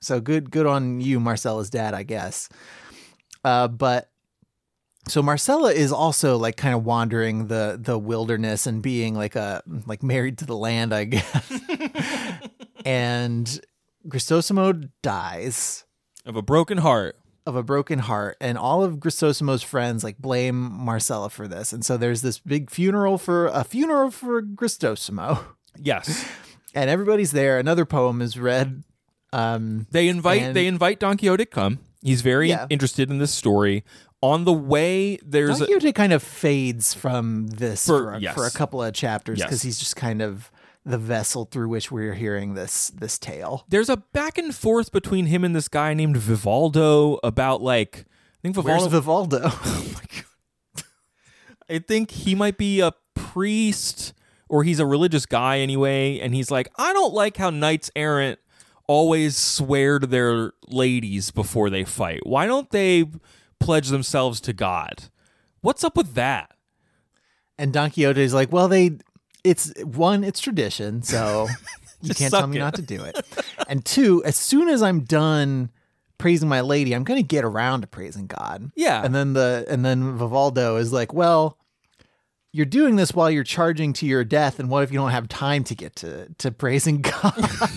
so 0.00 0.18
good 0.20 0.50
good 0.50 0.66
on 0.66 1.00
you 1.00 1.20
marcella's 1.20 1.70
dad 1.70 1.94
i 1.94 2.02
guess 2.02 2.48
uh, 3.44 3.68
but 3.68 4.10
so 5.08 5.22
marcella 5.22 5.72
is 5.72 5.92
also 5.92 6.36
like 6.36 6.56
kind 6.56 6.74
of 6.74 6.84
wandering 6.84 7.46
the 7.46 7.78
the 7.80 7.96
wilderness 7.98 8.66
and 8.66 8.82
being 8.82 9.14
like 9.14 9.36
a 9.36 9.62
like 9.86 10.02
married 10.02 10.36
to 10.38 10.44
the 10.46 10.56
land 10.56 10.92
i 10.92 11.04
guess 11.04 11.52
and 12.84 13.60
Gristosimo 14.08 14.72
dies 15.02 15.84
of 16.26 16.36
a 16.36 16.42
broken 16.42 16.78
heart. 16.78 17.16
of 17.46 17.56
a 17.56 17.62
broken 17.62 17.98
heart 18.00 18.36
and 18.40 18.56
all 18.58 18.82
of 18.84 19.00
Gristosimo's 19.00 19.62
friends 19.62 20.04
like 20.04 20.18
blame 20.18 20.56
Marcella 20.56 21.30
for 21.30 21.48
this. 21.48 21.72
And 21.72 21.84
so 21.84 21.96
there's 21.96 22.22
this 22.22 22.38
big 22.38 22.70
funeral 22.70 23.18
for 23.18 23.46
a 23.48 23.64
funeral 23.64 24.10
for 24.10 24.40
Gristosimo 24.42 25.44
Yes, 25.76 26.28
and 26.74 26.90
everybody's 26.90 27.30
there. 27.32 27.58
Another 27.58 27.84
poem 27.84 28.20
is 28.22 28.38
read. 28.38 28.82
Um 29.32 29.86
they 29.90 30.08
invite 30.08 30.42
And- 30.42 30.56
they 30.56 30.66
invite 30.66 31.00
Don 31.00 31.16
Quixote 31.16 31.44
to 31.44 31.50
come. 31.50 31.78
He's 32.02 32.22
very 32.22 32.48
Yeah. 32.50 32.66
interested 32.70 33.10
in 33.10 33.18
this 33.18 33.30
story. 33.32 33.84
On 34.22 34.44
the 34.44 34.52
way, 34.52 35.16
there's 35.24 35.58
Don 35.58 35.62
a, 35.62 35.66
Quixote 35.66 35.92
kind 35.92 36.12
of 36.12 36.22
fades 36.22 36.92
from 36.94 37.46
this 37.48 37.86
For- 37.86 37.98
for, 38.04 38.12
a, 38.14 38.20
yes. 38.20 38.34
for 38.34 38.46
a 38.46 38.50
couple 38.50 38.82
of 38.82 38.92
chapters 38.92 39.38
Yes. 39.38 39.46
because 39.48 39.62
he's 39.62 39.78
just 39.78 39.96
kind 39.96 40.20
of 40.22 40.50
the 40.84 40.98
vessel 40.98 41.44
through 41.44 41.68
which 41.68 41.90
we're 41.92 42.14
hearing 42.14 42.54
this 42.54 42.88
this 42.88 43.18
tale. 43.18 43.64
there's 43.68 43.88
a 43.90 43.98
back 43.98 44.38
and 44.38 44.54
forth 44.54 44.92
between 44.92 45.26
him 45.26 45.44
and 45.44 45.54
this 45.54 45.68
guy 45.68 45.92
named 45.94 46.16
Vivaldo 46.16 47.18
about 47.22 47.62
like 47.62 48.06
I 48.38 48.40
think 48.42 48.56
Where's 48.56 48.86
Vivaldo. 48.86 49.38
Vivaldo? 49.38 49.56
Oh 49.64 49.92
I 51.68 51.78
think 51.78 52.10
he 52.10 52.34
might 52.34 52.56
be 52.58 52.80
a 52.80 52.92
priest 53.14 54.12
or 54.48 54.64
he's 54.64 54.80
a 54.80 54.86
religious 54.86 55.24
guy 55.24 55.60
anyway, 55.60 56.18
and 56.18 56.34
he's 56.34 56.50
like, 56.50 56.68
I 56.76 56.92
don't 56.92 57.14
like 57.14 57.36
how 57.36 57.50
knights 57.50 57.92
errant 57.94 58.40
always 58.88 59.36
swear 59.36 60.00
to 60.00 60.06
their 60.08 60.52
ladies 60.66 61.30
before 61.30 61.70
they 61.70 61.84
fight. 61.84 62.26
Why 62.26 62.46
don't 62.46 62.68
they 62.70 63.04
pledge 63.60 63.90
themselves 63.90 64.40
to 64.40 64.52
God? 64.52 65.04
What's 65.60 65.84
up 65.84 65.96
with 65.96 66.14
that? 66.14 66.50
and 67.56 67.72
Don 67.74 67.90
Quixote 67.90 68.20
is 68.22 68.32
like, 68.32 68.50
well, 68.50 68.68
they, 68.68 68.92
it's 69.44 69.72
one, 69.82 70.24
it's 70.24 70.40
tradition, 70.40 71.02
so 71.02 71.48
you 72.02 72.14
can't 72.14 72.32
tell 72.32 72.46
me 72.46 72.56
it. 72.56 72.60
not 72.60 72.74
to 72.74 72.82
do 72.82 73.02
it. 73.02 73.20
and 73.68 73.84
two, 73.84 74.22
as 74.24 74.36
soon 74.36 74.68
as 74.68 74.82
I'm 74.82 75.00
done 75.00 75.70
praising 76.18 76.48
my 76.48 76.60
lady, 76.60 76.94
I'm 76.94 77.04
going 77.04 77.18
to 77.18 77.26
get 77.26 77.44
around 77.44 77.80
to 77.80 77.86
praising 77.86 78.26
God. 78.26 78.70
Yeah. 78.76 79.04
And 79.04 79.14
then 79.14 79.32
the 79.32 79.66
and 79.68 79.84
then 79.84 80.16
Vivaldo 80.16 80.76
is 80.76 80.92
like, 80.92 81.12
well, 81.12 81.58
you're 82.52 82.66
doing 82.66 82.96
this 82.96 83.14
while 83.14 83.30
you're 83.30 83.44
charging 83.44 83.92
to 83.94 84.06
your 84.06 84.24
death, 84.24 84.58
and 84.58 84.68
what 84.68 84.82
if 84.82 84.92
you 84.92 84.98
don't 84.98 85.10
have 85.10 85.28
time 85.28 85.64
to 85.64 85.74
get 85.74 85.96
to 85.96 86.28
to 86.38 86.50
praising 86.50 87.00
God? 87.02 87.70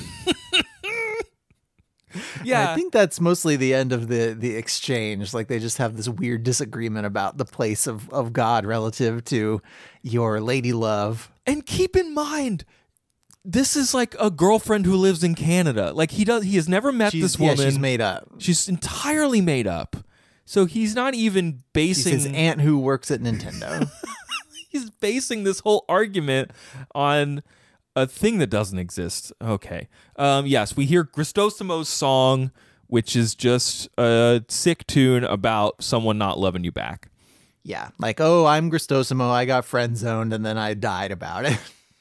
And 2.61 2.69
I 2.69 2.75
think 2.75 2.93
that's 2.93 3.19
mostly 3.19 3.55
the 3.55 3.73
end 3.73 3.91
of 3.91 4.07
the 4.07 4.35
the 4.37 4.55
exchange. 4.55 5.33
Like 5.33 5.47
they 5.47 5.59
just 5.59 5.77
have 5.77 5.95
this 5.97 6.07
weird 6.09 6.43
disagreement 6.43 7.05
about 7.05 7.37
the 7.37 7.45
place 7.45 7.87
of, 7.87 8.09
of 8.11 8.33
God 8.33 8.65
relative 8.65 9.23
to 9.25 9.61
your 10.01 10.41
lady 10.41 10.73
love. 10.73 11.31
And 11.45 11.65
keep 11.65 11.95
in 11.95 12.13
mind, 12.13 12.65
this 13.43 13.75
is 13.75 13.93
like 13.93 14.15
a 14.19 14.31
girlfriend 14.31 14.85
who 14.85 14.95
lives 14.95 15.23
in 15.23 15.35
Canada. 15.35 15.91
Like 15.93 16.11
he 16.11 16.23
does, 16.23 16.43
he 16.43 16.55
has 16.55 16.69
never 16.69 16.91
met 16.91 17.11
She's, 17.11 17.21
this 17.21 17.39
yeah, 17.39 17.49
woman. 17.51 17.65
she's 17.65 17.79
made 17.79 18.01
up. 18.01 18.29
She's 18.37 18.69
entirely 18.69 19.41
made 19.41 19.67
up. 19.67 19.97
So 20.45 20.65
he's 20.65 20.95
not 20.95 21.13
even 21.13 21.53
She's 21.53 21.63
basing. 21.73 22.13
his 22.13 22.25
aunt 22.27 22.61
who 22.61 22.79
works 22.79 23.11
at 23.11 23.21
Nintendo. 23.21 23.89
he's 24.69 24.89
basing 24.89 25.43
this 25.43 25.59
whole 25.61 25.85
argument 25.87 26.51
on 26.93 27.43
a 27.95 28.07
thing 28.07 28.39
that 28.39 28.47
doesn't 28.47 28.79
exist. 28.79 29.31
Okay. 29.41 29.87
Um, 30.15 30.45
yes, 30.45 30.75
we 30.75 30.85
hear 30.85 31.03
Gristosimo's 31.03 31.87
song, 31.89 32.51
which 32.87 33.15
is 33.15 33.35
just 33.35 33.87
a 33.97 34.43
sick 34.49 34.85
tune 34.87 35.23
about 35.23 35.81
someone 35.83 36.17
not 36.17 36.39
loving 36.39 36.63
you 36.63 36.71
back. 36.71 37.09
Yeah, 37.63 37.89
like 37.97 38.19
oh, 38.19 38.45
I'm 38.45 38.69
Gristosimo. 38.69 39.29
I 39.29 39.45
got 39.45 39.65
friend 39.65 39.97
zoned, 39.97 40.33
and 40.33 40.45
then 40.45 40.57
I 40.57 40.73
died 40.73 41.11
about 41.11 41.45
it. 41.45 41.57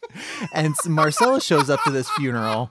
and 0.54 0.74
Marcella 0.86 1.40
shows 1.40 1.70
up 1.70 1.82
to 1.84 1.90
this 1.90 2.10
funeral, 2.10 2.70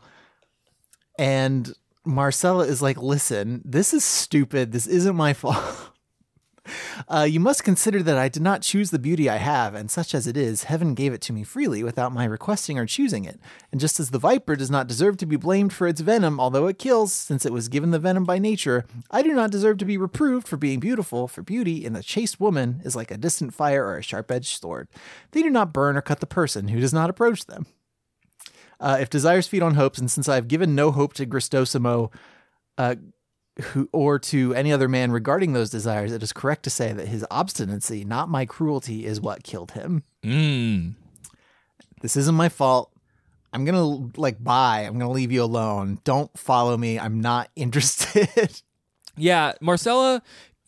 and 1.18 1.74
Marcella 2.06 2.66
is 2.66 2.82
like, 2.82 2.98
"Listen, 2.98 3.62
this 3.64 3.94
is 3.94 4.04
stupid. 4.04 4.72
This 4.72 4.88
isn't 4.88 5.16
my 5.16 5.34
fault." 5.34 5.91
Uh, 7.08 7.28
you 7.30 7.40
must 7.40 7.64
consider 7.64 8.02
that 8.04 8.18
I 8.18 8.30
did 8.30 8.42
not 8.42 8.62
choose 8.62 8.92
the 8.92 9.00
beauty 9.00 9.30
I 9.30 9.38
have, 9.38 9.76
and 9.76 9.90
such 9.90 10.14
as 10.14 10.28
it 10.28 10.38
is, 10.38 10.66
heaven 10.66 10.94
gave 10.94 11.14
it 11.14 11.22
to 11.22 11.34
me 11.34 11.44
freely 11.44 11.84
without 11.84 12.14
my 12.14 12.26
requesting 12.26 12.78
or 12.78 12.86
choosing 12.86 13.26
it. 13.26 13.40
And 13.72 13.82
just 13.82 14.00
as 14.00 14.12
the 14.12 14.20
viper 14.20 14.56
does 14.56 14.72
not 14.72 14.88
deserve 14.88 15.18
to 15.18 15.26
be 15.26 15.36
blamed 15.36 15.74
for 15.74 15.88
its 15.88 16.02
venom, 16.02 16.40
although 16.40 16.68
it 16.68 16.80
kills, 16.80 17.14
since 17.14 17.46
it 17.46 17.54
was 17.54 17.70
given 17.70 17.92
the 17.92 18.00
venom 18.00 18.24
by 18.24 18.40
nature, 18.40 18.86
I 19.10 19.22
do 19.22 19.34
not 19.34 19.52
deserve 19.52 19.78
to 19.80 19.86
be 19.86 19.98
reproved 19.98 20.48
for 20.48 20.58
being 20.58 20.80
beautiful, 20.80 21.28
for 21.28 21.42
beauty 21.42 21.86
in 21.86 21.94
the 21.94 22.04
chaste 22.04 22.40
woman 22.40 22.82
is 22.84 22.96
like 22.96 23.12
a 23.12 23.18
distant 23.18 23.54
fire 23.54 23.86
or 23.86 23.98
a 23.98 24.04
sharp 24.04 24.32
edged 24.32 24.62
sword. 24.62 24.88
They 25.32 25.42
do 25.42 25.50
not 25.50 25.74
burn 25.74 25.98
or 25.98 26.02
cut 26.02 26.20
the 26.20 26.26
person 26.26 26.70
who 26.70 26.80
does 26.80 26.94
not 26.94 27.10
approach 27.10 27.46
them. 27.46 27.66
Uh, 28.80 28.98
if 29.00 29.10
desires 29.10 29.48
feed 29.48 29.62
on 29.62 29.76
hopes, 29.76 30.00
and 30.00 30.10
since 30.10 30.28
I 30.28 30.36
have 30.36 30.48
given 30.48 30.74
no 30.74 30.92
hope 30.92 31.14
to 31.14 31.26
Gristosimo, 31.26 32.10
uh, 32.78 32.96
who 33.60 33.90
or 33.92 34.20
to 34.20 34.54
any 34.54 34.72
other 34.72 34.88
man 34.88 35.12
regarding 35.12 35.54
those 35.54 35.70
desires, 35.70 36.12
it 36.12 36.24
is 36.24 36.34
correct 36.34 36.64
to 36.64 36.70
say 36.70 36.94
that 36.94 37.08
his 37.08 37.26
obstinacy, 37.30 38.06
not 38.06 38.30
my 38.30 38.46
cruelty, 38.46 39.06
is 39.06 39.20
what 39.20 39.44
killed 39.44 39.72
him. 39.72 40.04
Mm. 40.24 40.96
This 42.02 42.16
isn't 42.16 42.36
my 42.36 42.50
fault. 42.50 42.92
I'm 43.54 43.66
gonna 43.66 44.10
like 44.18 44.42
bye. 44.44 44.82
I'm 44.82 44.98
gonna 44.98 45.12
leave 45.12 45.32
you 45.32 45.44
alone. 45.44 46.00
Don't 46.04 46.36
follow 46.38 46.78
me. 46.78 46.98
I'm 46.98 47.20
not 47.20 47.50
interested. 47.56 48.62
Yeah, 49.18 49.54
Marcella, 49.60 50.22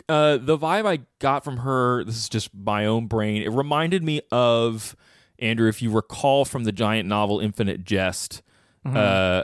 uh, 0.09 0.37
the 0.37 0.57
vibe 0.57 0.85
I 0.85 0.99
got 1.19 1.45
from 1.45 1.57
her, 1.57 2.03
this 2.03 2.17
is 2.17 2.29
just 2.29 2.53
my 2.53 2.85
own 2.85 3.07
brain. 3.07 3.41
It 3.41 3.51
reminded 3.51 4.03
me 4.03 4.21
of 4.31 4.97
Andrew, 5.39 5.69
if 5.69 5.81
you 5.81 5.91
recall 5.91 6.45
from 6.45 6.65
the 6.65 6.71
giant 6.71 7.07
novel 7.07 7.39
Infinite 7.39 7.83
Jest. 7.83 8.41
Uh, 8.85 9.43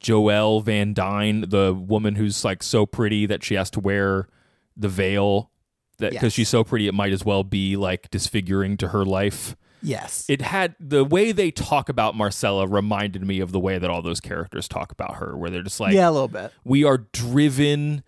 Joelle 0.00 0.62
Van 0.62 0.92
Dyne, 0.94 1.42
the 1.48 1.72
woman 1.74 2.16
who's 2.16 2.44
like 2.44 2.62
so 2.62 2.84
pretty 2.86 3.26
that 3.26 3.42
she 3.42 3.54
has 3.54 3.70
to 3.70 3.80
wear 3.80 4.28
the 4.76 4.88
veil 4.88 5.50
that 5.98 6.10
because 6.10 6.24
Yes. 6.24 6.32
she's 6.32 6.48
so 6.48 6.64
pretty, 6.64 6.86
it 6.88 6.94
might 6.94 7.12
as 7.12 7.24
well 7.24 7.44
be 7.44 7.76
like 7.76 8.10
disfiguring 8.10 8.76
to 8.78 8.88
her 8.88 9.04
life. 9.04 9.56
yes. 9.82 10.24
It 10.28 10.40
had 10.42 10.74
the 10.80 11.04
way 11.04 11.30
they 11.32 11.50
talk 11.50 11.88
about 11.88 12.14
Marcella 12.16 12.66
reminded 12.66 13.24
me 13.26 13.40
of 13.40 13.52
the 13.52 13.60
way 13.60 13.78
that 13.78 13.88
all 13.90 14.02
those 14.02 14.20
characters 14.20 14.66
talk 14.68 14.90
about 14.92 15.16
her, 15.16 15.36
where 15.36 15.50
they're 15.50 15.62
just 15.62 15.78
like, 15.80 15.94
yeah, 15.94 16.08
a 16.08 16.12
little 16.12 16.28
bit. 16.28 16.52
we 16.64 16.84
are 16.84 16.98
driven 17.12 18.02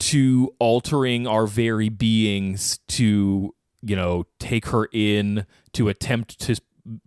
to 0.00 0.54
altering 0.58 1.26
our 1.26 1.46
very 1.46 1.88
beings 1.88 2.78
to 2.88 3.54
you 3.82 3.96
know 3.96 4.24
take 4.38 4.66
her 4.66 4.88
in 4.92 5.46
to 5.72 5.88
attempt 5.88 6.38
to 6.40 6.56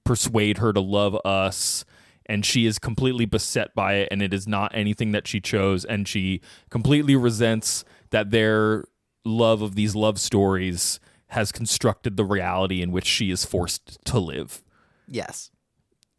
persuade 0.04 0.58
her 0.60 0.72
to 0.74 0.80
love 0.80 1.16
us 1.26 1.84
and 2.28 2.46
she 2.46 2.66
is 2.66 2.80
completely 2.80 3.26
beset 3.26 3.74
by 3.76 3.96
it 3.96 4.08
and 4.12 4.22
it 4.22 4.34
is 4.34 4.48
not 4.48 4.72
anything 4.74 5.12
that 5.12 5.28
she 5.28 5.40
chose 5.40 5.86
and 5.86 6.08
she 6.08 6.42
completely 6.70 7.16
resents 7.16 7.84
that 8.12 8.32
their 8.32 8.86
love 9.26 9.62
of 9.62 9.76
these 9.76 9.96
love 9.96 10.20
stories 10.20 11.00
has 11.28 11.52
constructed 11.52 12.16
the 12.16 12.24
reality 12.24 12.82
in 12.82 12.92
which 12.92 13.06
she 13.06 13.32
is 13.32 13.46
forced 13.46 13.98
to 14.06 14.20
live 14.20 14.64
Yes. 15.08 15.52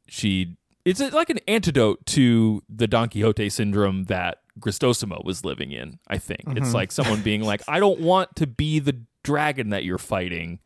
she 0.07 0.57
it's 0.89 1.01
like 1.13 1.29
an 1.29 1.41
antidote 1.47 2.07
to 2.07 2.63
the 2.69 2.87
Don 2.87 3.11
Quixote 3.11 3.51
syndrome 3.51 4.05
that 4.05 4.39
Gristosimo 4.59 5.21
was 5.25 5.45
living 5.45 5.71
in. 5.71 5.99
I 6.09 6.17
think 6.17 6.41
it's 6.47 6.69
mm-hmm. 6.69 6.73
like 6.73 6.93
someone 6.93 7.21
being 7.23 7.43
like, 7.43 7.63
"I 7.69 7.79
don't 7.79 8.01
want 8.01 8.35
to 8.37 8.47
be 8.47 8.79
the 8.79 8.99
dragon 9.23 9.71
that 9.71 9.85
you're 9.85 9.99
fighting, 9.99 10.61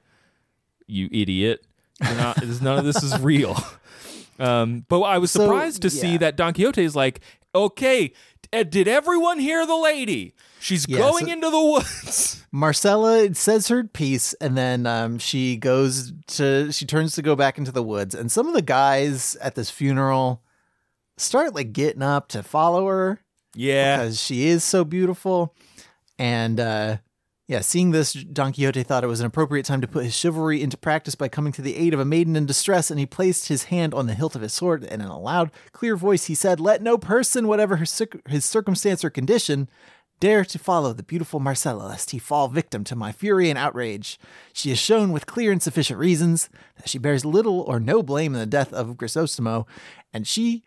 you 0.87 1.09
idiot. 1.11 1.67
You're 2.01 2.15
not. 2.15 2.41
none 2.63 2.79
of 2.79 2.85
this 2.85 3.03
is 3.03 3.19
real." 3.21 3.57
Um, 4.39 4.85
but 4.89 5.01
I 5.03 5.19
was 5.19 5.31
So, 5.31 5.41
surprised 5.45 5.83
to 5.83 5.91
see 5.91 6.17
that 6.19 6.37
Don 6.37 6.55
Quixote 6.55 6.83
is 6.83 6.97
like, 6.97 7.21
"Okay, 7.55 8.13
did 8.51 8.89
everyone 8.89 9.39
hear 9.39 9.67
the 9.67 9.77
lady? 9.77 10.35
She's 10.61 10.87
Yeah, 10.89 10.99
going 10.99 11.27
so- 11.27 11.33
into 11.33 11.51
the 11.51 11.61
woods." 11.61 12.39
Marcella 12.53 13.35
says 13.35 13.69
her 13.69 13.85
piece, 13.85 14.33
and 14.35 14.57
then 14.57 14.87
um, 14.87 15.19
she 15.19 15.57
goes 15.57 16.13
to 16.29 16.71
she 16.73 16.85
turns 16.87 17.15
to 17.15 17.23
go 17.23 17.35
back 17.37 17.59
into 17.59 17.73
the 17.73 17.83
woods, 17.83 18.15
and 18.15 18.31
some 18.33 18.47
of 18.49 18.55
the 18.55 18.63
guys 18.63 19.37
at 19.41 19.55
this 19.55 19.71
funeral 19.71 20.43
start 21.17 21.55
like 21.55 21.73
getting 21.73 22.03
up 22.03 22.29
to 22.29 22.43
follow 22.43 22.87
her 22.89 23.21
yeah, 23.55 23.99
because 23.99 24.21
she 24.21 24.49
is 24.49 24.65
so 24.65 24.85
beautiful. 24.85 25.55
And 26.19 26.59
uh, 26.61 26.99
yeah, 27.49 27.61
seeing 27.61 27.91
this, 27.91 28.13
Don 28.13 28.53
Quixote 28.53 28.83
thought 28.85 29.05
it 29.05 29.09
was 29.09 29.21
an 29.21 29.27
appropriate 29.27 29.67
time 29.67 29.81
to 29.81 29.89
put 29.89 30.05
his 30.05 30.15
chivalry 30.15 30.63
into 30.63 30.77
practice 30.77 31.15
by 31.15 31.29
coming 31.29 31.53
to 31.53 31.63
the 31.63 31.77
aid 31.77 31.93
of 31.93 32.01
a 32.01 32.05
maiden 32.05 32.37
in 32.37 32.47
distress, 32.47 32.91
and 32.91 33.01
he 33.01 33.07
placed 33.07 33.49
his 33.49 33.65
hand 33.65 33.93
on 33.93 34.07
the 34.07 34.15
hilt 34.15 34.37
of 34.37 34.43
his 34.43 34.53
sword, 34.53 34.85
and 34.85 35.03
in 35.03 35.09
a 35.09 35.19
loud, 35.19 35.51
clear 35.73 35.97
voice 35.97 36.27
he 36.27 36.35
said, 36.35 36.61
Let 36.61 36.83
no 36.83 36.97
person, 36.97 37.49
whatever 37.49 37.77
his 37.77 38.45
circumstance 38.45 39.05
or 39.05 39.11
condition, 39.11 39.69
dare 40.21 40.45
to 40.45 40.59
follow 40.59 40.93
the 40.93 41.03
beautiful 41.03 41.41
Marcella, 41.41 41.89
lest 41.89 42.13
he 42.13 42.19
fall 42.21 42.47
victim 42.47 42.85
to 42.85 42.95
my 42.95 43.11
fury 43.11 43.51
and 43.51 43.59
outrage. 43.59 44.21
She 44.53 44.69
has 44.69 44.79
shown 44.79 45.11
with 45.11 45.27
clear 45.27 45.51
and 45.51 45.61
sufficient 45.61 45.99
reasons 45.99 46.49
that 46.77 46.89
she 46.89 46.99
bears 46.99 47.25
little 47.25 47.63
or 47.63 47.81
no 47.81 48.05
blame 48.05 48.35
in 48.35 48.41
the 48.41 48.47
death 48.47 48.73
of 48.73 48.97
Grisostomo, 48.97 49.67
and 50.13 50.29
she 50.29 50.63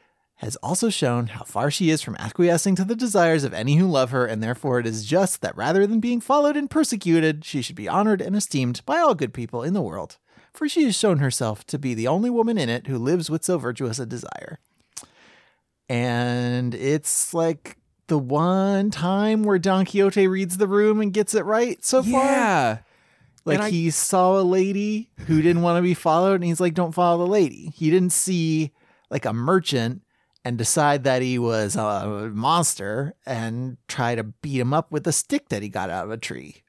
has 0.46 0.56
also 0.58 0.90
shown 0.90 1.28
how 1.28 1.44
far 1.44 1.70
she 1.70 1.90
is 1.90 2.02
from 2.02 2.16
acquiescing 2.18 2.76
to 2.76 2.86
the 2.86 2.96
desires 2.96 3.44
of 3.44 3.54
any 3.54 3.76
who 3.76 3.88
love 3.88 4.12
her, 4.12 4.26
and 4.26 4.42
therefore 4.42 4.80
it 4.80 4.88
is 4.88 5.06
just 5.06 5.42
that 5.42 5.56
rather 5.58 5.86
than 5.86 6.00
being 6.00 6.22
followed 6.22 6.56
and 6.56 6.70
persecuted, 6.70 7.44
she 7.44 7.62
should 7.62 7.76
be 7.76 7.90
honored 7.90 8.22
and 8.22 8.36
esteemed 8.36 8.82
by 8.86 9.00
all 9.00 9.14
good 9.16 9.34
people 9.34 9.62
in 9.64 9.74
the 9.74 9.82
world. 9.82 10.18
For 10.54 10.70
she 10.70 10.86
has 10.86 10.96
shown 10.98 11.18
herself 11.18 11.66
to 11.68 11.78
be 11.78 11.94
the 11.94 12.08
only 12.08 12.30
woman 12.30 12.58
in 12.58 12.70
it 12.70 12.88
who 12.88 12.98
lives 12.98 13.30
with 13.30 13.44
so 13.44 13.58
virtuous 13.58 14.00
a 14.00 14.06
desire. 14.06 14.60
And 15.90 16.74
it's 16.74 17.34
like 17.34 17.78
the 18.08 18.18
one 18.18 18.92
time 18.92 19.44
where 19.44 19.60
Don 19.60 19.86
Quixote 19.86 20.28
reads 20.28 20.58
the 20.58 20.68
room 20.68 21.02
and 21.02 21.14
gets 21.14 21.34
it 21.36 21.46
right 21.46 21.84
so 21.84 22.02
far. 22.02 22.24
yeah. 22.26 22.78
Like 23.44 23.60
I- 23.60 23.70
he 23.70 23.92
saw 23.92 24.40
a 24.40 24.42
lady 24.44 25.10
who 25.28 25.42
didn't 25.42 25.62
want 25.62 25.78
to 25.78 25.82
be 25.84 25.94
followed, 25.94 26.36
and 26.36 26.44
he's 26.46 26.60
like, 26.60 26.74
"Don't 26.74 26.94
follow 26.96 27.26
the 27.26 27.32
lady." 27.32 27.72
He 27.76 27.92
didn't 27.92 28.12
see 28.14 28.72
like 29.12 29.26
a 29.26 29.34
merchant 29.34 30.02
and 30.46 30.60
decide 30.60 31.04
that 31.04 31.24
he 31.24 31.40
was 31.40 31.76
a 31.76 32.30
monster 32.32 33.16
and 33.26 33.78
try 33.88 34.14
to 34.14 34.24
beat 34.24 34.60
him 34.62 34.74
up 34.74 34.92
with 34.92 35.08
a 35.08 35.12
stick 35.12 35.50
that 35.50 35.64
he 35.64 35.70
got 35.70 35.90
out 35.90 36.06
of 36.06 36.12
a 36.12 36.18
tree. 36.18 36.64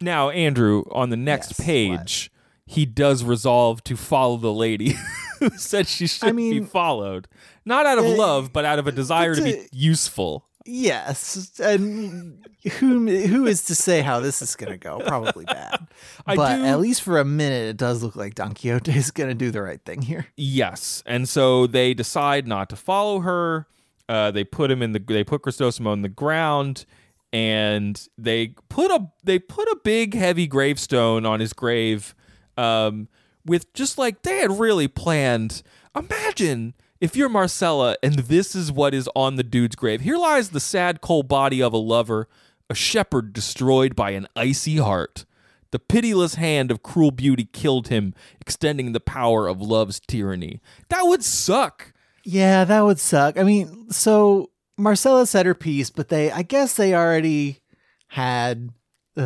Now, 0.00 0.30
Andrew, 0.30 0.84
on 0.90 1.10
the 1.10 1.16
next 1.18 1.58
Yes, 1.58 1.66
page, 1.66 2.32
he 2.66 2.86
does 2.86 3.22
resolve 3.22 3.84
to 3.84 3.96
follow 3.96 4.38
the 4.38 4.52
lady 4.52 4.96
who 5.38 5.50
said 5.50 5.86
she 5.86 6.06
should 6.06 6.24
be 6.28 6.32
mean, 6.32 6.64
followed. 6.64 7.28
Not 7.66 7.84
out 7.84 7.98
of 7.98 8.06
uh, 8.06 8.16
love, 8.16 8.52
but 8.54 8.64
out 8.64 8.78
of 8.78 8.86
a 8.86 8.92
desire 8.92 9.34
to 9.34 9.42
be 9.42 9.52
a- 9.52 9.66
useful. 9.70 10.46
Yes, 10.66 11.58
and 11.58 12.46
who 12.78 13.06
who 13.08 13.46
is 13.46 13.64
to 13.64 13.74
say 13.74 14.02
how 14.02 14.20
this 14.20 14.42
is 14.42 14.56
going 14.56 14.72
to 14.72 14.78
go? 14.78 15.00
Probably 15.00 15.46
bad. 15.46 15.86
I 16.26 16.36
but 16.36 16.56
do- 16.56 16.64
at 16.64 16.80
least 16.80 17.02
for 17.02 17.18
a 17.18 17.24
minute, 17.24 17.68
it 17.68 17.76
does 17.76 18.02
look 18.02 18.14
like 18.14 18.34
Don 18.34 18.52
Quixote 18.52 18.92
is 18.92 19.10
going 19.10 19.30
to 19.30 19.34
do 19.34 19.50
the 19.50 19.62
right 19.62 19.82
thing 19.84 20.02
here. 20.02 20.26
Yes. 20.36 21.02
And 21.06 21.28
so 21.28 21.66
they 21.66 21.94
decide 21.94 22.46
not 22.46 22.68
to 22.70 22.76
follow 22.76 23.20
her. 23.20 23.66
Uh, 24.08 24.30
they 24.30 24.44
put 24.44 24.70
him 24.70 24.82
in 24.82 24.92
the 24.92 24.98
they 24.98 25.24
put 25.24 25.42
Christosimo 25.42 25.92
in 25.92 26.02
the 26.02 26.08
ground 26.08 26.84
and 27.32 28.08
they 28.18 28.48
put 28.68 28.90
a 28.90 29.08
they 29.24 29.38
put 29.38 29.68
a 29.68 29.78
big 29.82 30.14
heavy 30.14 30.46
gravestone 30.46 31.24
on 31.24 31.40
his 31.40 31.52
grave 31.52 32.14
um, 32.56 33.08
with 33.46 33.72
just 33.72 33.98
like 33.98 34.22
they 34.22 34.38
had 34.38 34.58
really 34.58 34.88
planned. 34.88 35.62
Imagine 35.96 36.74
if 37.00 37.16
you're 37.16 37.28
Marcella 37.28 37.96
and 38.02 38.14
this 38.14 38.54
is 38.54 38.70
what 38.70 38.94
is 38.94 39.08
on 39.16 39.36
the 39.36 39.42
dude's 39.42 39.76
grave. 39.76 40.02
Here 40.02 40.16
lies 40.16 40.50
the 40.50 40.60
sad 40.60 41.00
cold 41.00 41.28
body 41.28 41.62
of 41.62 41.72
a 41.72 41.78
lover, 41.78 42.28
a 42.68 42.74
shepherd 42.74 43.32
destroyed 43.32 43.96
by 43.96 44.10
an 44.10 44.28
icy 44.36 44.76
heart. 44.76 45.24
The 45.70 45.78
pitiless 45.78 46.34
hand 46.34 46.70
of 46.70 46.82
cruel 46.82 47.12
beauty 47.12 47.48
killed 47.52 47.88
him, 47.88 48.12
extending 48.40 48.92
the 48.92 49.00
power 49.00 49.46
of 49.46 49.62
love's 49.62 50.00
tyranny. 50.00 50.60
That 50.88 51.02
would 51.04 51.24
suck. 51.24 51.92
Yeah, 52.24 52.64
that 52.64 52.80
would 52.82 52.98
suck. 52.98 53.38
I 53.38 53.44
mean, 53.44 53.90
so 53.90 54.50
Marcella 54.76 55.26
said 55.26 55.46
her 55.46 55.54
piece, 55.54 55.88
but 55.90 56.08
they, 56.08 56.30
I 56.30 56.42
guess 56.42 56.74
they 56.74 56.94
already 56.94 57.60
had 58.08 58.70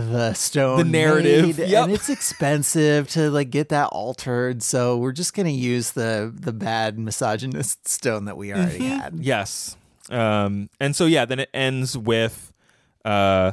the 0.01 0.35
stone, 0.35 0.79
The 0.79 0.85
narrative, 0.85 1.59
made, 1.59 1.69
yep. 1.69 1.85
and 1.85 1.93
it's 1.93 2.09
expensive 2.09 3.09
to 3.11 3.31
like 3.31 3.51
get 3.51 3.69
that 3.71 3.87
altered. 3.89 4.63
So 4.63 4.97
we're 4.97 5.13
just 5.13 5.35
gonna 5.35 5.51
use 5.51 5.93
the 5.93 6.33
the 6.35 6.53
bad 6.53 6.99
misogynist 6.99 7.87
stone 7.89 8.25
that 8.27 8.37
we 8.37 8.53
already 8.53 8.79
Mm-hmm. 8.81 8.99
had. 8.99 9.15
Yes. 9.21 9.77
Um, 10.11 10.69
and 10.81 10.95
so 10.95 11.07
yeah, 11.07 11.25
then 11.25 11.39
it 11.41 11.49
ends 11.55 11.97
with 11.97 12.53
uh, 13.05 13.53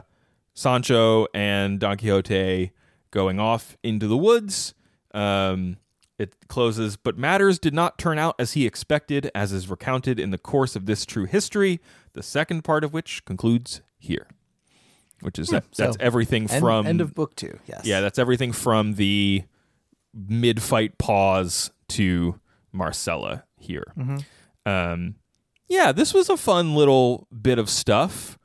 Sancho 0.53 1.27
and 1.33 1.79
Don 1.79 1.97
Quixote 1.97 2.71
going 3.11 3.39
off 3.39 3.77
into 3.83 4.07
the 4.07 4.17
woods. 4.17 4.73
Um, 5.13 5.77
it 6.19 6.35
closes, 6.49 6.97
but 6.97 7.17
matters 7.17 7.57
did 7.57 7.73
not 7.73 7.97
turn 7.97 8.19
out 8.19 8.35
as 8.37 8.53
he 8.53 8.65
expected, 8.67 9.31
as 9.33 9.51
is 9.51 9.69
recounted 9.69 10.19
in 10.19 10.29
the 10.29 10.37
course 10.37 10.75
of 10.75 10.85
this 10.85 11.05
true 11.05 11.25
history. 11.25 11.79
The 12.13 12.21
second 12.21 12.63
part 12.63 12.83
of 12.83 12.93
which 12.93 13.25
concludes 13.25 13.81
here, 13.97 14.27
which 15.21 15.39
is 15.39 15.49
that, 15.49 15.65
so 15.71 15.85
that's 15.85 15.97
everything 15.99 16.49
End, 16.49 16.59
from 16.61 16.87
end 16.87 17.01
of 17.01 17.13
book 17.13 17.35
two. 17.35 17.59
Yes. 17.67 17.85
yeah, 17.85 18.01
that's 18.01 18.19
everything 18.19 18.51
from 18.51 18.95
the 18.95 19.43
mid-fight 20.13 20.97
pause 20.97 21.71
to 21.89 22.39
Marcella 22.71 23.43
here. 23.57 23.93
Um, 24.65 25.15
yeah, 25.67 25.91
this 25.91 26.13
was 26.13 26.29
a 26.29 26.37
fun 26.37 26.75
little 26.75 27.27
bit 27.41 27.57
of 27.59 27.69
stuff. 27.69 28.37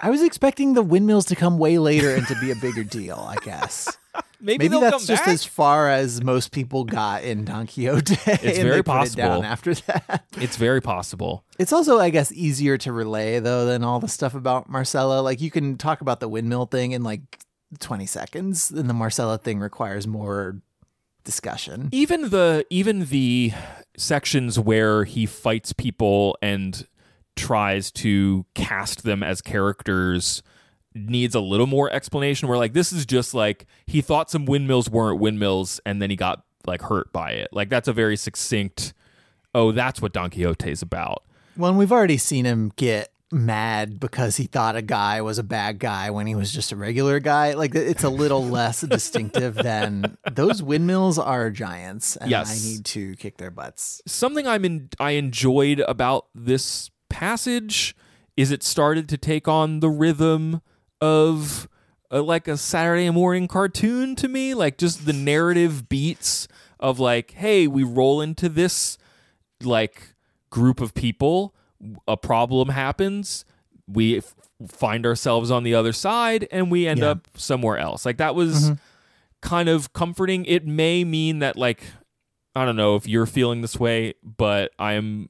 I 0.00 0.10
was 0.10 0.22
expecting 0.22 0.74
the 0.74 0.82
windmills 0.82 1.26
to 1.26 1.36
come 1.36 1.58
way 1.58 1.78
later 1.78 2.14
and 2.14 2.26
to 2.26 2.38
be 2.40 2.50
a 2.50 2.56
bigger 2.56 2.84
deal. 2.84 3.16
I 3.28 3.36
guess. 3.44 3.96
Maybe, 4.40 4.64
Maybe 4.64 4.68
they'll 4.68 4.80
that's 4.80 4.92
come 4.96 5.06
just 5.06 5.24
back. 5.24 5.32
as 5.34 5.44
far 5.44 5.88
as 5.88 6.22
most 6.22 6.52
people 6.52 6.84
got 6.84 7.24
in 7.24 7.44
Don 7.46 7.66
Quixote. 7.66 8.14
It's 8.26 8.58
very 8.58 8.80
It 8.80 8.84
down 8.84 8.98
possible. 8.98 9.42
after 9.44 9.74
that. 9.74 10.24
It's 10.36 10.56
very 10.56 10.82
possible. 10.82 11.44
It's 11.58 11.72
also, 11.72 11.98
I 11.98 12.10
guess, 12.10 12.30
easier 12.32 12.76
to 12.78 12.92
relay 12.92 13.38
though 13.40 13.64
than 13.64 13.82
all 13.84 14.00
the 14.00 14.08
stuff 14.08 14.34
about 14.34 14.68
Marcella. 14.68 15.20
Like 15.22 15.40
you 15.40 15.50
can 15.50 15.78
talk 15.78 16.02
about 16.02 16.20
the 16.20 16.28
windmill 16.28 16.66
thing 16.66 16.92
in 16.92 17.02
like 17.02 17.38
20 17.80 18.04
seconds, 18.06 18.70
and 18.70 18.88
the 18.90 18.94
Marcella 18.94 19.38
thing 19.38 19.60
requires 19.60 20.06
more 20.06 20.58
discussion. 21.24 21.88
Even 21.92 22.28
the 22.30 22.66
even 22.70 23.06
the 23.06 23.52
sections 23.96 24.58
where 24.58 25.04
he 25.04 25.24
fights 25.24 25.72
people 25.72 26.36
and 26.42 26.86
tries 27.36 27.90
to 27.92 28.44
cast 28.54 29.04
them 29.04 29.22
as 29.22 29.40
characters 29.40 30.42
needs 30.94 31.34
a 31.34 31.40
little 31.40 31.66
more 31.66 31.90
explanation 31.92 32.48
where 32.48 32.58
like 32.58 32.72
this 32.72 32.92
is 32.92 33.04
just 33.04 33.34
like 33.34 33.66
he 33.86 34.00
thought 34.00 34.30
some 34.30 34.44
windmills 34.46 34.88
weren't 34.88 35.18
windmills 35.20 35.80
and 35.84 36.00
then 36.00 36.08
he 36.10 36.16
got 36.16 36.44
like 36.66 36.82
hurt 36.82 37.12
by 37.12 37.32
it 37.32 37.48
like 37.52 37.68
that's 37.68 37.88
a 37.88 37.92
very 37.92 38.16
succinct 38.16 38.94
oh, 39.54 39.72
that's 39.72 40.02
what 40.02 40.12
Don 40.12 40.30
Quixote's 40.30 40.82
about. 40.82 41.22
Well, 41.56 41.72
we've 41.74 41.92
already 41.92 42.16
seen 42.16 42.44
him 42.44 42.72
get 42.74 43.12
mad 43.30 43.98
because 44.00 44.36
he 44.36 44.44
thought 44.46 44.76
a 44.76 44.82
guy 44.82 45.20
was 45.22 45.38
a 45.38 45.42
bad 45.44 45.78
guy 45.78 46.10
when 46.10 46.26
he 46.26 46.34
was 46.34 46.52
just 46.52 46.72
a 46.72 46.76
regular 46.76 47.20
guy. 47.20 47.52
Like 47.54 47.74
it's 47.74 48.04
a 48.04 48.08
little 48.08 48.44
less 48.58 48.80
distinctive 48.80 49.54
than 49.54 50.16
those 50.32 50.62
windmills 50.62 51.18
are 51.18 51.50
giants, 51.50 52.16
and 52.16 52.30
Yes. 52.30 52.50
I 52.50 52.68
need 52.68 52.84
to 52.86 53.14
kick 53.16 53.36
their 53.38 53.50
butts. 53.50 54.02
something 54.06 54.46
I'm 54.46 54.64
in, 54.64 54.88
I 54.98 55.12
enjoyed 55.12 55.80
about 55.80 56.26
this 56.34 56.90
passage 57.08 57.96
is 58.36 58.50
it 58.50 58.64
started 58.64 59.08
to 59.08 59.16
take 59.16 59.46
on 59.46 59.78
the 59.78 59.88
rhythm 59.88 60.60
of 61.00 61.68
uh, 62.10 62.22
like 62.22 62.48
a 62.48 62.56
Saturday 62.56 63.10
morning 63.10 63.48
cartoon 63.48 64.14
to 64.16 64.28
me, 64.28 64.54
like 64.54 64.78
just 64.78 65.06
the 65.06 65.12
narrative 65.12 65.88
beats 65.88 66.46
of 66.80 66.98
like, 67.00 67.32
hey, 67.32 67.66
we 67.66 67.82
roll 67.82 68.20
into 68.20 68.48
this 68.48 68.98
like 69.62 70.14
group 70.50 70.80
of 70.80 70.94
people, 70.94 71.54
a 72.06 72.16
problem 72.16 72.68
happens, 72.70 73.44
we 73.88 74.18
f- 74.18 74.34
find 74.68 75.04
ourselves 75.06 75.50
on 75.50 75.62
the 75.64 75.74
other 75.74 75.92
side, 75.92 76.46
and 76.50 76.70
we 76.70 76.86
end 76.86 77.00
Yeah. 77.00 77.10
up 77.10 77.28
somewhere 77.36 77.76
else. 77.78 78.06
Like 78.06 78.18
that 78.18 78.34
was 78.34 78.72
kind 79.42 79.68
of 79.68 79.92
comforting. 79.92 80.44
It 80.46 80.66
may 80.66 81.04
mean 81.04 81.40
that 81.40 81.56
like 81.56 81.82
I 82.56 82.64
don't 82.64 82.76
know 82.76 82.94
if 82.96 83.08
you're 83.08 83.26
feeling 83.26 83.62
this 83.62 83.78
way, 83.80 84.14
but 84.22 84.70
I'm 84.78 85.28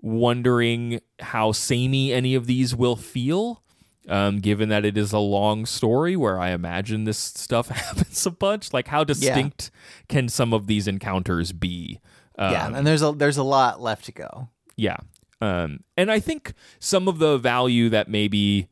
wondering 0.00 1.00
how 1.20 1.52
samey 1.52 2.12
any 2.12 2.34
of 2.34 2.46
these 2.46 2.74
will 2.74 2.96
feel. 2.96 3.62
Um, 4.08 4.38
given 4.38 4.68
that 4.68 4.84
it 4.84 4.96
is 4.96 5.12
a 5.12 5.18
long 5.18 5.66
story 5.66 6.14
where 6.14 6.38
I 6.38 6.50
imagine 6.50 7.04
this 7.04 7.18
stuff 7.18 7.68
happens 7.70 8.24
a 8.24 8.30
bunch, 8.30 8.72
like 8.72 8.86
how 8.88 9.02
distinct 9.02 9.70
can 10.08 10.28
some 10.28 10.52
of 10.54 10.68
these 10.68 10.86
encounters 10.86 11.50
be? 11.52 12.00
Um, 12.38 12.52
yeah, 12.52 12.76
and 12.76 12.86
there's 12.86 13.02
a 13.02 13.12
there's 13.12 13.36
a 13.36 13.42
lot 13.42 13.80
left 13.80 14.04
to 14.06 14.12
go. 14.12 14.48
yeah. 14.76 14.96
Um, 15.40 15.80
and 15.96 16.10
I 16.10 16.18
think 16.20 16.54
some 16.78 17.08
of 17.08 17.18
the 17.18 17.36
value 17.36 17.90
that 17.90 18.08
maybe 18.08 18.68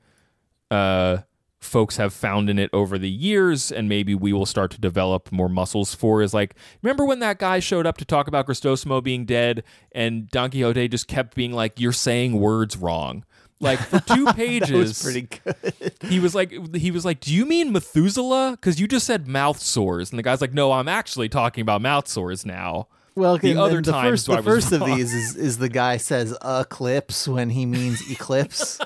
uh, 0.70 1.19
folks 1.61 1.97
have 1.97 2.12
found 2.15 2.48
in 2.48 2.59
it 2.59 2.70
over 2.73 2.98
the 2.98 3.11
years, 3.11 3.70
and 3.70 3.89
maybe 3.89 4.15
we 4.15 4.32
will 4.32 4.47
start 4.47 4.70
to 4.73 4.81
develop 4.81 5.31
more 5.31 5.48
muscles 5.48 5.94
for, 5.94 6.23
is 6.23 6.32
like, 6.32 6.55
remember 6.82 7.05
when 7.05 7.19
that 7.19 7.39
guy 7.39 7.59
showed 7.59 7.86
up 7.86 7.97
to 7.98 8.05
talk 8.05 8.28
about 8.28 8.47
Cristosimo 8.47 9.01
being 9.01 9.24
dead, 9.24 9.62
and 9.93 10.28
Don 10.31 10.51
Quixote 10.51 10.89
just 10.89 11.06
kept 11.09 11.35
being 11.35 11.52
like, 11.52 11.78
"You're 11.81 11.93
saying 11.93 12.39
words 12.39 12.77
wrong." 12.77 13.24
Like 13.65 13.81
for 13.81 13.99
two 14.01 14.27
pages, 14.35 14.70
It 14.70 14.77
was 14.77 15.03
pretty 15.03 15.23
good. 15.23 15.93
he 16.09 16.20
was 16.20 16.35
like 16.35 16.53
he 16.77 16.91
was 16.93 17.05
like 17.05 17.19
do 17.20 17.35
you 17.35 17.45
mean 17.47 17.73
methuselah? 17.73 18.53
Because 18.53 18.78
you 18.78 18.86
just 18.86 19.07
said 19.07 19.27
mouth 19.27 19.59
sores. 19.61 20.11
And 20.11 20.19
the 20.19 20.23
guy's 20.23 20.41
like 20.41 20.53
no 20.55 20.70
i'm 20.73 20.86
actually 20.89 21.28
talking 21.28 21.62
about 21.62 21.81
mouth 21.82 22.07
sores 22.07 22.47
now. 22.47 22.86
Well, 23.16 23.39
The 23.39 23.57
other 23.57 23.81
the 23.81 23.93
times 23.93 24.27
first, 24.27 24.27
the 24.27 24.43
first 24.43 24.73
of 24.73 24.85
these 24.85 25.15
is, 25.15 25.36
is 25.36 25.59
the 25.59 25.69
guy 25.69 25.97
says 25.99 26.36
eclipse 26.45 27.27
when 27.28 27.51
he 27.51 27.65
means 27.65 28.11
eclipse. 28.11 28.81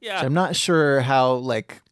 yeah. 0.00 0.20
I'm 0.20 0.34
not 0.34 0.56
sure 0.56 1.00
how 1.00 1.34
like 1.34 1.82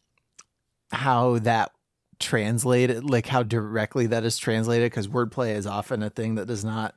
how 0.92 1.38
that 1.40 1.72
translated, 2.18 3.09
like 3.09 3.26
how 3.26 3.42
directly 3.42 4.06
that 4.06 4.24
is 4.24 4.38
translated, 4.38 4.90
because 4.90 5.09
wordplay 5.09 5.55
is 5.55 5.66
often 5.66 6.02
a 6.02 6.10
thing 6.10 6.34
that 6.36 6.47
does 6.47 6.64
not 6.64 6.94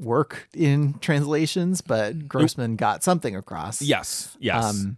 work 0.00 0.48
in 0.54 0.94
translations. 1.00 1.80
But 1.80 2.26
Grossman 2.28 2.76
got 2.76 3.02
something 3.04 3.36
across. 3.36 3.80
yes 3.82 4.36
yes 4.40 4.64
Um, 4.64 4.96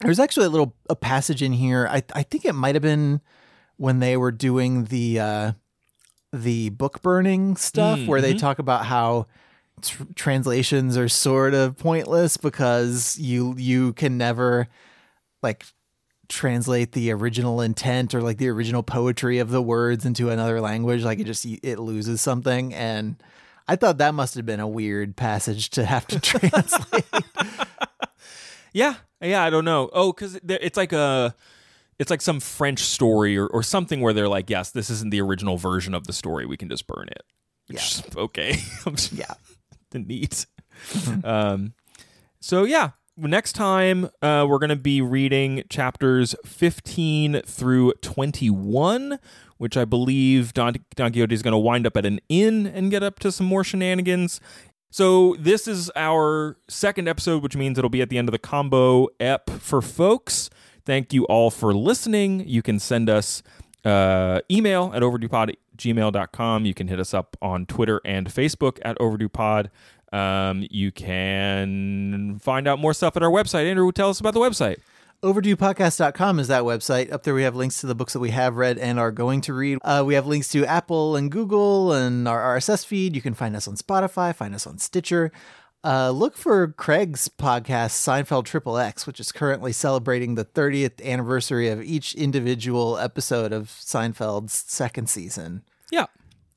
there's 0.00 0.18
actually 0.18 0.46
a 0.46 0.50
little 0.50 0.74
a 0.90 0.96
passage 0.96 1.42
in 1.42 1.52
here. 1.52 1.86
I 1.90 2.02
I 2.14 2.22
think 2.24 2.44
it 2.44 2.54
might 2.54 2.74
have 2.74 2.82
been 2.82 3.20
when 3.76 4.00
they 4.00 4.16
were 4.16 4.32
doing 4.32 4.84
the 4.86 5.20
uh, 5.20 5.52
the 6.32 6.70
book 6.70 7.00
burning 7.02 7.56
stuff, 7.56 7.98
Mm, 8.00 8.06
where 8.06 8.20
they 8.20 8.34
mhm. 8.34 8.38
talk 8.40 8.58
about 8.58 8.86
how 8.86 9.26
tr- 9.82 10.02
translations 10.16 10.96
are 10.96 11.08
sort 11.08 11.54
of 11.54 11.76
pointless 11.78 12.36
because 12.36 13.16
you 13.18 13.54
you 13.56 13.92
can 13.92 14.18
never 14.18 14.66
like 15.42 15.64
translate 16.28 16.92
the 16.92 17.12
original 17.12 17.60
intent 17.60 18.14
or 18.14 18.22
like 18.22 18.38
the 18.38 18.48
original 18.48 18.82
poetry 18.82 19.38
of 19.38 19.50
the 19.50 19.60
words 19.62 20.04
into 20.06 20.30
another 20.30 20.58
language 20.60 21.02
like 21.04 21.20
it 21.20 21.24
just 21.24 21.44
it 21.44 21.78
loses 21.78 22.20
something 22.22 22.72
and 22.74 23.16
i 23.68 23.76
thought 23.76 23.98
that 23.98 24.14
must 24.14 24.34
have 24.34 24.46
been 24.46 24.60
a 24.60 24.68
weird 24.68 25.16
passage 25.16 25.70
to 25.70 25.84
have 25.84 26.06
to 26.06 26.20
translate 26.30 27.04
Yeah, 28.72 28.96
yeah, 29.20 29.42
I 29.44 29.50
don't 29.50 29.64
know. 29.64 29.88
Oh, 29.92 30.12
because 30.12 30.36
it's 30.48 30.76
like 30.76 30.92
a, 30.92 31.32
it's 32.00 32.10
like 32.10 32.20
some 32.20 32.40
French 32.40 32.80
story 32.80 33.38
or, 33.38 33.46
or 33.46 33.62
something 33.62 34.00
where 34.00 34.12
they're 34.12 34.28
like, 34.28 34.50
yes, 34.50 34.72
this 34.72 34.90
isn't 34.90 35.10
the 35.10 35.20
original 35.20 35.56
version 35.56 35.94
of 35.94 36.08
the 36.08 36.12
story. 36.12 36.44
We 36.44 36.56
can 36.56 36.68
just 36.68 36.86
burn 36.88 37.06
it. 37.08 37.22
Which, 37.68 38.02
okay, 38.16 38.56
yeah. 39.12 39.34
The 39.90 40.00
neat. 40.00 40.46
um, 41.22 41.74
so 42.40 42.64
yeah, 42.64 42.90
next 43.16 43.52
time 43.52 44.10
uh, 44.22 44.44
we're 44.48 44.58
gonna 44.58 44.74
be 44.74 45.00
reading 45.00 45.62
chapters 45.70 46.34
15 46.44 47.42
through 47.42 47.92
21. 48.02 49.20
Which 49.58 49.76
I 49.76 49.84
believe 49.84 50.52
Don, 50.52 50.74
Don 50.96 51.12
Quixote 51.12 51.34
is 51.34 51.42
going 51.42 51.52
to 51.52 51.58
wind 51.58 51.86
up 51.86 51.96
at 51.96 52.04
an 52.04 52.20
inn 52.28 52.66
and 52.66 52.90
get 52.90 53.02
up 53.02 53.18
to 53.20 53.30
some 53.30 53.46
more 53.46 53.64
shenanigans. 53.64 54.40
So 54.90 55.36
this 55.38 55.66
is 55.66 55.90
our 55.96 56.56
second 56.68 57.08
episode, 57.08 57.42
which 57.42 57.56
means 57.56 57.78
it'll 57.78 57.90
be 57.90 58.02
at 58.02 58.10
the 58.10 58.18
end 58.18 58.28
of 58.28 58.32
the 58.32 58.38
combo 58.38 59.08
ep 59.18 59.50
for 59.50 59.82
folks. 59.82 60.50
Thank 60.84 61.12
you 61.12 61.24
all 61.24 61.50
for 61.50 61.74
listening. 61.74 62.46
You 62.46 62.62
can 62.62 62.78
send 62.78 63.10
us 63.10 63.42
uh, 63.84 64.40
email 64.50 64.92
at 64.94 65.02
overduepod 65.02 65.54
gmail.com. 65.76 66.64
You 66.64 66.74
can 66.74 66.88
hit 66.88 67.00
us 67.00 67.12
up 67.12 67.36
on 67.42 67.66
Twitter 67.66 68.00
and 68.04 68.28
Facebook 68.28 68.78
at 68.84 68.98
overduepod. 68.98 69.70
Um, 70.12 70.64
you 70.70 70.92
can 70.92 72.38
find 72.38 72.68
out 72.68 72.78
more 72.78 72.94
stuff 72.94 73.16
at 73.16 73.22
our 73.22 73.30
website. 73.30 73.68
Andrew, 73.68 73.90
tell 73.90 74.10
us 74.10 74.20
about 74.20 74.34
the 74.34 74.40
website. 74.40 74.76
overduepodcast.com 75.22 76.38
is 76.38 76.48
that 76.48 76.62
website. 76.64 77.12
Up 77.12 77.22
there 77.22 77.34
we 77.34 77.42
have 77.42 77.56
links 77.56 77.80
to 77.80 77.86
the 77.86 77.94
books 77.94 78.12
that 78.12 78.20
we 78.20 78.30
have 78.30 78.56
read 78.56 78.78
and 78.78 78.98
are 78.98 79.12
going 79.12 79.40
to 79.42 79.54
read. 79.54 79.78
Uh, 79.82 80.02
we 80.06 80.14
have 80.14 80.26
links 80.26 80.48
to 80.48 80.66
apple 80.66 81.16
and 81.16 81.30
google 81.30 81.92
and 81.92 82.28
our 82.28 82.56
rss 82.56 82.84
feed. 82.84 83.14
You 83.16 83.22
can 83.22 83.34
find 83.34 83.56
us 83.56 83.66
on 83.68 83.76
spotify 83.76 84.34
find 84.34 84.54
us 84.54 84.66
on 84.66 84.78
stitcher. 84.78 85.32
Uh, 85.82 86.10
look 86.10 86.36
for 86.36 86.68
craig's 86.68 87.28
podcast 87.28 87.90
seinfeld 87.92 88.44
triple 88.44 88.78
x 88.78 89.06
which 89.06 89.20
is 89.20 89.32
currently 89.32 89.72
celebrating 89.72 90.34
the 90.34 90.44
30th 90.44 91.04
anniversary 91.04 91.68
of 91.68 91.82
each 91.82 92.14
individual 92.14 92.96
episode 92.98 93.52
of 93.52 93.68
seinfeld's 93.68 94.64
second 94.66 95.08
season. 95.08 95.62
Yeah. 95.90 96.06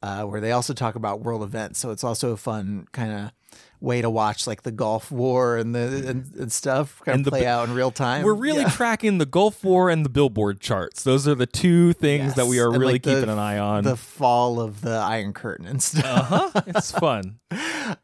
uh, 0.01 0.23
where 0.23 0.39
they 0.41 0.51
also 0.51 0.73
talk 0.73 0.95
about 0.95 1.21
world 1.21 1.43
events. 1.43 1.79
So 1.79 1.91
it's 1.91 2.03
also 2.03 2.31
a 2.31 2.37
fun 2.37 2.87
kind 2.91 3.11
of 3.11 3.31
way 3.79 4.01
to 4.01 4.09
watch 4.09 4.47
like 4.47 4.63
the 4.63 4.71
Gulf 4.71 5.11
War 5.11 5.55
and 5.57 5.75
the 5.75 6.07
and, 6.09 6.33
and 6.35 6.51
stuff 6.51 7.01
kind 7.05 7.17
And 7.19 7.27
of 7.27 7.31
play 7.31 7.45
out 7.45 7.67
in 7.69 7.75
real 7.75 7.91
time. 7.91 8.23
We're 8.23 8.33
really 8.33 8.61
Yeah. 8.61 8.69
tracking 8.69 9.17
the 9.19 9.25
Gulf 9.25 9.63
War 9.63 9.89
and 9.89 10.03
the 10.03 10.09
Billboard 10.09 10.59
charts. 10.59 11.03
Those 11.03 11.27
are 11.27 11.35
the 11.35 11.45
two 11.45 11.93
things 11.93 12.33
that 12.35 12.47
we 12.47 12.59
are 12.59 12.69
And, 12.69 12.77
really 12.79 12.93
like, 12.93 13.03
the- 13.03 13.15
keeping 13.15 13.29
an 13.29 13.37
eye 13.39 13.59
on. 13.59 13.83
the 13.83 13.95
fall 13.95 14.59
of 14.59 14.81
the 14.81 14.91
Iron 14.95 15.33
Curtain 15.33 15.67
and 15.67 15.81
stuff. 15.83 16.31
uh-huh. 16.31 16.61
It's 16.67 16.91
fun. 16.91 17.39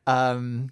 Um, 0.08 0.70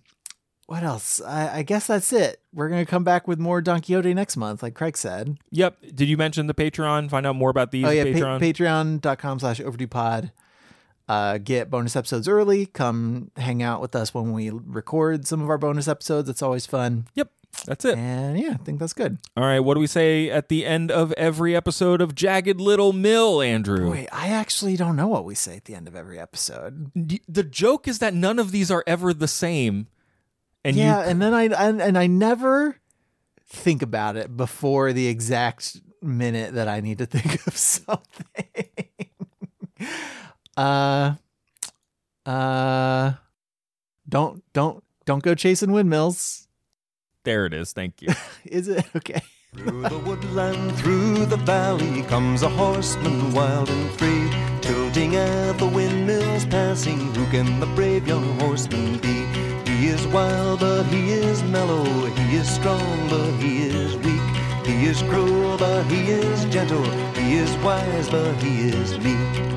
what 0.68 0.84
else? 0.84 1.20
I, 1.22 1.58
I 1.60 1.64
guess 1.64 1.88
that's 1.88 2.14
it. 2.14 2.40
We're 2.54 2.70
gonna 2.70 2.86
come 2.86 3.04
back 3.04 3.28
with 3.28 3.40
more 3.40 3.60
Don 3.62 3.82
Quixote 3.82 4.14
next 4.14 4.38
month, 4.38 4.64
like 4.64 4.74
Craig 4.74 4.96
said. 4.96 5.38
Yep. 5.52 5.78
Did 5.96 6.08
you 6.08 6.16
mention 6.16 6.48
the 6.48 6.54
Patreon? 6.54 7.10
Find 7.10 7.26
out 7.26 7.36
more 7.36 7.50
about 7.50 7.72
these 7.72 7.86
oh 7.86 7.90
yeah, 7.90 8.06
Patreon. 8.06 8.40
pa- 8.40 8.46
patreon.com 8.46 9.40
slash 9.40 9.60
overdue 9.60 9.88
pod. 9.88 10.32
Uh, 11.08 11.38
get 11.38 11.70
bonus 11.70 11.96
episodes 11.96 12.28
early. 12.28 12.66
Come 12.68 13.32
hang 13.36 13.62
out 13.62 13.82
with 13.82 13.96
us 13.96 14.14
when 14.14 14.32
we 14.32 14.50
record 14.50 15.28
some 15.28 15.42
of 15.42 15.50
our 15.50 15.58
bonus 15.58 15.88
episodes. 15.88 16.30
It's 16.30 16.42
always 16.42 16.66
fun. 16.66 17.08
yep. 17.16 17.32
That's 17.66 17.84
it. 17.84 17.98
And 17.98 18.40
yeah, 18.40 18.52
I 18.52 18.64
think 18.64 18.80
that's 18.80 18.94
good. 18.94 19.18
All 19.36 19.44
right. 19.44 19.60
What 19.60 19.74
do 19.74 19.82
we 19.82 19.88
say 19.88 20.30
at 20.30 20.48
the 20.48 20.66
end 20.66 20.90
of 20.90 21.12
every 21.14 21.54
episode 21.54 22.02
of 22.02 22.16
Jagged 22.16 22.62
Little 22.62 22.94
Mill, 22.94 23.42
Andrew? 23.42 23.92
Wait, 23.92 24.08
I 24.12 24.30
actually 24.30 24.78
don't 24.78 24.96
know 24.96 25.08
what 25.08 25.26
we 25.26 25.36
say 25.36 25.58
at 25.58 25.66
the 25.66 25.76
end 25.76 25.88
of 25.90 25.96
every 25.96 26.18
episode. 26.18 26.92
The 27.28 27.44
joke 27.44 27.90
is 27.90 28.00
that 28.00 28.14
none 28.14 28.40
of 28.40 28.52
these 28.52 28.72
are 28.72 28.86
ever 28.88 29.14
the 29.14 29.28
same. 29.28 29.88
And 30.64 30.78
yeah, 30.78 31.04
you 31.04 31.10
and 31.10 31.22
then 31.22 31.34
I 31.34 31.44
and, 31.44 31.82
and 31.82 31.98
I 31.98 32.08
never 32.08 32.78
think 33.48 33.82
about 33.82 34.16
it 34.16 34.38
before 34.38 34.94
the 34.94 35.08
exact 35.08 35.78
minute 36.02 36.54
that 36.54 36.68
I 36.68 36.80
need 36.80 37.00
to 37.00 37.06
think 37.08 37.46
of 37.48 37.58
something. 37.58 38.46
Uh 40.62 41.16
uh 42.30 43.14
don't 44.08 44.44
don't 44.54 44.84
don't 45.06 45.24
go 45.24 45.34
chasing 45.36 45.72
windmills. 45.72 46.48
there 47.24 47.46
it 47.46 47.54
is. 47.54 47.74
Thank 47.74 48.02
you. 48.02 48.10
Is 48.46 48.68
it 48.68 48.86
okay? 48.96 49.22
Through 49.56 49.82
the 49.84 50.00
woodland, 50.00 50.76
through 50.78 51.26
the 51.26 51.38
valley 51.38 52.04
comes 52.04 52.42
a 52.42 52.50
horseman 52.50 53.34
wild 53.34 53.70
and 53.70 53.90
free, 54.00 54.30
tilting 54.62 55.16
at 55.16 55.58
the 55.58 55.68
windmills 55.68 56.46
passing. 56.46 57.00
Who 57.16 57.26
can 57.32 57.60
the 57.60 57.66
brave 57.78 58.08
young 58.08 58.40
horseman 58.40 58.98
be? 59.00 59.18
He 59.70 59.88
is 59.88 60.08
wild, 60.08 60.60
but 60.62 60.84
he 60.86 61.12
is 61.12 61.44
mellow. 61.44 61.84
He 62.20 62.38
is 62.38 62.50
strong, 62.50 63.10
but 63.10 63.32
he 63.44 63.64
is 63.68 63.98
weak. 63.98 64.28
He 64.66 64.86
is 64.86 65.02
cruel, 65.04 65.58
but 65.58 65.84
he 65.86 66.02
is 66.12 66.46
gentle. 66.46 66.86
He 67.16 67.36
is 67.36 67.52
wise, 67.58 68.10
but 68.10 68.36
he 68.44 68.70
is 68.70 68.98
meek. 69.00 69.51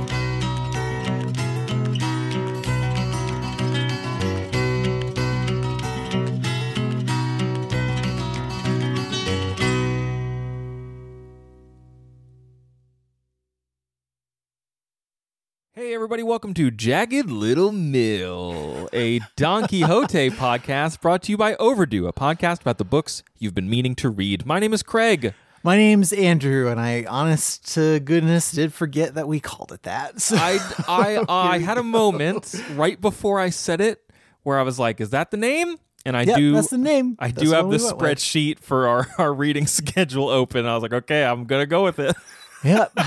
Hey, 15.85 15.93
everybody, 15.95 16.23
welcome 16.23 16.55
to 16.55 16.71
Jagged 16.71 17.29
Little 17.31 17.71
Mill, 17.71 18.89
a 18.95 19.21
Don 19.37 19.69
Quixote 19.69 20.31
podcast 20.31 21.03
brought 21.03 21.25
to 21.25 21.31
you 21.31 21.37
by 21.37 21.57
Overdue, 21.57 22.07
a 22.07 22.13
podcast 22.15 22.63
about 22.63 22.79
the 22.79 22.87
books 22.87 23.23
you've 23.39 23.55
been 23.55 23.69
meaning 23.69 23.95
to 23.97 24.09
read. 24.09 24.47
My 24.47 24.59
name 24.59 24.73
is 24.73 24.83
Craig. 24.83 25.35
My 25.63 25.77
name's 25.77 26.11
Andrew, 26.15 26.71
and 26.71 26.81
I, 26.81 27.05
honest 27.07 27.75
to 27.75 28.01
goodness, 28.01 28.51
did 28.53 28.73
forget 28.73 29.17
that 29.17 29.29
we 29.29 29.41
called 29.41 29.73
it 29.73 29.83
that. 29.83 30.19
So. 30.23 30.37
I, 30.39 30.59
I, 30.89 31.23
I 31.29 31.59
had 31.59 31.77
a 31.77 31.83
moment 31.83 32.55
right 32.73 32.99
before 32.99 33.39
I 33.39 33.51
said 33.51 33.83
it 33.83 34.11
where 34.43 34.59
I 34.59 34.63
was 34.63 34.79
like, 34.79 35.03
is 35.03 35.11
that 35.11 35.33
the 35.33 35.37
name? 35.37 35.77
And 36.07 36.17
I 36.17 36.23
Yep, 36.23 36.37
do. 36.39 36.53
that's 36.53 36.71
the 36.71 36.79
name. 36.79 37.17
I 37.19 37.29
That's 37.31 37.43
do 37.47 37.55
have 37.55 37.65
the 37.69 37.77
we 37.77 37.85
went 37.85 37.99
with. 37.99 38.03
spreadsheet 38.19 38.59
for 38.59 38.89
our, 38.89 39.07
our 39.19 39.35
reading 39.35 39.67
schedule 39.67 40.31
open. 40.31 40.65
I 40.65 40.73
was 40.73 40.83
like, 40.83 40.95
okay, 40.95 41.27
I'm 41.27 41.45
going 41.45 41.61
to 41.61 41.67
go 41.67 41.85
with 41.85 41.99
it. 41.99 42.17
Yep. 42.65 42.99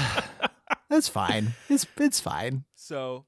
That's 0.89 1.09
fine. 1.09 1.53
It's 1.69 1.85
it's 1.97 2.19
fine. 2.19 2.63
So 2.87 3.27